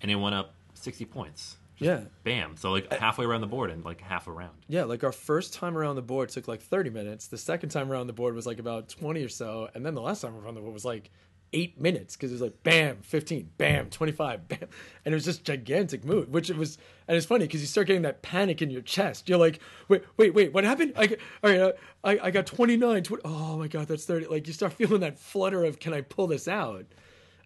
and 0.00 0.10
it 0.10 0.14
went 0.14 0.36
up 0.36 0.54
sixty 0.74 1.04
points. 1.04 1.56
Yeah. 1.78 2.02
Bam! 2.22 2.56
So 2.56 2.70
like 2.70 2.92
halfway 2.92 3.24
around 3.24 3.40
the 3.40 3.48
board 3.48 3.70
and 3.70 3.84
like 3.84 4.00
half 4.00 4.28
a 4.28 4.32
round. 4.32 4.56
Yeah, 4.68 4.84
like 4.84 5.02
our 5.02 5.10
first 5.10 5.52
time 5.52 5.76
around 5.76 5.96
the 5.96 6.02
board 6.02 6.28
took 6.28 6.46
like 6.46 6.62
30 6.62 6.90
minutes. 6.90 7.26
The 7.26 7.38
second 7.38 7.70
time 7.70 7.90
around 7.90 8.06
the 8.06 8.12
board 8.12 8.36
was 8.36 8.46
like 8.46 8.60
about 8.60 8.88
20 8.88 9.24
or 9.24 9.28
so. 9.28 9.68
And 9.74 9.84
then 9.84 9.94
the 9.94 10.00
last 10.00 10.20
time 10.20 10.36
around 10.36 10.54
the 10.54 10.60
board 10.60 10.72
was 10.72 10.84
like 10.84 11.10
eight 11.52 11.80
minutes 11.80 12.16
because 12.16 12.30
it 12.30 12.34
was 12.34 12.42
like 12.42 12.62
bam, 12.62 12.98
15, 13.02 13.50
bam, 13.58 13.90
25, 13.90 14.48
bam. 14.48 14.58
And 15.04 15.12
it 15.12 15.16
was 15.16 15.24
just 15.24 15.44
gigantic 15.44 16.04
move, 16.04 16.28
which 16.28 16.50
it 16.50 16.56
was. 16.56 16.78
And 17.08 17.16
it's 17.16 17.26
funny 17.26 17.46
because 17.46 17.60
you 17.60 17.66
start 17.66 17.86
getting 17.86 18.02
that 18.02 18.22
panic 18.22 18.62
in 18.62 18.70
your 18.70 18.82
chest. 18.82 19.28
You're 19.28 19.38
like, 19.38 19.60
wait, 19.88 20.04
wait, 20.16 20.34
wait, 20.34 20.52
what 20.52 20.64
happened? 20.64 20.92
I, 20.96 21.16
all 21.42 21.50
right, 21.50 21.60
uh, 21.60 21.72
I, 22.04 22.18
I 22.24 22.30
got 22.30 22.46
29, 22.46 23.02
20, 23.02 23.22
oh 23.24 23.58
my 23.58 23.68
God, 23.68 23.88
that's 23.88 24.04
30. 24.04 24.26
Like 24.26 24.46
you 24.46 24.52
start 24.52 24.72
feeling 24.74 25.00
that 25.00 25.18
flutter 25.18 25.64
of, 25.64 25.78
can 25.78 25.92
I 25.92 26.00
pull 26.00 26.26
this 26.26 26.48
out? 26.48 26.86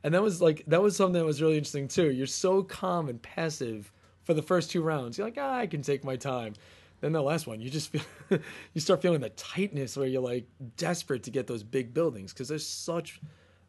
And 0.04 0.14
that 0.14 0.22
was 0.22 0.40
like, 0.40 0.62
that 0.68 0.82
was 0.82 0.96
something 0.96 1.20
that 1.20 1.24
was 1.24 1.42
really 1.42 1.56
interesting 1.56 1.88
too. 1.88 2.12
You're 2.12 2.26
so 2.26 2.62
calm 2.62 3.08
and 3.08 3.20
passive 3.20 3.90
for 4.22 4.34
the 4.34 4.42
first 4.42 4.70
two 4.70 4.82
rounds. 4.82 5.18
You're 5.18 5.26
like, 5.26 5.38
ah, 5.38 5.56
I 5.58 5.66
can 5.66 5.82
take 5.82 6.04
my 6.04 6.16
time. 6.16 6.54
Then 7.00 7.12
the 7.12 7.22
last 7.22 7.46
one, 7.46 7.60
you 7.60 7.70
just 7.70 7.90
feel, 7.90 8.02
you 8.74 8.80
start 8.80 9.02
feeling 9.02 9.20
the 9.20 9.30
tightness 9.30 9.96
where 9.96 10.06
you're 10.06 10.22
like 10.22 10.46
desperate 10.76 11.22
to 11.24 11.30
get 11.30 11.46
those 11.46 11.62
big 11.62 11.92
buildings 11.92 12.32
because 12.32 12.48
there's 12.48 12.66
such, 12.66 13.20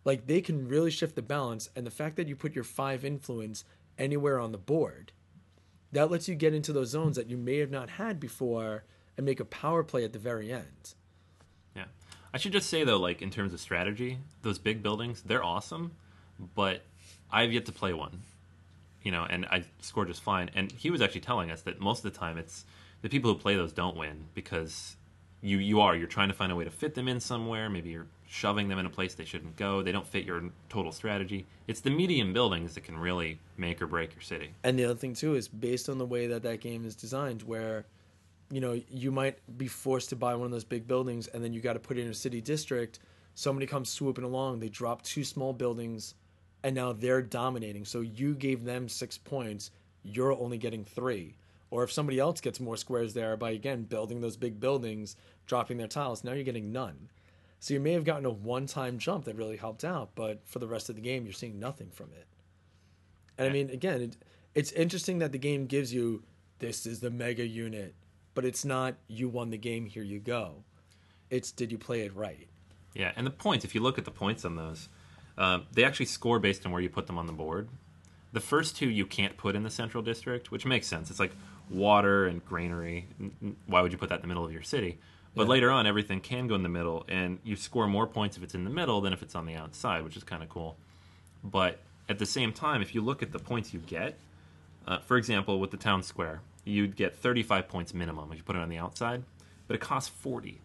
like 0.08 0.26
they 0.26 0.40
can 0.40 0.70
really 0.70 0.90
shift 0.90 1.16
the 1.16 1.22
balance. 1.22 1.70
And 1.76 1.86
the 1.86 1.92
fact 1.92 2.16
that 2.16 2.30
you 2.30 2.36
put 2.38 2.56
your 2.56 2.64
five 2.64 3.04
influence 3.04 3.66
anywhere 3.98 4.40
on 4.40 4.54
the 4.54 4.58
board, 4.58 5.12
that 5.92 6.10
lets 6.10 6.30
you 6.30 6.36
get 6.36 6.54
into 6.54 6.72
those 6.72 6.92
zones 6.92 7.18
that 7.18 7.30
you 7.30 7.36
may 7.36 7.58
have 7.58 7.72
not 7.72 7.90
had 7.90 8.18
before 8.18 8.86
and 9.18 9.26
make 9.26 9.42
a 9.42 9.46
power 9.46 9.84
play 9.84 10.06
at 10.06 10.14
the 10.14 10.20
very 10.20 10.54
end. 10.54 10.94
Yeah, 11.76 11.86
I 12.34 12.38
should 12.38 12.54
just 12.54 12.70
say 12.70 12.86
though, 12.86 12.98
like 12.98 13.22
in 13.22 13.30
terms 13.30 13.54
of 13.54 13.60
strategy, 13.60 14.20
those 14.44 14.58
big 14.58 14.82
buildings 14.82 15.24
they're 15.24 15.44
awesome, 15.44 15.92
but 16.56 16.84
I've 17.30 17.52
yet 17.52 17.66
to 17.66 17.74
play 17.74 17.92
one. 17.92 18.22
You 19.04 19.12
know, 19.12 19.26
and 19.30 19.46
I 19.46 19.64
scored 19.82 20.08
just 20.08 20.22
fine. 20.22 20.52
And 20.56 20.72
he 20.72 20.90
was 20.90 21.02
actually 21.02 21.22
telling 21.22 21.52
us 21.52 21.62
that 21.64 21.82
most 21.82 22.06
of 22.06 22.14
the 22.14 22.18
time 22.18 22.38
it's 22.38 22.64
the 23.02 23.10
people 23.10 23.34
who 23.34 23.40
play 23.40 23.56
those 23.56 23.74
don't 23.74 23.96
win 23.96 24.26
because 24.34 24.97
you 25.42 25.58
you 25.58 25.80
are 25.82 25.96
you're 25.96 26.08
trying 26.08 26.30
to 26.30 26.34
find 26.34 26.52
a 26.52 26.56
way 26.56 26.64
to 26.64 26.72
fit 26.72 26.96
them 26.96 27.08
in 27.08 27.20
somewhere. 27.20 27.70
Maybe 27.70 27.90
you're 27.90 28.08
shoving 28.28 28.68
them 28.68 28.80
in 28.80 28.86
a 28.86 28.90
place 28.90 29.14
they 29.14 29.26
shouldn't 29.26 29.56
go. 29.56 29.82
They 29.82 29.92
don't 29.92 30.08
fit 30.08 30.26
your 30.26 30.42
total 30.70 30.92
strategy. 30.92 31.46
It's 31.68 31.80
the 31.80 31.90
medium 31.90 32.34
buildings 32.34 32.74
that 32.76 32.84
can 32.84 32.98
really 32.98 33.40
make 33.56 33.82
or 33.82 33.88
break 33.88 34.14
your 34.14 34.22
city. 34.22 34.52
And 34.64 34.78
the 34.78 34.86
other 34.86 34.96
thing 34.96 35.14
too 35.14 35.36
is 35.36 35.48
based 35.48 35.90
on 35.90 35.98
the 35.98 36.06
way 36.06 36.28
that 36.28 36.44
that 36.44 36.62
game 36.62 36.86
is 36.86 36.96
designed, 36.96 37.44
where 37.44 37.86
you 38.50 38.62
know 38.62 38.80
you 38.90 39.12
might 39.12 39.40
be 39.58 39.68
forced 39.68 40.10
to 40.10 40.16
buy 40.16 40.36
one 40.36 40.46
of 40.46 40.52
those 40.52 40.66
big 40.66 40.88
buildings, 40.88 41.28
and 41.28 41.44
then 41.44 41.54
you 41.54 41.62
got 41.62 41.74
to 41.74 41.80
put 41.80 41.98
it 41.98 42.02
in 42.02 42.10
a 42.10 42.14
city 42.14 42.42
district. 42.42 43.00
Somebody 43.36 43.68
comes 43.68 43.90
swooping 43.90 44.24
along, 44.24 44.60
they 44.60 44.70
drop 44.70 45.04
two 45.04 45.24
small 45.24 45.54
buildings, 45.54 46.16
and 46.64 46.76
now 46.76 46.92
they're 46.92 47.22
dominating. 47.22 47.86
So 47.86 48.02
you 48.02 48.34
gave 48.34 48.66
them 48.66 48.90
six 48.90 49.16
points, 49.16 49.70
you're 50.04 50.34
only 50.34 50.58
getting 50.58 50.84
three. 50.84 51.36
Or 51.70 51.84
if 51.84 51.92
somebody 51.92 52.20
else 52.20 52.40
gets 52.40 52.60
more 52.60 52.78
squares 52.78 53.14
there 53.14 53.36
by 53.36 53.52
again 53.52 53.84
building 53.84 54.22
those 54.22 54.38
big 54.38 54.60
buildings, 54.60 55.16
dropping 55.46 55.78
their 55.78 55.88
tiles, 55.88 56.24
now 56.24 56.32
you're 56.32 56.44
getting 56.44 56.72
none. 56.72 57.10
So 57.60 57.74
you 57.74 57.80
may 57.80 57.94
have 57.94 58.06
gotten 58.06 58.26
a 58.26 58.32
one-time 58.32 59.00
jump 59.00 59.26
that 59.26 59.36
really 59.36 59.58
helped 59.58 59.84
out, 59.84 60.12
but 60.16 60.42
for 60.46 60.60
the 60.60 60.68
rest 60.68 60.90
of 60.90 60.96
the 60.96 61.02
game, 61.02 61.26
you're 61.26 61.34
seeing 61.34 61.60
nothing 61.60 61.90
from 61.90 62.12
it. 62.14 62.28
And 63.38 63.50
I 63.50 63.52
mean, 63.52 63.70
again, 63.70 64.02
it, 64.02 64.18
it's 64.56 64.72
interesting 64.72 65.20
that 65.20 65.32
the 65.32 65.38
game 65.38 65.66
gives 65.66 65.94
you 65.94 66.24
this 66.60 66.86
is 66.86 67.00
the 67.00 67.10
mega 67.10 67.46
unit, 67.46 67.96
but 68.34 68.46
it's 68.46 68.64
not 68.64 68.96
you 69.08 69.28
won 69.28 69.50
the 69.50 69.58
game, 69.58 69.86
here 69.86 70.04
you 70.04 70.20
go. 70.20 70.64
It's 71.30 71.52
did 71.52 71.72
you 71.72 71.78
play 71.78 72.02
it 72.02 72.16
right? 72.16 72.48
Yeah, 72.94 73.12
and 73.16 73.28
the 73.28 73.32
points, 73.32 73.66
if 73.66 73.76
you 73.76 73.82
look 73.82 73.98
at 73.98 74.06
the 74.06 74.12
points 74.12 74.46
on 74.46 74.56
those, 74.56 74.90
uh, 75.38 75.60
they 75.72 75.84
actually 75.84 76.08
score 76.08 76.40
based 76.40 76.66
on 76.66 76.72
where 76.72 76.82
you 76.82 76.90
put 76.90 77.08
them 77.08 77.18
on 77.18 77.28
the 77.28 77.34
board. 77.34 77.70
The 78.34 78.40
first 78.40 78.76
two 78.76 78.90
you 78.90 79.06
can't 79.06 79.38
put 79.38 79.56
in 79.56 79.64
the 79.64 79.70
central 79.70 80.04
district, 80.04 80.52
which 80.52 80.66
makes 80.66 80.88
sense. 80.88 81.10
It's 81.10 81.20
like 81.20 81.34
water 81.70 82.26
and 82.28 82.44
granary. 82.46 83.08
Why 83.66 83.82
would 83.82 83.92
you 83.92 83.98
put 83.98 84.10
that 84.10 84.16
in 84.16 84.22
the 84.22 84.28
middle 84.28 84.46
of 84.46 84.52
your 84.52 84.64
city? 84.64 85.00
But 85.36 85.44
Yeah. 85.44 85.50
later 85.50 85.72
on, 85.72 85.86
everything 85.86 86.20
can 86.20 86.48
go 86.48 86.56
in 86.56 86.64
the 86.64 86.70
middle, 86.70 87.06
and 87.08 87.40
you 87.44 87.56
score 87.56 87.88
more 87.88 88.08
points 88.08 88.38
if 88.38 88.44
it's 88.44 88.56
in 88.56 88.64
the 88.64 88.70
middle 88.70 89.02
than 89.02 89.14
if 89.14 89.22
it's 89.22 89.36
on 89.36 89.46
the 89.46 89.56
outside, 89.56 90.04
which 90.04 90.18
is 90.18 90.24
kind 90.24 90.42
of 90.42 90.50
cool. 90.50 90.78
But 91.44 91.80
at 92.10 92.18
the 92.20 92.26
same 92.26 92.54
time, 92.54 92.82
if 92.82 92.96
you 92.96 93.02
look 93.02 93.22
at 93.22 93.32
the 93.32 93.40
points 93.40 93.74
you 93.74 93.80
get, 93.80 94.18
uh, 94.88 95.00
for 95.00 95.18
example, 95.18 95.60
with 95.60 95.72
the 95.72 95.78
town 95.78 96.02
square, 96.02 96.42
you'd 96.64 96.96
get 96.96 97.16
35 97.16 97.68
points 97.68 97.94
minimum 97.94 98.32
if 98.32 98.38
you 98.38 98.44
put 98.44 98.56
it 98.56 98.62
on 98.62 98.70
the 98.70 98.78
outside, 98.78 99.24
but 99.68 99.76
it 99.76 99.80
costs 99.80 100.10
40. 100.10 100.62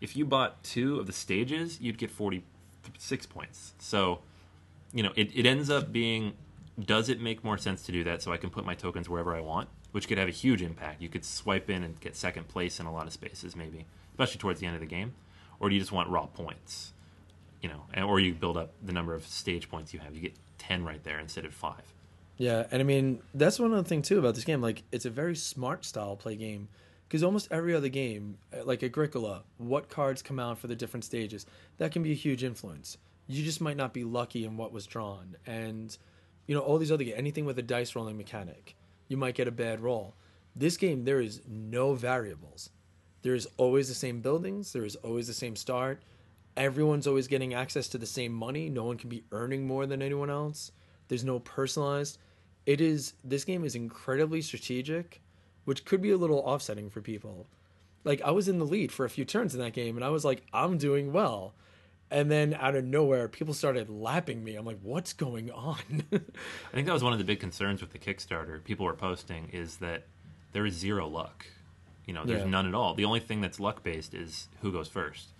If 0.00 0.14
you 0.16 0.24
bought 0.26 0.62
two 0.62 1.00
of 1.00 1.06
the 1.06 1.12
stages, 1.12 1.80
you'd 1.80 1.98
get 1.98 2.10
46 2.10 3.26
points. 3.26 3.72
So, 3.78 4.20
you 4.92 5.02
know, 5.02 5.12
it, 5.16 5.30
it 5.34 5.46
ends 5.46 5.70
up 5.70 5.90
being 5.90 6.34
does 6.78 7.08
it 7.08 7.18
make 7.20 7.42
more 7.42 7.56
sense 7.56 7.82
to 7.84 7.92
do 7.92 8.04
that 8.04 8.20
so 8.22 8.32
I 8.32 8.36
can 8.36 8.50
put 8.50 8.66
my 8.66 8.74
tokens 8.74 9.08
wherever 9.08 9.34
I 9.34 9.40
want, 9.40 9.70
which 9.96 10.08
could 10.08 10.18
have 10.18 10.28
a 10.28 10.30
huge 10.30 10.60
impact. 10.60 11.00
You 11.00 11.08
could 11.08 11.24
swipe 11.24 11.70
in 11.70 11.82
and 11.82 11.98
get 12.00 12.14
second 12.14 12.48
place 12.48 12.78
in 12.78 12.84
a 12.84 12.92
lot 12.92 13.06
of 13.06 13.14
spaces, 13.14 13.56
maybe, 13.56 13.86
especially 14.10 14.38
towards 14.38 14.60
the 14.60 14.66
end 14.66 14.74
of 14.74 14.80
the 14.82 14.86
game. 14.86 15.14
Or 15.58 15.70
do 15.70 15.74
you 15.74 15.80
just 15.80 15.90
want 15.90 16.10
raw 16.10 16.26
points? 16.26 16.92
You 17.62 17.70
know, 17.70 17.80
and, 17.94 18.04
or 18.04 18.20
you 18.20 18.34
build 18.34 18.58
up 18.58 18.74
the 18.84 18.92
number 18.92 19.14
of 19.14 19.26
stage 19.26 19.70
points 19.70 19.94
you 19.94 20.00
have. 20.00 20.14
You 20.14 20.20
get 20.20 20.34
10 20.58 20.84
right 20.84 21.02
there 21.02 21.18
instead 21.18 21.46
of 21.46 21.54
five. 21.54 21.94
Yeah, 22.36 22.66
and 22.70 22.82
I 22.82 22.84
mean 22.84 23.22
that's 23.32 23.58
one 23.58 23.72
other 23.72 23.88
thing 23.88 24.02
too 24.02 24.18
about 24.18 24.34
this 24.34 24.44
game. 24.44 24.60
Like 24.60 24.82
it's 24.92 25.06
a 25.06 25.10
very 25.10 25.34
smart 25.34 25.86
style 25.86 26.14
play 26.14 26.36
game 26.36 26.68
because 27.08 27.22
almost 27.22 27.48
every 27.50 27.74
other 27.74 27.88
game, 27.88 28.36
uh, 28.52 28.64
like 28.66 28.82
Agricola, 28.82 29.44
what 29.56 29.88
cards 29.88 30.20
come 30.20 30.38
out 30.38 30.58
for 30.58 30.66
the 30.66 30.76
different 30.76 31.04
stages, 31.04 31.46
that 31.78 31.92
can 31.92 32.02
be 32.02 32.12
a 32.12 32.14
huge 32.14 32.44
influence. 32.44 32.98
You 33.28 33.42
just 33.42 33.62
might 33.62 33.78
not 33.78 33.94
be 33.94 34.04
lucky 34.04 34.44
in 34.44 34.58
what 34.58 34.72
was 34.72 34.86
drawn, 34.86 35.36
and 35.46 35.96
you 36.46 36.54
know 36.54 36.60
all 36.60 36.76
these 36.76 36.92
other 36.92 37.02
games, 37.02 37.16
anything 37.16 37.46
with 37.46 37.58
a 37.58 37.62
dice 37.62 37.96
rolling 37.96 38.18
mechanic, 38.18 38.76
you 39.08 39.16
might 39.16 39.34
get 39.34 39.48
a 39.48 39.52
bad 39.52 39.80
roll. 39.80 40.14
This 40.54 40.76
game 40.76 41.04
there 41.04 41.20
is 41.20 41.42
no 41.46 41.94
variables. 41.94 42.70
There 43.22 43.34
is 43.34 43.48
always 43.56 43.88
the 43.88 43.94
same 43.94 44.20
buildings. 44.20 44.72
There 44.72 44.84
is 44.84 44.96
always 44.96 45.26
the 45.26 45.34
same 45.34 45.56
start. 45.56 46.02
Everyone's 46.56 47.06
always 47.06 47.28
getting 47.28 47.54
access 47.54 47.88
to 47.88 47.98
the 47.98 48.06
same 48.06 48.32
money. 48.32 48.70
No 48.70 48.84
one 48.84 48.96
can 48.96 49.10
be 49.10 49.24
earning 49.32 49.66
more 49.66 49.84
than 49.84 50.00
anyone 50.00 50.30
else. 50.30 50.72
There's 51.08 51.24
no 51.24 51.40
personalized. 51.40 52.18
It 52.64 52.80
is 52.80 53.14
this 53.22 53.44
game 53.44 53.64
is 53.64 53.74
incredibly 53.74 54.42
strategic, 54.42 55.20
which 55.64 55.84
could 55.84 56.00
be 56.00 56.10
a 56.10 56.16
little 56.16 56.38
offsetting 56.38 56.88
for 56.90 57.00
people. 57.00 57.46
Like 58.04 58.22
I 58.22 58.30
was 58.30 58.48
in 58.48 58.58
the 58.58 58.64
lead 58.64 58.92
for 58.92 59.04
a 59.04 59.10
few 59.10 59.24
turns 59.24 59.54
in 59.54 59.60
that 59.60 59.72
game 59.72 59.96
and 59.96 60.04
I 60.04 60.10
was 60.10 60.24
like 60.24 60.42
I'm 60.52 60.78
doing 60.78 61.12
well. 61.12 61.54
And 62.10 62.30
then 62.30 62.54
out 62.54 62.76
of 62.76 62.84
nowhere 62.84 63.26
people 63.28 63.52
started 63.52 63.90
lapping 63.90 64.44
me. 64.44 64.54
I'm 64.56 64.64
like 64.64 64.78
what's 64.82 65.12
going 65.12 65.50
on? 65.50 65.78
I 66.12 66.18
think 66.72 66.86
that 66.86 66.92
was 66.92 67.02
one 67.02 67.12
of 67.12 67.18
the 67.18 67.24
big 67.24 67.40
concerns 67.40 67.80
with 67.80 67.90
the 67.92 67.98
Kickstarter. 67.98 68.62
People 68.62 68.86
were 68.86 68.94
posting 68.94 69.48
is 69.52 69.78
that 69.78 70.04
there 70.52 70.64
is 70.66 70.74
zero 70.74 71.08
luck. 71.08 71.46
You 72.06 72.14
know, 72.14 72.24
there's 72.24 72.42
Yeah. 72.44 72.48
none 72.50 72.66
at 72.68 72.74
all. 72.74 72.94
The 72.94 73.04
only 73.04 73.18
thing 73.20 73.40
that's 73.40 73.58
luck 73.58 73.82
based 73.82 74.14
is 74.14 74.48
who 74.62 74.70
goes 74.70 74.86
first, 74.88 75.30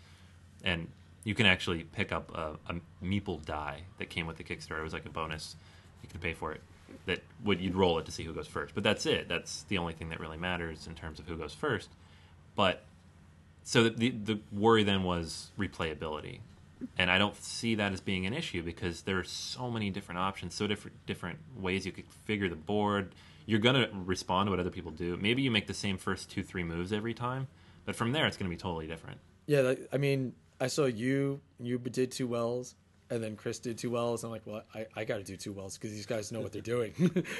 and 0.64 0.88
you 1.22 1.34
can 1.34 1.46
actually 1.46 1.84
pick 1.84 2.10
up 2.10 2.34
a, 2.34 2.56
a 2.68 2.74
meeple 3.04 3.44
die 3.44 3.82
that 3.98 4.10
came 4.10 4.26
with 4.26 4.36
the 4.36 4.44
Kickstarter. 4.44 4.80
It 4.80 4.82
was 4.82 4.92
like 4.92 5.06
a 5.06 5.10
bonus. 5.10 5.54
You 6.02 6.08
can 6.08 6.18
pay 6.20 6.34
for 6.34 6.52
it. 6.52 6.60
That 7.06 7.20
would 7.44 7.60
you'd 7.60 7.76
roll 7.76 7.98
it 8.00 8.06
to 8.06 8.12
see 8.12 8.24
who 8.24 8.32
goes 8.32 8.48
first, 8.48 8.74
but 8.74 8.82
that's 8.82 9.06
it. 9.06 9.28
That's 9.28 9.62
the 9.64 9.78
only 9.78 9.92
thing 9.92 10.08
that 10.08 10.18
really 10.18 10.36
matters 10.36 10.88
in 10.88 10.96
terms 10.96 11.20
of 11.20 11.28
who 11.28 11.36
goes 11.36 11.54
first. 11.54 11.88
But 12.56 12.82
so 13.62 13.84
the 13.84 13.90
the, 13.90 14.10
the 14.10 14.40
worry 14.52 14.82
then 14.82 15.04
was 15.04 15.50
replayability, 15.56 16.40
and 16.98 17.10
I 17.10 17.18
don't 17.18 17.36
see 17.42 17.74
that 17.76 17.92
as 17.92 18.00
being 18.00 18.26
an 18.26 18.32
issue 18.32 18.62
because 18.62 19.02
there 19.02 19.18
are 19.18 19.24
so 19.24 19.70
many 19.70 19.90
different 19.90 20.18
options, 20.18 20.54
so 20.54 20.66
different 20.66 21.06
different 21.06 21.38
ways 21.56 21.86
you 21.86 21.92
could 21.92 22.08
figure 22.24 22.48
the 22.48 22.56
board. 22.56 23.14
You're 23.46 23.60
gonna 23.60 23.88
respond 23.92 24.48
to 24.48 24.50
what 24.50 24.60
other 24.60 24.70
people 24.70 24.90
do. 24.90 25.16
Maybe 25.16 25.42
you 25.42 25.50
make 25.50 25.66
the 25.66 25.74
same 25.74 25.98
first 25.98 26.30
two 26.30 26.42
three 26.42 26.64
moves 26.64 26.92
every 26.92 27.14
time, 27.14 27.46
but 27.84 27.96
from 27.96 28.12
there 28.12 28.26
it's 28.26 28.36
gonna 28.36 28.50
be 28.50 28.56
totally 28.56 28.86
different. 28.86 29.18
yeah, 29.46 29.74
I 29.92 29.96
mean, 29.96 30.34
I 30.60 30.66
saw 30.66 30.84
you 30.84 31.40
you 31.60 31.78
did 31.78 32.10
two 32.12 32.26
wells 32.26 32.74
and 33.10 33.22
then 33.22 33.36
Chris 33.36 33.58
did 33.58 33.78
two 33.78 33.90
wells. 33.90 34.24
I'm 34.24 34.30
like, 34.30 34.42
well, 34.46 34.62
I, 34.74 34.86
I 34.96 35.04
got 35.04 35.18
to 35.18 35.22
do 35.22 35.36
two 35.36 35.52
wells 35.52 35.78
because 35.78 35.92
these 35.92 36.06
guys 36.06 36.32
know 36.32 36.40
what 36.40 36.52
they're 36.52 36.62
doing. 36.62 36.92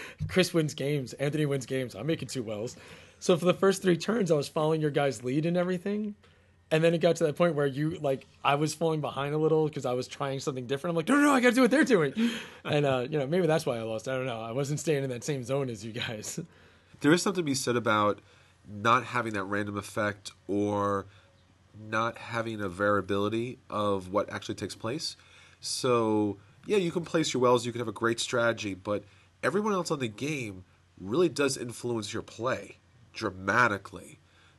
Chris 0.29 0.55
wins 0.55 0.75
games, 0.75 1.13
Anthony 1.15 1.47
wins 1.47 1.67
games. 1.67 1.95
I'm 1.95 2.07
making 2.07 2.29
two 2.29 2.43
wells. 2.43 2.77
So 3.19 3.37
for 3.37 3.47
the 3.47 3.55
first 3.55 3.83
three 3.83 3.97
turns, 3.97 4.31
I 4.31 4.35
was 4.35 4.49
following 4.49 4.81
your 4.81 4.91
guys' 4.91 5.25
lead 5.25 5.47
and 5.47 5.57
everything. 5.57 6.15
And 6.71 6.83
then 6.83 6.95
it 6.95 6.99
got 6.99 7.17
to 7.17 7.25
that 7.25 7.37
point 7.37 7.55
where 7.55 7.67
you 7.67 7.99
like 8.01 8.27
I 8.45 8.57
was 8.57 8.75
falling 8.75 9.01
behind 9.01 9.35
a 9.35 9.39
little 9.39 9.69
because 9.69 9.87
I 9.87 9.93
was 9.93 10.09
trying 10.09 10.41
something 10.41 10.67
different. 10.67 10.93
I'm 10.93 10.97
like, 10.97 11.09
no, 11.09 11.15
no, 11.15 11.23
no, 11.23 11.33
I 11.33 11.41
got 11.41 11.51
to 11.51 11.55
do 11.55 11.61
what 11.63 11.71
they're 11.71 11.85
doing. 11.85 12.13
And 12.65 12.85
uh, 12.85 13.07
you 13.09 13.17
know, 13.17 13.29
maybe 13.29 13.47
that's 13.47 13.65
why 13.65 13.77
I 13.77 13.83
lost. 13.83 14.09
I 14.09 14.17
don't 14.17 14.27
know. 14.27 14.41
I 14.41 14.51
wasn't 14.51 14.81
staying 14.81 15.05
in 15.05 15.11
that 15.11 15.23
same 15.23 15.45
zone 15.45 15.71
as 15.71 15.85
you 15.85 15.93
guys. 15.93 16.41
there 17.01 17.13
is 17.13 17.23
something 17.23 17.45
to 17.45 17.47
be 17.47 17.55
said 17.55 17.77
about 17.77 18.21
not 18.69 19.05
having 19.05 19.35
that 19.35 19.45
random 19.45 19.77
effect 19.77 20.33
or 20.49 21.07
not 21.79 22.19
having 22.19 22.61
a 22.61 22.69
variability 22.69 23.59
of 23.71 24.09
what 24.13 24.33
actually 24.33 24.55
takes 24.55 24.75
place. 24.75 25.17
So, 25.61 26.39
yeah, 26.67 26.79
you 26.79 26.91
can 26.91 27.05
place 27.05 27.33
your 27.33 27.43
wells, 27.43 27.67
you 27.67 27.73
can 27.73 27.81
have 27.81 27.89
a 27.89 27.93
great 27.93 28.21
strategy, 28.21 28.75
but 28.75 29.05
everyone 29.43 29.73
else 29.73 29.91
on 29.91 29.99
the 29.99 30.09
game 30.09 30.65
really 31.01 31.29
does 31.29 31.57
influence 31.57 32.13
your 32.13 32.23
play 32.23 32.79
dramatically. 33.13 34.19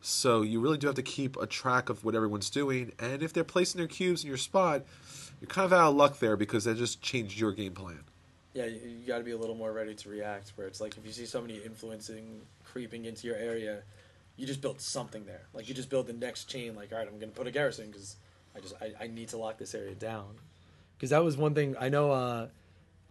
So, 0.09 0.41
you 0.41 0.61
really 0.61 0.77
do 0.77 0.87
have 0.87 0.95
to 0.95 1.03
keep 1.03 1.35
a 1.35 1.45
track 1.45 1.89
of 1.89 2.05
what 2.05 2.15
everyone's 2.15 2.49
doing, 2.49 2.93
and 2.97 3.21
if 3.21 3.33
they're 3.33 3.43
placing 3.43 3.77
their 3.77 3.89
cubes 3.89 4.23
in 4.23 4.29
your 4.29 4.37
spot, 4.37 4.85
you're 5.41 5.49
kind 5.49 5.65
of 5.65 5.73
out 5.73 5.89
of 5.89 5.95
luck 5.95 6.19
there 6.19 6.37
because 6.37 6.63
that 6.63 6.77
just 6.77 7.01
changed 7.01 7.37
your 7.37 7.51
game 7.51 7.73
plan. 7.73 7.99
Yeah, 8.53 8.67
you, 8.67 8.79
you 8.87 9.05
got 9.05 9.17
to 9.17 9.25
be 9.25 9.31
a 9.31 9.37
little 9.37 9.53
more 9.53 9.73
ready 9.73 9.93
to 9.93 10.09
react. 10.09 10.53
Where 10.55 10.65
it's 10.65 10.79
like 10.79 10.95
if 10.95 11.05
you 11.05 11.11
see 11.11 11.25
somebody 11.25 11.57
influencing, 11.57 12.39
creeping 12.63 13.03
into 13.03 13.27
your 13.27 13.35
area, 13.35 13.83
you 14.37 14.47
just 14.47 14.61
build 14.61 14.79
something 14.79 15.25
there. 15.25 15.41
Like 15.53 15.67
you 15.67 15.75
just 15.75 15.89
build 15.89 16.07
the 16.07 16.13
next 16.13 16.45
chain. 16.45 16.73
Like, 16.73 16.93
all 16.93 16.99
right, 16.99 17.07
I'm 17.07 17.19
going 17.19 17.33
to 17.33 17.37
put 17.37 17.45
a 17.45 17.51
garrison 17.51 17.87
because 17.91 18.15
I 18.55 18.61
just 18.61 18.75
I, 18.81 18.93
I 19.03 19.07
need 19.07 19.27
to 19.29 19.37
lock 19.37 19.57
this 19.57 19.75
area 19.75 19.93
down. 19.93 20.35
Because 20.95 21.09
that 21.09 21.21
was 21.21 21.35
one 21.35 21.53
thing 21.53 21.75
I 21.77 21.89
know. 21.89 22.11
Uh, 22.11 22.47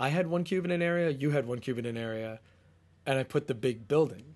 I 0.01 0.09
had 0.09 0.29
one 0.29 0.45
cube 0.45 0.65
in 0.65 0.71
an 0.71 0.81
area. 0.81 1.11
You 1.11 1.33
had 1.33 1.47
one 1.47 1.59
cube 1.59 1.77
in 1.77 1.85
an 1.85 1.99
area, 1.99 2.41
and 3.05 3.19
I 3.19 3.23
put 3.23 3.49
the 3.49 3.55
big 3.55 3.87
building. 3.87 4.36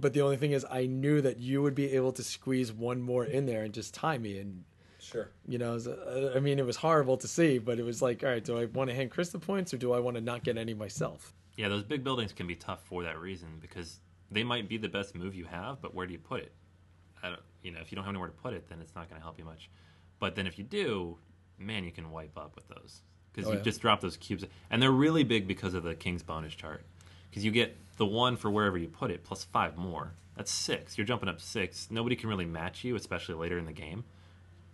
But 0.00 0.12
the 0.12 0.20
only 0.22 0.36
thing 0.36 0.52
is, 0.52 0.64
I 0.70 0.86
knew 0.86 1.20
that 1.22 1.38
you 1.38 1.62
would 1.62 1.74
be 1.74 1.92
able 1.94 2.12
to 2.12 2.22
squeeze 2.22 2.72
one 2.72 3.00
more 3.00 3.24
in 3.24 3.46
there 3.46 3.62
and 3.64 3.74
just 3.74 3.94
tie 3.94 4.18
me. 4.18 4.38
And 4.38 4.64
Sure. 5.00 5.28
you 5.46 5.58
know, 5.58 5.72
was, 5.72 5.86
uh, 5.88 6.32
I 6.36 6.40
mean, 6.40 6.58
it 6.58 6.66
was 6.66 6.76
horrible 6.76 7.16
to 7.18 7.28
see, 7.28 7.58
but 7.58 7.78
it 7.78 7.82
was 7.84 8.02
like, 8.02 8.22
all 8.22 8.28
right, 8.30 8.44
do 8.44 8.58
I 8.58 8.66
want 8.66 8.90
to 8.90 8.94
hand 8.96 9.10
Chris 9.10 9.30
the 9.30 9.38
points 9.38 9.72
or 9.72 9.78
do 9.78 9.92
I 9.92 10.00
want 10.00 10.16
to 10.16 10.20
not 10.20 10.42
get 10.44 10.58
any 10.58 10.74
myself? 10.74 11.32
Yeah, 11.56 11.68
those 11.68 11.82
big 11.82 12.04
buildings 12.04 12.32
can 12.32 12.46
be 12.46 12.54
tough 12.56 12.82
for 12.84 13.02
that 13.04 13.18
reason 13.18 13.48
because 13.60 14.00
they 14.30 14.44
might 14.44 14.68
be 14.68 14.76
the 14.76 14.88
best 14.88 15.14
move 15.14 15.34
you 15.34 15.44
have, 15.46 15.80
but 15.80 15.94
where 15.94 16.06
do 16.06 16.12
you 16.12 16.18
put 16.18 16.40
it? 16.40 16.52
I 17.22 17.30
don't, 17.30 17.40
you 17.62 17.70
know, 17.72 17.80
if 17.80 17.90
you 17.90 17.96
don't 17.96 18.04
have 18.04 18.12
anywhere 18.12 18.28
to 18.28 18.34
put 18.36 18.52
it, 18.54 18.68
then 18.68 18.80
it's 18.80 18.94
not 18.94 19.08
going 19.08 19.18
to 19.20 19.24
help 19.24 19.38
you 19.38 19.44
much. 19.44 19.70
But 20.18 20.34
then 20.34 20.46
if 20.46 20.58
you 20.58 20.64
do, 20.64 21.16
man, 21.58 21.84
you 21.84 21.90
can 21.92 22.10
wipe 22.10 22.36
up 22.36 22.54
with 22.54 22.68
those 22.68 23.00
because 23.32 23.48
Oh, 23.48 23.52
you 23.52 23.58
yeah. 23.58 23.64
just 23.64 23.80
drop 23.80 24.00
those 24.00 24.16
cubes, 24.16 24.44
and 24.70 24.82
they're 24.82 24.90
really 24.92 25.24
big 25.24 25.46
because 25.48 25.74
of 25.74 25.82
the 25.84 25.94
king's 25.94 26.22
bonus 26.22 26.54
chart. 26.54 26.84
Because 27.28 27.44
you 27.44 27.50
get 27.50 27.76
the 27.96 28.06
one 28.06 28.36
for 28.36 28.50
wherever 28.50 28.78
you 28.78 28.88
put 28.88 29.10
it 29.10 29.24
plus 29.24 29.44
five 29.44 29.76
more. 29.76 30.12
That's 30.36 30.52
six. 30.52 30.96
You're 30.96 31.06
jumping 31.06 31.28
up 31.28 31.40
six. 31.40 31.88
Nobody 31.90 32.16
can 32.16 32.28
really 32.28 32.44
match 32.46 32.84
you, 32.84 32.94
especially 32.96 33.34
later 33.34 33.58
in 33.58 33.66
the 33.66 33.72
game. 33.72 34.04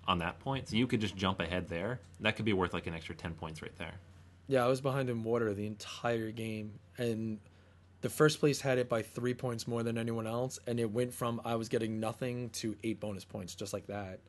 On 0.06 0.18
that 0.18 0.38
point, 0.40 0.68
so 0.68 0.76
you 0.76 0.86
could 0.86 1.00
just 1.00 1.16
jump 1.16 1.40
ahead 1.40 1.66
there. 1.70 1.98
That 2.20 2.36
could 2.36 2.44
be 2.44 2.52
worth 2.52 2.74
like 2.74 2.86
an 2.86 2.92
extra 2.92 3.14
ten 3.14 3.32
points 3.32 3.62
right 3.62 3.74
there. 3.78 3.94
Yeah, 4.46 4.62
I 4.62 4.68
was 4.68 4.82
behind 4.82 5.08
in 5.08 5.22
water 5.24 5.54
the 5.54 5.66
entire 5.66 6.30
game, 6.30 6.78
and 6.98 7.38
the 8.02 8.10
first 8.10 8.38
place 8.38 8.60
had 8.60 8.76
it 8.76 8.90
by 8.90 9.00
three 9.00 9.32
points 9.32 9.66
more 9.66 9.82
than 9.82 9.96
anyone 9.96 10.26
else, 10.26 10.58
and 10.66 10.78
it 10.78 10.90
went 10.90 11.14
from 11.14 11.40
I 11.42 11.54
was 11.54 11.70
getting 11.70 12.00
nothing 12.00 12.50
to 12.50 12.76
eight 12.84 13.00
bonus 13.00 13.24
points 13.24 13.54
just 13.54 13.72
like 13.72 13.86
that. 13.86 14.20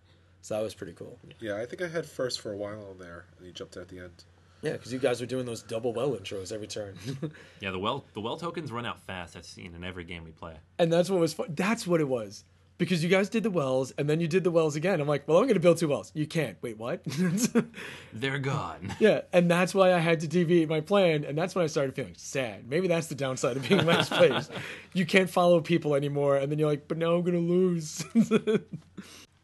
So 0.41 0.55
that 0.55 0.63
was 0.63 0.73
pretty 0.73 0.93
cool. 0.93 1.19
Yeah, 1.41 1.57
I 1.57 1.65
think 1.65 1.81
I 1.81 1.89
had 1.89 2.05
first 2.05 2.39
for 2.39 2.53
a 2.53 2.57
while 2.57 2.87
on 2.91 2.97
there, 2.97 3.25
and 3.37 3.45
he 3.45 3.51
jumped 3.51 3.75
at 3.75 3.89
the 3.89 3.99
end. 3.99 4.23
Yeah, 4.61 4.73
because 4.73 4.91
you 4.91 4.99
guys 4.99 5.21
were 5.21 5.27
doing 5.27 5.45
those 5.45 5.61
double 5.61 5.93
well 5.93 6.11
intros 6.13 6.51
every 6.51 6.67
turn, 6.67 6.95
Yeah, 7.59 7.71
the 7.71 7.79
well 7.79 8.05
the 8.13 8.21
well 8.21 8.37
tokens 8.37 8.71
run 8.71 8.85
out 8.85 9.01
fast. 9.01 9.35
I've 9.35 9.45
seen 9.45 9.75
in 9.75 9.83
every 9.83 10.03
game 10.03 10.23
we 10.23 10.31
play. 10.31 10.55
and 10.79 10.91
that's 10.91 11.09
what 11.09 11.19
was 11.19 11.33
fun. 11.33 11.47
That's 11.55 11.85
what 11.85 12.01
it 12.01 12.07
was. 12.07 12.43
Because 12.77 13.01
you 13.01 13.09
guys 13.09 13.29
did 13.29 13.43
the 13.43 13.49
wells, 13.49 13.93
and 13.97 14.09
then 14.09 14.19
you 14.19 14.27
did 14.27 14.43
the 14.43 14.51
wells 14.51 14.75
again. 14.75 14.99
I'm 14.99 15.07
like, 15.07 15.25
well, 15.29 15.37
I'm 15.37 15.43
going 15.45 15.53
to 15.53 15.61
build 15.61 15.77
two 15.77 15.87
wells. 15.87 16.11
You 16.13 16.27
can't. 16.27 16.57
Wait, 16.61 16.77
what? 16.77 17.05
They're 18.13 18.37
gone. 18.37 18.93
Yeah, 18.99 19.21
and 19.31 19.49
that's 19.49 19.73
why 19.73 19.93
I 19.93 19.99
had 19.99 20.19
to 20.21 20.27
deviate 20.27 20.67
my 20.67 20.81
plan, 20.81 21.23
and 21.23 21.37
that's 21.37 21.55
when 21.55 21.63
I 21.63 21.67
started 21.67 21.95
feeling 21.95 22.15
sad. 22.17 22.67
Maybe 22.69 22.89
that's 22.89 23.07
the 23.07 23.15
downside 23.15 23.55
of 23.55 23.67
being 23.69 23.85
last 23.85 24.11
place. 24.11 24.49
You 24.93 25.05
can't 25.05 25.29
follow 25.29 25.61
people 25.61 25.95
anymore, 25.95 26.35
and 26.35 26.51
then 26.51 26.59
you're 26.59 26.69
like, 26.69 26.89
but 26.89 26.97
now 26.97 27.13
I'm 27.15 27.23
gonna 27.23 27.37
lose. 27.39 28.03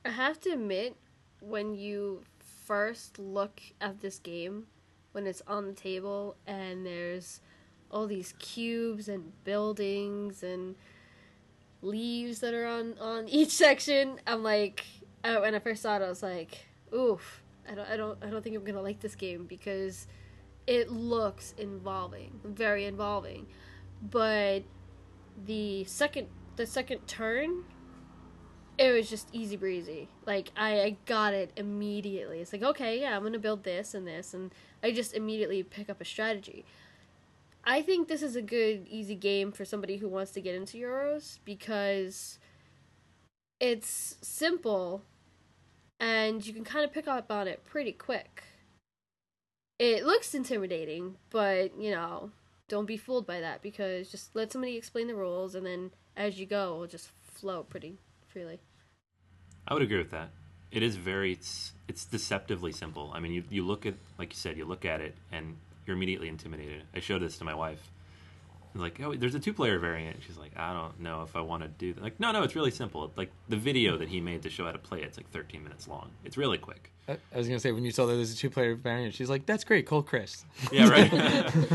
I 0.04 0.10
have 0.10 0.40
to 0.42 0.50
admit, 0.52 0.98
when 1.40 1.74
you 1.76 2.24
first 2.66 3.18
look 3.18 3.62
at 3.80 4.02
this 4.02 4.20
game, 4.20 4.66
when 5.12 5.28
it's 5.28 5.42
on 5.48 5.68
the 5.68 5.74
table 5.74 6.36
and 6.48 6.86
there's 6.86 7.42
all 7.90 8.08
these 8.08 8.34
cubes 8.40 9.08
and 9.10 9.32
buildings 9.44 10.44
and 10.44 10.76
leaves 11.82 12.40
that 12.40 12.54
are 12.54 12.66
on 12.66 12.98
on 13.00 13.28
each 13.28 13.50
section, 13.52 14.20
I'm 14.26 14.44
like, 14.44 14.86
uh, 15.24 15.38
when 15.38 15.56
I 15.56 15.60
first 15.60 15.82
saw 15.82 15.98
it, 15.98 16.02
I 16.02 16.08
was 16.10 16.24
like, 16.24 16.66
oof, 16.94 17.44
I 17.70 17.76
don't, 17.76 17.88
I 17.90 17.98
don't, 17.98 18.18
I 18.24 18.30
don't 18.30 18.44
think 18.44 18.56
I'm 18.56 18.64
gonna 18.64 18.82
like 18.82 19.00
this 19.00 19.16
game 19.16 19.46
because 19.46 20.08
it 20.68 20.92
looks 20.92 21.54
involving, 21.58 22.40
very 22.44 22.86
involving, 22.86 23.48
but 24.02 24.64
the 25.46 25.84
second, 25.86 26.28
the 26.56 26.66
second 26.66 27.08
turn 27.08 27.64
it 28.82 28.92
was 28.92 29.10
just 29.10 29.30
easy 29.32 29.58
breezy. 29.58 30.10
Like 30.26 30.52
I, 30.56 30.82
I 30.82 30.98
got 31.06 31.34
it 31.34 31.52
immediately. 31.56 32.40
It's 32.40 32.52
like 32.52 32.64
okay, 32.64 33.00
yeah, 33.00 33.16
I'm 33.16 33.24
gonna 33.24 33.40
build 33.40 33.64
this 33.64 33.94
and 33.94 34.08
this, 34.08 34.34
and 34.34 34.52
I 34.84 34.92
just 34.92 35.14
immediately 35.14 35.64
pick 35.64 35.90
up 35.90 36.02
a 36.02 36.06
strategy. 36.06 36.66
I 37.64 37.82
think 37.82 38.08
this 38.08 38.24
is 38.24 38.36
a 38.36 38.42
good 38.42 38.88
easy 38.90 39.16
game 39.16 39.52
for 39.52 39.66
somebody 39.66 39.98
who 39.98 40.08
wants 40.08 40.32
to 40.32 40.42
get 40.42 40.56
into 40.56 40.78
Euros 40.78 41.38
because 41.46 42.40
it's 43.60 44.18
simple 44.22 45.04
and 46.00 46.46
you 46.46 46.54
can 46.54 46.64
kind 46.64 46.84
of 46.84 46.92
pick 46.92 47.08
up 47.08 47.32
on 47.32 47.48
it 47.48 47.64
pretty 47.64 47.92
quick. 47.92 48.44
It 49.78 50.04
looks 50.06 50.34
intimidating, 50.34 51.18
but 51.30 51.80
you 51.80 51.92
know, 51.92 52.32
don't 52.68 52.88
be 52.88 52.98
fooled 52.98 53.28
by 53.28 53.40
that 53.40 53.62
because 53.62 54.10
just 54.10 54.36
let 54.36 54.52
somebody 54.52 54.76
explain 54.76 55.08
the 55.08 55.16
rules 55.16 55.54
and 55.54 55.66
then 55.66 55.92
as 56.18 56.40
you 56.40 56.48
go, 56.48 56.74
it'll 56.74 56.88
just 56.88 57.10
flow 57.24 57.64
pretty 57.64 57.98
freely. 58.28 58.60
I 59.68 59.76
would 59.76 59.84
agree 59.84 60.00
with 60.00 60.12
that. 60.12 60.30
It 60.72 60.82
is 60.82 60.96
very 60.96 61.38
it's, 61.92 62.06
deceptively 62.06 62.72
simple. 62.72 63.12
I 63.14 63.20
mean, 63.20 63.32
you 63.34 63.44
you 63.50 63.66
look 63.66 63.86
at 63.86 63.96
like 64.18 64.32
you 64.32 64.38
said, 64.38 64.58
you 64.58 64.66
look 64.66 64.86
at 64.86 65.02
it 65.02 65.16
and 65.32 65.58
you're 65.86 65.96
immediately 65.96 66.28
intimidated. 66.28 66.84
I 66.96 67.00
showed 67.00 67.22
this 67.22 67.38
to 67.40 67.44
my 67.44 67.54
wife. 67.54 67.90
I 68.74 68.78
was 68.78 68.82
like, 68.84 69.02
oh, 69.02 69.14
there's 69.14 69.36
a 69.36 69.40
two-player 69.40 69.80
variant. 69.80 70.24
She's 70.26 70.38
like, 70.38 70.52
I 70.56 70.72
don't 70.72 71.02
know 71.02 71.24
if 71.24 71.36
I 71.36 71.42
want 71.42 71.64
to 71.64 71.68
do 71.68 71.92
that. 71.92 72.02
Like, 72.02 72.22
no, 72.22 72.32
no, 72.32 72.44
it's 72.44 72.56
really 72.56 72.72
simple. 72.72 73.12
Like 73.18 73.30
the 73.50 73.58
video 73.58 73.98
that 73.98 74.08
he 74.08 74.22
made 74.22 74.44
to 74.44 74.50
show 74.50 74.64
how 74.66 74.72
to 74.72 74.78
play 74.78 75.02
it, 75.02 75.08
it's 75.08 75.18
like 75.18 75.30
13 75.32 75.62
minutes 75.62 75.90
long. 75.90 76.10
It's 76.24 76.38
really 76.38 76.58
quick. 76.58 76.90
I, 77.10 77.18
I 77.34 77.38
was 77.38 77.48
gonna 77.48 77.60
say 77.60 77.72
when 77.72 77.84
you 77.84 77.92
saw 77.92 78.06
that 78.06 78.14
there's 78.14 78.34
a 78.34 78.38
two-player 78.38 78.76
variant, 78.76 79.14
she's 79.14 79.30
like, 79.30 79.46
"That's 79.46 79.64
great, 79.64 79.86
Cole 79.86 80.04
Chris." 80.04 80.46
Yeah, 80.72 80.90
right. 80.90 81.12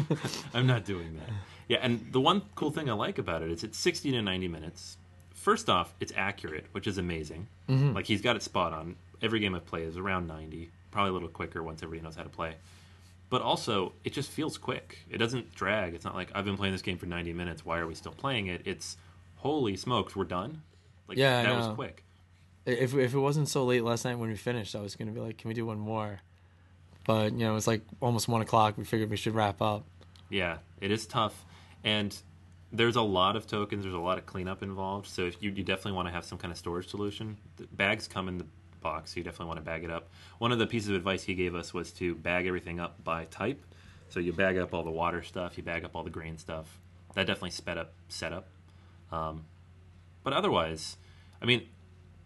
I'm 0.55 0.67
not 0.67 0.85
doing 0.85 1.17
that. 1.17 1.29
Yeah, 1.69 1.79
and 1.83 2.13
the 2.13 2.21
one 2.21 2.43
cool 2.55 2.71
thing 2.71 2.89
I 2.89 2.95
like 2.95 3.19
about 3.19 3.43
it 3.43 3.51
is 3.51 3.65
it's 3.65 3.79
60 3.79 4.13
to 4.13 4.23
90 4.23 4.49
minutes. 4.49 4.97
First 5.35 5.69
off, 5.69 5.95
it's 6.01 6.13
accurate, 6.17 6.67
which 6.73 6.87
is 6.87 6.97
amazing. 6.97 7.49
Mm-hmm. 7.69 7.93
Like 7.93 8.07
he's 8.07 8.23
got 8.23 8.37
it 8.37 8.43
spot 8.43 8.73
on. 8.73 8.97
Every 9.23 9.41
game 9.41 9.55
I've 9.55 9.67
played 9.67 9.89
is 9.89 9.97
around 9.97 10.27
90, 10.27 10.71
probably 10.91 11.11
a 11.11 11.13
little 11.13 11.29
quicker 11.29 11.63
once 11.63 11.83
everybody 11.83 12.05
knows 12.05 12.17
how 12.17 12.23
to 12.23 12.29
play. 12.29 12.55
But 13.29 13.43
also, 13.43 13.93
it 14.05 14.13
just 14.13 14.31
feels 14.31 14.57
quick. 14.57 14.99
It 15.11 15.19
doesn't 15.19 15.55
drag. 15.55 15.95
It's 15.95 16.05
not 16.05 16.15
like 16.15 16.31
I've 16.35 16.45
been 16.45 16.57
playing 16.57 16.73
this 16.75 16.83
game 16.83 16.97
for 16.97 17.07
90 17.07 17.33
minutes. 17.33 17.65
Why 17.65 17.79
are 17.79 17.87
we 17.87 17.95
still 17.95 18.13
playing 18.13 18.47
it? 18.47 18.63
It's 18.65 18.97
holy 19.37 19.77
smokes, 19.77 20.15
we're 20.15 20.25
done. 20.25 20.63
Like 21.09 21.19
Yeah, 21.19 21.43
that 21.43 21.57
was 21.57 21.75
quick. 21.75 22.05
If 22.65 22.95
if 22.95 23.15
it 23.15 23.19
wasn't 23.19 23.49
so 23.49 23.65
late 23.65 23.85
last 23.85 24.05
night 24.05 24.17
when 24.17 24.29
we 24.29 24.37
finished, 24.37 24.75
I 24.75 24.81
was 24.81 24.97
gonna 24.97 25.13
be 25.13 25.21
like, 25.21 25.39
"Can 25.39 25.49
we 25.49 25.55
do 25.55 25.67
one 25.67 25.79
more?" 25.79 26.21
But 27.07 27.33
you 27.33 27.39
know, 27.39 27.53
it 27.53 27.55
was 27.55 27.69
like 27.69 27.83
almost 28.01 28.27
one 28.27 28.43
o'clock. 28.43 28.77
We 28.77 28.85
figured 28.85 29.09
we 29.09 29.17
should 29.17 29.35
wrap 29.35 29.63
up. 29.63 29.85
Yeah, 30.29 30.59
it 30.81 30.91
is 30.91 31.07
tough, 31.07 31.45
and 31.85 32.17
there's 32.73 32.97
a 32.97 33.03
lot 33.03 33.37
of 33.37 33.47
tokens. 33.47 33.85
There's 33.85 33.95
a 33.95 33.99
lot 33.99 34.19
of 34.19 34.27
cleanup 34.27 34.63
involved. 34.63 35.07
So 35.07 35.23
if 35.23 35.41
you, 35.41 35.51
you 35.51 35.63
definitely 35.63 35.93
want 35.93 36.09
to 36.09 36.13
have 36.13 36.25
some 36.25 36.39
kind 36.39 36.51
of 36.51 36.59
storage 36.59 36.89
solution. 36.89 37.37
The 37.57 37.67
bags 37.69 38.09
come 38.09 38.27
in 38.27 38.39
the 38.39 38.47
box, 38.87 39.13
so 39.13 39.17
you 39.19 39.25
definitely 39.25 39.47
want 39.47 39.59
to 39.59 39.65
bag 39.65 39.83
it 39.83 39.91
up. 39.91 40.09
One 40.39 40.53
of 40.53 40.59
the 40.59 40.67
pieces 40.67 40.91
of 40.91 40.95
advice 40.95 41.25
he 41.25 41.35
gave 41.35 41.55
us 41.55 41.75
was 41.75 41.91
to 41.95 42.15
bag 42.15 42.47
everything 42.47 42.79
up 42.79 43.03
by 43.03 43.25
type. 43.25 43.61
So 44.09 44.21
you 44.21 44.33
bag 44.33 44.57
up 44.59 44.73
all 44.73 44.85
the 44.85 44.91
water 45.03 45.23
stuff, 45.23 45.57
you 45.57 45.65
bag 45.65 45.85
up 45.85 45.97
all 45.97 46.05
the 46.05 46.11
grain 46.19 46.39
stuff. 46.39 46.79
That 47.15 47.27
definitely 47.27 47.51
sped 47.51 47.79
up 47.79 47.93
setup. 48.09 48.47
Um, 49.11 49.45
but 50.23 50.33
otherwise, 50.33 50.97
I 51.43 51.47
mean, 51.47 51.67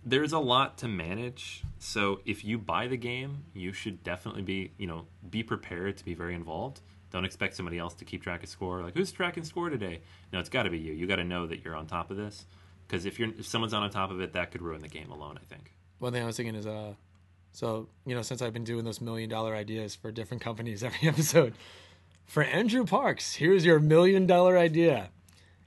there's 0.04 0.32
a 0.32 0.38
lot 0.38 0.76
to 0.78 0.88
manage. 0.88 1.62
So 1.78 2.20
if 2.26 2.44
you 2.44 2.58
buy 2.58 2.86
the 2.88 2.96
game, 2.96 3.44
you 3.54 3.72
should 3.72 4.02
definitely 4.04 4.42
be, 4.42 4.72
you 4.76 4.86
know, 4.86 5.06
be 5.30 5.42
prepared 5.42 5.96
to 5.98 6.04
be 6.04 6.14
very 6.14 6.34
involved. 6.34 6.80
Don't 7.10 7.24
expect 7.24 7.56
somebody 7.56 7.78
else 7.78 7.94
to 7.94 8.04
keep 8.04 8.22
track 8.22 8.42
of 8.42 8.48
score. 8.48 8.82
Like, 8.82 8.94
who's 8.94 9.10
tracking 9.10 9.44
score 9.44 9.70
today? 9.70 10.00
No, 10.32 10.38
it's 10.38 10.48
got 10.48 10.64
to 10.64 10.70
be 10.70 10.78
you. 10.78 10.92
You 10.92 11.06
got 11.06 11.16
to 11.16 11.24
know 11.24 11.46
that 11.46 11.64
you're 11.64 11.76
on 11.76 11.86
top 11.86 12.10
of 12.10 12.16
this. 12.16 12.44
Because 12.86 13.06
if 13.06 13.18
you're 13.18 13.30
if 13.30 13.46
someone's 13.46 13.72
not 13.72 13.82
on 13.82 13.90
top 13.90 14.10
of 14.10 14.20
it, 14.20 14.32
that 14.32 14.50
could 14.50 14.62
ruin 14.62 14.82
the 14.82 14.88
game 14.88 15.10
alone. 15.10 15.38
I 15.40 15.44
think. 15.52 15.72
One 16.00 16.12
thing 16.12 16.22
I 16.22 16.26
was 16.26 16.36
thinking 16.36 16.56
is, 16.56 16.66
uh, 16.66 16.94
so 17.52 17.88
you 18.04 18.14
know, 18.14 18.22
since 18.22 18.42
I've 18.42 18.52
been 18.52 18.64
doing 18.64 18.84
those 18.84 19.00
million 19.00 19.30
dollar 19.30 19.54
ideas 19.54 19.94
for 19.94 20.10
different 20.10 20.42
companies 20.48 20.82
every 20.82 21.08
episode, 21.08 21.54
for 22.26 22.42
Andrew 22.42 22.84
Parks, 22.84 23.34
here's 23.34 23.64
your 23.64 23.78
million 23.78 24.26
dollar 24.26 24.58
idea: 24.58 25.10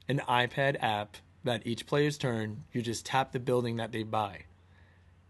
an 0.10 0.22
iPad 0.28 0.76
app 0.82 1.18
that 1.44 1.66
each 1.66 1.86
player's 1.86 2.18
turn, 2.18 2.64
you 2.74 2.82
just 2.82 3.06
tap 3.06 3.32
the 3.32 3.40
building 3.40 3.76
that 3.78 3.92
they 3.92 4.04
buy. 4.04 4.46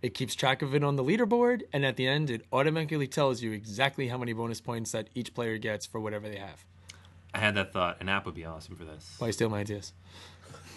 It 0.02 0.14
keeps 0.14 0.36
track 0.36 0.62
of 0.62 0.76
it 0.76 0.84
on 0.84 0.96
the 0.96 1.04
leaderboard, 1.04 1.64
and 1.72 1.86
at 1.86 1.96
the 1.96 2.08
end, 2.08 2.30
it 2.30 2.46
automatically 2.52 3.08
tells 3.08 3.42
you 3.42 3.52
exactly 3.52 4.10
how 4.10 4.18
many 4.18 4.34
bonus 4.34 4.60
points 4.62 4.92
that 4.92 5.08
each 5.16 5.34
player 5.34 5.58
gets 5.58 5.86
for 5.86 6.00
whatever 6.00 6.28
they 6.28 6.38
have. 6.38 6.66
I 7.34 7.40
had 7.40 7.56
that 7.56 7.74
thought. 7.74 8.00
An 8.00 8.10
app 8.10 8.26
would 8.26 8.36
be 8.36 8.46
awesome 8.46 8.76
for 8.76 8.84
this. 8.84 9.16
Why 9.18 9.28
you 9.28 9.34
steal 9.34 9.50
my 9.50 9.60
ideas? 9.60 9.94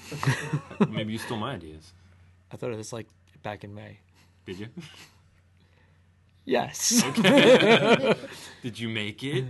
Maybe 0.88 1.12
you 1.12 1.18
stole 1.18 1.38
my 1.38 1.54
ideas. 1.54 1.92
I 2.50 2.56
thought 2.56 2.70
of 2.70 2.78
this 2.78 2.92
like 2.92 3.08
back 3.42 3.64
in 3.64 3.74
May. 3.74 3.98
Did 4.46 4.58
you? 4.60 4.68
Yes. 6.44 7.02
Okay. 7.04 8.14
Did 8.62 8.78
you 8.78 8.88
make 8.88 9.22
it? 9.24 9.44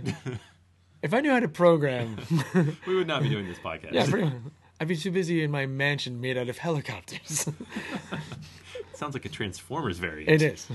if 1.03 1.13
I 1.13 1.21
knew 1.21 1.29
how 1.31 1.39
to 1.39 1.47
program, 1.47 2.17
we 2.87 2.95
would 2.95 3.07
not 3.07 3.21
be 3.21 3.29
doing 3.29 3.47
this 3.47 3.59
podcast. 3.59 3.93
yeah, 3.93 4.07
pretty. 4.09 4.31
I'd 4.79 4.87
be 4.87 4.95
too 4.95 5.11
busy 5.11 5.43
in 5.43 5.51
my 5.51 5.65
mansion 5.65 6.19
made 6.21 6.37
out 6.37 6.49
of 6.49 6.57
helicopters. 6.57 7.47
Sounds 8.93 9.13
like 9.13 9.25
a 9.25 9.29
Transformers 9.29 9.99
variant. 9.99 10.29
it 10.29 10.41
is. 10.41 10.67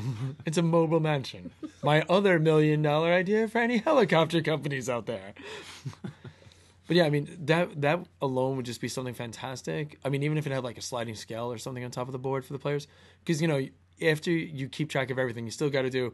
It's 0.47 0.59
a 0.59 0.62
mobile 0.62 1.01
mansion. 1.01 1.51
My 1.82 2.03
other 2.09 2.39
million 2.39 2.82
dollar 2.82 3.12
idea 3.12 3.49
for 3.49 3.59
any 3.59 3.78
helicopter 3.78 4.40
companies 4.43 4.89
out 4.89 5.07
there. 5.07 5.35
But 6.86 6.97
yeah, 6.97 7.05
I 7.05 7.11
mean 7.11 7.36
that 7.47 7.81
that 7.81 8.01
alone 8.20 8.57
would 8.57 8.66
just 8.66 8.81
be 8.81 8.89
something 8.89 9.15
fantastic. 9.15 9.99
I 10.05 10.09
mean, 10.09 10.23
even 10.23 10.39
if 10.39 10.47
it 10.47 10.53
had 10.53 10.62
like 10.62 10.78
a 10.78 10.82
sliding 10.82 11.15
scale 11.16 11.51
or 11.51 11.59
something 11.59 11.85
on 11.85 11.90
top 11.90 12.07
of 12.07 12.12
the 12.12 12.19
board 12.19 12.44
for 12.44 12.53
the 12.53 12.59
players, 12.61 12.86
because 13.24 13.40
you 13.43 13.49
know 13.49 13.66
after 14.03 14.31
you 14.31 14.69
keep 14.69 14.91
track 14.91 15.11
of 15.11 15.19
everything, 15.19 15.45
you 15.45 15.51
still 15.51 15.70
got 15.70 15.83
to 15.83 15.91
do 15.91 16.12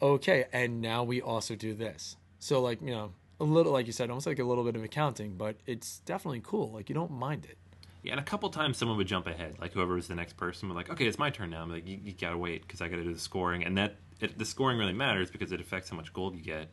okay, 0.00 0.46
and 0.52 0.80
now 0.80 1.04
we 1.04 1.22
also 1.22 1.54
do 1.54 1.74
this. 1.74 2.16
So 2.38 2.60
like 2.60 2.80
you 2.82 2.90
know 2.90 3.12
a 3.40 3.44
little 3.44 3.72
like 3.72 3.86
you 3.86 3.92
said, 3.92 4.10
almost 4.10 4.26
like 4.26 4.38
a 4.38 4.44
little 4.44 4.64
bit 4.64 4.76
of 4.76 4.82
accounting, 4.82 5.36
but 5.36 5.56
it's 5.66 6.00
definitely 6.00 6.40
cool. 6.44 6.72
Like 6.72 6.88
you 6.88 6.94
don't 6.94 7.12
mind 7.12 7.44
it. 7.44 7.58
Yeah, 8.02 8.12
and 8.12 8.20
a 8.20 8.24
couple 8.24 8.50
times 8.50 8.78
someone 8.78 8.96
would 8.98 9.06
jump 9.06 9.26
ahead, 9.28 9.56
like 9.60 9.72
whoever 9.72 9.94
was 9.94 10.08
the 10.08 10.16
next 10.16 10.36
person 10.36 10.68
would 10.68 10.74
like, 10.74 10.90
okay, 10.90 11.06
it's 11.06 11.18
my 11.18 11.30
turn 11.30 11.50
now. 11.50 11.62
I'm 11.62 11.70
like, 11.70 11.86
you, 11.86 11.98
you 12.02 12.12
gotta 12.12 12.36
wait 12.36 12.62
because 12.62 12.80
I 12.80 12.88
gotta 12.88 13.04
do 13.04 13.14
the 13.14 13.20
scoring, 13.20 13.64
and 13.64 13.78
that 13.78 13.96
it, 14.20 14.38
the 14.38 14.44
scoring 14.44 14.78
really 14.78 14.92
matters 14.92 15.30
because 15.30 15.52
it 15.52 15.60
affects 15.60 15.90
how 15.90 15.96
much 15.96 16.12
gold 16.12 16.34
you 16.34 16.42
get. 16.42 16.70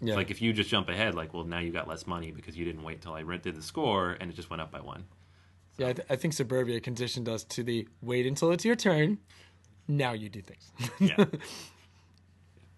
Yeah. 0.00 0.16
Like 0.16 0.30
if 0.30 0.42
you 0.42 0.52
just 0.52 0.68
jump 0.68 0.88
ahead, 0.88 1.14
like, 1.14 1.32
well, 1.32 1.44
now 1.44 1.60
you 1.60 1.70
got 1.70 1.86
less 1.86 2.06
money 2.06 2.32
because 2.32 2.56
you 2.56 2.64
didn't 2.64 2.82
wait 2.82 3.00
till 3.00 3.12
I 3.12 3.22
rented 3.22 3.54
the 3.54 3.62
score 3.62 4.16
and 4.20 4.30
it 4.30 4.34
just 4.34 4.50
went 4.50 4.60
up 4.60 4.72
by 4.72 4.80
one. 4.80 5.04
Yeah, 5.78 5.88
I, 5.88 5.92
th- 5.92 6.06
I 6.10 6.16
think 6.16 6.34
Suburbia 6.34 6.80
conditioned 6.80 7.28
us 7.28 7.44
to 7.44 7.62
the 7.62 7.88
wait 8.02 8.26
until 8.26 8.50
it's 8.50 8.64
your 8.64 8.74
turn. 8.76 9.18
Now 9.92 10.12
you 10.12 10.30
do 10.30 10.40
things. 10.40 10.72
Yeah. 11.00 11.24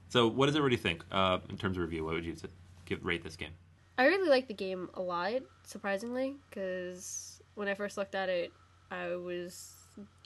so, 0.09 0.27
what 0.27 0.47
does 0.47 0.57
everybody 0.57 0.77
think 0.77 1.05
uh, 1.13 1.39
in 1.49 1.57
terms 1.57 1.77
of 1.77 1.83
review? 1.83 2.05
What 2.05 2.15
would 2.15 2.25
you 2.25 2.35
give 2.87 3.05
rate 3.05 3.23
this 3.23 3.37
game? 3.37 3.53
I 3.97 4.07
really 4.07 4.29
like 4.29 4.49
the 4.49 4.55
game 4.55 4.91
a 4.95 5.01
lot, 5.01 5.43
surprisingly, 5.63 6.35
because 6.51 7.41
when 7.55 7.69
I 7.69 7.75
first 7.75 7.97
looked 7.97 8.17
at 8.17 8.29
it, 8.29 8.53
I 8.91 9.15
was 9.15 9.75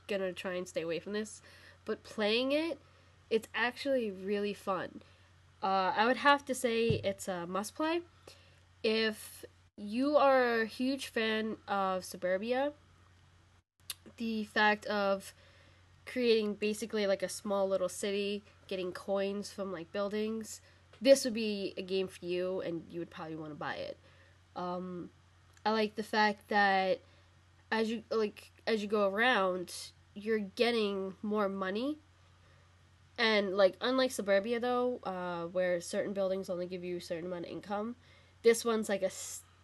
gonna 0.07 0.33
try 0.33 0.55
and 0.55 0.67
stay 0.67 0.81
away 0.81 0.99
from 0.99 1.13
this. 1.13 1.43
But 1.85 2.03
playing 2.05 2.53
it, 2.53 2.79
it's 3.29 3.49
actually 3.55 4.11
really 4.11 4.55
fun. 4.55 5.03
Uh, 5.63 5.93
I 5.95 6.07
would 6.07 6.19
have 6.19 6.45
to 6.47 6.55
say 6.55 7.01
it's 7.05 7.29
a 7.29 7.47
must 7.47 7.75
play. 7.75 8.01
If 8.83 9.45
you 9.77 10.17
are 10.17 10.63
a 10.63 10.67
huge 10.67 11.09
fan 11.09 11.57
of 11.67 12.05
Suburbia, 12.05 12.73
the 14.17 14.45
fact 14.45 14.87
of 14.87 15.35
creating 16.09 16.55
basically 16.55 17.07
like 17.07 17.23
a 17.23 17.29
small 17.29 17.69
little 17.69 17.89
city, 17.89 18.43
getting 18.67 18.93
coins 18.93 19.51
from 19.53 19.73
like 19.73 19.93
buildings, 19.93 20.61
this 21.01 21.25
would 21.25 21.35
be 21.35 21.75
a 21.77 21.83
game 21.83 22.09
for 22.09 22.25
you 22.25 22.61
and 22.63 22.83
you 22.91 22.99
would 22.99 23.11
probably 23.11 23.37
want 23.37 23.53
to 23.53 23.57
buy 23.57 23.75
it. 23.75 23.99
Um, 24.57 25.11
I 25.65 25.71
like 25.71 25.95
the 25.95 26.03
fact 26.03 26.49
that 26.49 27.01
as 27.71 27.91
you 27.91 28.03
like 28.11 28.51
as 28.67 28.83
you 28.83 28.89
go 28.89 29.09
around, 29.09 29.75
you're 30.15 30.39
getting 30.39 31.15
more 31.23 31.49
money. 31.49 31.99
And 33.19 33.57
like 33.57 33.77
unlike 33.81 34.11
Suburbia 34.11 34.61
though, 34.61 35.01
uh, 35.05 35.45
where 35.47 35.81
certain 35.81 36.13
buildings 36.13 36.49
only 36.49 36.67
give 36.67 36.85
you 36.85 36.97
a 36.97 37.01
certain 37.01 37.27
amount 37.27 37.45
of 37.45 37.51
income, 37.51 37.97
this 38.43 38.65
one's 38.65 38.89
like 38.89 39.03
a 39.03 39.11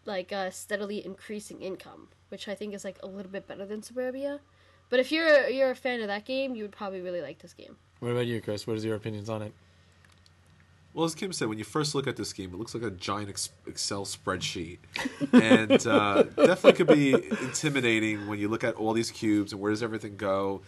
like 0.04 0.32
a 0.32 0.52
steadily 0.52 1.04
increasing 1.04 1.62
income, 1.62 2.08
which 2.28 2.48
I 2.48 2.54
think 2.54 2.74
is 2.74 2.84
like 2.84 2.98
a 3.02 3.06
little 3.06 3.32
bit 3.32 3.48
better 3.48 3.64
than 3.64 3.82
Suburbia. 3.82 4.40
But 4.90 5.00
if 5.00 5.10
you're 5.10 5.48
you're 5.48 5.70
a 5.70 5.76
fan 5.76 6.00
of 6.00 6.08
that 6.08 6.24
game, 6.24 6.54
you 6.54 6.62
would 6.64 6.72
probably 6.72 7.00
really 7.00 7.20
like 7.20 7.38
this 7.40 7.52
game. 7.52 7.76
What 8.00 8.10
about 8.10 8.26
you, 8.26 8.40
Chris? 8.40 8.66
What 8.66 8.76
is 8.76 8.84
your 8.84 8.96
opinions 8.96 9.28
on 9.28 9.42
it? 9.42 9.52
Well, 10.94 11.04
as 11.04 11.16
Kim 11.16 11.32
said, 11.32 11.48
when 11.48 11.58
you 11.58 11.64
first 11.64 11.96
look 11.96 12.06
at 12.06 12.14
this 12.14 12.32
game, 12.32 12.54
it 12.54 12.56
looks 12.56 12.72
like 12.72 12.84
a 12.84 12.90
giant 12.90 13.28
Excel 13.66 14.04
spreadsheet, 14.04 14.78
and 15.32 15.84
uh, 15.88 16.22
definitely 16.22 16.72
could 16.74 16.86
be 16.86 17.14
intimidating 17.42 18.28
when 18.28 18.38
you 18.38 18.46
look 18.46 18.62
at 18.62 18.76
all 18.76 18.92
these 18.92 19.10
cubes 19.10 19.52
and 19.52 19.60
where 19.60 19.72
does 19.72 19.82
everything 19.82 20.16
go, 20.16 20.62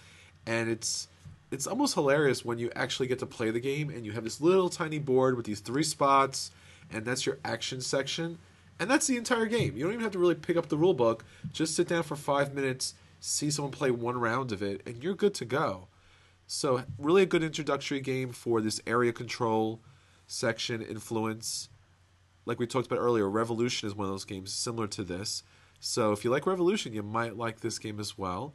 and 0.44 0.68
it's 0.68 1.06
it's 1.52 1.68
almost 1.68 1.94
hilarious 1.94 2.44
when 2.44 2.58
you 2.58 2.72
actually 2.74 3.06
get 3.06 3.20
to 3.20 3.26
play 3.26 3.52
the 3.52 3.60
game 3.60 3.88
and 3.88 4.04
you 4.04 4.10
have 4.10 4.24
this 4.24 4.40
little 4.40 4.68
tiny 4.68 4.98
board 4.98 5.36
with 5.36 5.46
these 5.46 5.60
three 5.60 5.84
spots, 5.84 6.50
and 6.90 7.04
that's 7.04 7.24
your 7.24 7.38
action 7.44 7.80
section, 7.80 8.38
and 8.80 8.90
that's 8.90 9.06
the 9.06 9.16
entire 9.16 9.46
game. 9.46 9.76
You 9.76 9.84
don't 9.84 9.92
even 9.92 10.02
have 10.02 10.12
to 10.12 10.18
really 10.18 10.34
pick 10.34 10.56
up 10.56 10.68
the 10.68 10.76
rule 10.76 10.94
book; 10.94 11.24
just 11.52 11.76
sit 11.76 11.86
down 11.86 12.02
for 12.02 12.16
five 12.16 12.52
minutes, 12.52 12.94
see 13.20 13.50
someone 13.50 13.72
play 13.72 13.90
one 13.90 14.18
round 14.18 14.52
of 14.52 14.62
it, 14.62 14.82
and 14.86 15.02
you're 15.02 15.14
good 15.14 15.34
to 15.34 15.44
go. 15.44 15.88
So, 16.46 16.84
really 16.98 17.22
a 17.22 17.26
good 17.26 17.42
introductory 17.42 18.00
game 18.00 18.32
for 18.32 18.60
this 18.60 18.80
area 18.86 19.12
control 19.12 19.82
section 20.26 20.82
influence. 20.82 21.68
Like 22.44 22.58
we 22.58 22.66
talked 22.66 22.86
about 22.86 23.00
earlier, 23.00 23.28
Revolution 23.28 23.88
is 23.88 23.94
one 23.94 24.06
of 24.06 24.12
those 24.12 24.24
games 24.24 24.52
similar 24.52 24.86
to 24.88 25.02
this. 25.02 25.42
So 25.80 26.12
if 26.12 26.24
you 26.24 26.30
like 26.30 26.46
Revolution, 26.46 26.92
you 26.92 27.02
might 27.02 27.36
like 27.36 27.60
this 27.60 27.78
game 27.78 28.00
as 28.00 28.16
well. 28.16 28.54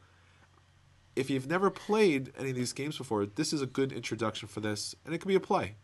If 1.14 1.28
you've 1.28 1.46
never 1.46 1.70
played 1.70 2.32
any 2.38 2.50
of 2.50 2.56
these 2.56 2.72
games 2.72 2.96
before, 2.96 3.26
this 3.26 3.52
is 3.52 3.60
a 3.60 3.66
good 3.66 3.92
introduction 3.92 4.48
for 4.48 4.60
this, 4.60 4.94
and 5.04 5.14
it 5.14 5.18
can 5.18 5.28
be 5.28 5.34
a 5.34 5.40
play. 5.40 5.76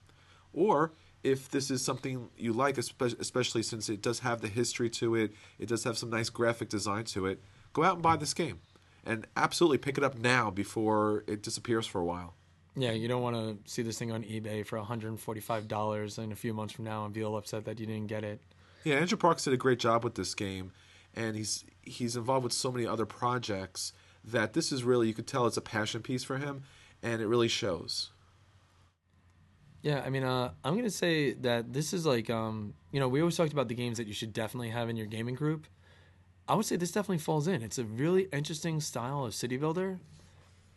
Or 0.54 0.92
if 1.22 1.50
this 1.50 1.70
is 1.70 1.84
something 1.84 2.30
you 2.36 2.52
like, 2.52 2.78
especially 2.78 3.62
since 3.62 3.88
it 3.88 4.00
does 4.00 4.20
have 4.20 4.40
the 4.40 4.48
history 4.48 4.88
to 4.90 5.14
it, 5.14 5.32
it 5.58 5.68
does 5.68 5.84
have 5.84 5.98
some 5.98 6.10
nice 6.10 6.30
graphic 6.30 6.70
design 6.70 7.04
to 7.04 7.26
it, 7.26 7.42
go 7.74 7.82
out 7.84 7.94
and 7.94 8.02
buy 8.02 8.16
this 8.16 8.32
game. 8.32 8.60
And 9.04 9.26
absolutely 9.36 9.78
pick 9.78 9.96
it 9.96 10.04
up 10.04 10.18
now 10.18 10.50
before 10.50 11.24
it 11.26 11.42
disappears 11.42 11.86
for 11.86 12.00
a 12.00 12.04
while. 12.04 12.34
Yeah, 12.76 12.92
you 12.92 13.08
don't 13.08 13.22
want 13.22 13.36
to 13.36 13.70
see 13.70 13.82
this 13.82 13.98
thing 13.98 14.12
on 14.12 14.22
eBay 14.22 14.64
for 14.64 14.78
$145 14.78 16.18
in 16.18 16.32
a 16.32 16.36
few 16.36 16.54
months 16.54 16.74
from 16.74 16.84
now 16.84 17.04
and 17.04 17.12
be 17.12 17.24
all 17.24 17.36
upset 17.36 17.64
that 17.64 17.80
you 17.80 17.86
didn't 17.86 18.06
get 18.06 18.22
it. 18.22 18.40
Yeah, 18.84 18.96
Andrew 18.96 19.18
Parks 19.18 19.44
did 19.44 19.52
a 19.52 19.56
great 19.56 19.80
job 19.80 20.04
with 20.04 20.14
this 20.14 20.34
game, 20.34 20.72
and 21.14 21.34
he's 21.34 21.64
he's 21.82 22.16
involved 22.16 22.44
with 22.44 22.52
so 22.52 22.70
many 22.70 22.86
other 22.86 23.06
projects 23.06 23.92
that 24.24 24.52
this 24.52 24.70
is 24.70 24.84
really 24.84 25.08
you 25.08 25.14
could 25.14 25.26
tell 25.26 25.46
it's 25.46 25.56
a 25.56 25.62
passion 25.62 26.02
piece 26.02 26.22
for 26.22 26.38
him, 26.38 26.62
and 27.02 27.20
it 27.20 27.26
really 27.26 27.48
shows. 27.48 28.10
Yeah, 29.82 30.02
I 30.04 30.10
mean, 30.10 30.22
uh, 30.24 30.52
I'm 30.64 30.76
gonna 30.76 30.90
say 30.90 31.32
that 31.34 31.72
this 31.72 31.92
is 31.92 32.06
like, 32.06 32.30
um, 32.30 32.74
you 32.92 33.00
know, 33.00 33.08
we 33.08 33.20
always 33.20 33.36
talked 33.36 33.52
about 33.52 33.68
the 33.68 33.74
games 33.74 33.98
that 33.98 34.06
you 34.06 34.12
should 34.12 34.32
definitely 34.32 34.70
have 34.70 34.88
in 34.88 34.96
your 34.96 35.06
gaming 35.06 35.34
group. 35.34 35.66
I 36.48 36.54
would 36.54 36.64
say 36.64 36.76
this 36.76 36.92
definitely 36.92 37.18
falls 37.18 37.46
in. 37.46 37.62
It's 37.62 37.78
a 37.78 37.84
really 37.84 38.28
interesting 38.32 38.80
style 38.80 39.24
of 39.26 39.34
city 39.34 39.58
builder, 39.58 40.00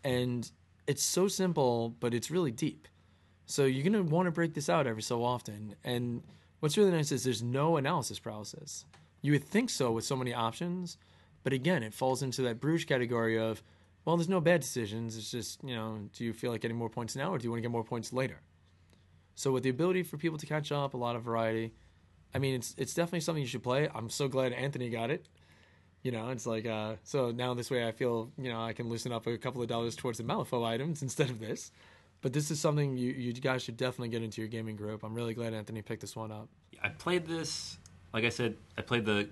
and 0.03 0.49
it's 0.85 1.01
so 1.01 1.27
simple, 1.27 1.95
but 1.99 2.13
it's 2.13 2.29
really 2.29 2.51
deep. 2.51 2.87
So 3.45 3.65
you're 3.65 3.83
gonna 3.83 4.03
want 4.03 4.27
to 4.27 4.31
break 4.31 4.53
this 4.53 4.69
out 4.69 4.85
every 4.85 5.01
so 5.01 5.23
often. 5.23 5.75
And 5.83 6.23
what's 6.59 6.77
really 6.77 6.91
nice 6.91 7.11
is 7.11 7.23
there's 7.23 7.41
no 7.41 7.77
analysis 7.77 8.19
paralysis. 8.19 8.85
You 9.21 9.31
would 9.33 9.45
think 9.45 9.69
so 9.69 9.91
with 9.91 10.03
so 10.03 10.15
many 10.15 10.33
options, 10.33 10.97
but 11.43 11.53
again, 11.53 11.83
it 11.83 11.93
falls 11.93 12.21
into 12.21 12.41
that 12.43 12.59
Bruges 12.59 12.85
category 12.85 13.39
of, 13.39 13.63
well, 14.03 14.17
there's 14.17 14.29
no 14.29 14.41
bad 14.41 14.61
decisions. 14.61 15.15
It's 15.15 15.31
just, 15.31 15.63
you 15.63 15.75
know, 15.75 15.99
do 16.13 16.23
you 16.23 16.33
feel 16.33 16.51
like 16.51 16.61
getting 16.61 16.77
more 16.77 16.89
points 16.89 17.15
now, 17.15 17.33
or 17.33 17.37
do 17.37 17.45
you 17.45 17.51
want 17.51 17.59
to 17.59 17.61
get 17.61 17.71
more 17.71 17.83
points 17.83 18.11
later? 18.11 18.41
So 19.35 19.51
with 19.51 19.63
the 19.63 19.69
ability 19.69 20.03
for 20.03 20.17
people 20.17 20.37
to 20.37 20.45
catch 20.45 20.71
up, 20.71 20.93
a 20.93 20.97
lot 20.97 21.15
of 21.15 21.23
variety. 21.23 21.73
I 22.33 22.39
mean, 22.39 22.55
it's 22.55 22.75
it's 22.77 22.93
definitely 22.93 23.21
something 23.21 23.41
you 23.41 23.47
should 23.47 23.63
play. 23.63 23.89
I'm 23.93 24.09
so 24.09 24.27
glad 24.27 24.53
Anthony 24.53 24.89
got 24.89 25.11
it. 25.11 25.27
You 26.03 26.11
know, 26.11 26.29
it's 26.29 26.47
like 26.47 26.65
uh, 26.65 26.95
so 27.03 27.31
now 27.31 27.53
this 27.53 27.69
way 27.69 27.87
I 27.87 27.91
feel 27.91 28.31
you 28.37 28.51
know 28.51 28.61
I 28.61 28.73
can 28.73 28.89
loosen 28.89 29.11
up 29.11 29.27
a 29.27 29.37
couple 29.37 29.61
of 29.61 29.67
dollars 29.67 29.95
towards 29.95 30.17
the 30.17 30.23
Malifaux 30.23 30.65
items 30.65 31.01
instead 31.07 31.29
of 31.29 31.39
this. 31.39 31.71
But 32.21 32.33
this 32.33 32.51
is 32.51 32.59
something 32.59 32.97
you 32.97 33.11
you 33.11 33.33
guys 33.33 33.63
should 33.63 33.77
definitely 33.77 34.09
get 34.09 34.21
into 34.23 34.41
your 34.41 34.47
gaming 34.47 34.75
group. 34.75 35.03
I'm 35.03 35.13
really 35.13 35.33
glad 35.33 35.53
Anthony 35.53 35.81
picked 35.81 36.01
this 36.01 36.15
one 36.15 36.31
up. 36.31 36.47
I 36.83 36.89
played 36.89 37.27
this, 37.27 37.77
like 38.13 38.23
I 38.23 38.29
said, 38.29 38.55
I 38.77 38.81
played 38.81 39.05
the 39.05 39.29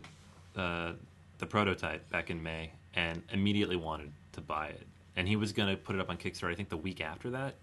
uh, 0.56 0.94
the 1.38 1.46
prototype 1.46 2.10
back 2.10 2.30
in 2.30 2.42
May 2.42 2.72
and 2.96 3.22
immediately 3.32 3.76
wanted 3.76 4.12
to 4.34 4.42
buy 4.42 4.68
it. 4.68 4.88
And 5.16 5.28
he 5.28 5.36
was 5.36 5.52
gonna 5.54 5.78
put 5.78 5.96
it 5.96 6.02
up 6.02 6.10
on 6.10 6.18
Kickstarter, 6.18 6.52
I 6.52 6.56
think 6.56 6.70
the 6.70 6.78
week 6.78 7.02
after 7.02 7.30
that. 7.32 7.56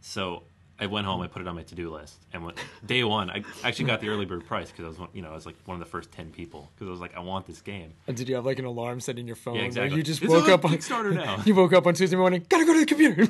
So 0.00 0.42
I 0.80 0.86
went 0.86 1.06
home, 1.06 1.20
I 1.20 1.28
put 1.28 1.42
it 1.42 1.48
on 1.48 1.54
my 1.54 1.62
to 1.62 1.74
do 1.76 1.90
list, 1.90 2.20
and 2.32 2.44
went, 2.44 2.58
day 2.84 3.04
one, 3.04 3.30
I 3.30 3.44
actually 3.62 3.84
got 3.84 4.00
the 4.00 4.08
early 4.08 4.24
bird 4.24 4.44
price 4.46 4.70
because 4.70 4.84
I 4.84 4.88
was, 4.88 4.98
one- 4.98 5.10
you 5.12 5.22
know, 5.22 5.30
I 5.30 5.34
was 5.34 5.46
like 5.46 5.54
one 5.64 5.74
of 5.76 5.78
the 5.78 5.90
first 5.90 6.10
ten 6.10 6.30
people 6.30 6.70
because 6.74 6.88
I 6.88 6.90
was 6.90 7.00
like, 7.00 7.14
I 7.14 7.20
want 7.20 7.46
this 7.46 7.60
game. 7.60 7.92
And 8.08 8.16
did 8.16 8.28
you 8.28 8.34
have 8.34 8.44
like 8.46 8.58
an 8.58 8.64
alarm 8.64 8.98
set 9.00 9.18
in 9.18 9.26
your 9.26 9.36
phone? 9.36 9.54
Yeah, 9.54 9.60
Like, 9.60 9.66
exactly. 9.68 9.96
you 9.98 10.02
just 10.02 10.22
It's 10.22 10.30
woke 10.32 10.48
up 10.48 10.64
on 10.64 10.72
Kickstarter 10.72 11.14
now. 11.14 11.40
you 11.46 11.54
woke 11.54 11.72
up 11.72 11.86
on 11.86 11.94
Tuesday 11.94 12.16
morning. 12.16 12.44
Gotta 12.48 12.64
go 12.64 12.72
to 12.72 12.80
the 12.80 12.86
computer. 12.86 13.28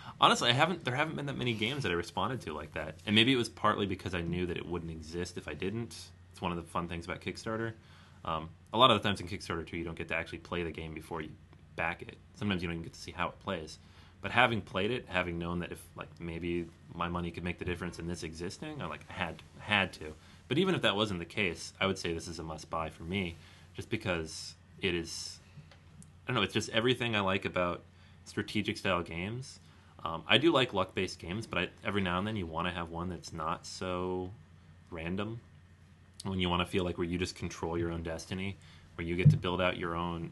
Honestly, 0.20 0.48
I 0.50 0.52
haven't. 0.52 0.84
There 0.84 0.94
haven't 0.94 1.16
been 1.16 1.26
that 1.26 1.36
many 1.36 1.52
games 1.54 1.82
that 1.82 1.90
I 1.92 1.94
responded 1.94 2.40
to 2.42 2.52
like 2.54 2.72
that, 2.74 2.96
and 3.06 3.14
maybe 3.14 3.32
it 3.32 3.36
was 3.36 3.48
partly 3.48 3.86
because 3.86 4.14
I 4.14 4.20
knew 4.22 4.46
that 4.46 4.56
it 4.56 4.66
wouldn't 4.66 4.90
exist 4.90 5.36
if 5.36 5.48
I 5.48 5.54
didn't. 5.54 5.96
It's 6.32 6.40
one 6.40 6.50
of 6.52 6.56
the 6.56 6.62
fun 6.64 6.88
things 6.88 7.04
about 7.04 7.20
Kickstarter. 7.20 7.72
Um, 8.24 8.48
a 8.72 8.78
lot 8.78 8.90
of 8.90 9.02
the 9.02 9.06
times 9.08 9.20
in 9.20 9.28
Kickstarter 9.28 9.66
too, 9.66 9.76
you 9.76 9.84
don't 9.84 9.96
get 9.98 10.08
to 10.08 10.14
actually 10.14 10.38
play 10.38 10.62
the 10.62 10.70
game 10.70 10.94
before 10.94 11.20
you 11.22 11.30
back 11.76 12.02
it. 12.02 12.16
Sometimes 12.34 12.62
you 12.62 12.68
don't 12.68 12.74
even 12.76 12.84
get 12.84 12.92
to 12.92 13.00
see 13.00 13.12
how 13.12 13.28
it 13.28 13.38
plays. 13.40 13.78
But 14.22 14.32
having 14.32 14.60
played 14.60 14.90
it, 14.90 15.06
having 15.08 15.38
known 15.38 15.60
that 15.60 15.72
if 15.72 15.82
like 15.96 16.08
maybe 16.20 16.66
my 16.94 17.08
money 17.08 17.30
could 17.30 17.44
make 17.44 17.58
the 17.58 17.64
difference 17.64 17.98
in 17.98 18.06
this 18.06 18.22
existing, 18.22 18.82
I 18.82 18.86
like 18.86 19.08
had 19.10 19.42
had 19.58 19.92
to. 19.94 20.14
But 20.48 20.58
even 20.58 20.74
if 20.74 20.82
that 20.82 20.96
wasn't 20.96 21.20
the 21.20 21.26
case, 21.26 21.72
I 21.80 21.86
would 21.86 21.98
say 21.98 22.12
this 22.12 22.28
is 22.28 22.38
a 22.38 22.42
must 22.42 22.68
buy 22.68 22.90
for 22.90 23.04
me, 23.04 23.36
just 23.74 23.88
because 23.88 24.54
it 24.82 24.94
is 24.94 25.38
I 26.24 26.32
don't 26.32 26.36
know. 26.36 26.42
It's 26.42 26.54
just 26.54 26.68
everything 26.70 27.16
I 27.16 27.20
like 27.20 27.44
about 27.44 27.82
strategic 28.24 28.76
style 28.76 29.02
games. 29.02 29.58
Um, 30.04 30.22
I 30.28 30.38
do 30.38 30.52
like 30.52 30.72
luck 30.72 30.94
based 30.94 31.18
games, 31.18 31.46
but 31.46 31.58
I, 31.58 31.68
every 31.84 32.00
now 32.00 32.18
and 32.18 32.26
then 32.26 32.36
you 32.36 32.46
want 32.46 32.68
to 32.68 32.74
have 32.74 32.90
one 32.90 33.08
that's 33.08 33.32
not 33.32 33.66
so 33.66 34.30
random. 34.90 35.40
When 36.24 36.38
you 36.38 36.48
want 36.48 36.60
to 36.60 36.66
feel 36.66 36.84
like 36.84 36.98
where 36.98 37.06
you 37.06 37.18
just 37.18 37.34
control 37.34 37.78
your 37.78 37.90
own 37.90 38.02
destiny, 38.02 38.56
where 38.94 39.06
you 39.06 39.16
get 39.16 39.30
to 39.30 39.36
build 39.36 39.60
out 39.60 39.76
your 39.78 39.96
own, 39.96 40.30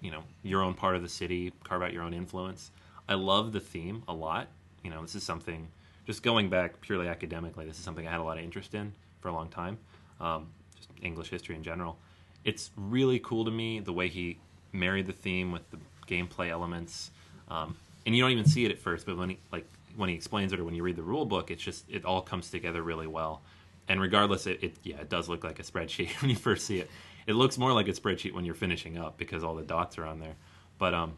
you 0.00 0.10
know, 0.10 0.22
your 0.42 0.62
own 0.62 0.74
part 0.74 0.96
of 0.96 1.02
the 1.02 1.08
city, 1.08 1.52
carve 1.64 1.82
out 1.82 1.92
your 1.92 2.02
own 2.02 2.14
influence. 2.14 2.70
I 3.08 3.14
love 3.14 3.52
the 3.52 3.60
theme 3.60 4.02
a 4.08 4.12
lot. 4.12 4.48
You 4.82 4.90
know, 4.90 5.02
this 5.02 5.14
is 5.14 5.22
something. 5.22 5.68
Just 6.06 6.22
going 6.22 6.50
back 6.50 6.80
purely 6.80 7.08
academically, 7.08 7.64
this 7.64 7.78
is 7.78 7.84
something 7.84 8.06
I 8.06 8.10
had 8.10 8.20
a 8.20 8.24
lot 8.24 8.36
of 8.36 8.44
interest 8.44 8.74
in 8.74 8.92
for 9.20 9.28
a 9.28 9.32
long 9.32 9.48
time. 9.48 9.78
Um, 10.20 10.48
just 10.76 10.88
English 11.02 11.30
history 11.30 11.56
in 11.56 11.62
general. 11.62 11.96
It's 12.44 12.70
really 12.76 13.18
cool 13.18 13.44
to 13.46 13.50
me 13.50 13.80
the 13.80 13.92
way 13.92 14.08
he 14.08 14.38
married 14.72 15.06
the 15.06 15.12
theme 15.12 15.50
with 15.50 15.62
the 15.70 15.78
gameplay 16.06 16.50
elements. 16.50 17.10
Um, 17.48 17.76
and 18.04 18.14
you 18.14 18.22
don't 18.22 18.32
even 18.32 18.44
see 18.44 18.66
it 18.66 18.70
at 18.70 18.78
first, 18.78 19.06
but 19.06 19.16
when 19.16 19.30
he 19.30 19.38
like 19.50 19.66
when 19.96 20.08
he 20.08 20.14
explains 20.14 20.52
it 20.52 20.60
or 20.60 20.64
when 20.64 20.74
you 20.74 20.82
read 20.82 20.96
the 20.96 21.02
rule 21.02 21.24
book, 21.24 21.50
it's 21.50 21.62
just 21.62 21.84
it 21.88 22.04
all 22.04 22.20
comes 22.20 22.50
together 22.50 22.82
really 22.82 23.06
well. 23.06 23.40
And 23.88 24.00
regardless, 24.00 24.46
it, 24.46 24.62
it 24.62 24.74
yeah, 24.82 24.96
it 24.96 25.08
does 25.08 25.28
look 25.28 25.44
like 25.44 25.58
a 25.58 25.62
spreadsheet 25.62 26.10
when 26.20 26.30
you 26.30 26.36
first 26.36 26.66
see 26.66 26.78
it. 26.80 26.90
It 27.26 27.34
looks 27.34 27.56
more 27.56 27.72
like 27.72 27.88
a 27.88 27.92
spreadsheet 27.92 28.32
when 28.32 28.44
you're 28.44 28.54
finishing 28.54 28.98
up 28.98 29.16
because 29.16 29.42
all 29.42 29.54
the 29.54 29.62
dots 29.62 29.96
are 29.96 30.04
on 30.04 30.20
there. 30.20 30.34
But 30.78 30.92
um, 30.92 31.14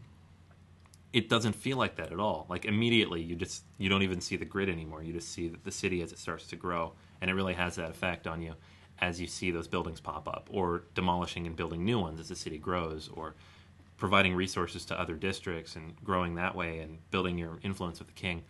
it 1.13 1.29
doesn't 1.29 1.53
feel 1.53 1.77
like 1.77 1.95
that 1.95 2.11
at 2.11 2.19
all. 2.19 2.45
Like 2.49 2.65
immediately, 2.65 3.21
you 3.21 3.35
just 3.35 3.63
you 3.77 3.89
don't 3.89 4.03
even 4.03 4.21
see 4.21 4.35
the 4.35 4.45
grid 4.45 4.69
anymore. 4.69 5.03
You 5.03 5.13
just 5.13 5.31
see 5.31 5.47
the 5.47 5.71
city 5.71 6.01
as 6.01 6.11
it 6.11 6.19
starts 6.19 6.47
to 6.47 6.55
grow, 6.55 6.93
and 7.21 7.29
it 7.29 7.33
really 7.33 7.53
has 7.53 7.75
that 7.75 7.89
effect 7.89 8.27
on 8.27 8.41
you 8.41 8.55
as 8.99 9.21
you 9.21 9.27
see 9.27 9.51
those 9.51 9.67
buildings 9.67 9.99
pop 9.99 10.27
up, 10.27 10.49
or 10.51 10.83
demolishing 10.95 11.45
and 11.45 11.55
building 11.55 11.85
new 11.85 11.99
ones 11.99 12.19
as 12.19 12.29
the 12.29 12.35
city 12.35 12.57
grows, 12.57 13.09
or 13.13 13.35
providing 13.97 14.35
resources 14.35 14.85
to 14.85 14.99
other 14.99 15.15
districts 15.15 15.75
and 15.75 15.95
growing 16.03 16.35
that 16.35 16.55
way 16.55 16.79
and 16.79 16.97
building 17.11 17.37
your 17.37 17.59
influence 17.63 17.99
with 17.99 18.07
the 18.07 18.13
king. 18.13 18.43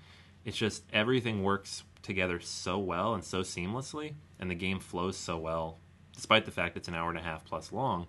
It's 0.45 0.57
just 0.57 0.83
everything 0.93 1.43
works 1.43 1.83
together 2.01 2.39
so 2.39 2.79
well 2.79 3.13
and 3.13 3.23
so 3.23 3.41
seamlessly, 3.41 4.13
and 4.39 4.49
the 4.49 4.55
game 4.55 4.79
flows 4.79 5.17
so 5.17 5.37
well, 5.37 5.79
despite 6.15 6.45
the 6.45 6.51
fact 6.51 6.77
it's 6.77 6.87
an 6.87 6.95
hour 6.95 7.09
and 7.09 7.19
a 7.19 7.23
half 7.23 7.45
plus 7.45 7.71
long, 7.71 8.07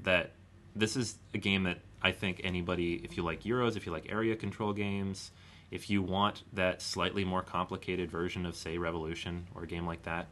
that 0.00 0.32
this 0.74 0.96
is 0.96 1.18
a 1.34 1.38
game 1.38 1.64
that 1.64 1.78
I 2.02 2.10
think 2.12 2.40
anybody, 2.44 3.00
if 3.04 3.16
you 3.16 3.22
like 3.22 3.42
Euros, 3.44 3.76
if 3.76 3.86
you 3.86 3.92
like 3.92 4.10
area 4.10 4.34
control 4.36 4.72
games, 4.72 5.30
if 5.70 5.88
you 5.88 6.02
want 6.02 6.42
that 6.52 6.82
slightly 6.82 7.24
more 7.24 7.42
complicated 7.42 8.10
version 8.10 8.44
of, 8.44 8.56
say, 8.56 8.76
Revolution 8.76 9.46
or 9.54 9.62
a 9.62 9.66
game 9.66 9.86
like 9.86 10.02
that, 10.02 10.26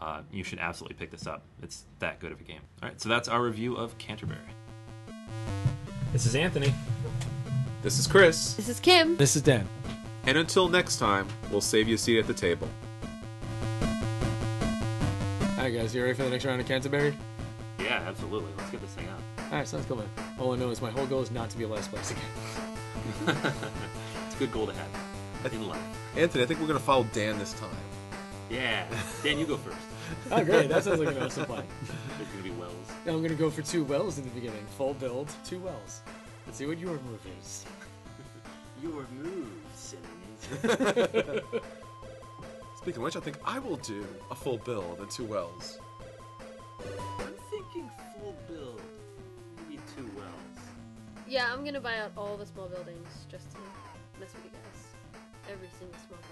uh, 0.00 0.22
you 0.32 0.42
should 0.42 0.58
absolutely 0.58 0.96
pick 0.96 1.10
this 1.12 1.26
up. 1.26 1.42
It's 1.62 1.84
that 2.00 2.18
good 2.18 2.32
of 2.32 2.40
a 2.40 2.44
game. 2.44 2.60
All 2.82 2.88
right, 2.88 3.00
so 3.00 3.08
that's 3.08 3.28
our 3.28 3.40
review 3.42 3.76
of 3.76 3.96
Canterbury. 3.98 4.38
This 6.12 6.26
is 6.26 6.34
Anthony. 6.34 6.74
This 7.82 7.98
is 7.98 8.06
Chris, 8.06 8.54
This 8.54 8.68
is 8.68 8.80
Kim. 8.80 9.16
this 9.16 9.34
is 9.36 9.42
Dan. 9.42 9.68
and 10.26 10.36
until 10.38 10.68
next 10.68 10.98
time, 10.98 11.26
we'll 11.50 11.60
save 11.60 11.88
you 11.88 11.94
a 11.94 11.98
seat 11.98 12.18
at 12.18 12.26
the 12.26 12.34
table. 12.34 12.68
All 15.56 15.68
right, 15.68 15.72
guys, 15.72 15.94
you 15.94 16.02
ready 16.02 16.14
for 16.14 16.24
the 16.24 16.30
next 16.30 16.44
round 16.44 16.60
of 16.60 16.66
Canterbury? 16.66 17.16
Yeah, 17.78 18.02
absolutely. 18.06 18.50
Let's 18.58 18.70
get 18.70 18.80
this 18.80 18.90
thing 18.90 19.06
out. 19.08 19.20
All 19.52 19.58
right, 19.58 19.68
sounds 19.68 19.84
good. 19.84 19.98
Man. 19.98 20.08
All 20.38 20.54
I 20.54 20.56
know 20.56 20.70
is 20.70 20.80
my 20.80 20.90
whole 20.90 21.04
goal 21.04 21.20
is 21.20 21.30
not 21.30 21.50
to 21.50 21.58
be 21.58 21.66
last 21.66 21.90
place 21.90 22.10
again. 22.10 23.36
It's 24.26 24.34
a 24.34 24.38
good 24.38 24.50
goal 24.50 24.66
to 24.66 24.72
have 24.72 25.52
in 25.52 25.68
life. 25.68 25.78
Anthony, 26.16 26.42
I 26.42 26.46
think 26.46 26.58
we're 26.58 26.68
going 26.68 26.78
to 26.78 26.84
follow 26.84 27.04
Dan 27.12 27.38
this 27.38 27.52
time. 27.52 27.68
Yeah. 28.48 28.86
Dan, 29.22 29.38
you 29.38 29.44
go 29.44 29.58
first. 29.58 29.76
Oh, 30.30 30.44
great! 30.44 30.68
That 30.68 30.84
sounds 30.84 31.00
like 31.00 31.14
an 31.14 31.22
awesome 31.22 31.46
plan. 31.46 31.64
There's 32.18 32.28
going 32.28 32.42
to 32.42 32.50
be 32.50 32.50
Wells. 32.50 32.74
Now 33.06 33.12
I'm 33.12 33.22
gonna 33.22 33.34
go 33.34 33.48
for 33.48 33.62
two 33.62 33.82
wells 33.82 34.18
in 34.18 34.24
the 34.24 34.30
beginning. 34.30 34.66
Full 34.76 34.92
build, 34.94 35.28
two 35.44 35.58
wells. 35.58 36.02
Let's 36.44 36.58
see 36.58 36.66
what 36.66 36.78
your 36.78 36.92
move 36.92 37.20
is. 37.40 37.64
Your 38.82 39.06
move, 39.22 39.48
Simmons. 39.74 40.42
Speaking 42.76 42.96
of 42.98 43.02
which, 43.04 43.16
I 43.16 43.20
think 43.20 43.38
I 43.44 43.58
will 43.58 43.76
do 43.76 44.06
a 44.30 44.34
full 44.34 44.58
build 44.58 44.98
and 44.98 45.08
two 45.08 45.24
wells. 45.24 45.78
Yeah, 51.32 51.50
I'm 51.50 51.64
gonna 51.64 51.80
buy 51.80 51.96
out 51.96 52.12
all 52.14 52.36
the 52.36 52.44
small 52.44 52.68
buildings 52.68 53.08
just 53.30 53.50
to 53.52 53.56
mess 54.20 54.34
with 54.34 54.44
you 54.44 54.50
guys. 54.50 54.84
Every 55.50 55.70
single 55.78 55.98
small 56.06 56.20
building 56.20 56.31